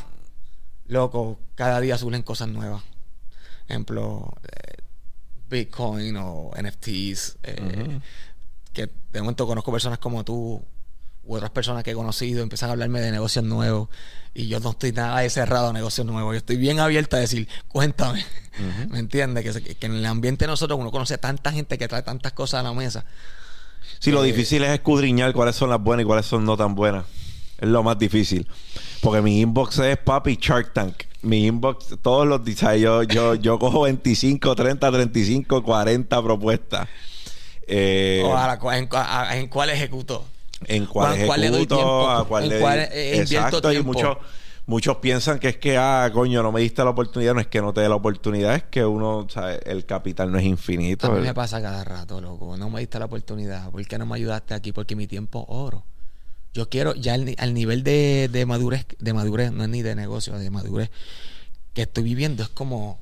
loco, 0.88 1.40
cada 1.56 1.80
día 1.80 1.98
suelen 1.98 2.22
cosas 2.24 2.50
nuevas. 2.50 2.84
Ejemplo, 3.68 4.34
eh, 4.44 4.78
Bitcoin 5.50 6.16
o 6.18 6.52
NFTs. 6.62 7.38
eh. 7.44 8.00
Que 8.74 8.92
de 9.12 9.22
momento 9.22 9.48
conozco 9.48 9.72
personas 9.72 9.98
como 10.00 10.24
tú 10.24 10.62
u 11.28 11.36
otras 11.36 11.52
personas 11.52 11.84
que 11.84 11.92
he 11.92 11.94
conocido 11.94 12.42
empiezan 12.42 12.70
a 12.70 12.72
hablarme 12.74 13.02
de 13.02 13.12
negocios 13.12 13.44
nuevos 13.46 13.90
y 14.34 14.48
yo 14.48 14.60
no 14.60 14.72
estoy 14.72 14.92
nada 14.92 15.20
de 15.20 15.30
cerrado 15.30 15.70
a 15.70 15.74
negocios 15.74 16.06
nuevos. 16.08 16.34
Yo 16.34 16.38
estoy 16.38 16.58
bien 16.58 16.80
abierta 16.80 17.18
a 17.18 17.20
decir, 17.20 17.48
cuéntame. 17.68 18.24
¿Me 18.90 19.00
entiendes? 19.00 19.60
Que, 19.62 19.86
en 19.86 19.94
el 19.96 20.06
ambiente 20.06 20.46
de 20.46 20.48
nosotros 20.52 20.80
uno 20.80 20.92
conoce 20.92 21.16
a 21.16 21.18
tanta 21.18 21.52
gente 21.52 21.78
que 21.78 21.88
trae 21.88 22.02
tantas 22.02 22.34
cosas 22.34 22.62
a 22.62 22.64
la 22.64 22.74
mesa. 22.74 23.06
Sí, 24.00 24.12
lo 24.12 24.24
Eh, 24.24 24.28
difícil 24.28 24.64
es 24.64 24.72
escudriñar 24.72 25.34
cuáles 25.34 25.56
son 25.56 25.70
las 25.70 25.82
buenas 25.82 26.04
y 26.04 26.06
cuáles 26.08 26.26
son 26.26 26.46
no 26.46 26.56
tan 26.58 26.76
buenas. 26.76 27.06
Es 27.60 27.68
lo 27.68 27.82
más 27.84 27.98
difícil. 27.98 28.48
Porque 29.02 29.22
mi 29.22 29.42
inbox 29.42 29.80
es 29.80 29.98
papi 29.98 30.38
Shark 30.40 30.74
Tank. 30.74 31.04
Mi 31.24 31.48
inbox, 31.48 31.96
todos 32.04 32.28
los 32.28 32.44
días, 32.46 32.80
yo, 32.80 33.02
yo, 33.04 33.34
yo 33.46 33.58
cojo 33.58 33.82
25, 33.82 34.56
30, 34.56 34.92
35, 34.92 35.64
40 35.64 36.22
propuestas. 36.24 36.88
Eh, 37.68 38.22
O 38.24 38.38
a 38.38 38.48
la 38.48 38.78
en, 38.78 38.88
a- 38.92 39.36
en 39.38 39.48
cuál 39.48 39.72
ejecuto. 39.72 40.26
En 40.68 40.86
cuál 40.86 41.26
cuál 41.26 41.42
le 41.42 41.48
doy 41.50 41.58
ejecuto, 41.62 41.76
tiempo, 41.76 42.10
a 42.10 42.28
cuál 42.28 42.44
en 42.44 42.50
le 42.50 42.60
cuál, 42.60 42.80
eh, 42.80 43.20
Exacto, 43.20 43.72
y 43.72 43.82
muchos, 43.82 44.18
muchos 44.66 44.98
piensan 44.98 45.40
que 45.40 45.50
es 45.50 45.58
que, 45.58 45.78
ah, 45.78 46.10
coño, 46.14 46.44
no 46.44 46.52
me 46.52 46.62
diste 46.62 46.84
la 46.84 46.92
oportunidad. 46.92 47.34
No 47.34 47.40
es 47.40 47.48
que 47.48 47.62
no 47.62 47.74
te 47.74 47.82
dé 47.82 47.90
la 47.90 47.96
oportunidad, 47.96 48.56
es 48.56 48.64
que 48.64 48.86
uno, 48.86 49.20
o 49.20 49.30
sea, 49.30 49.56
el 49.56 49.86
capital 49.86 50.32
no 50.32 50.38
es 50.38 50.46
infinito. 50.46 51.08
A 51.08 51.16
mí 51.16 51.22
me 51.22 51.34
pasa 51.34 51.62
cada 51.62 51.84
rato, 51.84 52.22
loco. 52.22 52.58
No 52.58 52.70
me 52.70 52.82
diste 52.82 53.00
la 53.00 53.06
oportunidad. 53.06 53.72
¿Por 53.72 53.86
qué 53.88 53.98
no 53.98 54.06
me 54.06 54.16
ayudaste 54.16 54.54
aquí? 54.54 54.72
Porque 54.72 54.96
mi 54.96 55.08
tiempo 55.08 55.46
oro. 55.48 55.84
Yo 56.54 56.70
quiero, 56.70 56.96
ya 56.96 57.14
al 57.14 57.54
nivel 57.54 57.84
de, 57.84 58.30
de 58.32 58.46
madurez, 58.46 58.88
de 59.00 59.14
madurez, 59.14 59.52
no 59.52 59.64
es 59.64 59.70
ni 59.70 59.84
de 59.84 59.96
negocio, 59.96 60.38
de 60.38 60.50
madurez, 60.50 60.90
que 61.74 61.84
estoy 61.84 62.04
viviendo, 62.04 62.42
es 62.42 62.50
como, 62.50 63.00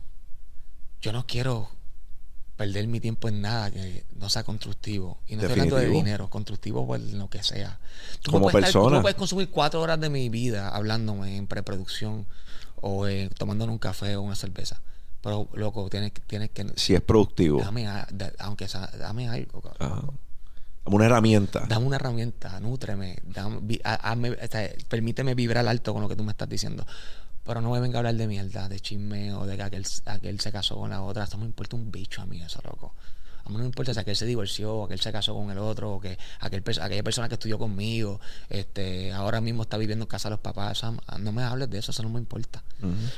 yo 1.01 1.13
no 1.13 1.25
quiero 1.25 1.69
perder 2.55 2.87
mi 2.87 2.99
tiempo 2.99 3.27
en 3.27 3.41
nada 3.41 3.69
que 3.71 4.05
no 4.15 4.29
sea 4.29 4.43
constructivo. 4.43 5.17
Y 5.27 5.35
no 5.35 5.41
estoy 5.41 5.51
hablando 5.53 5.75
de 5.75 5.87
dinero, 5.89 6.29
constructivo 6.29 6.85
por 6.87 6.99
lo 6.99 7.29
que 7.29 7.43
sea. 7.43 7.79
Tú 8.21 8.31
Como 8.31 8.49
puedes 8.49 8.69
estar- 8.69 8.73
tú 8.73 8.83
persona. 8.85 9.01
puedes 9.01 9.17
consumir 9.17 9.49
cuatro 9.49 9.81
horas 9.81 9.99
de 9.99 10.09
mi 10.09 10.29
vida 10.29 10.69
hablándome 10.69 11.35
en 11.37 11.47
preproducción 11.47 12.25
o 12.81 13.07
eh, 13.07 13.29
tomándonos 13.37 13.73
un 13.73 13.79
café 13.79 14.15
o 14.15 14.21
una 14.21 14.35
cerveza. 14.35 14.81
Pero, 15.21 15.49
loco, 15.53 15.89
tienes, 15.89 16.11
que- 16.11 16.21
tienes 16.21 16.51
que... 16.51 16.65
Si 16.75 16.93
es 16.93 17.01
productivo. 17.01 17.59
Dame, 17.59 17.87
a- 17.87 18.07
da- 18.11 18.31
aunque 18.39 18.67
sea, 18.67 18.87
dame 18.97 19.27
algo, 19.27 19.61
cabrón. 19.61 20.11
Como 20.83 20.97
una 20.97 21.07
herramienta. 21.07 21.65
Dame 21.67 21.87
una 21.87 21.95
herramienta, 21.95 22.59
nútreme, 22.59 23.17
dame- 23.23 23.57
vi- 23.63 23.81
ha- 23.83 24.13
hazme- 24.13 24.37
o 24.39 24.47
sea, 24.51 24.69
permíteme 24.87 25.33
vibrar 25.33 25.67
alto 25.67 25.93
con 25.93 26.03
lo 26.03 26.07
que 26.07 26.15
tú 26.15 26.23
me 26.23 26.31
estás 26.31 26.47
diciendo. 26.47 26.85
Pero 27.45 27.61
no 27.61 27.71
me 27.71 27.79
venga 27.79 27.97
a 27.97 27.99
hablar 27.99 28.15
de 28.15 28.27
mierda, 28.27 28.67
de 28.67 28.79
chisme 28.79 29.33
o 29.33 29.45
de 29.45 29.55
que 29.55 29.63
aquel, 29.63 29.85
aquel 30.05 30.39
se 30.39 30.51
casó 30.51 30.75
con 30.77 30.89
la 30.89 31.01
otra. 31.03 31.23
Eso 31.25 31.37
no 31.37 31.41
me 31.41 31.47
importa 31.47 31.75
un 31.75 31.91
bicho 31.91 32.21
a 32.21 32.25
mí, 32.25 32.41
eso, 32.41 32.59
loco. 32.63 32.93
A 33.43 33.49
mí 33.49 33.53
no 33.57 33.59
me 33.59 33.67
importa 33.67 33.93
si 33.93 33.99
aquel 33.99 34.15
se 34.15 34.25
divorció, 34.25 34.73
o 34.75 34.85
aquel 34.85 34.99
se 34.99 35.11
casó 35.11 35.35
con 35.35 35.51
el 35.51 35.59
otro, 35.59 35.93
o 35.93 35.99
que 36.01 36.17
aquel, 36.39 36.63
aquella 36.81 37.03
persona 37.03 37.27
que 37.29 37.35
estudió 37.35 37.59
conmigo, 37.59 38.19
este, 38.49 39.13
ahora 39.13 39.39
mismo 39.41 39.61
está 39.61 39.77
viviendo 39.77 40.05
en 40.05 40.09
casa 40.09 40.29
de 40.29 40.31
los 40.31 40.39
papás. 40.39 40.83
O 40.83 40.97
sea, 40.97 41.17
no 41.19 41.31
me 41.31 41.43
hables 41.43 41.69
de 41.69 41.77
eso, 41.77 41.91
eso 41.91 42.01
no 42.01 42.09
me 42.09 42.19
importa. 42.19 42.63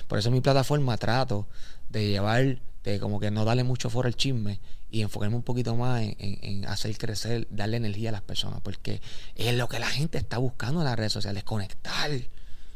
Por 0.10 0.20
eso 0.20 0.28
en 0.28 0.34
mi 0.34 0.42
plataforma 0.42 0.98
trato 0.98 1.48
de 1.90 2.10
llevar, 2.10 2.60
de 2.84 3.00
como 3.00 3.22
que 3.22 3.32
no 3.32 3.46
darle 3.46 3.64
mucho 3.64 3.90
foro 3.90 4.08
al 4.08 4.16
chisme 4.18 4.60
y 4.92 5.02
enfocarme 5.02 5.38
un 5.38 5.44
poquito 5.44 5.76
más 5.78 6.02
en, 6.02 6.16
en- 6.20 6.40
en 6.42 6.66
hacer 6.66 6.98
crecer, 6.98 7.48
darle 7.50 7.78
energía 7.78 8.10
a 8.10 8.12
las 8.14 8.22
personas, 8.22 8.60
porque 8.62 9.02
es 9.36 9.56
lo 9.56 9.70
que 9.70 9.80
la 9.80 9.88
gente 9.88 10.18
está 10.18 10.38
buscando 10.40 10.82
en 10.82 10.86
las 10.88 10.98
redes 10.98 11.14
sociales, 11.14 11.46
conectar. 11.46 12.12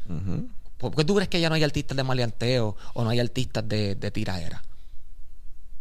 Ujú. 0.08 0.48
¿Por 0.82 0.96
qué 0.96 1.04
tú 1.04 1.14
crees 1.14 1.28
que 1.28 1.40
ya 1.40 1.48
no 1.48 1.54
hay 1.54 1.62
artistas 1.62 1.96
de 1.96 2.02
maleanteo 2.02 2.76
o 2.92 3.04
no 3.04 3.10
hay 3.10 3.20
artistas 3.20 3.66
de, 3.68 3.94
de 3.94 4.10
tiraera? 4.10 4.62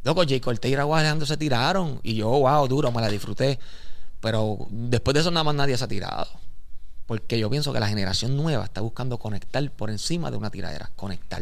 Loco, 0.04 0.22
J. 0.22 0.40
Cortez 0.40 0.72
y 0.72 0.76
Raúl 0.76 0.98
Alejandro 0.98 1.26
se 1.26 1.38
tiraron 1.38 2.00
y 2.04 2.14
yo, 2.14 2.30
wow, 2.30 2.68
duro, 2.68 2.92
me 2.92 3.02
la 3.02 3.10
disfruté. 3.10 3.60
Pero 4.20 4.68
después 4.70 5.16
de 5.16 5.22
eso 5.22 5.32
nada 5.32 5.44
más 5.44 5.56
nadie 5.56 5.76
se 5.76 5.84
ha 5.84 5.88
tirado. 5.88 6.28
Porque 7.08 7.40
yo 7.40 7.50
pienso 7.50 7.74
que 7.74 7.80
la 7.80 7.88
generación 7.88 8.38
nueva 8.38 8.64
está 8.64 8.82
buscando 8.82 9.18
conectar 9.18 9.70
por 9.72 9.90
encima 9.90 10.30
de 10.30 10.38
una 10.38 10.52
tiradera. 10.52 10.92
Conectar. 10.96 11.42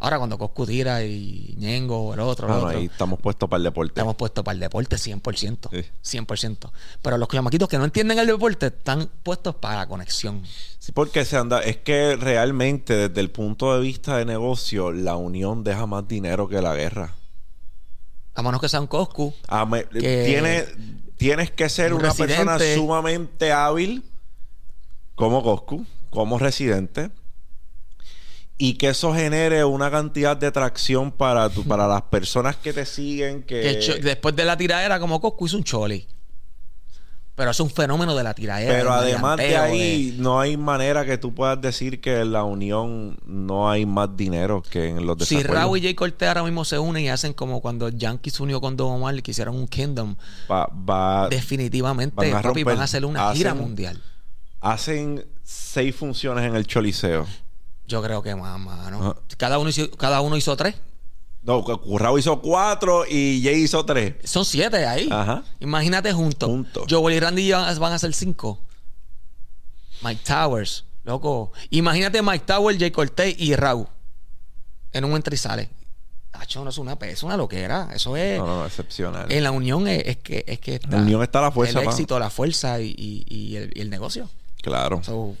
Ahora 0.00 0.18
cuando 0.18 0.38
Coscu 0.38 0.64
tira 0.64 1.02
y 1.02 1.54
Ñengo, 1.58 2.14
el 2.14 2.20
otro, 2.20 2.46
el 2.46 2.52
Ah, 2.52 2.56
no, 2.58 2.66
otro, 2.66 2.78
ahí 2.78 2.84
estamos 2.86 3.18
puestos 3.20 3.48
para 3.48 3.58
el 3.58 3.64
deporte. 3.64 3.90
estamos 3.90 4.14
puestos 4.14 4.44
para 4.44 4.54
el 4.54 4.60
deporte 4.60 4.96
100%. 4.96 5.68
Sí. 5.72 6.18
100%. 6.18 6.70
Pero 7.02 7.18
los 7.18 7.28
chamaquitos 7.28 7.68
que 7.68 7.78
no 7.78 7.84
entienden 7.84 8.18
el 8.20 8.28
deporte 8.28 8.66
están 8.66 9.10
puestos 9.24 9.56
para 9.56 9.78
la 9.78 9.86
conexión. 9.88 10.42
Sí, 10.78 10.92
porque 10.92 11.24
se 11.24 11.36
anda, 11.36 11.60
es 11.62 11.78
que 11.78 12.14
realmente 12.16 13.08
desde 13.08 13.20
el 13.20 13.30
punto 13.32 13.74
de 13.74 13.80
vista 13.80 14.16
de 14.16 14.24
negocio, 14.24 14.92
la 14.92 15.16
unión 15.16 15.64
deja 15.64 15.86
más 15.86 16.06
dinero 16.06 16.46
que 16.48 16.62
la 16.62 16.74
guerra. 16.76 17.14
A 18.36 18.42
menos 18.42 18.60
que 18.60 18.68
sea 18.68 18.80
un 18.80 18.86
Coscu. 18.86 19.34
Me- 19.68 19.84
Que- 19.84 20.24
tiene- 20.24 20.64
tienes 21.16 21.50
que 21.50 21.68
ser 21.68 21.92
un 21.92 21.98
una 22.00 22.14
persona 22.14 22.56
sumamente 22.76 23.50
hábil 23.50 24.04
como 25.16 25.42
Coscu, 25.42 25.84
como 26.10 26.38
residente, 26.38 27.10
y 28.58 28.74
que 28.74 28.88
eso 28.88 29.14
genere 29.14 29.64
una 29.64 29.90
cantidad 29.90 30.36
de 30.36 30.48
atracción 30.48 31.12
para, 31.12 31.48
tu, 31.48 31.64
para 31.64 31.86
las 31.86 32.02
personas 32.02 32.56
que 32.56 32.72
te 32.72 32.84
siguen, 32.84 33.44
que... 33.44 33.78
Después 34.02 34.34
de 34.34 34.44
la 34.44 34.56
tiradera, 34.56 34.98
como 34.98 35.20
Coscu 35.20 35.46
hizo 35.46 35.56
un 35.56 35.64
choli. 35.64 36.06
Pero 37.36 37.52
es 37.52 37.60
un 37.60 37.70
fenómeno 37.70 38.16
de 38.16 38.24
la 38.24 38.34
tiradera. 38.34 38.74
Pero 38.74 38.92
además 38.92 39.36
de 39.36 39.56
ahí, 39.56 40.16
no 40.18 40.40
hay 40.40 40.56
manera 40.56 41.04
que 41.06 41.18
tú 41.18 41.32
puedas 41.32 41.60
decir 41.60 42.00
que 42.00 42.16
en 42.22 42.32
la 42.32 42.42
unión 42.42 43.16
no 43.26 43.70
hay 43.70 43.86
más 43.86 44.16
dinero 44.16 44.60
que 44.68 44.88
en 44.88 45.06
los 45.06 45.16
Si 45.18 45.36
desacuerdos. 45.36 45.54
Raúl 45.62 45.78
y 45.78 45.82
Jay 45.82 45.94
Cortez 45.94 46.26
ahora 46.28 46.42
mismo 46.42 46.64
se 46.64 46.80
unen 46.80 47.04
y 47.04 47.10
hacen 47.10 47.34
como 47.34 47.60
cuando 47.60 47.90
Yankee 47.90 48.30
se 48.30 48.42
unió 48.42 48.60
con 48.60 48.76
Don 48.76 48.90
Omar 48.90 49.14
y 49.16 49.22
que 49.22 49.30
hicieron 49.30 49.54
un 49.54 49.68
Kingdom, 49.68 50.16
Va- 50.50 50.68
va- 50.68 51.28
definitivamente 51.28 52.16
van 52.16 52.28
a 52.30 52.32
papi, 52.42 52.46
romper. 52.48 52.64
van 52.64 52.80
a 52.80 52.82
hacer 52.84 53.04
una 53.04 53.32
gira 53.32 53.54
mundial. 53.54 54.02
hacen 54.60 55.24
seis 55.44 55.94
funciones 55.94 56.44
en 56.44 56.56
el 56.56 56.66
Choliseo. 56.66 57.24
Yo 57.88 58.02
creo 58.02 58.22
que 58.22 58.36
más, 58.36 58.60
mano. 58.60 59.00
Ajá. 59.10 59.16
Cada 59.36 59.58
uno 59.58 59.70
hizo, 59.70 59.90
cada 59.92 60.20
uno 60.20 60.36
hizo 60.36 60.56
tres. 60.56 60.76
No, 61.42 61.64
Currao 61.64 62.18
hizo 62.18 62.40
cuatro 62.42 63.04
y 63.08 63.40
Jay 63.42 63.62
hizo 63.62 63.84
tres. 63.84 64.14
Son 64.24 64.44
siete 64.44 64.86
ahí. 64.86 65.08
Ajá. 65.10 65.42
Imagínate 65.60 66.12
juntos. 66.12 66.48
Juntos. 66.48 66.84
Joel 66.90 67.16
y 67.16 67.20
Randy 67.20 67.46
ya 67.48 67.72
van 67.78 67.92
a 67.94 67.98
ser 67.98 68.12
cinco. 68.12 68.60
Mike 70.02 70.22
Towers, 70.24 70.84
loco. 71.04 71.52
Imagínate 71.70 72.20
Mike 72.22 72.44
Towers, 72.46 72.78
Jay 72.78 72.90
Cortez 72.90 73.34
y 73.38 73.56
Raúl. 73.56 73.86
En 74.92 75.04
un 75.04 75.22
sale. 75.36 75.70
Tacho, 76.30 76.62
no 76.62 76.70
es 76.70 76.78
una, 76.78 76.92
es 77.00 77.22
una 77.22 77.36
loquera. 77.36 77.88
Eso 77.94 78.16
es. 78.16 78.38
No, 78.38 78.46
no, 78.46 78.66
excepcional. 78.66 79.30
En 79.32 79.42
la 79.42 79.50
unión 79.50 79.88
es, 79.88 80.02
es 80.06 80.16
que, 80.18 80.44
es 80.46 80.60
que 80.60 80.74
está 80.74 80.88
En 80.88 80.92
la 80.96 80.98
unión 81.02 81.22
está 81.22 81.40
la 81.40 81.50
fuerza, 81.50 81.78
El 81.78 81.84
pa. 81.86 81.90
éxito, 81.90 82.18
la 82.18 82.30
fuerza 82.30 82.80
y, 82.80 82.94
y- 82.96 83.24
y 83.26 83.56
el, 83.56 83.72
y 83.74 83.80
el 83.80 83.90
negocio. 83.90 84.28
Claro. 84.62 85.02
So, 85.02 85.36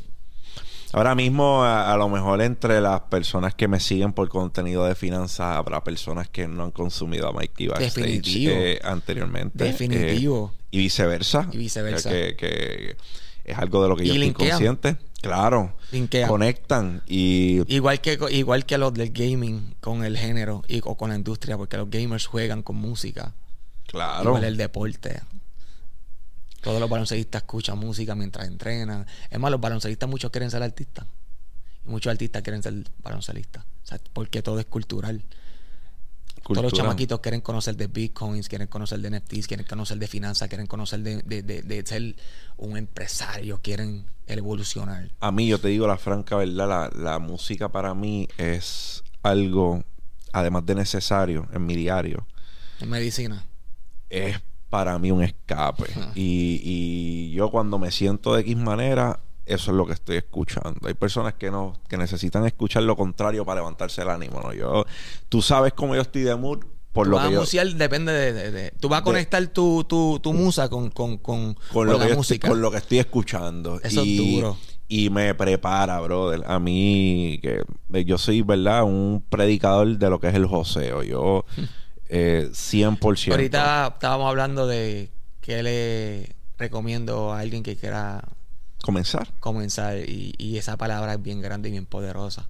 Ahora 0.92 1.14
mismo, 1.14 1.62
a, 1.64 1.92
a 1.92 1.96
lo 1.96 2.08
mejor 2.08 2.40
entre 2.42 2.80
las 2.80 3.00
personas 3.02 3.54
que 3.54 3.68
me 3.68 3.78
siguen 3.80 4.12
por 4.12 4.28
contenido 4.28 4.84
de 4.86 4.94
finanzas, 4.94 5.56
habrá 5.56 5.84
personas 5.84 6.28
que 6.28 6.48
no 6.48 6.64
han 6.64 6.70
consumido 6.70 7.28
a 7.28 7.32
Mikey 7.32 7.68
Backstage 7.68 7.94
Definitivo. 7.94 8.52
eh, 8.54 8.80
anteriormente. 8.82 9.64
Definitivo. 9.64 10.52
Eh, 10.54 10.66
y 10.70 10.78
viceversa. 10.78 11.48
Y 11.52 11.56
viceversa. 11.58 12.10
Que, 12.10 12.36
que 12.36 12.96
es 13.44 13.58
algo 13.58 13.82
de 13.82 13.88
lo 13.88 13.96
que 13.96 14.06
yo 14.06 14.14
estoy 14.14 14.32
consciente. 14.32 14.96
Claro. 15.20 15.74
Linkean. 15.90 16.28
Conectan 16.28 17.02
y 17.06 17.62
Igual 17.74 18.00
que, 18.00 18.18
igual 18.30 18.64
que 18.66 18.78
los 18.78 18.94
del 18.94 19.10
gaming 19.10 19.74
con 19.80 20.04
el 20.04 20.16
género 20.16 20.62
y, 20.68 20.80
o 20.84 20.96
con 20.96 21.10
la 21.10 21.16
industria, 21.16 21.56
porque 21.56 21.76
los 21.76 21.90
gamers 21.90 22.26
juegan 22.26 22.62
con 22.62 22.76
música. 22.76 23.34
claro. 23.86 24.24
Igual 24.30 24.44
el 24.44 24.56
deporte. 24.56 25.22
Todos 26.60 26.80
los 26.80 26.90
baloncelistas 26.90 27.42
escuchan 27.42 27.78
música 27.78 28.14
mientras 28.14 28.46
entrenan. 28.48 29.06
Es 29.30 29.38
más, 29.38 29.50
los 29.50 29.60
baloncelistas 29.60 30.08
muchos 30.08 30.30
quieren 30.30 30.50
ser 30.50 30.62
artistas. 30.62 31.06
Y 31.86 31.88
muchos 31.90 32.10
artistas 32.10 32.42
quieren 32.42 32.62
ser 32.62 32.74
baloncelistas. 33.02 33.64
O 33.64 33.86
sea, 33.86 33.98
porque 34.12 34.42
todo 34.42 34.58
es 34.58 34.66
cultural. 34.66 35.22
Todos 36.44 36.62
los 36.62 36.72
chamaquitos 36.72 37.20
quieren 37.20 37.42
conocer 37.42 37.76
de 37.76 37.88
bitcoins, 37.88 38.48
quieren 38.48 38.68
conocer 38.68 39.00
de 39.00 39.10
NFTs, 39.10 39.46
quieren 39.46 39.66
conocer 39.66 39.98
de 39.98 40.06
finanzas, 40.06 40.48
quieren 40.48 40.66
conocer 40.66 41.00
de, 41.00 41.22
de, 41.22 41.42
de- 41.42 41.62
de 41.62 41.86
ser 41.86 42.16
un 42.56 42.76
empresario, 42.78 43.60
quieren 43.60 44.06
evolucionar. 44.26 45.10
A 45.20 45.30
mí, 45.30 45.46
yo 45.46 45.58
te 45.60 45.68
digo 45.68 45.86
la 45.86 45.98
franca 45.98 46.36
verdad, 46.36 46.68
la, 46.68 46.90
la 47.02 47.18
música 47.18 47.68
para 47.70 47.92
mí 47.94 48.28
es 48.38 49.02
algo, 49.22 49.84
además 50.32 50.64
de 50.64 50.74
necesario 50.76 51.48
en 51.52 51.66
mi 51.66 51.76
diario, 51.76 52.26
En 52.80 52.88
medicina. 52.88 53.44
es 54.08 54.38
para 54.70 54.98
mí 54.98 55.10
un 55.10 55.22
escape. 55.22 55.84
y, 56.14 56.60
y 56.64 57.30
yo 57.32 57.50
cuando 57.50 57.78
me 57.78 57.90
siento 57.90 58.34
de 58.34 58.42
X 58.42 58.56
manera, 58.56 59.20
eso 59.46 59.70
es 59.70 59.76
lo 59.76 59.86
que 59.86 59.94
estoy 59.94 60.16
escuchando. 60.18 60.86
Hay 60.86 60.94
personas 60.94 61.34
que 61.34 61.50
no, 61.50 61.72
que 61.88 61.96
necesitan 61.96 62.44
escuchar 62.46 62.82
lo 62.82 62.96
contrario 62.96 63.44
para 63.46 63.60
levantarse 63.60 64.02
el 64.02 64.10
ánimo. 64.10 64.40
¿no? 64.40 64.52
Yo, 64.52 64.84
tú 65.28 65.40
sabes 65.42 65.72
cómo 65.72 65.94
yo 65.94 66.02
estoy 66.02 66.22
de 66.22 66.36
mood 66.36 66.58
por 66.92 67.06
Tú 67.06 67.10
lo 67.12 67.16
vas 67.16 67.28
que 67.28 67.36
a 67.36 67.64
yo, 67.64 67.74
depende 67.76 68.12
de, 68.12 68.32
de- 68.32 68.50
de- 68.50 68.70
Tú 68.80 68.88
vas 68.88 68.98
a 68.98 69.00
de- 69.00 69.04
conectar 69.04 69.46
tu, 69.48 69.84
tu, 69.84 70.18
tu 70.20 70.32
musa 70.32 70.68
con, 70.68 70.90
con, 70.90 71.18
con, 71.18 71.56
con 71.72 71.86
lo 71.86 71.94
que 71.98 72.04
la 72.04 72.10
yo 72.10 72.16
música. 72.16 72.34
estoy, 72.34 72.50
con 72.50 72.60
lo 72.60 72.70
que 72.70 72.76
estoy 72.78 72.98
escuchando. 72.98 73.80
Eso 73.82 74.00
es 74.02 74.06
y, 74.06 74.36
duro. 74.36 74.56
Y 74.88 75.10
me 75.10 75.34
prepara, 75.34 76.00
brother. 76.00 76.42
A 76.46 76.58
mí, 76.58 77.40
que 77.42 77.62
yo 78.04 78.16
soy, 78.18 78.40
¿verdad? 78.42 78.84
Un 78.84 79.22
predicador 79.28 79.98
de 79.98 80.10
lo 80.10 80.18
que 80.18 80.28
es 80.28 80.34
el 80.34 80.46
joseo. 80.46 81.02
Yo, 81.02 81.44
eh, 82.08 82.48
100%. 82.52 83.30
Ahorita 83.32 83.88
estábamos 83.94 84.28
hablando 84.28 84.66
de 84.66 85.10
que 85.40 85.62
le 85.62 86.34
recomiendo 86.58 87.32
a 87.32 87.40
alguien 87.40 87.62
que 87.62 87.76
quiera 87.76 88.22
Comenzar. 88.82 89.28
comenzar 89.40 89.98
y, 89.98 90.34
y 90.38 90.56
esa 90.58 90.76
palabra 90.76 91.14
es 91.14 91.22
bien 91.22 91.40
grande 91.40 91.68
y 91.68 91.72
bien 91.72 91.86
poderosa. 91.86 92.48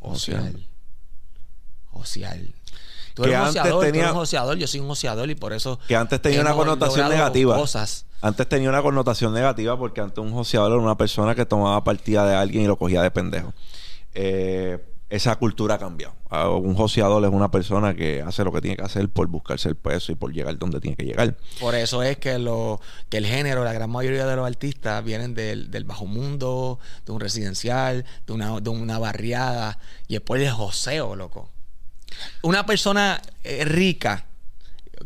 Josear. 0.00 0.52
Josear. 1.90 2.38
Tú 3.14 3.22
Que 3.24 3.30
eres 3.30 3.40
un 3.40 3.46
antes 3.48 3.60
joseador, 3.62 3.80
tú 3.80 3.86
tenía- 3.86 4.00
eres 4.02 4.12
un 4.12 4.18
joseador, 4.18 4.56
yo 4.58 4.66
soy 4.66 4.80
un 4.80 4.88
joseador 4.88 5.30
y 5.30 5.34
por 5.34 5.52
eso 5.52 5.78
Que 5.88 5.96
antes 5.96 6.22
tenía 6.22 6.40
una 6.40 6.54
connotación 6.54 7.08
negativa. 7.08 7.56
Cosas. 7.56 8.06
Antes 8.20 8.48
tenía 8.48 8.68
una 8.68 8.82
connotación 8.82 9.32
negativa 9.34 9.76
porque 9.78 10.00
antes 10.00 10.18
un 10.18 10.32
joseador 10.32 10.72
era 10.72 10.80
una 10.80 10.96
persona 10.96 11.34
que 11.34 11.44
tomaba 11.46 11.82
partida 11.84 12.26
de 12.28 12.34
alguien 12.36 12.64
y 12.64 12.66
lo 12.66 12.76
cogía 12.76 13.02
de 13.02 13.10
pendejo. 13.10 13.52
Eh, 14.14 14.78
esa 15.10 15.36
cultura 15.36 15.76
ha 15.76 15.78
cambiado. 15.78 16.14
Ah, 16.28 16.50
Un 16.50 16.74
joseador 16.74 17.24
es 17.24 17.30
una 17.30 17.50
persona 17.50 17.94
que 17.94 18.22
hace 18.22 18.44
lo 18.44 18.52
que 18.52 18.60
tiene 18.60 18.76
que 18.76 18.82
hacer 18.82 19.08
por 19.08 19.26
buscarse 19.28 19.68
el 19.68 19.76
peso 19.76 20.12
y 20.12 20.16
por 20.16 20.32
llegar 20.32 20.58
donde 20.58 20.80
tiene 20.80 20.96
que 20.96 21.04
llegar. 21.04 21.36
Por 21.60 21.74
eso 21.74 22.02
es 22.02 22.18
que 22.18 22.38
lo 22.38 22.80
que 23.08 23.16
el 23.16 23.26
género, 23.26 23.64
la 23.64 23.72
gran 23.72 23.90
mayoría 23.90 24.26
de 24.26 24.36
los 24.36 24.46
artistas 24.46 25.02
vienen 25.02 25.34
del, 25.34 25.70
del 25.70 25.84
bajo 25.84 26.06
mundo, 26.06 26.78
de 27.06 27.12
un 27.12 27.20
residencial, 27.20 28.04
de 28.26 28.32
una, 28.32 28.60
de 28.60 28.70
una 28.70 28.98
barriada, 28.98 29.78
y 30.08 30.14
después 30.14 30.40
de 30.42 30.50
joseo, 30.50 31.16
loco. 31.16 31.48
Una 32.42 32.66
persona 32.66 33.22
eh, 33.44 33.64
rica, 33.64 34.26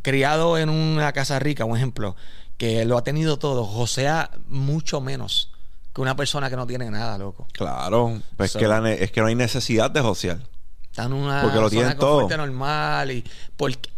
criado 0.02 0.58
en 0.58 0.68
una 0.68 1.12
casa 1.12 1.38
rica, 1.38 1.64
un 1.64 1.76
ejemplo, 1.76 2.16
que 2.58 2.84
lo 2.84 2.98
ha 2.98 3.04
tenido 3.04 3.38
todo, 3.38 3.64
josea 3.64 4.30
mucho 4.48 5.00
menos 5.00 5.51
que 5.94 6.00
una 6.00 6.16
persona 6.16 6.48
que 6.50 6.56
no 6.56 6.66
tiene 6.66 6.90
nada, 6.90 7.18
loco. 7.18 7.46
Claro, 7.52 8.20
pues 8.36 8.52
So- 8.52 8.58
que 8.58 8.66
la 8.66 8.90
es 8.92 9.10
que 9.12 9.20
no 9.20 9.26
hay 9.26 9.34
necesidad 9.34 9.90
de 9.90 10.00
josear. 10.00 10.38
Está 10.84 11.04
en 11.04 11.12
una 11.14 11.42
Porque 11.42 11.58
lo 11.60 11.70
tienen 11.70 11.96
todo. 11.98 12.28
normal 12.36 13.10
y 13.10 13.24
¿por, 13.56 13.76
qué- 13.76 13.90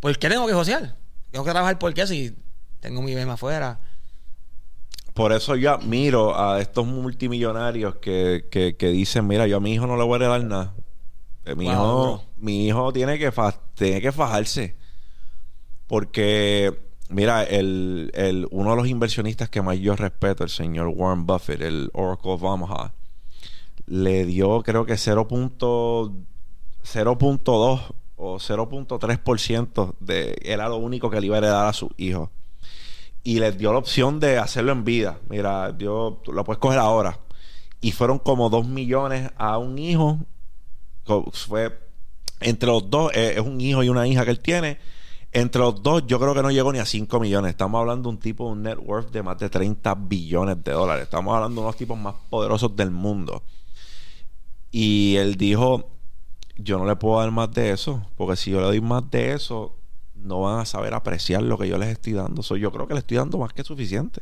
¿por 0.00 0.18
qué 0.18 0.28
tengo 0.28 0.46
que 0.46 0.52
josear? 0.54 0.96
Tengo 1.30 1.44
que 1.44 1.50
trabajar 1.50 1.78
por 1.78 1.92
qué 1.94 2.06
si 2.06 2.36
tengo 2.80 3.00
mi 3.02 3.14
bema 3.14 3.34
afuera. 3.34 3.80
Por 5.14 5.32
eso 5.32 5.56
yo 5.56 5.72
admiro 5.74 6.38
a 6.38 6.60
estos 6.60 6.86
multimillonarios 6.86 7.96
que, 7.96 8.46
que, 8.50 8.76
que 8.76 8.88
dicen, 8.88 9.26
mira, 9.26 9.46
yo 9.46 9.58
a 9.58 9.60
mi 9.60 9.74
hijo 9.74 9.86
no 9.86 9.96
le 9.96 10.04
voy 10.04 10.14
a 10.14 10.16
heredar 10.16 10.42
nada. 10.44 10.74
Eh, 11.44 11.54
Mi, 11.54 11.66
Wow, 11.66 11.72
hijo, 11.74 12.02
bro. 12.02 12.24
mi 12.38 12.66
hijo 12.68 12.92
tiene 12.94 13.18
que, 13.18 13.30
fa- 13.30 13.54
tiene 13.74 14.00
que 14.00 14.10
fajarse. 14.12 14.76
Porque, 15.86 16.72
mira, 17.12 17.44
el, 17.44 18.10
el, 18.14 18.48
uno 18.50 18.70
de 18.70 18.76
los 18.76 18.88
inversionistas 18.88 19.48
que 19.48 19.62
más 19.62 19.78
yo 19.78 19.94
respeto, 19.96 20.44
el 20.44 20.50
señor 20.50 20.88
Warren 20.88 21.26
Buffett, 21.26 21.60
el 21.60 21.90
Oracle 21.92 22.32
of 22.32 22.42
Omaha, 22.42 22.92
le 23.86 24.24
dio 24.26 24.62
creo 24.62 24.86
que 24.86 24.94
0.2 24.94 25.52
o 28.16 28.38
0.3% 28.38 29.94
de... 30.00 30.38
Era 30.42 30.68
lo 30.68 30.76
único 30.76 31.10
que 31.10 31.20
le 31.20 31.26
iba 31.26 31.36
a 31.36 31.38
heredar 31.38 31.66
a 31.66 31.72
sus 31.72 31.90
hijos 31.96 32.30
y 33.24 33.38
les 33.38 33.56
dio 33.56 33.72
la 33.72 33.78
opción 33.78 34.20
de 34.20 34.38
hacerlo 34.38 34.72
en 34.72 34.84
vida. 34.84 35.18
Mira, 35.28 35.76
yo 35.78 36.20
lo 36.26 36.44
puedes 36.44 36.58
coger 36.58 36.78
ahora. 36.78 37.18
Y 37.80 37.92
fueron 37.92 38.18
como 38.18 38.50
2 38.50 38.66
millones 38.66 39.30
a 39.36 39.58
un 39.58 39.78
hijo. 39.78 40.18
Fue 41.32 41.78
entre 42.40 42.68
los 42.68 42.90
dos, 42.90 43.12
eh, 43.14 43.34
es 43.36 43.40
un 43.40 43.60
hijo 43.60 43.82
y 43.82 43.88
una 43.88 44.06
hija 44.06 44.24
que 44.24 44.30
él 44.30 44.40
tiene. 44.40 44.78
Entre 45.34 45.60
los 45.60 45.82
dos, 45.82 46.06
yo 46.06 46.20
creo 46.20 46.34
que 46.34 46.42
no 46.42 46.50
llegó 46.50 46.72
ni 46.72 46.78
a 46.78 46.84
5 46.84 47.18
millones. 47.18 47.50
Estamos 47.52 47.78
hablando 47.80 48.10
de 48.10 48.16
un 48.16 48.20
tipo 48.20 48.46
de 48.46 48.52
un 48.52 48.62
net 48.62 48.78
worth 48.78 49.10
de 49.10 49.22
más 49.22 49.38
de 49.38 49.48
30 49.48 49.94
billones 49.94 50.62
de 50.62 50.72
dólares. 50.72 51.04
Estamos 51.04 51.34
hablando 51.34 51.62
de 51.62 51.66
unos 51.66 51.76
tipos 51.76 51.98
más 51.98 52.14
poderosos 52.28 52.76
del 52.76 52.90
mundo. 52.90 53.42
Y 54.70 55.16
él 55.16 55.36
dijo, 55.36 55.90
yo 56.56 56.78
no 56.78 56.84
le 56.84 56.96
puedo 56.96 57.18
dar 57.18 57.30
más 57.30 57.50
de 57.50 57.70
eso, 57.70 58.06
porque 58.16 58.36
si 58.36 58.50
yo 58.50 58.60
le 58.60 58.66
doy 58.66 58.80
más 58.82 59.10
de 59.10 59.32
eso, 59.32 59.74
no 60.14 60.42
van 60.42 60.60
a 60.60 60.64
saber 60.66 60.92
apreciar 60.92 61.42
lo 61.42 61.56
que 61.56 61.66
yo 61.66 61.78
les 61.78 61.88
estoy 61.88 62.12
dando. 62.12 62.42
So, 62.42 62.56
yo 62.56 62.70
creo 62.70 62.86
que 62.86 62.92
le 62.92 63.00
estoy 63.00 63.16
dando 63.16 63.38
más 63.38 63.54
que 63.54 63.64
suficiente. 63.64 64.20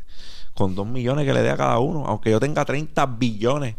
Con 0.54 0.76
2 0.76 0.86
millones 0.86 1.26
que 1.26 1.34
le 1.34 1.42
dé 1.42 1.50
a 1.50 1.56
cada 1.56 1.78
uno, 1.80 2.06
aunque 2.06 2.30
yo 2.30 2.38
tenga 2.38 2.64
30 2.64 3.06
billones, 3.06 3.74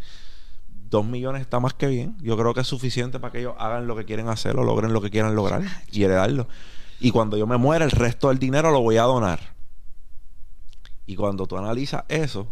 2 0.90 1.06
millones 1.06 1.42
está 1.42 1.62
más 1.62 1.74
que 1.74 1.88
bien. 1.88 2.18
Yo 2.22 2.36
creo 2.38 2.54
que 2.54 2.60
es 2.60 2.68
suficiente 2.68 3.20
para 3.20 3.32
que 3.32 3.40
ellos 3.40 3.56
hagan 3.58 3.88
lo 3.88 3.96
que 3.96 4.04
quieren 4.04 4.28
hacer 4.28 4.58
o 4.58 4.64
logren 4.64 4.92
lo 4.92 5.02
que 5.02 5.10
quieran 5.10 5.34
lograr 5.34 5.64
y 5.92 6.04
heredarlo. 6.04 6.48
Y 7.02 7.12
cuando 7.12 7.36
yo 7.38 7.48
me 7.48 7.58
muera, 7.58 7.84
el 7.84 7.92
resto 7.92 8.30
del 8.30 8.38
dinero 8.40 8.72
lo 8.72 8.82
voy 8.82 8.98
a 8.98 9.04
donar. 9.04 9.40
Y 11.06 11.16
cuando 11.16 11.46
tú 11.48 11.58
analizas 11.58 12.04
eso, 12.08 12.48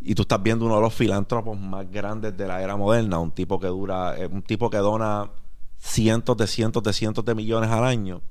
y 0.00 0.14
tú 0.14 0.22
estás 0.22 0.42
viendo 0.42 0.64
uno 0.64 0.76
de 0.76 0.80
los 0.80 0.94
filántropos 0.94 1.58
más 1.58 1.88
grandes 1.90 2.36
de 2.36 2.46
la 2.48 2.62
era 2.62 2.76
moderna, 2.76 3.18
un 3.18 3.30
tipo 3.30 3.60
que 3.60 3.66
dura, 3.68 4.16
eh, 4.18 4.26
un 4.26 4.42
tipo 4.42 4.70
que 4.70 4.78
dona 4.78 5.30
cientos 5.78 6.36
de 6.36 6.46
cientos 6.46 6.82
de 6.82 6.92
cientos 6.92 7.24
de 7.24 7.34
millones 7.34 7.70
al 7.70 7.84
año, 7.84 8.22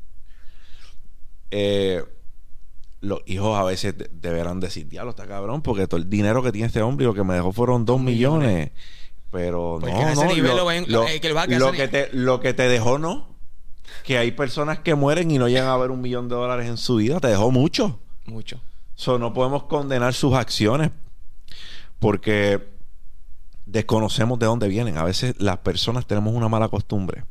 eh, 1.52 2.04
los 3.02 3.20
hijos 3.26 3.58
a 3.58 3.64
veces 3.64 3.98
de- 3.98 4.10
deberán 4.12 4.60
decir, 4.60 4.88
diablo, 4.88 5.12
está 5.12 5.28
cabrón, 5.28 5.62
porque 5.62 5.88
todo 5.88 6.00
el 6.00 6.10
dinero 6.10 6.44
que 6.44 6.52
tiene 6.52 6.68
este 6.68 6.82
hombre 6.82 7.04
y 7.06 7.08
lo 7.08 7.14
que 7.14 7.24
me 7.24 7.34
dejó 7.34 7.52
fueron 7.52 7.86
dos 7.86 8.00
millones. 8.00 8.72
Pero 9.32 9.78
Porque 9.80 9.94
no, 9.96 10.16
no, 10.16 10.22
lo, 10.50 10.56
lo 10.58 10.66
ven- 10.66 10.86
lo- 10.88 11.04
eh, 11.72 11.72
que 11.78 11.88
te, 11.88 12.10
lo 12.14 12.40
que 12.42 12.54
te 12.54 12.64
dejó 12.68 13.00
no. 13.00 13.31
Que 14.04 14.18
hay 14.18 14.32
personas 14.32 14.80
que 14.80 14.96
mueren 14.96 15.30
y 15.32 15.38
no 15.38 15.48
llegan 15.48 15.68
a 15.68 15.78
ver 15.78 15.92
un 15.92 16.02
millón 16.02 16.28
de 16.28 16.36
dólares 16.36 16.68
en 16.68 16.78
su 16.78 16.96
vida. 16.98 17.20
Te 17.20 17.28
dejó 17.28 17.52
mucho. 17.52 18.00
Mucho. 18.26 18.60
So, 18.96 19.18
no 19.20 19.34
podemos 19.34 19.64
condenar 19.64 20.14
sus 20.14 20.34
acciones 20.34 20.92
porque 22.00 22.70
desconocemos 23.66 24.40
de 24.40 24.46
dónde 24.46 24.68
vienen. 24.68 24.98
A 24.98 25.04
veces 25.04 25.36
las 25.40 25.58
personas 25.60 26.06
tenemos 26.06 26.34
una 26.34 26.50
mala 26.50 26.68
costumbre 26.68 27.24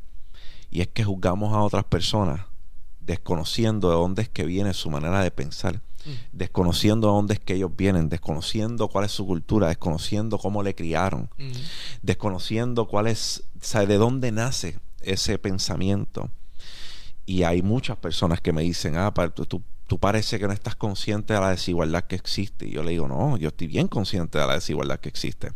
y 0.69 0.81
es 0.81 0.87
que 0.87 1.03
juzgamos 1.03 1.53
a 1.53 1.61
otras 1.61 1.83
personas 1.83 2.41
desconociendo 2.99 3.89
de 3.89 3.95
dónde 3.95 4.21
es 4.21 4.29
que 4.29 4.45
viene 4.45 4.73
su 4.73 4.89
manera 4.89 5.21
de 5.21 5.31
pensar, 5.31 5.81
desconociendo 6.31 7.07
de 7.07 7.13
dónde 7.13 7.33
es 7.33 7.39
que 7.39 7.55
ellos 7.55 7.71
vienen, 7.75 8.09
desconociendo 8.09 8.87
cuál 8.87 9.05
es 9.05 9.11
su 9.11 9.25
cultura, 9.25 9.67
desconociendo 9.67 10.37
cómo 10.37 10.63
le 10.63 10.75
criaron, 10.75 11.29
Ujú. 11.37 11.59
desconociendo 12.03 12.87
cuál 12.87 13.07
es, 13.07 13.43
o 13.59 13.63
sea, 13.63 13.85
de 13.85 13.97
dónde 13.97 14.31
nace 14.31 14.79
ese 15.01 15.37
pensamiento. 15.39 16.29
Y 17.25 17.43
hay 17.43 17.61
muchas 17.61 17.97
personas 17.97 18.41
que 18.41 18.53
me 18.53 18.61
dicen, 18.61 18.97
ah, 18.97 19.13
tú, 19.33 19.45
tú, 19.45 19.61
tú 19.87 19.99
parece 19.99 20.39
que 20.39 20.47
no 20.47 20.53
estás 20.53 20.75
consciente 20.75 21.33
de 21.33 21.39
la 21.39 21.49
desigualdad 21.49 22.05
que 22.05 22.15
existe. 22.15 22.67
Y 22.67 22.71
yo 22.71 22.83
le 22.83 22.91
digo, 22.91 23.07
no, 23.07 23.37
yo 23.37 23.49
estoy 23.49 23.67
bien 23.67 23.87
consciente 23.87 24.39
de 24.39 24.47
la 24.47 24.53
desigualdad 24.53 24.99
que 24.99 25.09
existe. 25.09 25.51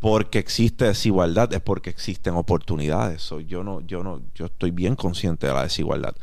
Porque 0.00 0.38
existe 0.38 0.84
desigualdad 0.84 1.52
es 1.54 1.60
porque 1.60 1.90
existen 1.90 2.34
oportunidades. 2.34 3.22
So, 3.22 3.40
yo 3.40 3.64
no, 3.64 3.80
yo 3.80 4.02
no, 4.02 4.22
yo 4.34 4.46
estoy 4.46 4.70
bien 4.70 4.96
consciente 4.96 5.46
de 5.46 5.54
la 5.54 5.62
desigualdad. 5.62 6.14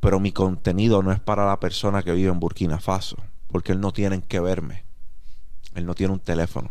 Pero 0.00 0.20
mi 0.20 0.30
contenido 0.32 1.02
no 1.02 1.10
es 1.10 1.20
para 1.20 1.46
la 1.46 1.58
persona 1.58 2.02
que 2.02 2.12
vive 2.12 2.30
en 2.30 2.38
Burkina 2.38 2.78
Faso, 2.78 3.16
porque 3.48 3.72
él 3.72 3.80
no 3.80 3.92
tiene 3.92 4.22
que 4.22 4.38
verme. 4.38 4.84
Él 5.74 5.86
no 5.86 5.94
tiene 5.94 6.12
un 6.12 6.20
teléfono. 6.20 6.70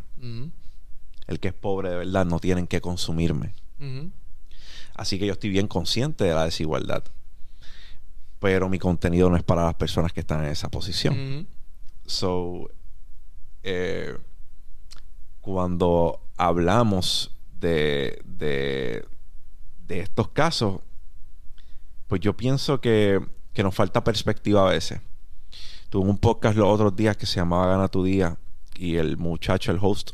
El 1.27 1.39
que 1.39 1.49
es 1.49 1.53
pobre 1.53 1.89
de 1.89 1.95
verdad 1.97 2.25
no 2.25 2.39
tienen 2.39 2.67
que 2.67 2.81
consumirme. 2.81 3.53
Así 4.95 5.19
que 5.19 5.25
yo 5.25 5.33
estoy 5.33 5.49
bien 5.49 5.67
consciente 5.67 6.23
de 6.23 6.33
la 6.33 6.45
desigualdad. 6.45 7.03
Pero 8.39 8.69
mi 8.69 8.79
contenido 8.79 9.29
no 9.29 9.37
es 9.37 9.43
para 9.43 9.65
las 9.65 9.75
personas 9.75 10.13
que 10.13 10.21
están 10.21 10.43
en 10.43 10.51
esa 10.51 10.69
posición. 10.69 11.47
So, 12.05 12.69
eh, 13.63 14.17
cuando 15.41 16.21
hablamos 16.37 17.35
de, 17.59 18.21
de, 18.25 19.05
de 19.87 19.99
estos 19.99 20.29
casos, 20.29 20.81
pues 22.07 22.21
yo 22.21 22.37
pienso 22.37 22.79
que, 22.79 23.19
que 23.53 23.63
nos 23.63 23.75
falta 23.75 24.03
perspectiva 24.03 24.67
a 24.67 24.71
veces. 24.71 25.01
Tuve 25.89 26.09
un 26.09 26.17
podcast 26.17 26.57
los 26.57 26.67
otros 26.67 26.95
días 26.95 27.17
que 27.17 27.25
se 27.25 27.37
llamaba 27.37 27.67
Gana 27.67 27.87
tu 27.87 28.03
Día 28.03 28.37
y 28.75 28.95
el 28.95 29.17
muchacho, 29.17 29.71
el 29.71 29.79
host, 29.81 30.11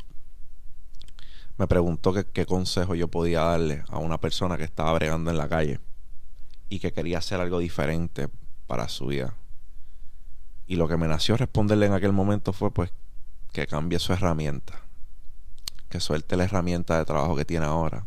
me 1.58 1.66
preguntó 1.66 2.12
qué 2.12 2.46
consejo 2.46 2.94
yo 2.94 3.08
podía 3.08 3.42
darle 3.42 3.84
a 3.88 3.98
una 3.98 4.18
persona 4.18 4.56
que 4.56 4.64
estaba 4.64 4.92
bregando 4.94 5.30
en 5.30 5.38
la 5.38 5.48
calle 5.48 5.80
y 6.68 6.78
que 6.78 6.92
quería 6.92 7.18
hacer 7.18 7.40
algo 7.40 7.58
diferente 7.58 8.28
para 8.66 8.88
su 8.88 9.06
vida. 9.06 9.34
Y 10.66 10.76
lo 10.76 10.88
que 10.88 10.96
me 10.96 11.06
nació 11.06 11.36
responderle 11.36 11.86
en 11.86 11.92
aquel 11.92 12.12
momento 12.12 12.54
fue 12.54 12.72
pues 12.72 12.92
que 13.52 13.66
cambie 13.66 13.98
su 13.98 14.14
herramienta, 14.14 14.80
que 15.90 16.00
suelte 16.00 16.36
la 16.36 16.44
herramienta 16.44 16.96
de 16.96 17.04
trabajo 17.04 17.36
que 17.36 17.44
tiene 17.44 17.66
ahora 17.66 18.06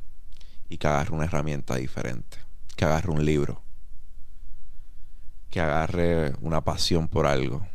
y 0.68 0.80
que 0.80 0.88
agarre 0.88 1.14
una 1.14 1.26
herramienta 1.26 1.76
diferente, 1.76 2.40
que 2.76 2.86
agarre 2.86 3.12
un 3.12 3.24
libro, 3.24 3.62
que 5.52 5.62
agarre 5.62 6.34
una 6.42 6.62
pasión 6.62 7.08
por 7.08 7.28
algo. 7.28 7.68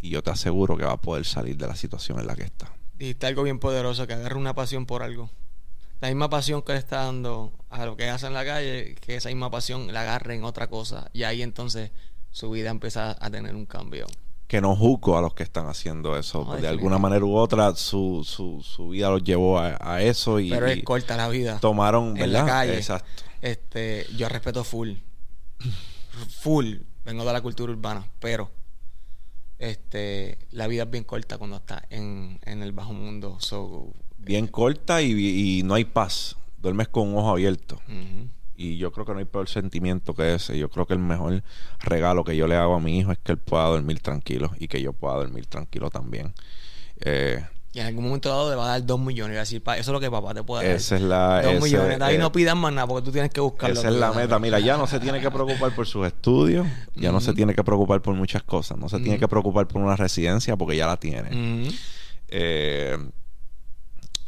Y 0.00 0.08
yo 0.08 0.22
te 0.22 0.30
aseguro 0.30 0.78
que 0.78 0.84
va 0.86 0.92
a 0.92 1.00
poder 1.00 1.26
salir 1.26 1.58
de 1.58 1.66
la 1.66 1.76
situación 1.76 2.18
en 2.18 2.26
la 2.26 2.34
que 2.34 2.44
está. 2.44 2.72
Dijiste 3.00 3.26
algo 3.26 3.42
bien 3.44 3.58
poderoso, 3.58 4.06
que 4.06 4.12
agarre 4.12 4.36
una 4.36 4.54
pasión 4.54 4.84
por 4.84 5.02
algo. 5.02 5.30
La 6.02 6.08
misma 6.08 6.28
pasión 6.28 6.60
que 6.60 6.72
le 6.74 6.78
está 6.78 7.04
dando 7.04 7.50
a 7.70 7.86
lo 7.86 7.96
que 7.96 8.10
hace 8.10 8.26
en 8.26 8.34
la 8.34 8.44
calle, 8.44 8.94
que 9.00 9.16
esa 9.16 9.30
misma 9.30 9.50
pasión 9.50 9.90
la 9.90 10.02
agarre 10.02 10.34
en 10.34 10.44
otra 10.44 10.68
cosa. 10.68 11.08
Y 11.14 11.22
ahí 11.22 11.40
entonces 11.40 11.92
su 12.30 12.50
vida 12.50 12.68
empieza 12.68 13.16
a 13.18 13.30
tener 13.30 13.54
un 13.54 13.64
cambio. 13.64 14.06
Que 14.46 14.60
no 14.60 14.76
juzgo 14.76 15.16
a 15.16 15.22
los 15.22 15.32
que 15.32 15.42
están 15.42 15.66
haciendo 15.66 16.14
eso. 16.18 16.44
No, 16.44 16.56
de 16.56 16.68
alguna 16.68 16.98
manera 16.98 17.24
u 17.24 17.36
otra, 17.36 17.74
su, 17.74 18.22
su, 18.22 18.62
su 18.62 18.90
vida 18.90 19.08
los 19.08 19.24
llevó 19.24 19.58
a, 19.58 19.78
a 19.80 20.02
eso 20.02 20.38
y, 20.38 20.50
Pero 20.50 20.66
es 20.66 20.76
y 20.76 20.82
corta 20.82 21.16
la 21.16 21.28
vida. 21.30 21.58
tomaron, 21.58 22.18
en 22.18 22.32
la 22.32 22.40
¿verdad? 22.42 22.46
calle. 22.54 22.74
Exacto. 22.76 23.22
Este, 23.40 24.06
yo 24.14 24.28
respeto 24.28 24.62
full. 24.62 24.92
Full. 26.40 26.74
Vengo 27.04 27.24
de 27.24 27.32
la 27.32 27.40
cultura 27.40 27.72
urbana, 27.72 28.06
pero 28.18 28.50
este, 29.60 30.38
la 30.50 30.66
vida 30.66 30.84
es 30.84 30.90
bien 30.90 31.04
corta 31.04 31.38
cuando 31.38 31.56
estás 31.56 31.82
en, 31.90 32.40
en 32.44 32.62
el 32.62 32.72
bajo 32.72 32.92
mundo. 32.92 33.36
So, 33.40 33.92
Bien 34.18 34.46
corta 34.46 35.02
y, 35.02 35.12
y 35.12 35.62
no 35.62 35.74
hay 35.74 35.84
paz. 35.84 36.36
Duermes 36.58 36.88
con 36.88 37.08
un 37.08 37.18
ojo 37.18 37.30
abierto. 37.30 37.80
Y 38.56 38.76
yo 38.76 38.92
creo 38.92 39.06
que 39.06 39.12
no 39.12 39.18
hay 39.18 39.24
peor 39.24 39.48
sentimiento 39.48 40.14
que 40.14 40.34
ese. 40.34 40.58
Yo 40.58 40.68
creo 40.68 40.86
que 40.86 40.94
el 40.94 40.98
mejor 40.98 41.42
regalo 41.78 42.24
que 42.24 42.36
yo 42.36 42.46
le 42.46 42.56
hago 42.56 42.74
a 42.74 42.80
mi 42.80 42.98
hijo 42.98 43.12
es 43.12 43.18
que 43.18 43.32
él 43.32 43.38
pueda 43.38 43.64
dormir 43.64 44.00
tranquilo 44.00 44.50
y 44.58 44.68
que 44.68 44.82
yo 44.82 44.92
pueda 44.92 45.14
dormir 45.14 45.46
tranquilo 45.46 45.88
también. 45.90 46.34
Eh, 47.00 47.42
Y 47.72 47.78
en 47.78 47.86
algún 47.86 48.04
momento 48.04 48.28
dado 48.30 48.50
le 48.50 48.56
va 48.56 48.64
a 48.64 48.68
dar 48.70 48.84
dos 48.84 48.98
millones. 48.98 49.32
Y 49.32 49.36
va 49.36 49.40
a 49.40 49.44
decir, 49.44 49.62
"Pa, 49.62 49.76
eso 49.78 49.90
es 49.90 49.92
lo 49.92 50.00
que 50.00 50.10
papá 50.10 50.34
te 50.34 50.42
puede 50.42 50.66
dar. 50.66 50.74
esa 50.74 50.96
es 50.96 51.02
la. 51.02 51.40
dos 51.42 51.52
ese- 51.52 51.62
millones. 51.64 51.98
De 52.00 52.04
ahí 52.04 52.14
eh, 52.16 52.18
no 52.18 52.32
pidas 52.32 52.56
más 52.56 52.72
nada 52.72 52.86
porque 52.88 53.04
tú 53.04 53.12
tienes 53.12 53.30
que 53.30 53.40
buscarlo. 53.40 53.78
Esa 53.78 53.88
es 53.90 53.94
la 53.94 54.10
meta. 54.12 54.38
Mira, 54.40 54.58
ya 54.58 54.76
no 54.76 54.88
se 54.88 54.98
tiene 54.98 55.20
que 55.20 55.30
preocupar 55.30 55.72
por 55.74 55.86
sus 55.86 56.04
estudios, 56.06 56.66
ya 56.96 57.12
no 57.12 57.20
se 57.20 57.32
tiene 57.32 57.54
que 57.54 57.62
preocupar 57.62 58.02
por 58.02 58.14
muchas 58.14 58.42
cosas, 58.42 58.76
no 58.76 58.88
se 58.88 58.98
tiene 58.98 59.18
que 59.20 59.28
preocupar 59.28 59.68
por 59.68 59.80
una 59.82 59.94
residencia 59.94 60.56
porque 60.56 60.76
ya 60.76 60.86
la 60.88 60.96
tiene. 60.96 61.70
Eh, 62.28 62.96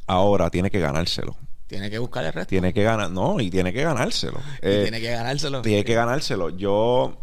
ahora 0.07 0.51
tiene 0.51 0.71
que 0.71 0.81
ganárselo. 0.81 1.37
Tiene 1.67 1.91
que 1.91 1.99
buscar 1.99 2.25
el 2.25 2.33
resto. 2.33 2.49
Tiene 2.51 2.73
que 2.73 2.83
ganar, 2.83 3.11
no, 3.11 3.41
y 3.41 3.51
tiene 3.51 3.73
que 3.73 3.83
ganárselo. 3.83 4.39
Y 4.63 4.67
Eh, 4.69 4.83
tiene 4.83 5.01
que 5.01 5.11
ganárselo. 5.11 5.63
tiene 5.63 5.85
que 5.85 5.95
ganárselo. 5.95 6.51
Yo, 6.51 7.19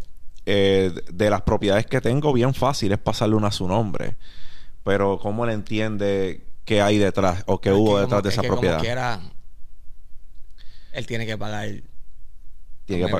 eh, 0.46 0.92
de 1.14 1.30
las 1.30 1.44
propiedades 1.44 1.86
que 1.86 2.02
tengo, 2.02 2.34
bien 2.34 2.54
fácil 2.54 2.92
es 2.92 2.98
pasarle 2.98 3.36
una 3.36 3.48
a 3.50 3.52
su 3.52 3.68
nombre. 3.68 4.18
Pero, 4.90 5.20
¿cómo 5.20 5.46
él 5.46 5.52
entiende 5.52 6.48
qué 6.66 6.82
hay 6.82 6.98
detrás 6.98 7.44
o 7.46 7.62
qué 7.62 7.70
Es 7.70 7.76
que 7.76 7.80
hubo 7.80 7.86
como- 7.92 8.00
detrás 8.02 8.24
de 8.24 8.30
es 8.30 8.34
esa 8.34 8.42
que 8.42 8.48
propiedad? 8.48 8.74
Como 8.78 8.84
quiera, 8.86 9.20
él 10.94 11.06
tiene 11.06 11.28
que 11.28 11.38
pagar. 11.38 11.70
Tiene 12.86 13.06
que 13.06 13.12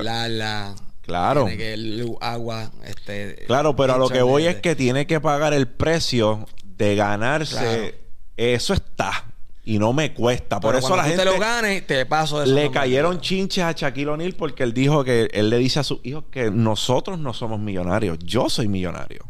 Claro. 1.02 1.44
Tiene 1.44 1.56
que 1.56 2.16
agua, 2.20 2.72
este. 2.84 3.44
Claro, 3.46 3.76
pero 3.76 3.94
a 3.94 3.98
lo 3.98 4.08
que 4.08 4.20
voy 4.22 4.42
de- 4.44 4.50
es 4.50 4.56
que 4.56 4.74
tiene 4.74 5.06
que 5.06 5.20
pagar 5.20 5.54
el 5.54 5.68
precio 5.68 6.44
de 6.64 6.96
ganarse. 6.96 7.54
Claro. 7.56 7.94
Eso 8.36 8.74
está. 8.74 9.26
Y 9.64 9.78
no 9.78 9.92
me 9.92 10.12
cuesta. 10.12 10.58
Por 10.58 10.74
eso 10.74 10.96
la 10.96 11.02
tú 11.04 11.08
gente 11.10 11.24
te 11.24 11.30
lo 11.30 11.38
ganes, 11.38 11.86
te 11.86 12.04
paso 12.06 12.42
eso. 12.42 12.52
le 12.52 12.68
cayeron 12.72 13.20
chinches 13.20 13.62
a 13.62 13.70
Shaquille 13.72 14.08
O'Neal 14.10 14.32
porque 14.34 14.64
él 14.64 14.74
dijo 14.74 15.04
que 15.04 15.28
él 15.32 15.50
le 15.50 15.58
dice 15.58 15.78
a 15.78 15.84
sus 15.84 16.00
hijos 16.02 16.24
que 16.32 16.50
nosotros 16.50 17.18
no 17.20 17.32
somos 17.32 17.60
millonarios. 17.60 18.18
Yo 18.18 18.48
soy 18.50 18.66
millonario. 18.66 19.20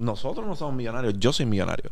Nosotros 0.00 0.46
no 0.46 0.56
somos 0.56 0.74
millonarios. 0.74 1.14
Yo 1.18 1.32
soy 1.32 1.46
millonario. 1.46 1.90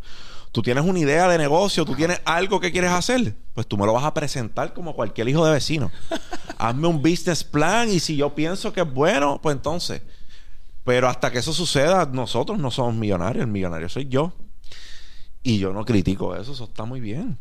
Tú 0.51 0.63
tienes 0.63 0.85
una 0.85 0.99
idea 0.99 1.29
de 1.29 1.37
negocio, 1.37 1.85
tú 1.85 1.95
tienes 1.95 2.21
algo 2.25 2.59
que 2.59 2.73
quieres 2.73 2.91
hacer, 2.91 3.35
pues 3.55 3.67
tú 3.67 3.77
me 3.77 3.85
lo 3.85 3.93
vas 3.93 4.05
a 4.05 4.15
presentar 4.15 4.73
como 4.73 4.95
cualquier 4.95 5.29
hijo 5.29 5.45
de 5.45 5.53
vecino. 5.53 5.91
Hazme 6.59 6.89
un 6.89 7.03
business 7.03 7.45
plan 7.45 7.91
y 7.91 8.01
si 8.01 8.17
yo 8.17 8.35
pienso 8.35 8.73
que 8.73 8.81
es 8.81 8.93
bueno, 8.93 9.41
pues 9.43 9.55
entonces. 9.55 10.03
Pero 10.85 11.07
hasta 11.07 11.31
que 11.31 11.39
eso 11.39 11.53
suceda, 11.53 12.07
nosotros 12.07 12.59
no 12.59 12.71
somos 12.71 12.95
millonarios. 12.95 13.45
El 13.45 13.51
millonario 13.51 13.89
soy 13.91 14.09
yo. 14.09 14.33
Y 15.43 15.59
yo 15.59 15.73
no 15.73 15.85
critico 15.85 16.35
eso, 16.35 16.53
eso 16.53 16.65
está 16.65 16.85
muy 16.85 17.01
bien. 17.01 17.39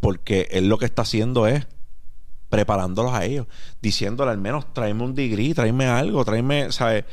Porque 0.00 0.48
él 0.52 0.68
lo 0.68 0.78
que 0.78 0.86
está 0.86 1.02
haciendo 1.02 1.46
es 1.46 1.66
preparándolos 2.48 3.12
a 3.12 3.24
ellos, 3.24 3.48
diciéndole 3.82 4.30
al 4.30 4.38
menos 4.38 4.72
tráeme 4.72 5.02
un 5.02 5.14
degree, 5.14 5.54
tráeme 5.54 5.86
algo, 5.86 6.24
tráeme, 6.24 6.70
¿sabes? 6.70 7.04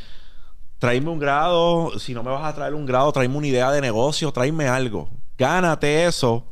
Tráeme 0.81 1.11
un 1.11 1.19
grado, 1.19 1.99
si 1.99 2.11
no 2.15 2.23
me 2.23 2.31
vas 2.31 2.43
a 2.43 2.55
traer 2.55 2.73
un 2.73 2.87
grado, 2.87 3.11
tráeme 3.11 3.37
una 3.37 3.45
idea 3.45 3.69
de 3.69 3.81
negocio, 3.81 4.31
tráeme 4.31 4.67
algo. 4.67 5.11
Gánate 5.37 6.07
eso 6.07 6.43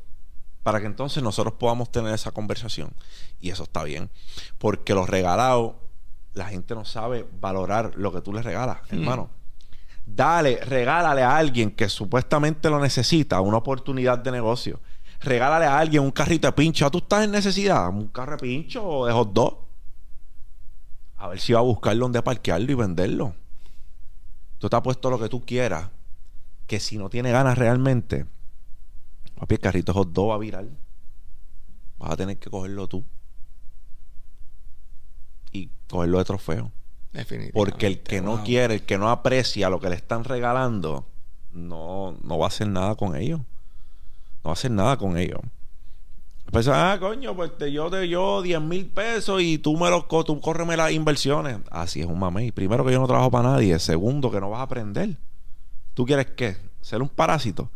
para 0.62 0.80
que 0.80 0.86
entonces 0.86 1.24
nosotros 1.24 1.56
podamos 1.56 1.92
tener 1.92 2.14
esa 2.14 2.30
conversación. 2.30 2.94
Y 3.42 3.50
eso 3.50 3.64
está 3.64 3.84
bien. 3.84 4.12
Porque 4.60 4.94
los 4.94 5.10
regalados, 5.10 5.74
la 6.36 6.46
gente 6.46 6.76
no 6.76 6.86
sabe 6.86 7.26
valorar 7.42 7.94
lo 7.96 8.12
que 8.12 8.22
tú 8.22 8.32
les 8.32 8.46
regalas, 8.46 8.78
hermano. 8.92 9.32
Dale, 10.06 10.58
regálale 10.64 11.24
a 11.24 11.36
alguien 11.36 11.72
que 11.72 11.90
supuestamente 11.90 12.70
lo 12.70 12.80
necesita 12.80 13.42
una 13.42 13.58
oportunidad 13.58 14.20
de 14.20 14.30
negocio. 14.30 14.80
Regálale 15.22 15.66
a 15.66 15.80
alguien 15.80 16.04
un 16.04 16.12
carrito 16.12 16.48
de 16.48 16.54
pincho. 16.54 16.86
¿Ah, 16.86 16.92
¿Tú 16.92 17.00
estás 17.00 17.24
en 17.24 17.32
necesidad? 17.32 17.90
¿Un 17.90 18.10
carro 18.10 18.34
de 18.34 18.38
pincho 18.38 18.86
o 18.86 19.08
de 19.08 19.12
hot 19.12 19.34
dog? 19.34 19.58
A 21.18 21.30
ver 21.30 21.40
si 21.40 21.52
va 21.52 21.62
a 21.62 21.64
buscar 21.64 21.98
dónde 21.98 22.22
parquearlo 22.22 22.72
y 22.72 22.76
venderlo. 22.76 23.34
Tú 24.60 24.70
te 24.70 24.76
has 24.76 24.82
puesto 24.82 25.10
lo 25.10 25.18
que 25.18 25.30
tú 25.30 25.44
quieras. 25.46 25.90
Que 26.68 26.80
si 26.80 26.98
no 26.98 27.10
tiene 27.10 27.32
ganas 27.32 27.58
realmente, 27.58 28.26
papi, 29.36 29.56
el 29.56 29.62
carrito 29.62 29.94
hot 29.94 30.12
dog 30.12 30.30
va 30.30 30.36
a 30.36 30.38
virar. 30.38 30.68
Vas 31.98 32.12
a 32.12 32.18
tener 32.18 32.38
que 32.38 32.50
cogerlo 32.50 32.88
tú. 32.88 33.04
Y 35.52 35.70
cogerlo 35.90 36.20
de 36.20 36.26
trofeo. 36.26 36.72
Definitivamente. 37.12 37.54
Porque 37.54 37.88
el 37.88 38.04
que 38.04 38.22
no 38.22 38.44
quiere, 38.44 38.76
el 38.76 38.84
que 38.84 38.98
no 39.00 39.10
aprecia 39.10 39.70
lo 39.70 39.80
que 39.80 39.90
le 39.90 39.96
están 39.96 40.24
regalando, 40.24 41.08
no, 41.52 42.18
no 42.22 42.38
va 42.38 42.46
a 42.46 42.50
hacer 42.50 42.68
nada 42.68 42.96
con 42.96 43.16
ellos. 43.16 43.40
No 43.40 44.46
va 44.46 44.52
a 44.52 44.54
hacer 44.54 44.72
nada 44.72 44.98
con 44.98 45.18
ellos. 45.18 45.40
Pues, 46.52 46.68
ah, 46.68 46.98
coño, 47.00 47.36
pues 47.36 47.58
te, 47.58 47.72
yo 47.72 47.90
te 47.90 48.08
yo 48.10 48.42
10 48.42 48.60
mil 48.62 48.88
pesos 48.88 49.42
y 49.42 49.58
tú 49.60 49.78
me 49.78 49.90
los 49.90 50.06
co- 50.06 50.24
tú 50.24 50.40
córreme 50.42 50.76
las 50.76 50.92
inversiones. 50.92 51.58
Así 51.70 52.00
es 52.02 52.08
un 52.08 52.18
mamey. 52.20 52.52
Primero 52.52 52.84
que 52.86 52.92
yo 52.92 53.00
no 53.00 53.08
trabajo 53.08 53.30
para 53.30 53.50
nadie. 53.52 53.78
Segundo 53.80 54.32
que 54.32 54.40
no 54.42 54.50
vas 54.50 54.60
a 54.62 54.64
aprender. 54.64 55.18
¿Tú 55.94 56.06
quieres 56.06 56.28
qué? 56.36 56.58
¿Ser 56.82 57.02
un 57.02 57.10
parásito? 57.10 57.70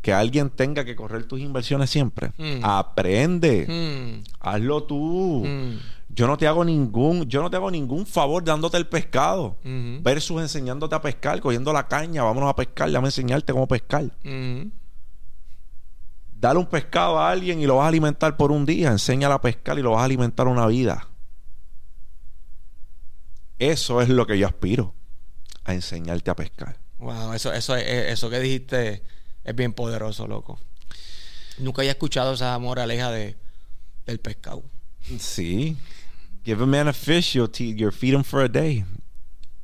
Que 0.00 0.12
alguien 0.12 0.48
tenga 0.50 0.84
que 0.84 0.94
correr 0.96 1.24
tus 1.24 1.40
inversiones 1.40 1.90
siempre. 1.90 2.32
Mm. 2.38 2.64
Aprende. 2.64 3.66
Mm, 3.68 4.22
Hazlo 4.40 4.84
tú. 4.84 5.44
mm, 5.44 5.78
Yo 6.12 6.26
no 6.26 6.36
te 6.36 6.46
hago 6.46 6.64
ningún, 6.64 7.26
yo 7.28 7.40
no 7.42 7.50
te 7.50 7.56
hago 7.56 7.70
ningún 7.70 8.04
favor 8.06 8.42
dándote 8.44 8.76
el 8.76 8.86
pescado. 8.86 9.56
Versus 10.02 10.40
enseñándote 10.40 10.94
a 10.94 11.00
pescar, 11.02 11.40
cogiendo 11.40 11.72
la 11.72 11.86
caña, 11.86 12.22
vámonos 12.24 12.48
a 12.50 12.56
pescar, 12.56 12.88
déjame 12.88 13.08
enseñarte 13.08 13.52
cómo 13.52 13.66
pescar. 13.68 14.04
ujú. 14.24 14.70
Dale 16.40 16.58
un 16.58 16.66
pescado 16.66 17.18
a 17.18 17.30
alguien 17.30 17.60
y 17.60 17.66
lo 17.66 17.76
vas 17.76 17.84
a 17.84 17.88
alimentar 17.88 18.36
por 18.38 18.50
un 18.50 18.64
día, 18.64 18.88
enséñale 18.90 19.34
a 19.34 19.40
pescar 19.42 19.78
y 19.78 19.82
lo 19.82 19.90
vas 19.90 20.00
a 20.00 20.04
alimentar 20.06 20.48
una 20.48 20.66
vida. 20.66 21.06
Eso 23.58 24.00
es 24.00 24.08
lo 24.08 24.26
que 24.26 24.38
yo 24.38 24.46
aspiro, 24.46 24.94
a 25.64 25.74
enseñarte 25.74 26.30
a 26.30 26.36
pescar. 26.36 26.78
Wow, 26.98 27.34
eso, 27.34 27.52
eso, 27.52 27.76
es- 27.76 28.10
eso 28.12 28.30
que 28.30 28.40
dijiste 28.40 29.02
es 29.44 29.54
bien 29.54 29.72
poderoso, 29.74 30.26
loco. 30.26 30.58
Nunca 31.58 31.82
había 31.82 31.92
escuchado 31.92 32.32
esa 32.34 32.58
moraleja 32.58 33.10
de, 33.10 33.36
del 34.06 34.18
pescado. 34.20 34.62
Sí. 35.18 35.76
Give 36.44 36.62
a 36.62 36.66
man 36.66 36.88
a 36.88 36.92
fish, 36.94 37.34
you'll, 37.34 37.50
you'll 37.52 37.92
feed 37.92 38.14
him 38.14 38.24
for 38.24 38.42
a 38.42 38.48
day. 38.48 38.84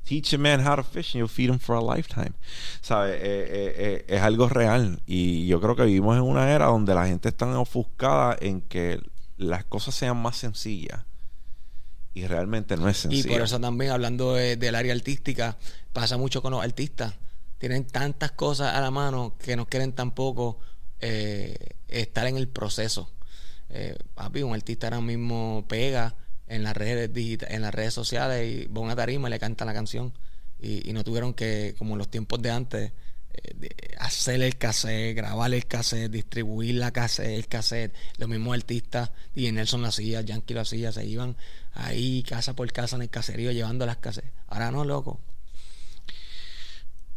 Teach 0.07 0.33
a 0.35 0.39
man 0.39 0.61
how 0.65 0.77
to 0.77 0.85
fish 0.85 1.15
and 1.15 1.19
you'll 1.19 1.29
feed 1.29 1.51
him 1.51 1.59
for 1.59 1.75
a 1.77 1.81
lifetime. 1.83 2.33
¿Sabes? 2.81 3.15
Eh, 3.17 3.19
eh, 3.25 3.75
eh, 3.77 4.05
es 4.09 4.23
algo 4.23 4.49
real. 4.49 5.01
Y 5.05 5.47
yo 5.49 5.61
creo 5.61 5.75
que 5.75 5.85
vivimos 5.85 6.17
en 6.17 6.23
una 6.23 6.51
era 6.53 6.67
donde 6.67 6.95
la 6.95 7.07
gente 7.09 7.29
está 7.29 7.47
ofuscada 7.59 8.37
en 8.41 8.61
que 8.61 9.01
las 9.37 9.65
cosas 9.65 9.95
sean 9.97 10.17
más 10.17 10.37
sencillas. 10.37 11.05
Y 12.15 12.27
realmente 12.29 12.77
no 12.77 12.89
es 12.89 12.99
Y 12.99 13.01
sencillo. 13.03 13.33
por 13.33 13.43
eso 13.43 13.59
también, 13.61 13.91
hablando 13.91 14.35
de- 14.35 14.57
del 14.57 14.75
área 14.77 14.95
artística, 14.95 15.57
pasa 15.93 16.17
mucho 16.17 16.41
con 16.41 16.53
los 16.53 16.63
artistas. 16.63 17.15
Tienen 17.59 17.85
tantas 17.87 18.31
cosas 18.33 18.75
a 18.75 18.81
la 18.81 18.91
mano 18.93 19.35
que 19.43 19.57
nos 19.57 19.67
quieren 19.67 19.93
tan 19.93 20.13
poco 20.13 20.61
eh, 21.01 21.75
estar 21.89 22.27
en 22.27 22.37
el 22.37 22.49
proceso. 22.49 23.11
Papi, 24.15 24.43
un 24.43 24.55
artista 24.55 24.87
ahora 24.87 25.01
mismo 25.01 25.65
pega 25.69 26.15
en 26.49 26.63
las 26.63 26.77
redes 26.77 27.11
en 27.49 27.63
las 27.63 27.75
redes 27.75 27.95
sociales 27.95 28.47
y 28.47 28.67
va 28.67 28.81
una 28.81 28.97
tarima 28.97 29.29
y 29.29 29.31
le 29.31 29.39
canta 29.39 29.65
la 29.65 29.75
canción. 29.75 30.13
Y, 30.59 30.89
y 30.89 30.93
no 30.93 31.05
tuvieron 31.05 31.35
que, 31.35 31.75
como 31.79 31.95
en 31.95 31.99
los 31.99 32.09
tiempos 32.09 32.41
de 32.41 32.51
antes, 32.51 32.93
eh, 33.37 33.69
hacer 33.99 34.43
el 34.43 34.57
cassette, 34.57 35.17
grabar 35.17 35.53
el 35.53 35.67
cassette, 35.67 36.11
distribuir 36.11 36.77
la 36.77 36.91
cassette, 36.93 37.31
el 37.31 37.47
cassette. 37.49 37.95
Los 38.19 38.29
mismos 38.29 38.57
artistas, 38.57 39.11
y 39.35 39.51
Nelson 39.53 39.83
lo 39.83 39.89
hacía, 39.89 40.21
Yankee 40.23 40.55
lo 40.55 40.61
hacía, 40.61 40.93
se 40.93 41.05
iban 41.05 41.37
ahí 41.75 42.23
casa 42.23 42.55
por 42.55 42.71
casa 42.73 42.97
en 42.97 43.03
el 43.03 43.11
caserío 43.11 43.53
llevando 43.53 43.87
las 43.87 43.99
cassettes. 43.99 44.33
Ahora 44.49 44.71
no, 44.71 44.85
loco. 44.85 45.21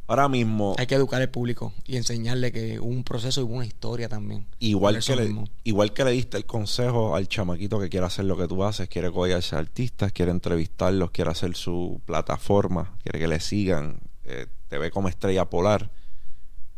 Ahora 0.10 0.28
mismo. 0.28 0.74
Hay 0.80 0.88
que 0.88 0.96
educar 0.96 1.22
al 1.22 1.30
público 1.30 1.72
y 1.86 1.96
enseñarle 1.96 2.52
que 2.52 2.80
hubo 2.80 2.90
un 2.90 3.04
proceso 3.04 3.42
y 3.42 3.44
hubo 3.44 3.54
una 3.54 3.66
historia 3.68 4.10
también. 4.10 4.48
Igual 4.58 5.04
que, 5.06 5.16
le, 5.16 5.46
igual 5.64 5.94
que 5.94 6.04
le 6.04 6.10
diste 6.10 6.36
el 6.36 6.48
consejo 6.48 7.16
al 7.16 7.28
chamaquito 7.28 7.80
que 7.80 7.90
quiere 7.90 8.08
hacer 8.08 8.26
lo 8.26 8.36
que 8.36 8.48
tú 8.48 8.64
haces, 8.64 8.90
quiere 8.90 9.12
cogerse 9.12 9.56
a 9.56 9.60
artistas, 9.60 10.12
quiere 10.12 10.32
entrevistarlos, 10.32 11.12
quiere 11.12 11.30
hacer 11.30 11.56
su 11.56 12.02
plataforma, 12.08 12.98
quiere 13.04 13.20
que 13.20 13.28
le 13.28 13.40
sigan, 13.40 14.00
eh, 14.24 14.48
te 14.68 14.80
ve 14.80 14.90
como 14.90 15.10
estrella 15.10 15.46
polar. 15.46 15.92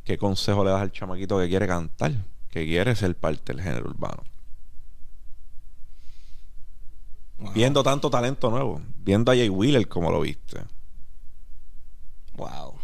¿Qué 0.04 0.18
consejo 0.18 0.66
le 0.66 0.72
das 0.72 0.82
al 0.82 0.92
chamaquito 0.92 1.40
que 1.40 1.48
quiere 1.48 1.68
cantar? 1.68 2.12
Que 2.50 2.66
quiere 2.66 2.98
ser 2.98 3.16
parte 3.16 3.54
del 3.54 3.62
género 3.64 3.90
urbano. 3.92 4.26
Viendo 7.54 7.82
tanto 7.82 8.10
talento 8.10 8.52
nuevo, 8.52 8.82
viendo 8.98 9.32
a 9.32 9.36
Jay 9.36 9.48
Wheeler 9.48 9.88
como 9.88 10.12
lo 10.12 10.20
viste. 10.20 10.60
Wow. 12.34 12.81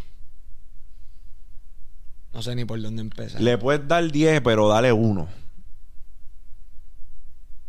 No 2.37 2.43
sé 2.43 2.53
ni 2.53 2.65
por 2.65 2.79
dónde 2.79 3.01
empezar. 3.01 3.41
Le 3.41 3.57
puedes 3.57 3.87
dar 3.87 4.11
10, 4.11 4.41
pero 4.41 4.67
dale 4.67 4.93
uno. 4.93 5.27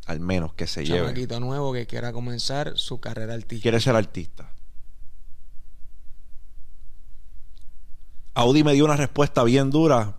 Al 0.04 0.20
menos 0.20 0.52
que 0.52 0.66
se 0.66 0.84
lleve. 0.84 0.98
Chamaquito 0.98 1.40
nuevo 1.40 1.72
que 1.72 1.86
quiera 1.86 2.12
comenzar 2.12 2.76
su 2.76 3.00
carrera 3.00 3.32
artística. 3.32 3.62
Quiere 3.62 3.80
ser 3.80 3.96
artista. 3.96 4.52
Audi 8.34 8.62
me 8.62 8.74
dio 8.74 8.84
una 8.84 8.96
respuesta 8.98 9.42
bien 9.42 9.70
dura. 9.70 10.18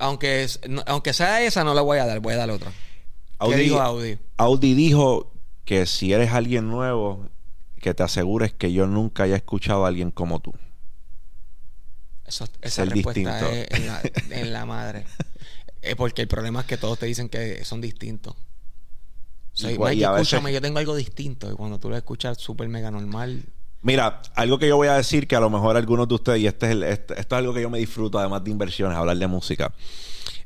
aunque, 0.00 0.48
aunque 0.86 1.12
sea 1.12 1.40
esa, 1.40 1.62
no 1.62 1.74
la 1.74 1.82
voy 1.82 1.98
a 1.98 2.06
dar. 2.06 2.18
Voy 2.18 2.34
a 2.34 2.38
dar 2.38 2.50
otra. 2.50 2.72
Audi, 3.38 3.54
¿Qué 3.54 3.62
dijo 3.62 3.80
Audi? 3.80 4.18
Audi 4.38 4.74
dijo 4.74 5.32
que 5.64 5.86
si 5.86 6.12
eres 6.12 6.32
alguien 6.32 6.68
nuevo, 6.68 7.28
que 7.80 7.94
te 7.94 8.02
asegures 8.02 8.52
que 8.52 8.72
yo 8.72 8.88
nunca 8.88 9.22
haya 9.22 9.36
escuchado 9.36 9.84
a 9.84 9.88
alguien 9.88 10.10
como 10.10 10.40
tú 10.40 10.52
esa 12.26 12.84
respuesta 12.84 13.50
es 13.50 13.68
en 14.30 14.52
la, 14.52 14.64
madre. 14.64 15.04
es 15.80 15.94
porque 15.96 16.22
el 16.22 16.28
problema 16.28 16.60
es 16.60 16.66
que 16.66 16.76
todos 16.76 16.98
te 16.98 17.06
dicen 17.06 17.28
que 17.28 17.64
son 17.64 17.80
distintos. 17.80 18.34
escúchame, 19.54 20.52
yo 20.52 20.60
tengo 20.60 20.78
algo 20.78 20.96
distinto. 20.96 21.50
Y 21.50 21.54
cuando 21.54 21.78
tú 21.78 21.90
lo 21.90 21.96
escuchas 21.96 22.38
súper 22.38 22.68
mega 22.68 22.90
normal. 22.90 23.42
Mira, 23.82 24.22
algo 24.34 24.58
que 24.58 24.68
yo 24.68 24.76
voy 24.76 24.88
a 24.88 24.94
decir 24.94 25.26
que 25.26 25.34
a 25.34 25.40
lo 25.40 25.50
mejor 25.50 25.76
algunos 25.76 26.06
de 26.06 26.14
ustedes, 26.14 26.40
y 26.40 26.46
este 26.46 26.70
es 26.70 26.82
este, 26.82 27.20
esto 27.20 27.34
es 27.34 27.38
algo 27.38 27.52
que 27.52 27.62
yo 27.62 27.68
me 27.68 27.78
disfruto, 27.78 28.18
además 28.18 28.44
de 28.44 28.50
inversiones, 28.52 28.96
hablar 28.96 29.16
de 29.16 29.26
música. 29.26 29.74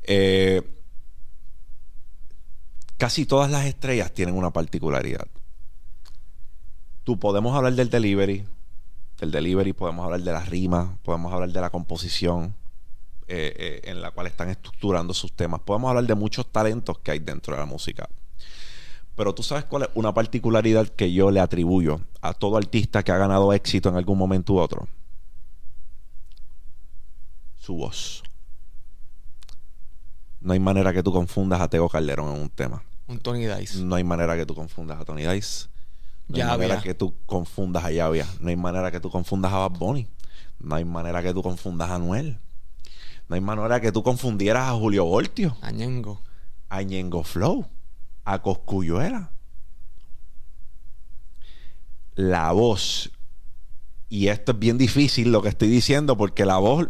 Eh, 0.02 0.62
casi 2.96 3.26
todas 3.26 3.50
las 3.50 3.66
estrellas 3.66 4.12
tienen 4.12 4.34
una 4.34 4.50
particularidad. 4.50 5.26
Tú 7.04 7.18
podemos 7.18 7.54
hablar 7.54 7.74
del 7.74 7.90
delivery, 7.90 8.46
del 9.18 9.30
delivery, 9.30 9.72
podemos 9.72 10.04
hablar 10.04 10.20
de 10.20 10.32
las 10.32 10.48
rimas, 10.48 10.88
podemos 11.02 11.32
hablar 11.32 11.50
de 11.50 11.60
la 11.60 11.70
composición 11.70 12.54
eh, 13.28 13.54
eh, 13.56 13.90
en 13.90 14.00
la 14.00 14.10
cual 14.10 14.26
están 14.26 14.50
estructurando 14.50 15.14
sus 15.14 15.32
temas, 15.32 15.60
podemos 15.60 15.88
hablar 15.88 16.06
de 16.06 16.14
muchos 16.14 16.46
talentos 16.46 16.98
que 16.98 17.12
hay 17.12 17.18
dentro 17.18 17.54
de 17.54 17.60
la 17.60 17.66
música. 17.66 18.08
Pero 19.16 19.34
tú 19.34 19.42
sabes 19.42 19.64
cuál 19.64 19.84
es 19.84 19.88
una 19.94 20.12
particularidad 20.12 20.88
que 20.88 21.10
yo 21.12 21.30
le 21.30 21.40
atribuyo 21.40 22.00
a 22.20 22.34
todo 22.34 22.58
artista 22.58 23.02
que 23.02 23.12
ha 23.12 23.16
ganado 23.16 23.52
éxito 23.52 23.88
en 23.88 23.96
algún 23.96 24.18
momento 24.18 24.52
u 24.52 24.58
otro. 24.58 24.86
Su 27.56 27.74
voz. 27.74 28.22
No 30.40 30.52
hay 30.52 30.60
manera 30.60 30.92
que 30.92 31.02
tú 31.02 31.10
confundas 31.10 31.60
a 31.60 31.68
Tego 31.68 31.88
Calderón 31.88 32.36
en 32.36 32.42
un 32.42 32.50
tema. 32.50 32.84
Un 33.08 33.18
Tony 33.18 33.46
Dice. 33.46 33.82
No 33.82 33.94
hay 33.94 34.04
manera 34.04 34.36
que 34.36 34.44
tú 34.44 34.54
confundas 34.54 35.00
a 35.00 35.04
Tony 35.04 35.26
Dice. 35.26 35.66
No 36.28 36.36
hay 36.36 36.44
manera 36.44 36.82
que 36.82 36.94
tú 36.94 37.14
confundas 37.26 37.84
a 37.84 37.92
Yavia. 37.92 38.26
No 38.40 38.48
hay 38.48 38.56
manera 38.56 38.90
que 38.90 39.00
tú 39.00 39.10
confundas 39.10 39.52
a 39.52 39.68
Bad 39.68 39.78
Bunny. 39.78 40.08
No 40.58 40.74
hay 40.74 40.84
manera 40.84 41.22
que 41.22 41.32
tú 41.32 41.42
confundas 41.42 41.90
a 41.90 41.98
Noel. 41.98 42.40
No 43.28 43.34
hay 43.34 43.40
manera 43.40 43.80
que 43.80 43.92
tú 43.92 44.02
confundieras 44.02 44.68
a 44.68 44.72
Julio 44.72 45.04
Voltio. 45.04 45.56
A 45.60 45.70
Ñengo. 45.70 46.22
A 46.68 46.82
Ñengo 46.82 47.22
Flow. 47.22 47.66
A 48.24 48.42
Coscuyuela. 48.42 49.30
La 52.14 52.52
voz. 52.52 53.10
Y 54.08 54.28
esto 54.28 54.52
es 54.52 54.58
bien 54.58 54.78
difícil 54.78 55.30
lo 55.30 55.42
que 55.42 55.48
estoy 55.48 55.68
diciendo 55.68 56.16
porque 56.16 56.44
la 56.44 56.58
voz 56.58 56.88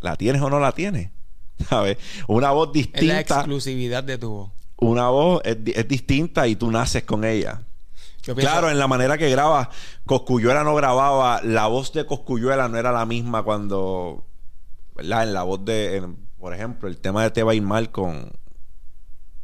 la 0.00 0.16
tienes 0.16 0.42
o 0.42 0.50
no 0.50 0.58
la 0.60 0.72
tienes. 0.72 1.10
¿Sabes? 1.68 1.98
Una 2.26 2.50
voz 2.50 2.72
distinta. 2.72 3.00
Es 3.00 3.06
la 3.06 3.20
exclusividad 3.20 4.02
de 4.02 4.18
tu 4.18 4.30
voz. 4.30 4.50
Una 4.76 5.08
voz 5.10 5.42
es 5.44 5.86
distinta 5.88 6.48
y 6.48 6.56
tú 6.56 6.70
naces 6.70 7.04
con 7.04 7.24
ella. 7.24 7.66
Claro, 8.22 8.70
en 8.70 8.78
la 8.78 8.86
manera 8.86 9.16
que 9.18 9.30
graba, 9.30 9.70
Coscuyuela 10.06 10.64
no 10.64 10.74
grababa, 10.74 11.40
la 11.42 11.66
voz 11.66 11.92
de 11.92 12.04
Coscuyuela 12.04 12.68
no 12.68 12.76
era 12.76 12.92
la 12.92 13.06
misma 13.06 13.42
cuando, 13.42 14.26
¿verdad? 14.94 15.24
En 15.24 15.32
la 15.32 15.42
voz 15.42 15.64
de, 15.64 16.06
por 16.38 16.54
ejemplo, 16.54 16.88
el 16.88 16.98
tema 16.98 17.22
de 17.22 17.30
Te 17.30 17.42
va 17.42 17.52
a 17.52 17.54
ir 17.54 17.62
mal 17.62 17.90
con, 17.90 18.30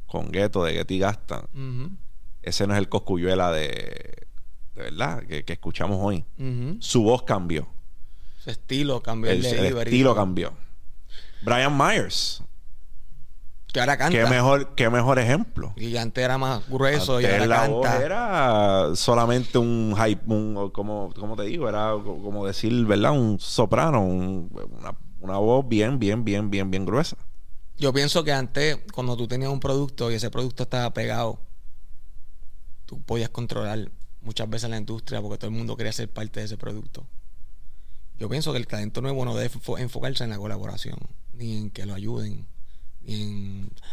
con 0.07 0.31
Gueto, 0.31 0.65
de 0.65 0.75
Getty 0.75 0.99
Gastan. 0.99 1.99
Ese 2.43 2.67
no 2.67 2.75
es 2.75 2.79
el 2.79 2.89
Coscuyuela 2.89 3.51
de, 3.51 4.27
de 4.75 4.83
verdad, 4.83 5.23
que, 5.25 5.45
escuchamos 5.47 5.99
hoy. 6.01 6.25
Su 6.81 7.03
voz 7.03 7.23
cambió. 7.23 7.67
Su 8.39 8.51
estilo 8.51 9.03
cambió. 9.03 9.31
El, 9.31 9.45
el 9.45 9.79
estilo 9.79 10.15
cambió. 10.15 10.53
Brian 11.43 11.77
Myers, 11.77 12.43
que 13.77 13.81
ahora 13.81 13.99
canta. 13.99 14.19
Qué 14.19 14.25
mejor, 14.25 14.75
qué 14.75 14.89
mejor 14.89 15.19
ejemplo. 15.19 15.75
Antes 16.01 16.25
era 16.25 16.39
más 16.39 16.67
grueso 16.67 17.21
y 17.21 17.27
ahora 17.27 17.47
la 17.47 17.57
canta. 17.57 17.71
Voz 17.73 18.01
era 18.03 18.97
solamente 18.97 19.59
un 19.59 19.95
hype, 19.95 20.23
un, 20.33 20.71
como, 20.71 21.13
como 21.13 21.37
te 21.37 21.43
digo, 21.43 21.69
era 21.69 21.93
como 22.03 22.47
decir, 22.47 22.87
¿verdad? 22.87 23.13
Un 23.13 23.39
soprano, 23.39 24.03
una, 24.03 24.97
una 25.21 25.37
voz 25.37 25.69
bien, 25.69 25.99
bien, 25.99 26.25
bien, 26.25 26.51
bien, 26.51 26.71
bien 26.71 26.87
gruesa. 26.87 27.19
Yo 27.77 27.93
pienso 27.93 28.25
que 28.25 28.33
antes, 28.33 28.79
cuando 28.95 29.15
tú 29.15 29.29
tenías 29.29 29.51
un 29.51 29.61
producto 29.61 30.11
y 30.11 30.15
ese 30.15 30.31
producto 30.31 30.63
estaba 30.63 30.95
pegado, 30.95 31.39
tú 32.87 33.03
podías 33.03 33.29
controlar 33.29 33.91
muchas 34.23 34.49
veces 34.49 34.71
la 34.71 34.79
industria 34.79 35.21
porque 35.21 35.37
todo 35.37 35.51
el 35.51 35.57
mundo 35.57 35.77
quería 35.77 35.93
ser 35.93 36.11
parte 36.11 36.41
de 36.41 36.47
ese 36.47 36.57
producto. 36.57 37.07
Yo 38.19 38.31
pienso 38.31 38.53
que 38.53 38.59
el 38.59 38.67
talento 38.67 39.03
nuevo 39.03 39.27
no 39.27 39.37
debe 39.37 39.53
enfocarse 39.77 40.25
en 40.25 40.31
la 40.31 40.39
colaboración, 40.39 40.97
ni 41.35 41.59
en 41.59 41.71
que 41.71 41.85
lo 41.85 41.93
ayuden 41.93 42.47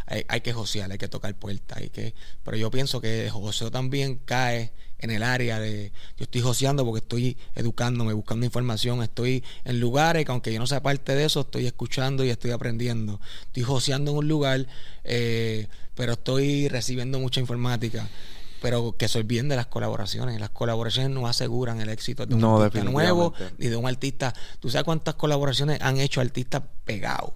hay, 0.06 0.42
que 0.42 0.54
josear, 0.54 0.92
hay 0.92 0.98
que 0.98 1.08
tocar 1.08 1.36
puertas, 1.36 1.78
hay 1.78 1.90
que, 1.90 2.14
pero 2.44 2.58
yo 2.58 2.72
pienso 2.72 3.00
que 3.00 3.26
el 3.26 3.32
joseo 3.32 3.70
también 3.72 4.20
cae 4.26 4.72
en 5.00 5.12
el 5.12 5.22
área 5.22 5.60
de, 5.60 5.92
yo 6.18 6.24
estoy 6.24 6.42
joseando 6.42 6.86
porque 6.86 7.00
estoy 7.00 7.38
educándome, 7.56 8.14
buscando 8.14 8.46
información, 8.46 9.04
estoy 9.04 9.44
en 9.66 9.80
lugares 9.80 10.26
que 10.26 10.32
aunque 10.32 10.54
yo 10.54 10.60
no 10.60 10.68
sea 10.68 10.82
parte 10.82 11.14
de 11.16 11.26
eso, 11.26 11.42
estoy 11.42 11.66
escuchando 11.68 12.24
y 12.24 12.30
estoy 12.30 12.52
aprendiendo. 12.52 13.20
Estoy 13.48 13.64
joseando 13.64 14.12
en 14.12 14.18
un 14.18 14.28
lugar, 14.28 14.66
eh, 15.04 15.68
pero 15.94 16.14
estoy 16.14 16.70
recibiendo 16.70 17.20
mucha 17.20 17.40
informática 17.40 18.10
pero 18.62 18.96
que 18.96 19.10
se 19.10 19.20
olviden 19.20 19.50
de 19.50 19.58
las 19.58 19.66
colaboraciones. 19.66 20.40
Las 20.40 20.52
colaboraciones 20.52 21.12
no 21.12 21.28
aseguran 21.28 21.82
el 21.82 21.90
éxito 21.90 22.26
de 22.26 22.34
un 22.34 22.46
artista 22.46 22.90
nuevo 22.90 23.34
ni 23.58 23.68
de 23.68 23.76
un 23.76 23.86
artista. 23.86 24.34
¿Tú 24.62 24.70
sabes 24.70 24.86
cuántas 24.86 25.16
colaboraciones 25.16 25.82
han 25.82 26.00
hecho 26.00 26.22
artistas 26.22 26.64
pegados? 26.86 27.34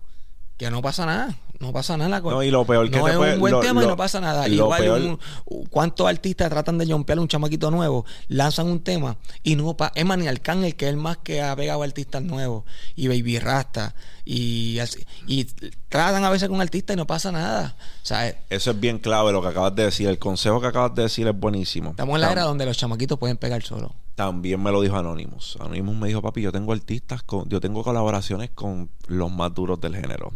Que 0.58 0.72
no 0.72 0.82
pasa 0.82 1.06
nada. 1.06 1.36
No 1.60 1.74
pasa 1.74 1.98
nada. 1.98 2.20
No, 2.20 2.44
y 2.44 2.52
lo 2.52 2.66
peor 2.66 2.90
que 2.90 2.98
no 2.98 3.08
es 3.08 3.34
un 3.34 3.40
buen 3.40 3.60
tema 3.62 3.84
y 3.84 3.88
no 3.88 3.98
pasa 3.98 4.22
nada. 4.22 4.48
Igual, 4.48 5.18
¿cuántos 5.72 6.08
artistas 6.08 6.50
tratan 6.50 6.78
de 6.78 6.86
jompear 6.86 7.20
un 7.20 7.28
chamaquito 7.28 7.72
nuevo? 7.72 8.06
Lanzan 8.28 8.68
un 8.68 8.82
tema 8.82 9.18
y 9.42 9.56
no 9.56 9.76
pasa. 9.76 9.94
Es 9.96 10.06
ni 10.06 10.28
Arcángel, 10.28 10.76
que 10.76 10.86
es 10.86 10.92
el 10.92 10.98
más 10.98 11.18
que 11.18 11.42
ha 11.42 11.56
pegado 11.56 11.82
artistas 11.82 12.22
nuevos. 12.22 12.64
Y 12.96 13.08
Baby 13.08 13.40
Rasta. 13.40 13.96
Y, 14.24 14.80
y 15.26 15.46
tratan 15.90 16.24
a 16.26 16.30
veces 16.30 16.50
con 16.50 16.62
artistas 16.62 16.96
y 16.96 16.98
no 16.98 17.08
pasa 17.08 17.32
nada. 17.32 17.76
Eso 18.50 18.72
es 18.72 18.80
bien 18.80 19.00
clave 19.00 19.32
lo 19.32 19.42
que 19.42 19.48
acabas 19.48 19.74
de 19.76 19.86
decir. 19.86 20.08
El 20.08 20.20
consejo 20.20 20.62
que 20.62 20.68
acabas 20.68 20.94
de 20.94 21.04
decir 21.04 21.28
es 21.28 21.40
buenísimo. 21.40 21.92
Estamos 21.92 22.16
en 22.16 22.22
la 22.22 22.32
era 22.32 22.44
donde 22.44 22.66
los 22.66 22.78
chamaquitos 22.78 23.18
pueden 23.18 23.38
pegar 23.38 23.64
solo. 23.64 23.96
También 24.18 24.64
me 24.64 24.72
lo 24.72 24.82
dijo 24.82 24.96
Anonymous. 24.96 25.58
Anonymous 25.60 25.96
me 25.96 26.08
dijo, 26.08 26.24
papi, 26.24 26.42
yo 26.42 26.52
tengo 26.52 26.74
artistas, 26.74 27.22
con, 27.22 27.48
yo 27.50 27.62
tengo 27.62 27.84
colaboraciones 27.84 28.50
con 28.50 28.90
los 29.06 29.32
más 29.32 29.54
duros 29.54 29.80
del 29.80 29.96
género. 29.96 30.32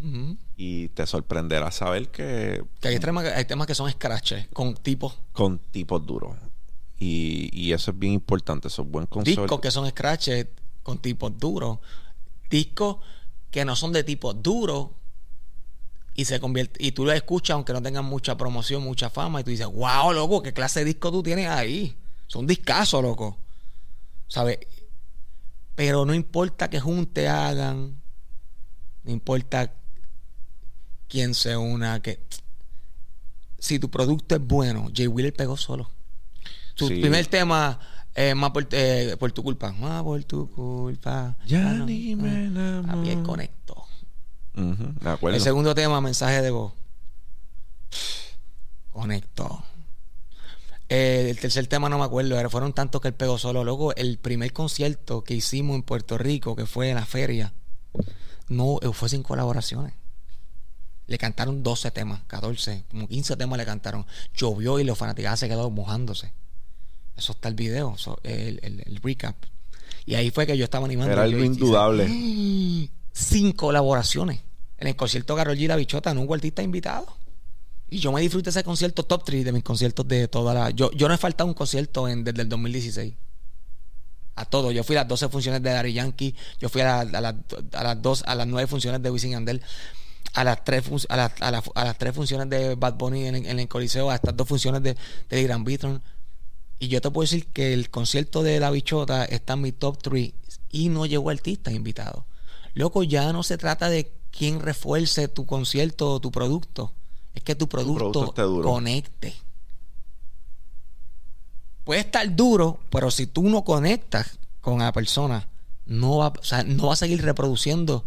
Y 0.56 0.90
te 0.90 1.08
sorprenderá 1.08 1.72
saber 1.72 2.10
que... 2.10 2.64
Que 2.80 2.90
hay 2.90 3.00
temas, 3.00 3.26
hay 3.26 3.46
temas 3.46 3.66
que 3.66 3.74
son 3.74 3.90
scratches, 3.90 4.48
con 4.54 4.76
tipos... 4.76 5.18
Con 5.32 5.58
tipos 5.58 6.06
duros. 6.06 6.38
Y, 7.00 7.50
y 7.52 7.74
eso 7.74 7.90
es 7.90 7.98
bien 7.98 8.14
importante, 8.14 8.68
eso 8.68 8.84
es 8.84 8.88
buen 8.88 9.08
consejo. 9.08 9.42
Discos 9.42 9.60
que 9.60 9.72
son 9.72 9.90
scratches 9.90 10.46
con 10.84 11.00
tipos 11.00 11.36
duros. 11.36 11.80
Discos 12.52 12.98
que 13.50 13.66
no 13.66 13.76
son 13.76 13.94
de 13.94 14.04
tipo 14.04 14.32
duro, 14.36 14.94
y 16.14 16.26
se 16.26 16.40
convierte 16.40 16.86
y 16.86 16.92
tú 16.92 17.04
lo 17.04 17.14
escuchas 17.14 17.56
aunque 17.56 17.74
no 17.74 17.82
tengan 17.82 18.06
mucha 18.06 18.38
promoción, 18.38 18.84
mucha 18.84 19.10
fama 19.10 19.42
y 19.42 19.44
tú 19.44 19.50
dices, 19.50 19.66
"Wow, 19.66 20.14
loco, 20.14 20.44
qué 20.44 20.54
clase 20.54 20.82
de 20.82 20.86
disco 20.86 21.12
tú 21.12 21.24
tienes 21.24 21.48
ahí." 21.48 21.98
Son 22.28 22.46
discazos, 22.46 23.02
loco. 23.02 23.40
¿Sabes? 24.32 24.60
Pero 25.76 26.06
no 26.06 26.14
importa 26.14 26.70
que 26.70 26.80
junte 26.80 27.28
hagan, 27.28 28.00
no 29.04 29.12
importa 29.12 29.74
quién 31.10 31.34
se 31.36 31.58
una, 31.58 32.02
que 32.02 32.18
si 33.60 33.78
tu 33.78 33.92
producto 33.92 34.36
es 34.36 34.42
bueno, 34.42 34.90
Jay 34.96 35.08
Wheeler 35.08 35.34
pegó 35.34 35.58
solo. 35.58 35.92
Su 36.76 36.88
Sí. 36.88 37.02
primer 37.02 37.28
tema 37.28 37.78
es 38.16 38.34
más 38.34 38.52
por, 38.52 38.66
eh, 38.72 39.18
por 39.20 39.34
tu 39.34 39.44
culpa. 39.44 39.74
Más 39.74 40.02
por 40.02 40.24
tu 40.24 40.50
culpa. 40.50 41.36
Ya 41.46 41.70
Ah, 41.70 41.74
no, 41.74 41.86
ni 41.86 42.16
me. 42.16 42.48
Ujú, 44.56 44.94
de 45.02 45.10
acuerdo. 45.10 45.36
El 45.36 45.44
segundo 45.44 45.76
tema, 45.76 46.00
mensaje 46.00 46.42
de 46.42 46.52
voz. 46.52 46.72
Conectó. 48.92 49.64
Eh, 50.94 51.28
el 51.30 51.40
tercer 51.40 51.68
tema 51.68 51.88
no 51.90 51.98
me 51.98 52.04
acuerdo, 52.04 52.38
era- 52.38 52.50
fueron 52.50 52.74
tantos 52.74 53.00
que 53.02 53.08
él 53.08 53.14
pegó 53.14 53.38
solo. 53.38 53.64
Luego, 53.64 53.96
el 53.96 54.18
primer 54.18 54.52
concierto 54.52 55.24
que 55.24 55.34
hicimos 55.34 55.76
en 55.76 55.84
Puerto 55.84 56.18
Rico, 56.18 56.56
que 56.56 56.66
fue 56.66 56.90
en 56.90 56.96
la 56.96 57.06
feria, 57.06 57.54
no 58.50 58.78
eh, 58.82 58.90
fue 58.92 59.08
sin 59.08 59.24
colaboraciones. 59.24 59.94
Le 61.08 61.18
cantaron 61.18 61.64
12 61.64 61.92
temas, 61.92 62.22
14, 62.28 62.84
como 62.90 63.08
15 63.08 63.36
temas 63.38 63.58
le 63.58 63.66
cantaron. 63.66 64.06
Llovió 64.36 64.80
y 64.80 64.84
los 64.84 64.98
fanáticos 64.98 65.40
se 65.40 65.48
quedaron 65.48 65.74
mojándose. 65.74 66.32
Eso 67.18 67.34
está 67.34 67.48
el 67.50 67.56
video, 67.56 67.94
eso, 67.96 68.20
el, 68.24 68.60
el- 68.64 68.84
el 68.86 69.00
recap. 69.02 69.36
Y 70.06 70.16
ahí 70.16 70.30
fue 70.32 70.46
que 70.48 70.58
yo 70.58 70.64
estaba 70.66 70.86
animando. 70.86 71.12
Era 71.14 71.24
algo 71.24 71.38
indudable. 71.46 72.06
sin 73.14 73.52
colaboraciones. 73.54 74.40
En 74.78 74.88
el 74.88 74.96
concierto 74.96 75.36
Carol 75.36 75.56
G 75.58 75.68
La 75.68 75.76
Bichota 75.76 76.14
no 76.14 76.22
hubo 76.22 76.34
artista 76.34 76.64
invitado. 76.64 77.06
Y 77.94 78.00
yo 78.00 78.14
me 78.14 78.22
disfruté 78.22 78.52
ese 78.52 78.64
concierto 78.64 79.04
top 79.04 79.26
3 79.26 79.44
de 79.44 79.52
mis 79.52 79.64
conciertos 79.64 80.08
de 80.08 80.30
toda 80.30 80.54
la. 80.54 80.70
Yo, 80.70 80.92
yo 80.92 81.10
no 81.10 81.14
he 81.14 81.18
faltado 81.18 81.50
un 81.50 81.54
concierto 81.54 82.08
en, 82.08 82.24
desde 82.24 82.44
el 82.44 82.48
2016. 82.48 83.14
A 84.36 84.46
todo. 84.46 84.72
Yo 84.72 84.86
fui 84.86 84.96
a 84.96 85.00
las 85.00 85.10
12 85.10 85.28
funciones 85.28 85.62
de 85.62 85.72
Daddy 85.72 85.92
Yankee. 85.92 86.34
Yo 86.58 86.70
fui 86.70 86.80
a, 86.82 87.02
a 87.02 87.22
las, 87.22 87.36
dos, 88.02 88.24
a 88.26 88.34
las 88.34 88.48
9 88.48 88.66
funciones 88.68 89.04
de 89.04 89.12
Wisin 89.12 89.32
y 89.32 89.34
Yandel. 89.34 89.62
A 90.34 90.46
las, 90.46 90.64
tres, 90.64 90.86
a, 91.10 91.26
a, 91.26 91.52
las, 91.52 91.98
tres 91.98 92.16
funciones 92.16 92.50
de 92.50 92.76
Bad 92.76 92.94
Bunny 92.94 93.26
en, 93.26 93.60
el 93.60 93.68
Coliseo. 93.68 94.10
A 94.10 94.16
estas 94.16 94.38
dos 94.38 94.48
funciones 94.48 94.82
de, 94.82 94.96
de 95.30 95.44
Gran 95.44 95.66
Beatron. 95.66 96.02
Y 96.80 96.88
yo 96.88 97.02
te 97.02 97.12
puedo 97.12 97.26
decir 97.26 97.48
que 97.48 97.74
el 97.74 97.90
concierto 97.90 98.42
de 98.42 98.62
La 98.62 98.72
Bichota 98.72 99.26
está 99.26 99.54
en 99.54 99.62
mi 99.62 99.74
top 99.74 100.02
3 100.02 100.32
y 100.70 100.88
no 100.88 101.06
llegó 101.06 101.30
artista 101.30 101.74
invitado. 101.74 102.26
Loco, 102.74 103.04
ya 103.04 103.34
no 103.34 103.44
se 103.44 103.58
trata 103.58 103.90
de 103.90 104.14
quién 104.32 104.62
refuerce 104.62 105.28
tu 105.28 105.46
concierto 105.46 106.14
o 106.14 106.22
tu 106.22 106.32
producto. 106.32 106.94
Es 107.34 107.44
que 107.44 107.56
tu 107.56 107.68
producto, 107.70 108.12
producto 108.12 108.26
esté 108.30 108.42
duro. 108.44 108.70
conecte. 108.70 109.34
Puede 111.84 112.02
estar 112.02 112.36
duro, 112.36 112.80
pero 112.90 113.10
si 113.10 113.26
tú 113.28 113.44
no 113.50 113.64
conectas 113.64 114.38
con 114.62 114.80
la 114.80 114.92
persona, 114.92 115.48
no 115.86 116.18
va, 116.18 116.28
o 116.28 116.44
sea, 116.44 116.64
no 116.64 116.88
va 116.88 116.94
a 116.94 116.98
seguir 116.98 117.22
reproduciendo, 117.24 118.06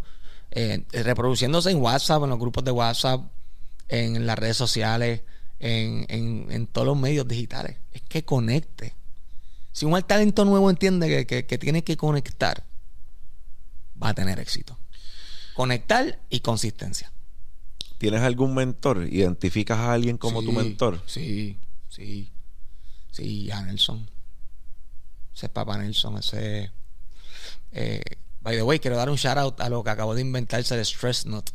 eh, 0.51 0.83
reproduciéndose 0.91 1.71
en 1.71 1.81
WhatsApp, 1.81 2.23
en 2.23 2.29
los 2.29 2.39
grupos 2.39 2.63
de 2.63 2.71
WhatsApp, 2.71 3.21
en 3.89 4.25
las 4.25 4.39
redes 4.39 4.55
sociales, 4.57 5.21
en, 5.59 6.05
en- 6.09 6.51
en 6.51 6.67
todos 6.67 6.87
los 6.87 6.97
medios 6.97 7.27
digitales. 7.27 7.77
Es 7.91 8.01
que 8.03 8.23
conecte. 8.23 8.95
Si 9.73 9.85
un 9.85 10.01
talento 10.03 10.45
nuevo 10.45 10.69
entiende 10.69 11.07
que, 11.09 11.25
que- 11.27 11.45
que 11.45 11.57
tiene 11.57 11.83
que 11.83 11.97
conectar, 11.97 12.63
va 14.01 14.09
a 14.09 14.13
tener 14.13 14.39
éxito. 14.39 14.77
Conectar 15.53 16.19
y 16.29 16.39
consistencia. 16.39 17.11
¿Tienes 17.97 18.21
algún 18.21 18.53
mentor? 18.53 19.07
¿Identificas 19.09 19.77
a 19.77 19.93
alguien 19.93 20.17
como 20.17 20.41
tu 20.43 20.51
mentor? 20.51 21.01
Sí, 21.05 21.57
sí. 21.89 22.31
Sí, 23.11 23.49
a 23.51 23.61
Nelson. 23.61 24.09
Ese 25.33 25.45
es 25.45 25.51
Papá 25.51 25.77
Nelson, 25.77 26.17
ese. 26.17 26.71
Eh, 27.71 28.01
by 28.41 28.55
the 28.55 28.63
way, 28.63 28.79
quiero 28.79 28.97
dar 28.97 29.09
un 29.09 29.15
shout 29.15 29.37
out 29.37 29.61
a 29.61 29.69
lo 29.69 29.83
que 29.83 29.89
acabó 29.89 30.13
de 30.15 30.21
inventarse 30.21 30.75
de 30.75 30.83
Stress 30.83 31.25
Nut. 31.25 31.49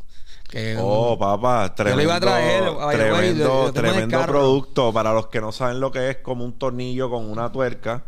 Que 0.49 0.73
es 0.73 0.77
un- 0.77 0.83
Oh, 0.85 1.17
papá, 1.17 1.67
Yo 1.67 1.73
tremendo, 1.75 1.97
lo 1.97 2.03
iba 2.03 2.15
a 2.15 2.19
traer, 2.19 2.63
by 2.63 2.71
the 2.73 2.83
way, 2.83 2.95
tremendo, 2.97 3.47
lo- 3.47 3.63
lo 3.67 3.73
tremendo 3.73 4.25
producto. 4.25 4.91
Para 4.93 5.13
los 5.13 5.27
que 5.27 5.39
no 5.39 5.51
saben 5.51 5.79
lo 5.79 5.91
que 5.91 6.09
es, 6.09 6.17
como 6.17 6.43
un 6.43 6.57
tornillo 6.59 7.09
con 7.09 7.25
una 7.29 7.51
tuerca 7.51 8.05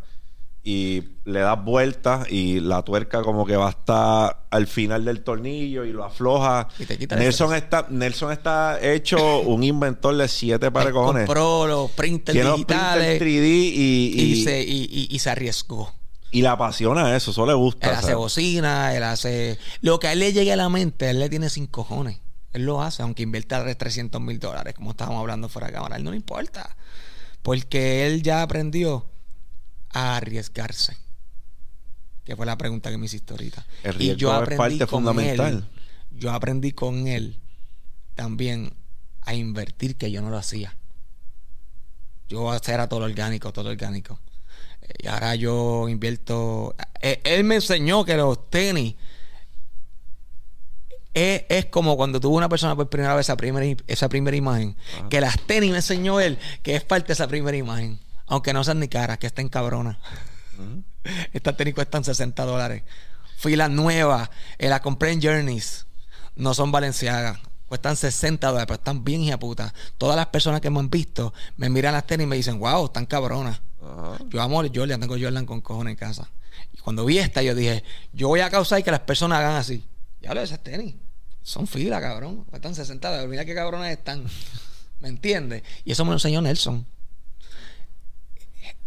y 0.65 1.03
le 1.25 1.41
das 1.41 1.61
vueltas 1.61 2.31
y 2.31 2.61
la 2.61 2.83
tuerca 2.83 3.21
como 3.21 3.45
que 3.45 3.57
va 3.57 3.67
a 3.67 3.71
estar 3.71 4.45
al 4.49 4.67
final 4.67 5.03
del 5.03 5.21
tornillo 5.21 5.83
y 5.83 5.91
lo 5.91 6.05
afloja. 6.05 6.69
Y 6.79 6.85
te 6.85 6.97
quita 6.97 7.15
el 7.15 7.21
Nelson 7.21 7.53
está, 7.53 7.87
Nelson 7.89 8.31
está 8.31 8.81
hecho 8.81 9.41
un 9.41 9.63
inventor 9.63 10.15
de 10.15 10.27
siete 10.29 10.71
pares 10.71 10.93
cojones. 10.93 11.25
compró 11.25 11.67
los 11.67 11.91
printers 11.91 12.33
Tiene 12.33 12.47
los 12.49 12.57
digitales 12.57 13.19
printers 13.19 13.43
3D 13.43 13.45
y, 13.45 14.13
y, 14.15 14.21
y, 14.21 14.43
se, 14.43 14.63
y, 14.63 15.19
se 15.19 15.29
arriesgó. 15.29 15.93
y 16.31 16.41
le 16.41 16.47
apasiona 16.47 17.13
eso, 17.15 17.31
eso 17.31 17.45
le 17.45 17.53
gusta. 17.53 17.89
Él 17.89 17.93
hace 17.95 18.01
¿sabes? 18.03 18.17
bocina, 18.17 18.95
él 18.95 19.03
hace... 19.03 19.59
Lo 19.81 19.99
que 19.99 20.07
a 20.07 20.13
él 20.13 20.19
le 20.19 20.31
llegue 20.31 20.53
a 20.53 20.57
la 20.57 20.69
mente, 20.69 21.09
él 21.09 21.19
le 21.19 21.29
tiene 21.29 21.49
sin 21.49 21.67
cojones. 21.67 22.21
Él 22.53 22.65
lo 22.65 22.81
hace, 22.81 23.01
aunque 23.03 23.23
invierta 23.23 23.65
300 23.75 24.21
mil 24.21 24.39
dólares, 24.39 24.75
como 24.75 24.91
estábamos 24.91 25.19
hablando 25.19 25.49
fuera 25.49 25.67
de 25.67 25.73
cámara. 25.73 25.95
A 25.95 25.97
él 25.97 26.05
no 26.05 26.11
le 26.11 26.17
importa. 26.17 26.77
Porque 27.41 28.05
él 28.05 28.23
ya 28.23 28.43
aprendió 28.43 29.07
a 29.93 30.17
arriesgarse. 30.17 30.97
Que 32.23 32.35
fue 32.35 32.45
la 32.45 32.57
pregunta 32.57 32.89
que 32.89 32.97
me 32.97 33.05
hiciste 33.05 33.33
ahorita. 33.33 33.65
El 33.83 34.01
y 34.01 34.15
yo 34.15 34.31
aprendí 34.31 34.57
parte 34.57 34.79
con 34.79 35.03
fundamental. 35.03 35.53
él. 35.53 35.63
Yo 36.19 36.31
aprendí 36.31 36.71
con 36.71 37.07
él 37.07 37.39
también 38.15 38.73
a 39.21 39.33
invertir 39.33 39.97
que 39.97 40.11
yo 40.11 40.21
no 40.21 40.29
lo 40.29 40.37
hacía. 40.37 40.75
Yo 42.29 42.53
era 42.53 42.87
todo 42.87 43.03
orgánico, 43.03 43.51
todo 43.51 43.69
orgánico. 43.69 44.19
Y 44.99 45.07
ahora 45.07 45.35
yo 45.35 45.87
invierto. 45.89 46.75
eh, 47.01 47.21
Él 47.23 47.43
me 47.43 47.55
enseñó 47.55 48.05
que 48.05 48.15
los 48.15 48.49
tenis 48.49 48.95
es, 51.13 51.43
es 51.49 51.65
como 51.67 51.95
cuando 51.95 52.19
tuvo 52.19 52.35
una 52.37 52.49
persona 52.49 52.75
por 52.75 52.89
primera 52.89 53.15
vez 53.15 53.25
esa 53.27 53.37
primera, 53.37 53.81
esa 53.87 54.09
primera 54.09 54.35
imagen. 54.35 54.75
Ajá. 54.97 55.09
Que 55.09 55.21
las 55.21 55.39
tenis 55.45 55.71
me 55.71 55.77
enseñó 55.77 56.19
él 56.19 56.37
que 56.63 56.75
es 56.75 56.83
parte 56.83 57.07
de 57.07 57.13
esa 57.13 57.27
primera 57.27 57.55
imagen. 57.57 57.99
Aunque 58.33 58.51
no 58.51 58.63
sean 58.63 58.79
ni 58.79 58.87
caras, 58.87 59.19
que 59.19 59.27
estén 59.27 59.47
cabronas. 59.47 59.97
Estas 61.33 61.55
tenis 61.55 61.75
cuestan 61.75 62.03
60 62.03 62.43
dólares. 62.45 62.81
Fui 63.37 63.55
la 63.55 63.69
nueva, 63.69 64.31
eh, 64.57 64.69
la 64.69 64.81
compré 64.81 65.11
en 65.11 65.21
Journeys. 65.21 65.85
No 66.35 66.55
son 66.55 66.71
Valenciagas. 66.71 67.37
Cuestan 67.67 67.95
60 67.95 68.47
dólares, 68.47 68.65
pero 68.65 68.79
están 68.79 69.03
bien 69.03 69.21
hija 69.21 69.37
puta. 69.37 69.71
Todas 69.99 70.15
las 70.15 70.25
personas 70.25 70.61
que 70.61 70.71
me 70.71 70.79
han 70.79 70.89
visto 70.89 71.31
me 71.57 71.69
miran 71.69 71.93
las 71.93 72.07
tenis 72.07 72.23
y 72.23 72.27
me 72.27 72.35
dicen, 72.35 72.57
wow, 72.57 72.85
están 72.85 73.05
cabronas. 73.05 73.61
Yo 74.29 74.41
amo 74.41 74.61
a 74.61 74.63
Jordan, 74.73 74.99
tengo 74.99 75.15
Jordan 75.15 75.45
con 75.45 75.61
cojones 75.61 75.91
en 75.91 75.97
casa. 75.97 76.27
Y 76.73 76.79
cuando 76.79 77.05
vi 77.05 77.19
esta, 77.19 77.43
yo 77.43 77.53
dije, 77.53 77.83
yo 78.13 78.29
voy 78.29 78.39
a 78.39 78.49
causar 78.49 78.83
que 78.83 78.89
las 78.89 79.01
personas 79.01 79.41
hagan 79.41 79.57
así. 79.57 79.85
Ya 80.23 80.33
lo 80.33 80.39
de 80.39 80.47
esas 80.47 80.63
tenis. 80.63 80.95
Son 81.43 81.67
fila, 81.67 82.01
cabrón. 82.01 82.45
Cuestan 82.45 82.73
60 82.73 83.07
dólares. 83.07 83.29
Mira 83.29 83.45
qué 83.45 83.53
cabronas 83.53 83.91
están. 83.91 84.25
¿Me 85.01 85.09
entiendes? 85.09 85.61
Y 85.85 85.91
eso 85.91 86.03
me 86.03 86.09
lo 86.09 86.15
enseñó 86.15 86.41
Nelson. 86.41 86.87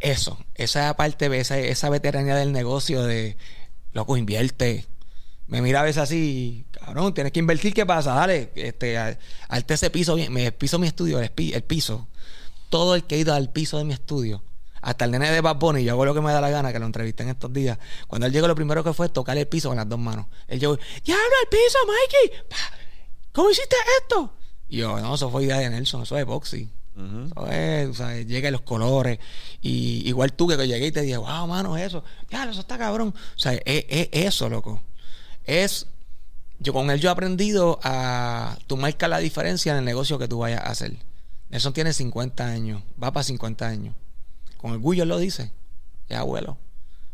Eso, 0.07 0.39
esa 0.55 0.95
parte, 0.95 1.27
esa, 1.37 1.59
esa 1.59 1.91
veteranía 1.91 2.37
del 2.37 2.53
negocio 2.53 3.03
de, 3.03 3.37
loco, 3.93 4.17
invierte. 4.17 4.87
Me 5.49 5.61
mira 5.63 5.81
a 5.81 5.83
veces 5.83 6.01
así, 6.03 6.65
cabrón, 6.71 7.13
tienes 7.13 7.33
que 7.33 7.41
invertir, 7.41 7.75
¿qué 7.75 7.85
pasa? 7.85 8.15
Dale, 8.15 8.53
este, 8.55 8.97
alte 9.49 9.75
ese 9.75 9.91
piso 9.91 10.17
me 10.31 10.53
piso 10.53 10.79
mi 10.79 10.87
estudio, 10.87 11.19
el, 11.21 11.31
pi- 11.31 11.55
el 11.55 11.63
piso. 11.65 12.07
Todo 12.69 12.95
el 12.95 13.03
que 13.05 13.17
ha 13.17 13.19
ido 13.19 13.35
al 13.35 13.51
piso 13.51 13.79
de 13.79 13.85
mi 13.85 13.95
estudio, 13.95 14.45
hasta 14.81 15.05
el 15.07 15.11
nene 15.11 15.29
de 15.33 15.41
Bad 15.41 15.57
Bunny, 15.57 15.83
yo 15.83 15.93
hago 15.95 16.05
lo 16.05 16.15
que 16.15 16.21
me 16.21 16.33
da 16.33 16.41
la 16.41 16.51
gana, 16.51 16.73
que 16.73 16.79
lo 16.79 16.87
entrevisté 16.87 17.25
en 17.25 17.31
estos 17.31 17.53
días. 17.53 17.77
Cuando 18.07 18.27
él 18.29 18.33
llegó, 18.33 18.47
lo 18.47 18.55
primero 18.55 18.85
que 18.85 18.93
fue 18.93 19.09
tocar 19.09 19.37
el 19.37 19.49
piso 19.49 19.71
con 19.71 19.77
las 19.77 19.89
dos 19.89 19.99
manos. 19.99 20.27
Él 20.47 20.61
llegó, 20.61 20.77
¡Diablo, 21.05 21.25
el 21.43 21.49
piso, 21.49 21.79
Mikey! 21.87 22.45
¿Cómo 23.33 23.51
hiciste 23.51 23.75
esto? 24.03 24.33
Y 24.69 24.79
yo, 24.79 25.01
no, 25.01 25.17
eso 25.17 25.31
fue 25.31 25.45
idea 25.45 25.59
de 25.59 25.69
Nelson, 25.71 26.03
eso 26.03 26.17
es 26.17 26.25
boxy. 26.25 26.71
O 27.35 27.95
sea, 27.95 28.23
llega 28.23 28.51
los 28.51 28.63
colores. 28.63 29.19
Y 29.61 30.09
igual 30.09 30.33
tú 30.33 30.49
que 30.49 30.57
llegué 30.57 30.87
y 30.87 30.93
te 30.93 31.03
dije, 31.03 31.17
wow, 31.17 31.47
mano, 31.47 31.77
eso. 31.77 32.03
Ya, 32.31 32.49
eso 32.49 32.61
está 32.61 32.79
cabrón. 32.79 33.15
O 33.17 33.39
sea, 33.39 33.53
es, 33.53 33.85
es 33.89 34.09
eso, 34.13 34.49
loco. 34.49 34.83
Es. 35.45 35.87
Yo 36.59 36.73
con 36.73 36.91
él 36.91 37.01
yo 37.01 37.11
he 37.11 37.13
aprendido 37.13 37.79
a. 37.83 38.57
Tú 38.67 38.77
marcas 38.77 39.11
la 39.11 39.19
diferencia 39.19 39.73
en 39.73 39.79
el 39.79 39.85
negocio 39.85 40.19
que 40.19 40.29
tú 40.29 40.39
vayas 40.39 40.63
a 40.63 40.71
hacer. 40.71 40.97
Nelson 41.51 41.75
tiene 41.75 41.93
50 41.93 42.47
años. 42.47 42.83
Va 43.03 43.13
para 43.13 43.25
50 43.25 43.67
años. 43.67 43.95
Con 44.57 44.73
orgullo 44.73 45.05
lo 45.05 45.19
dice. 45.19 45.53
Ya, 46.09 46.21
abuelo. 46.21 46.57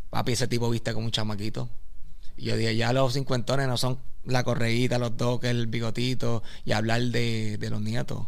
Papi, 0.09 0.31
ese 0.31 0.47
tipo 0.47 0.69
viste 0.69 0.93
como 0.93 1.05
un 1.05 1.11
chamaquito. 1.11 1.69
Y 2.37 2.45
yo 2.45 2.55
dije, 2.55 2.75
ya 2.75 2.93
los 2.93 3.13
cincuentones 3.13 3.67
no 3.67 3.77
son 3.77 3.99
la 4.23 4.43
correíta, 4.43 4.97
los 4.97 5.17
doques, 5.17 5.51
el 5.51 5.67
bigotito 5.67 6.41
y 6.65 6.71
hablar 6.71 7.01
de, 7.01 7.57
de 7.57 7.69
los 7.69 7.81
nietos. 7.81 8.27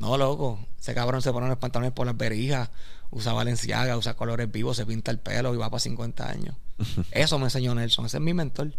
No, 0.00 0.16
loco. 0.16 0.58
Ese 0.80 0.94
cabrón 0.94 1.20
se 1.20 1.30
pone 1.30 1.46
los 1.46 1.58
pantalones 1.58 1.92
por 1.92 2.06
las 2.06 2.16
berijas, 2.16 2.70
usa 3.10 3.34
Valenciaga, 3.34 3.96
usa 3.98 4.14
colores 4.14 4.50
vivos, 4.50 4.78
se 4.78 4.86
pinta 4.86 5.10
el 5.10 5.18
pelo 5.18 5.54
y 5.54 5.58
va 5.58 5.68
para 5.68 5.78
50 5.78 6.28
años. 6.28 6.56
Eso 7.10 7.38
me 7.38 7.44
enseñó 7.44 7.74
Nelson. 7.74 8.06
Ese 8.06 8.16
es 8.16 8.22
mi 8.22 8.34
mentor. 8.34 8.72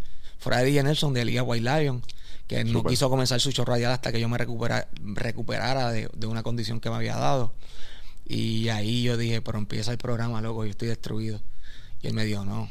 DJ 0.43 0.81
Nelson, 0.81 1.13
de 1.13 1.23
Liga 1.23 1.43
White 1.43 1.63
Lion, 1.63 2.01
que 2.47 2.63
no 2.63 2.83
quiso 2.83 3.11
comenzar 3.11 3.39
su 3.39 3.51
show 3.51 3.63
radial 3.63 3.91
hasta 3.91 4.11
que 4.11 4.19
yo 4.19 4.27
me 4.27 4.39
recuperara 4.39 5.91
de, 5.91 6.09
de, 6.11 6.27
una 6.27 6.41
condición 6.41 6.79
que 6.79 6.89
me 6.89 6.95
había 6.95 7.15
dado. 7.15 7.53
Y 8.25 8.69
ahí 8.69 9.03
yo 9.03 9.17
dije, 9.17 9.43
pero 9.43 9.59
empieza 9.59 9.91
el 9.91 9.99
programa, 9.99 10.41
loco, 10.41 10.65
yo 10.65 10.71
estoy 10.71 10.87
destruido. 10.87 11.39
Y 12.01 12.07
él 12.07 12.13
me 12.15 12.25
dijo, 12.25 12.43
no. 12.43 12.67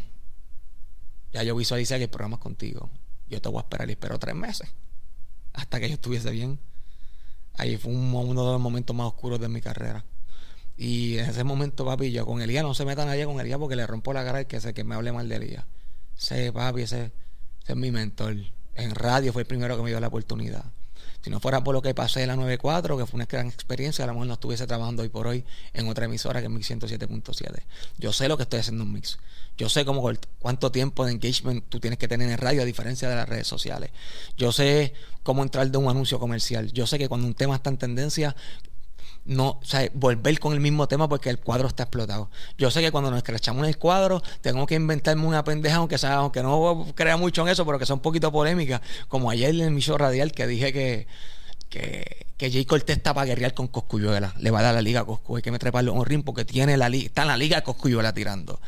Ya 1.33 1.45
yo 1.45 1.55
visualicé 1.55 1.99
que 1.99 2.05
el 2.05 2.11
programa 2.11 2.37
es 2.37 2.43
contigo. 2.43 2.91
Yo 3.29 3.41
te 3.41 3.49
voy 3.49 3.59
a 3.59 3.61
esperar 3.61 3.89
y 3.89 3.93
espero 3.93 4.19
tres 4.19 4.35
meses. 4.35 4.69
Hasta 5.53 5.79
que 5.79 5.89
yo 5.89 5.95
estuviese 5.95 6.33
bien. 6.33 6.59
Ahí 7.55 7.77
fue 7.77 7.93
uno 7.93 8.47
de 8.47 8.53
los 8.53 8.61
momentos 8.61 8.95
más 8.97 9.07
oscuros 9.07 9.41
de 9.41 9.49
mi 9.49 9.61
carrera. 9.61 10.05
Y 10.77 11.19
en 11.19 11.29
ese 11.29 11.45
momento, 11.45 11.85
papi, 11.85 12.11
yo 12.11 12.25
con 12.25 12.41
Elías 12.41 12.63
no 12.63 12.75
se 12.75 12.85
meta 12.85 13.05
nadie 13.05 13.27
con 13.27 13.39
Elías 13.39 13.59
porque 13.59 13.77
le 13.77 13.87
rompo 13.87 14.13
la 14.13 14.25
cara 14.25 14.41
y 14.41 14.47
que 14.47 14.61
sé 14.61 14.73
que 14.73 14.83
me 14.83 14.95
hable 14.95 15.13
mal 15.13 15.29
de 15.29 15.37
Elías. 15.37 15.65
Sí, 16.15 16.51
papi, 16.53 16.83
ese, 16.83 17.13
es 17.67 17.77
mi 17.77 17.91
mentor. 17.91 18.37
En 18.75 18.95
radio 18.95 19.33
fue 19.33 19.43
el 19.43 19.47
primero 19.47 19.77
que 19.77 19.83
me 19.83 19.91
dio 19.91 20.01
la 20.01 20.09
oportunidad. 20.09 20.65
Si 21.23 21.29
no 21.31 21.39
fuera 21.39 21.63
por 21.63 21.75
lo 21.75 21.83
que 21.83 21.95
pasé 21.95 22.23
en 22.23 22.29
la 22.29 22.37
94, 22.37 22.97
que 22.97 23.07
fue 23.07 23.19
una 23.19 23.27
gran 23.27 23.47
experiencia, 23.47 24.05
a 24.05 24.07
lo 24.07 24.15
mejor 24.15 24.27
no 24.27 24.35
estuviese 24.35 24.67
trabajando 24.67 25.03
hoy 25.03 25.11
por 25.11 25.27
hoy 25.27 25.45
en 25.75 25.89
otra 25.89 26.07
emisora 26.07 26.41
que 26.41 26.47
es 26.47 26.53
Mix 26.53 26.71
107.7. 26.71 27.63
Yo 27.99 28.13
sé 28.13 28.29
lo 28.29 28.37
que 28.37 28.45
estoy 28.45 28.61
haciendo 28.61 28.85
en 28.85 28.93
Mix. 28.93 29.19
Yo 29.59 29.69
sé 29.69 29.85
cómo, 29.85 30.11
cuánto 30.39 30.73
tiempo 30.73 31.05
de 31.05 31.13
engagement 31.13 31.65
tú 31.69 31.81
tienes 31.81 31.99
que 31.99 32.09
tener 32.09 32.31
en 32.31 32.39
radio 32.39 32.63
a 32.63 32.65
diferencia 32.65 33.11
de 33.11 33.17
las 33.17 33.29
redes 33.29 33.47
sociales. 33.47 33.91
Yo 34.39 34.53
sé 34.53 34.95
cómo 35.23 35.43
entrar 35.43 35.71
de 35.71 35.77
un 35.77 35.91
anuncio 35.91 36.19
comercial. 36.19 36.73
Yo 36.73 36.87
sé 36.87 36.99
que 36.99 37.09
cuando 37.09 37.27
un 37.27 37.35
tema 37.35 37.57
está 37.57 37.69
en 37.69 37.77
tendencia, 37.77 38.35
no, 39.25 39.59
o 39.61 39.65
sea, 39.65 39.89
volver 39.95 40.39
con 40.41 40.55
el 40.55 40.61
mismo 40.61 40.89
tema 40.89 41.09
porque 41.09 41.31
el 41.31 41.39
cuadro 41.39 41.69
está 41.69 41.85
explotado. 41.85 42.31
Yo 42.59 42.71
sé 42.71 42.81
que 42.81 42.91
cuando 42.91 43.11
nos 43.11 43.19
escrachamos 43.19 43.63
en 43.65 43.69
el 43.69 43.79
cuadro, 43.79 44.23
tengo 44.41 44.67
que 44.67 44.75
inventarme 44.75 45.27
una 45.27 45.45
pendeja, 45.45 45.77
aunque 45.77 45.99
sea, 45.99 46.15
aunque 46.15 46.43
no 46.43 46.87
crea 46.95 47.17
mucho 47.17 47.43
en 47.43 47.49
eso, 47.49 47.67
pero 47.67 47.79
que 47.79 47.87
sea 47.87 47.95
un 47.95 48.01
poquito 48.01 48.33
polémica. 48.33 48.81
Como 49.09 49.31
ayer 49.31 49.55
en 49.61 49.75
mi 49.75 49.81
show 49.81 49.99
radial 49.99 50.33
que 50.33 50.47
dije 50.47 50.73
que, 50.73 51.07
que, 51.69 52.27
que 52.37 52.51
Jay 52.51 52.65
Cortés 52.65 52.97
está 52.97 53.13
para 53.13 53.27
guerrear 53.27 53.55
con 53.55 53.69
Coscuyuela. 53.69 54.35
Le 54.39 54.51
va 54.51 54.61
a 54.61 54.63
dar 54.63 54.75
la 54.75 54.83
liga 54.83 55.01
a 55.01 55.05
Coscu. 55.05 55.37
Hay 55.37 55.43
que 55.43 55.51
me 55.51 55.59
treparle 55.59 55.91
un 55.91 56.05
ring 56.05 56.25
porque 56.25 56.45
tiene 56.45 56.77
la 56.77 56.89
está 56.89 57.23
en 57.23 57.29
la 57.29 57.37
liga 57.37 57.61
Coscuyuela 57.61 58.15
tirando. 58.15 58.61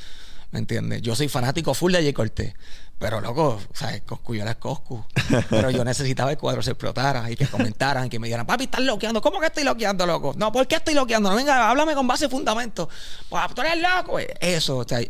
¿Me 0.51 0.59
entiendes? 0.59 1.01
Yo 1.01 1.16
soy 1.16 1.29
fanático 1.29 1.73
full 1.73 1.93
de 1.93 2.03
Jay 2.03 2.12
Cortés. 2.12 2.55
Pero 3.03 3.20
loco, 3.20 3.59
o 3.69 3.74
sea, 3.74 3.99
Coscu 4.05 4.37
yo 4.37 4.43
era 4.43 4.55
Coscu. 4.55 5.05
Pero 5.51 5.70
yo 5.70 5.85
necesitaba 5.85 6.31
que 6.31 6.35
el 6.35 6.39
cuadro 6.39 6.62
se 6.62 6.70
explotara 6.70 7.29
y 7.29 7.35
que 7.35 7.49
comentaran, 7.49 8.09
que 8.09 8.20
me 8.20 8.29
dijeran, 8.29 8.47
papi, 8.47 8.65
estás 8.65 8.83
loqueando. 8.83 9.20
¿Cómo 9.20 9.41
que 9.41 9.47
estoy 9.47 9.65
loqueando, 9.65 10.07
loco? 10.07 10.35
No, 10.37 10.53
¿por 10.53 10.69
qué 10.69 10.77
estoy 10.77 10.95
loqueando? 10.95 11.29
No, 11.29 11.35
venga, 11.35 11.69
háblame 11.69 11.97
con 11.97 12.07
base 12.07 12.27
y 12.27 12.29
fundamento. 12.29 12.89
Pues 13.29 13.43
tú 13.57 13.62
eres 13.62 13.83
loco. 13.83 14.20
Eso, 14.20 14.77
o 14.77 14.85
sea, 14.87 15.01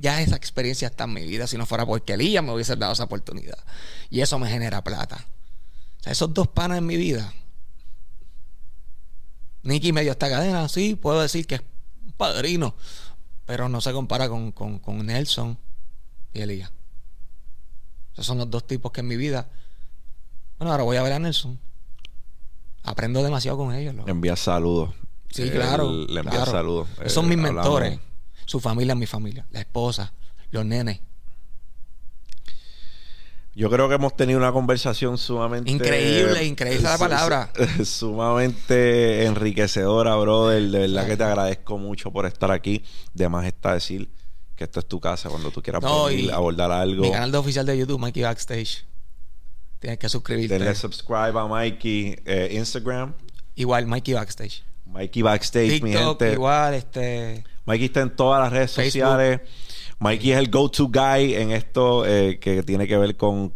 ya 0.00 0.22
esa 0.22 0.36
experiencia 0.36 0.88
está 0.88 1.04
en 1.04 1.12
mi 1.12 1.26
vida. 1.26 1.46
Si 1.46 1.58
no 1.58 1.66
fuera 1.66 1.84
porque 1.84 2.14
Elías 2.14 2.42
me 2.42 2.54
hubiese 2.54 2.76
dado 2.76 2.94
esa 2.94 3.04
oportunidad. 3.04 3.58
Y 4.08 4.22
eso 4.22 4.38
me 4.38 4.48
genera 4.48 4.82
plata. 4.82 5.26
O 6.00 6.02
sea, 6.02 6.12
esos 6.12 6.32
dos 6.32 6.48
panas 6.48 6.78
en 6.78 6.86
mi 6.86 6.96
vida. 6.96 7.30
Nicky 9.64 9.92
medio 9.92 10.12
esta 10.12 10.30
cadena, 10.30 10.66
sí, 10.70 10.94
puedo 10.94 11.20
decir 11.20 11.46
que 11.46 11.56
es 11.56 11.62
padrino. 12.16 12.74
Pero 13.44 13.68
no 13.68 13.82
se 13.82 13.92
compara 13.92 14.30
con, 14.30 14.50
con, 14.52 14.78
con 14.78 15.04
Nelson 15.04 15.58
y 16.32 16.40
Elías. 16.40 16.72
Esos 18.12 18.26
son 18.26 18.38
los 18.38 18.50
dos 18.50 18.66
tipos 18.66 18.92
que 18.92 19.00
en 19.00 19.08
mi 19.08 19.16
vida. 19.16 19.48
Bueno, 20.58 20.72
ahora 20.72 20.84
voy 20.84 20.96
a 20.96 21.02
ver 21.02 21.12
a 21.12 21.18
Nelson. 21.18 21.58
Aprendo 22.84 23.22
demasiado 23.22 23.58
con 23.58 23.74
ellos. 23.74 23.94
Le 23.94 24.10
envía 24.10 24.36
saludos. 24.36 24.90
Sí, 25.30 25.50
claro. 25.50 25.90
Le 25.90 26.20
envía 26.20 26.44
saludos. 26.44 26.88
Esos 26.98 27.12
son 27.12 27.28
mis 27.28 27.38
eh, 27.38 27.42
mentores. 27.42 27.98
Su 28.44 28.60
familia 28.60 28.92
es 28.92 28.98
mi 28.98 29.06
familia. 29.06 29.46
La 29.50 29.60
esposa, 29.60 30.12
los 30.50 30.64
nenes. 30.64 31.00
Yo 33.54 33.68
creo 33.70 33.88
que 33.88 33.96
hemos 33.96 34.16
tenido 34.16 34.38
una 34.38 34.50
conversación 34.50 35.18
sumamente... 35.18 35.70
Increíble, 35.70 36.44
increíble 36.44 36.84
la 36.84 36.96
palabra. 36.96 37.52
Sumamente 37.84 39.26
enriquecedora, 39.26 40.16
brother. 40.16 40.70
De 40.70 40.78
verdad 40.78 41.06
que 41.06 41.18
te 41.18 41.24
agradezco 41.24 41.76
mucho 41.76 42.10
por 42.10 42.24
estar 42.24 42.50
aquí. 42.50 42.82
De 43.12 43.28
más 43.28 43.44
está 43.44 43.74
decir 43.74 44.08
que 44.62 44.64
esto 44.64 44.78
es 44.78 44.86
tu 44.86 45.00
casa 45.00 45.28
cuando 45.28 45.50
tú 45.50 45.60
quieras 45.60 45.82
abordar 46.32 46.70
algo. 46.70 47.02
Mi 47.02 47.10
canal 47.10 47.32
de 47.32 47.38
oficial 47.38 47.66
de 47.66 47.76
YouTube, 47.76 47.98
Mikey 47.98 48.22
Backstage. 48.22 48.84
Tienes 49.80 49.98
que 49.98 50.08
suscribirte. 50.08 50.56
Denle 50.56 50.74
subscribe 50.76 51.36
a 51.36 51.48
Mikey. 51.48 52.16
Eh, 52.24 52.50
Instagram. 52.52 53.12
Igual, 53.56 53.86
Mikey 53.88 54.14
Backstage. 54.14 54.62
Mikey 54.86 55.22
Backstage, 55.22 55.82
mi 55.82 55.92
gente. 55.92 56.32
igual, 56.32 56.74
este... 56.74 57.44
Mikey 57.64 57.86
está 57.86 58.02
en 58.02 58.14
todas 58.14 58.40
las 58.42 58.52
redes 58.52 58.70
sociales. 58.70 59.40
Mikey 60.02 60.32
es 60.32 60.38
el 60.38 60.50
go-to 60.50 60.88
guy 60.88 61.34
en 61.34 61.52
esto 61.52 62.04
eh, 62.04 62.40
que 62.40 62.64
tiene 62.64 62.88
que 62.88 62.96
ver 62.96 63.16
con, 63.16 63.52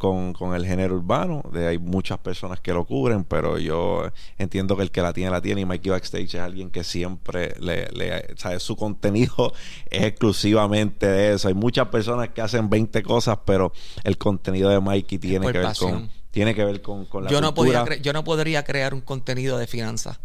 el 0.54 0.64
género 0.64 0.94
urbano. 0.94 1.42
De, 1.52 1.66
hay 1.66 1.78
muchas 1.78 2.18
personas 2.18 2.60
que 2.60 2.72
lo 2.72 2.84
cubren, 2.84 3.24
pero 3.24 3.58
yo 3.58 4.04
entiendo 4.38 4.76
que 4.76 4.84
el 4.84 4.92
que 4.92 5.02
la 5.02 5.12
tiene, 5.12 5.32
la 5.32 5.42
tiene. 5.42 5.62
Y 5.62 5.64
Mikey 5.64 5.90
Backstage 5.90 6.36
es 6.36 6.40
alguien 6.40 6.70
que 6.70 6.84
siempre 6.84 7.56
le, 7.58 7.88
le 7.90 8.36
¿sabes? 8.36 8.62
Su 8.62 8.76
contenido 8.76 9.52
es 9.90 10.04
exclusivamente 10.04 11.06
de 11.06 11.34
eso. 11.34 11.48
Hay 11.48 11.54
muchas 11.54 11.88
personas 11.88 12.28
que 12.28 12.40
hacen 12.42 12.70
20 12.70 13.02
cosas, 13.02 13.38
pero 13.44 13.72
el 14.04 14.16
contenido 14.16 14.70
de 14.70 14.78
Mikey 14.80 15.18
tiene 15.18 15.50
que 15.50 15.58
ver 15.58 15.74
con 15.76 16.10
tiene 16.30 16.54
que 16.54 16.64
ver 16.64 16.82
con, 16.82 17.08
la 17.24 17.30
yo 17.30 17.40
no 17.40 17.54
yo 18.02 18.12
no 18.12 18.22
podría 18.22 18.62
crear 18.62 18.92
un 18.92 19.00
contenido 19.00 19.56
de 19.56 19.66
finanzas 19.66 20.20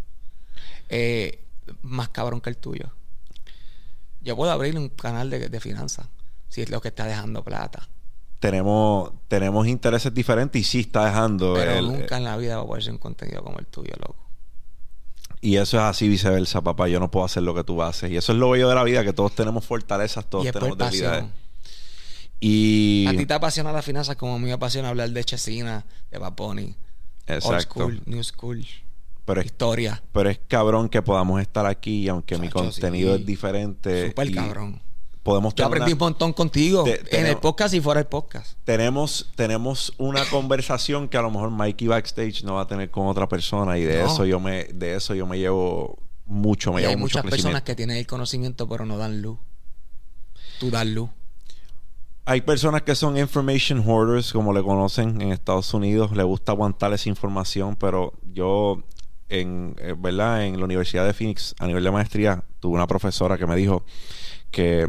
eh, 0.89 1.39
más 1.81 2.09
cabrón 2.09 2.41
que 2.41 2.49
el 2.49 2.57
tuyo. 2.57 2.91
Yo 4.21 4.35
puedo 4.35 4.51
abrir 4.51 4.77
un 4.77 4.89
canal 4.89 5.29
de, 5.29 5.59
finanzas 5.59 6.07
si 6.47 6.61
es 6.61 6.69
lo 6.69 6.81
que 6.81 6.89
está 6.89 7.05
dejando 7.05 7.43
plata. 7.43 7.87
Tenemos, 8.39 9.11
tenemos 9.27 9.67
intereses 9.67 10.13
diferentes 10.13 10.59
y 10.61 10.63
sí 10.63 10.79
está 10.81 11.05
dejando. 11.05 11.53
Pero 11.53 11.81
nunca 11.81 12.17
en 12.17 12.23
la 12.23 12.37
vida 12.37 12.57
va 12.57 12.63
a 12.63 12.65
poder 12.65 12.83
ser 12.83 12.93
un 12.93 12.99
contenido 12.99 13.43
como 13.43 13.59
el 13.59 13.67
tuyo, 13.67 13.93
loco. 13.99 14.17
Y 15.41 15.57
eso 15.57 15.77
es 15.77 15.83
así 15.83 16.07
viceversa, 16.07 16.61
papá. 16.61 16.87
Yo 16.87 16.99
no 16.99 17.09
puedo 17.09 17.25
hacer 17.25 17.43
lo 17.43 17.55
que 17.55 17.63
tú 17.63 17.81
haces. 17.81 18.11
Y 18.11 18.17
eso 18.17 18.31
es 18.31 18.37
lo 18.37 18.51
bello 18.51 18.69
de 18.69 18.75
la 18.75 18.83
vida, 18.83 19.03
que 19.03 19.13
todos 19.13 19.33
tenemos 19.33 19.65
fortalezas, 19.65 20.25
todos 20.25 20.45
tenemos 20.51 20.77
debilidades. 20.77 21.25
Y... 22.39 23.05
A 23.07 23.11
ti 23.11 23.25
te 23.25 23.33
apasiona 23.33 23.71
las 23.71 23.85
finanzas 23.85 24.15
como 24.15 24.35
a 24.35 24.39
mí 24.39 24.45
me 24.45 24.53
apasiona 24.53 24.89
hablar 24.89 25.09
de 25.09 25.23
Chesina, 25.23 25.85
de 26.11 26.17
Vaponi. 26.17 26.75
Exacto. 27.27 27.49
Old 27.49 27.61
school, 27.61 28.01
new 28.05 28.23
school 28.23 28.65
pero 29.25 29.41
historia. 29.41 30.01
pero 30.11 30.29
es 30.29 30.39
cabrón 30.47 30.89
que 30.89 31.01
podamos 31.01 31.41
estar 31.41 31.65
aquí, 31.65 32.07
aunque 32.07 32.37
mi 32.37 32.49
contenido 32.49 33.15
es 33.15 33.25
diferente. 33.25 34.09
Súper 34.09 34.33
cabrón. 34.33 34.81
Podemos 35.23 35.53
Yo 35.53 35.65
aprendí 35.65 35.93
un 35.93 35.99
montón 35.99 36.33
contigo 36.33 36.83
en 36.87 37.27
el 37.27 37.37
podcast 37.37 37.75
y 37.75 37.79
fuera 37.79 37.99
del 37.99 38.07
podcast. 38.07 38.57
Tenemos, 38.63 39.31
tenemos 39.35 39.93
una 39.99 40.25
conversación 40.25 41.07
que 41.07 41.17
a 41.17 41.21
lo 41.21 41.29
mejor 41.29 41.51
Mikey 41.51 41.87
backstage 41.87 42.43
no 42.43 42.55
va 42.55 42.61
a 42.61 42.67
tener 42.67 42.89
con 42.89 43.05
otra 43.05 43.29
persona 43.29 43.77
y 43.77 43.83
de 43.83 44.03
eso 44.03 44.25
yo 44.25 44.39
me, 44.39 44.63
de 44.65 44.95
eso 44.95 45.13
yo 45.13 45.27
me 45.27 45.37
llevo 45.37 45.99
mucho, 46.25 46.73
me 46.73 46.81
y 46.81 46.85
hay 46.85 46.95
muchas 46.95 47.23
personas 47.23 47.61
que 47.61 47.75
tienen 47.75 47.97
el 47.97 48.07
conocimiento 48.07 48.67
pero 48.67 48.87
no 48.87 48.97
dan 48.97 49.21
luz. 49.21 49.37
Tú 50.59 50.71
das 50.71 50.87
luz. 50.87 51.09
Hay 52.25 52.41
personas 52.41 52.83
que 52.83 52.95
son 52.95 53.17
information 53.17 53.83
hoarders, 53.85 54.31
como 54.31 54.53
le 54.53 54.63
conocen 54.63 55.21
en 55.21 55.31
Estados 55.31 55.73
Unidos. 55.73 56.15
Le 56.15 56.23
gusta 56.23 56.51
aguantar 56.51 56.93
esa 56.93 57.09
información, 57.09 57.75
pero 57.75 58.13
yo 58.31 58.83
en, 59.31 59.75
eh, 59.79 59.95
¿verdad? 59.97 60.45
en 60.45 60.59
la 60.59 60.65
Universidad 60.65 61.05
de 61.05 61.13
Phoenix, 61.13 61.55
a 61.59 61.65
nivel 61.65 61.83
de 61.83 61.91
maestría, 61.91 62.43
tuve 62.59 62.75
una 62.75 62.85
profesora 62.85 63.37
que 63.37 63.47
me 63.47 63.55
dijo 63.55 63.83
que 64.51 64.87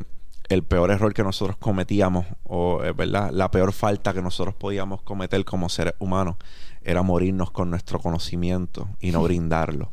el 0.49 0.65
peor 0.65 0.91
error 0.91 1.15
que 1.15 1.23
nosotros 1.23 1.57
cometíamos, 1.57 2.27
o 2.43 2.83
eh, 2.85 2.93
¿verdad? 2.93 3.31
la 3.33 3.51
peor 3.51 3.73
falta 3.73 4.13
que 4.13 4.21
nosotros 4.21 4.55
podíamos 4.55 5.01
cometer 5.03 5.45
como 5.45 5.69
seres 5.69 5.95
humanos, 5.99 6.37
era 6.83 7.03
morirnos 7.03 7.53
con 7.53 7.71
nuestro 7.71 8.01
conocimiento 8.01 8.89
y 9.01 9.13
no 9.13 9.23
brindarlo. 9.23 9.89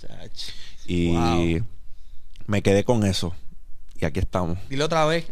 y 0.88 1.60
me 2.48 2.64
quedé 2.64 2.84
con 2.84 3.06
eso. 3.06 3.36
Y 3.96 4.06
aquí 4.06 4.20
estamos. 4.20 4.58
Dilo 4.70 4.86
otra 4.86 5.06
vez. 5.06 5.28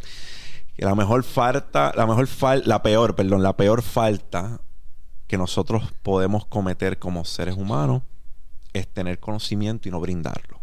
Y 0.78 0.86
la 0.86 0.94
mejor 0.94 1.24
falta, 1.24 1.92
la 1.96 2.06
mejor 2.06 2.28
falta, 2.28 2.68
la 2.68 2.84
peor, 2.84 3.16
perdón, 3.16 3.42
la 3.42 3.58
peor 3.58 3.82
falta 3.82 4.62
que 5.26 5.38
nosotros 5.38 5.92
podemos 6.04 6.46
cometer 6.46 7.00
como 7.00 7.26
seres 7.26 7.56
humanos 7.58 8.04
es 8.78 8.88
tener 8.88 9.20
conocimiento 9.20 9.88
y 9.88 9.92
no 9.92 10.00
brindarlo. 10.00 10.60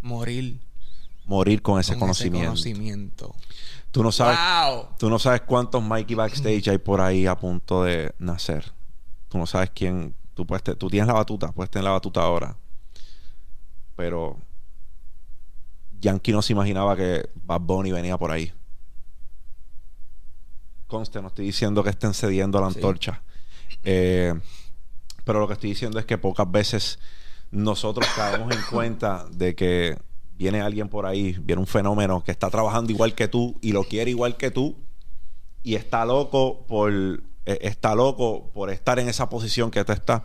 Morir. 0.00 0.60
Morir 1.24 1.62
con 1.62 1.80
ese 1.80 1.96
conocimiento. 1.96 3.34
Tú 3.90 4.02
no 4.02 4.10
sabes, 4.10 4.38
tú 4.98 5.10
no 5.10 5.18
sabes 5.18 5.42
cuántos 5.42 5.82
Mikey 5.82 6.16
backstage 6.16 6.68
hay 6.68 6.78
por 6.78 7.00
ahí 7.00 7.26
a 7.26 7.38
punto 7.38 7.84
de 7.84 8.14
nacer. 8.18 8.72
Tú 9.28 9.38
no 9.38 9.46
sabes 9.46 9.70
quién. 9.70 10.14
Tú, 10.34 10.46
puedes 10.46 10.62
tú 10.78 10.88
tienes 10.88 11.06
la 11.06 11.12
batuta, 11.12 11.52
puedes 11.52 11.70
tener 11.70 11.84
la 11.84 11.90
batuta 11.90 12.22
ahora. 12.22 12.56
Pero 13.94 14.38
Yankee 16.00 16.32
no 16.32 16.42
se 16.42 16.54
imaginaba 16.54 16.96
que 16.96 17.28
Bad 17.44 17.60
Bunny 17.60 17.92
venía 17.92 18.16
por 18.16 18.30
ahí. 18.30 18.52
Conste, 20.86 21.22
no 21.22 21.28
estoy 21.28 21.46
diciendo 21.46 21.84
que 21.84 21.90
estén 21.90 22.14
cediendo 22.14 22.58
a 22.58 22.62
la 22.62 22.66
antorcha. 22.68 23.22
Eh, 23.84 24.34
pero 25.24 25.40
lo 25.40 25.46
que 25.46 25.54
estoy 25.54 25.70
diciendo 25.70 25.98
es 25.98 26.04
que 26.04 26.18
pocas 26.18 26.50
veces 26.50 26.98
nosotros 27.52 28.08
caemos 28.16 28.52
en 28.52 28.62
cuenta 28.70 29.26
de 29.30 29.54
que 29.54 29.96
viene 30.34 30.60
alguien 30.60 30.88
por 30.88 31.06
ahí, 31.06 31.36
viene 31.40 31.60
un 31.60 31.68
fenómeno 31.68 32.24
que 32.24 32.32
está 32.32 32.50
trabajando 32.50 32.90
igual 32.90 33.14
que 33.14 33.28
tú 33.28 33.56
y 33.60 33.72
lo 33.72 33.84
quiere 33.84 34.10
igual 34.10 34.36
que 34.36 34.50
tú 34.50 34.76
y 35.62 35.76
está 35.76 36.04
loco 36.04 36.66
por 36.66 36.92
eh, 37.44 37.58
está 37.62 37.94
loco 37.94 38.50
por 38.52 38.70
estar 38.70 38.98
en 38.98 39.08
esa 39.08 39.28
posición 39.28 39.70
que 39.70 39.84
tú 39.84 39.92
estás. 39.92 40.22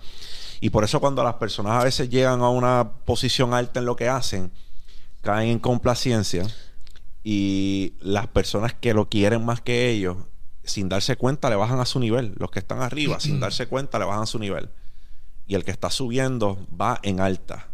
Y 0.60 0.70
por 0.70 0.84
eso 0.84 1.00
cuando 1.00 1.24
las 1.24 1.36
personas 1.36 1.74
a 1.74 1.84
veces 1.84 2.10
llegan 2.10 2.42
a 2.42 2.50
una 2.50 2.94
posición 3.06 3.54
alta 3.54 3.80
en 3.80 3.86
lo 3.86 3.96
que 3.96 4.08
hacen, 4.08 4.52
caen 5.22 5.50
en 5.50 5.60
complacencia 5.60 6.48
y 7.24 7.94
las 8.00 8.28
personas 8.28 8.74
que 8.74 8.94
lo 8.94 9.10
quieren 9.10 9.46
más 9.46 9.62
que 9.62 9.90
ellos, 9.90 10.18
sin 10.64 10.90
darse 10.90 11.18
cuenta, 11.18 11.50
le 11.50 11.58
bajan 11.58 11.80
a 11.80 11.86
su 11.86 12.00
nivel. 12.00 12.34
Los 12.38 12.52
que 12.52 12.60
están 12.60 12.82
arriba, 12.82 13.20
sin 13.20 13.40
darse 13.40 13.68
cuenta, 13.68 14.00
le 14.00 14.06
bajan 14.06 14.24
a 14.24 14.28
su 14.28 14.40
nivel. 14.40 14.70
Y 15.48 15.56
el 15.56 15.64
que 15.64 15.72
está 15.72 15.90
subiendo 15.90 16.68
va 16.80 17.00
en 17.04 17.20
alta. 17.20 17.68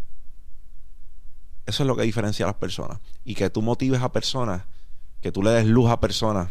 Eso 1.66 1.84
es 1.84 1.88
lo 1.88 1.96
que 1.96 2.04
diferencia 2.04 2.46
a 2.46 2.50
las 2.50 2.58
personas. 2.58 3.00
Y 3.26 3.36
que 3.36 3.50
tú 3.50 3.62
motives 3.62 4.02
a 4.02 4.12
personas, 4.12 4.64
que 5.22 5.32
tú 5.32 5.42
le 5.42 5.52
des 5.52 5.66
luz 5.66 5.90
a 5.90 6.00
personas. 6.00 6.50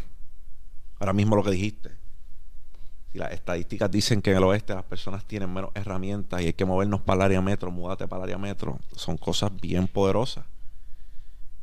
Ahora 0.98 1.12
mismo 1.12 1.36
lo 1.36 1.42
que 1.42 1.50
dijiste 1.50 2.02
si 3.12 3.18
las 3.18 3.32
estadísticas 3.32 3.90
dicen 3.90 4.22
que 4.22 4.30
en 4.30 4.38
el 4.38 4.44
oeste 4.44 4.74
las 4.74 4.84
personas 4.84 5.24
tienen 5.26 5.52
menos 5.52 5.70
herramientas 5.74 6.40
y 6.40 6.46
hay 6.46 6.52
que 6.54 6.64
movernos 6.64 7.02
para 7.02 7.16
el 7.16 7.22
área 7.22 7.42
metro, 7.42 7.70
múdate 7.70 8.08
para 8.08 8.20
el 8.20 8.30
área 8.30 8.38
metro, 8.38 8.78
son 8.96 9.18
cosas 9.18 9.50
bien 9.60 9.86
poderosas. 9.86 10.44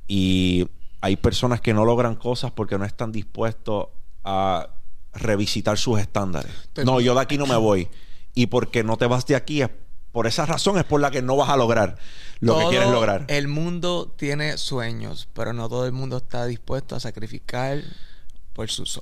Y 0.07 0.67
hay 1.01 1.15
personas 1.15 1.59
que 1.59 1.73
no 1.73 1.85
logran 1.85 2.15
cosas 2.15 2.51
porque 2.51 2.77
no 2.77 2.85
están 2.85 3.11
dispuestos 3.11 3.87
a 4.23 4.69
revisitar 5.13 5.77
sus 5.77 5.99
estándares. 5.99 6.51
no, 6.85 7.01
yo 7.01 7.15
de 7.15 7.21
aquí 7.21 7.37
no 7.37 7.47
me 7.47 7.55
voy. 7.55 7.87
Y 8.33 8.47
porque 8.47 8.83
no 8.83 8.97
te 8.97 9.07
vas 9.07 9.25
de 9.25 9.35
aquí, 9.35 9.61
es 9.61 9.69
por 10.11 10.25
esa 10.25 10.45
razón 10.45 10.77
es 10.79 10.85
por 10.85 11.01
la 11.01 11.11
que 11.11 11.21
no 11.21 11.35
vas 11.35 11.49
a 11.49 11.57
lograr 11.57 11.97
lo 12.39 12.57
que 12.57 12.65
quieres 12.69 12.89
lograr. 12.89 13.25
El 13.27 13.47
mundo 13.47 14.11
tiene 14.17 14.57
sueños, 14.57 15.27
pero 15.33 15.53
no 15.53 15.69
todo 15.69 15.85
el 15.85 15.91
mundo 15.91 16.17
está 16.17 16.45
dispuesto 16.45 16.95
a 16.95 16.99
sacrificar 16.99 17.83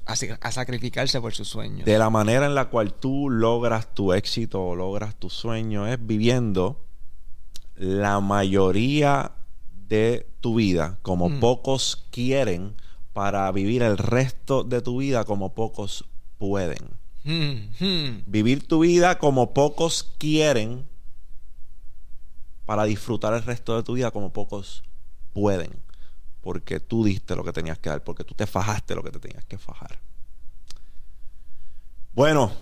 a, 0.05 0.51
sacrificarse 0.51 1.19
por 1.19 1.33
sus 1.33 1.47
sueños. 1.47 1.85
De 1.85 1.97
la 1.97 2.09
manera 2.09 2.45
en 2.45 2.55
la 2.55 2.65
cual 2.65 2.93
tú 2.93 3.29
logras 3.29 3.93
tu 3.93 4.13
éxito 4.13 4.63
o 4.63 4.75
logras 4.75 5.15
tu 5.15 5.29
sueño 5.29 5.87
es 5.87 5.97
viviendo 6.05 6.83
la 7.75 8.19
mayoría 8.19 9.31
de 9.87 10.27
tu 10.41 10.55
vida 10.55 10.99
como 11.01 11.29
mm. 11.29 11.39
pocos 11.39 12.07
quieren 12.11 12.75
para 13.13 13.51
vivir 13.51 13.81
el 13.81 13.97
resto 13.97 14.63
de 14.63 14.81
tu 14.81 14.97
vida 14.97 15.23
como 15.23 15.53
pocos 15.53 16.05
pueden. 16.37 16.97
Mm, 17.27 17.85
mm. 17.85 18.23
Vivir 18.25 18.67
tu 18.67 18.79
vida 18.79 19.19
como 19.19 19.53
pocos 19.53 20.03
quieren 20.17 20.87
para 22.65 22.85
disfrutar 22.85 23.33
el 23.33 23.43
resto 23.43 23.75
de 23.75 23.83
tu 23.83 23.93
vida 23.93 24.11
como 24.11 24.33
pocos 24.33 24.83
pueden 25.33 25.87
porque 26.47 26.79
tú 26.79 27.03
diste 27.03 27.35
lo 27.35 27.43
que 27.43 27.51
tenías 27.51 27.77
que 27.77 27.89
dar, 27.89 28.01
porque 28.05 28.23
tú 28.23 28.33
te 28.33 28.47
fajaste 28.47 28.95
lo 28.95 29.03
que 29.03 29.11
te 29.11 29.19
tenías 29.19 29.43
que 29.43 29.57
fajar. 29.57 29.99
Bueno, 32.13 32.53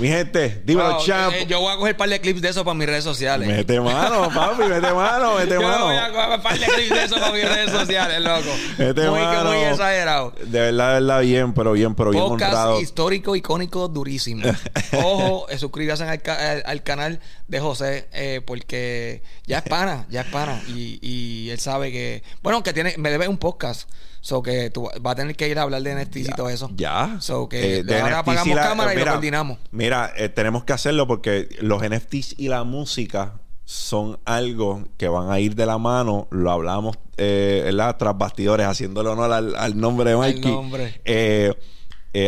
mi 0.00 0.08
gente, 0.08 0.62
dímelo, 0.64 0.98
champ. 1.04 1.32
Eh, 1.34 1.46
yo 1.46 1.60
voy 1.60 1.72
a 1.72 1.76
coger 1.76 1.94
un 1.94 1.98
par 1.98 2.08
de 2.08 2.20
clips 2.20 2.42
de 2.42 2.48
eso 2.48 2.64
para 2.64 2.74
mis 2.74 2.86
redes 2.86 3.04
sociales. 3.04 3.46
Mete 3.46 3.80
mano, 3.80 4.28
papi, 4.34 4.64
mete 4.64 4.92
mano, 4.92 5.36
mete 5.36 5.58
mano. 5.58 5.78
Yo 5.78 5.84
voy 5.84 5.96
a 5.96 6.10
coger 6.10 6.30
un 6.30 6.42
par 6.42 6.58
de 6.58 6.66
clips 6.66 6.90
de 6.90 7.04
eso 7.04 7.14
para 7.14 7.32
mis 7.32 7.44
redes 7.44 7.70
sociales, 7.70 8.20
loco. 8.20 8.56
Mete 8.78 9.10
muy, 9.10 9.20
mano. 9.20 9.50
muy 9.50 9.58
exagerado. 9.58 10.32
De 10.44 10.60
verdad, 10.60 10.88
de 10.88 11.00
verdad, 11.00 11.20
bien, 11.20 11.54
pero 11.54 11.72
bien, 11.72 11.94
pero 11.94 12.10
bien 12.10 12.24
Podcast 12.24 12.80
histórico, 12.82 13.36
icónico, 13.36 13.88
durísimo. 13.88 14.46
Ojo, 14.92 15.48
eh, 15.48 15.58
suscríbase 15.58 16.04
al, 16.04 16.62
al, 16.66 16.82
canal 16.82 17.20
de 17.46 17.60
José, 17.60 18.08
eh, 18.12 18.40
porque 18.44 19.22
ya 19.46 19.58
es 19.58 19.64
pana, 19.64 20.06
ya 20.10 20.22
es 20.22 20.26
pana. 20.26 20.60
Y, 20.68 20.98
y 21.02 21.50
él 21.50 21.60
sabe 21.60 21.92
que... 21.92 22.22
Bueno, 22.42 22.62
que 22.62 22.72
tiene... 22.72 22.94
Me 22.98 23.10
debe 23.10 23.28
un 23.28 23.38
podcast. 23.38 23.88
So 24.24 24.42
que 24.42 24.70
tú 24.70 24.88
vas 25.02 25.12
a 25.12 25.16
tener 25.16 25.36
que 25.36 25.46
ir 25.50 25.58
a 25.58 25.62
hablar 25.64 25.82
de 25.82 26.02
NFTs 26.02 26.30
y 26.30 26.32
todo 26.32 26.48
eso. 26.48 26.70
Ya. 26.74 27.18
So 27.20 27.46
que 27.46 27.80
eh, 27.80 28.00
ahora 28.00 28.20
apagamos 28.20 28.56
cámara 28.56 28.94
y 28.94 28.98
lo 28.98 29.04
coordinamos. 29.04 29.58
Mira, 29.70 30.14
eh, 30.16 30.30
tenemos 30.30 30.64
que 30.64 30.72
hacerlo 30.72 31.06
porque 31.06 31.46
los 31.60 31.82
NFTs 31.82 32.36
y 32.38 32.48
la 32.48 32.64
música 32.64 33.34
son 33.66 34.18
algo 34.24 34.84
que 34.96 35.08
van 35.08 35.30
a 35.30 35.40
ir 35.40 35.54
de 35.54 35.66
la 35.66 35.76
mano. 35.76 36.26
Lo 36.30 36.50
hablamos, 36.50 36.96
eh, 37.18 37.70
Tras 37.98 38.16
bastidores, 38.16 38.66
haciéndole 38.66 39.10
honor 39.10 39.30
al, 39.30 39.78
nombre 39.78 40.08
de 40.08 40.16
Mikey. 40.16 40.50
nombre. 40.50 41.02
Eh, 41.04 41.52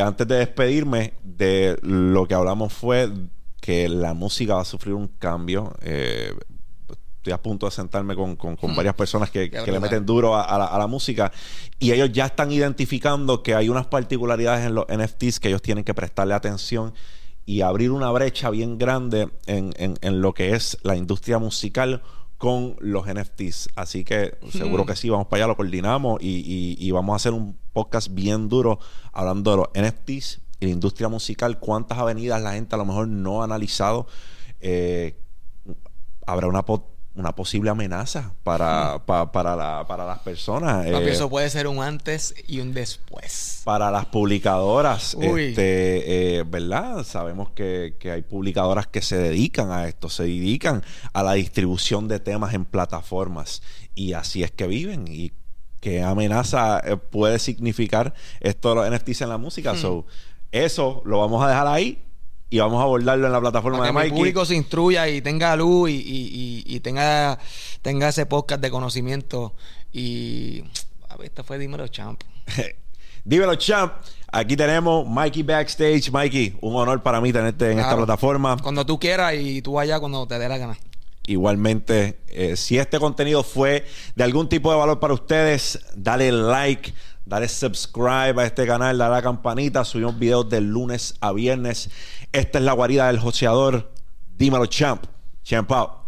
antes 0.02 0.28
de 0.28 0.36
despedirme, 0.36 1.14
de 1.22 1.78
lo 1.80 2.28
que 2.28 2.34
hablamos 2.34 2.74
fue 2.74 3.10
que 3.62 3.88
la 3.88 4.12
música 4.12 4.56
va 4.56 4.60
a 4.60 4.66
sufrir 4.66 4.92
un 4.92 5.08
cambio 5.08 5.72
estoy 7.26 7.32
a 7.32 7.42
punto 7.42 7.66
de 7.66 7.72
sentarme 7.72 8.14
con, 8.14 8.32
hmm. 8.34 8.76
varias 8.76 8.94
personas 8.94 9.30
que, 9.30 9.50
le 9.50 9.80
meten 9.80 10.06
duro 10.06 10.36
a, 10.36 10.78
la, 10.78 10.86
música 10.86 11.32
y 11.80 11.90
ellos 11.90 12.12
ya 12.12 12.26
están 12.26 12.52
identificando 12.52 13.42
que 13.42 13.56
hay 13.56 13.68
unas 13.68 13.88
particularidades 13.88 14.66
en 14.66 14.76
los 14.76 14.86
NFTs 14.86 15.40
que 15.40 15.48
ellos 15.48 15.60
tienen 15.60 15.82
que 15.82 15.92
prestarle 15.92 16.34
atención 16.34 16.94
y 17.44 17.62
abrir 17.62 17.90
una 17.90 18.10
brecha 18.12 18.50
bien 18.50 18.78
grande 18.78 19.28
en, 19.46 20.20
lo 20.20 20.34
que 20.34 20.54
es 20.54 20.78
la 20.82 20.94
industria 20.94 21.38
musical 21.38 22.02
con 22.38 22.76
los 22.78 23.06
NFTs. 23.06 23.70
Así 23.74 24.04
que 24.04 24.38
seguro 24.52 24.84
hmm. 24.84 24.86
que 24.86 24.96
sí, 24.96 25.10
vamos 25.10 25.26
para 25.26 25.42
allá, 25.42 25.48
lo 25.48 25.56
coordinamos 25.56 26.18
y, 26.20 26.90
vamos 26.92 27.14
a 27.14 27.16
hacer 27.16 27.32
un 27.32 27.58
podcast 27.72 28.08
bien 28.12 28.48
duro 28.48 28.78
hablando 29.12 29.50
de 29.50 29.56
los 29.56 29.68
NFTs 29.74 30.40
y 30.60 30.66
la 30.66 30.72
industria 30.72 31.08
musical, 31.08 31.58
cuántas 31.58 31.98
avenidas 31.98 32.40
la 32.40 32.52
gente 32.52 32.76
a 32.76 32.78
lo 32.78 32.84
mejor 32.84 33.08
no 33.08 33.40
ha 33.40 33.44
analizado. 33.44 34.06
Eh, 34.60 35.16
habrá 36.26 36.48
una 36.48 36.64
una 37.16 37.34
posible 37.34 37.70
amenaza 37.70 38.34
para, 38.42 39.04
para, 39.06 39.56
las 39.56 40.18
personas. 40.20 40.86
Eh, 40.86 41.10
eso 41.10 41.30
puede 41.30 41.48
ser 41.48 41.66
un 41.66 41.82
antes 41.82 42.34
y 42.46 42.60
un 42.60 42.72
después. 42.72 43.62
Para 43.64 43.90
las 43.90 44.06
publicadoras, 44.06 45.16
este, 45.20 46.38
eh, 46.38 46.44
¿verdad? 46.46 47.04
Sabemos 47.04 47.50
que, 47.50 47.94
hay 48.12 48.22
publicadoras 48.22 48.86
que 48.86 49.00
se 49.00 49.16
dedican 49.16 49.70
a 49.70 49.88
esto, 49.88 50.10
se 50.10 50.24
dedican 50.24 50.82
a 51.12 51.22
la 51.22 51.32
distribución 51.32 52.06
de 52.06 52.20
temas 52.20 52.54
en 52.54 52.66
plataformas 52.66 53.62
y 53.94 54.12
así 54.12 54.42
es 54.42 54.50
que 54.50 54.66
viven. 54.66 55.08
Y 55.08 55.32
qué 55.80 56.02
amenaza 56.02 56.80
eh, 56.84 56.96
puede 56.98 57.38
significar 57.38 58.12
esto 58.40 58.70
de 58.70 58.74
los 58.74 58.90
NFTs 58.90 59.22
en 59.22 59.28
la 59.30 59.38
música. 59.38 59.72
Hmm. 59.72 59.78
So, 59.78 60.06
eso 60.52 61.02
lo 61.06 61.20
vamos 61.20 61.42
a 61.42 61.48
dejar 61.48 61.66
ahí 61.66 62.05
y 62.48 62.58
vamos 62.58 62.80
a 62.80 62.84
abordarlo 62.84 63.26
en 63.26 63.32
la 63.32 63.40
plataforma 63.40 63.78
Para 63.78 63.92
de 63.92 63.98
que 63.98 64.06
el 64.06 64.12
público 64.12 64.44
se 64.44 64.54
instruya 64.54 65.08
y 65.08 65.20
tenga 65.20 65.56
luz 65.56 65.90
y, 65.90 66.80
tenga, 66.80 67.38
tenga 67.82 68.08
ese 68.08 68.26
podcast 68.26 68.60
de 68.60 68.70
conocimiento. 68.70 69.54
Y 69.92 70.62
a 71.08 71.16
ver, 71.16 71.26
esto 71.26 71.42
fue 71.42 71.58
Dímelo 71.58 71.88
Champ. 71.88 72.20
Dímelo 73.24 73.56
Champ. 73.56 73.94
Aquí 74.30 74.56
tenemos 74.56 75.08
Mikey 75.08 75.42
Backstage. 75.42 76.10
Mikey, 76.10 76.58
un 76.60 76.76
honor 76.76 77.02
para 77.02 77.20
mí 77.20 77.32
tenerte 77.32 77.72
en 77.72 77.78
esta 77.80 77.96
plataforma. 77.96 78.56
Cuando 78.62 78.86
tú 78.86 78.98
quieras 79.00 79.34
y 79.34 79.62
tú 79.62 79.74
vayas 79.74 79.98
cuando 79.98 80.26
te 80.26 80.38
dé 80.38 80.48
la 80.48 80.58
gana. 80.58 80.78
Igualmente, 81.26 82.20
eh, 82.28 82.56
si 82.56 82.78
este 82.78 83.00
contenido 83.00 83.42
fue 83.42 83.84
de 84.14 84.22
algún 84.22 84.48
tipo 84.48 84.70
de 84.70 84.78
valor 84.78 85.00
para 85.00 85.12
ustedes, 85.12 85.80
dale 85.96 86.30
like, 86.30 86.94
dale 87.26 87.48
subscribe 87.48 88.40
a 88.40 88.46
este 88.46 88.66
canal, 88.66 88.96
dale 88.96 89.12
a 89.12 89.16
la 89.16 89.22
campanita. 89.22 89.84
Subimos 89.84 90.18
videos 90.18 90.48
de 90.48 90.62
lunes 90.62 91.14
a 91.20 91.32
viernes. 91.32 91.90
Esta 92.32 92.58
es 92.58 92.64
la 92.64 92.72
guarida 92.72 93.08
del 93.08 93.18
joseador. 93.18 93.92
Dímelo, 94.38 94.66
champ. 94.66 95.04
Champ 95.42 95.70
out. 95.72 96.05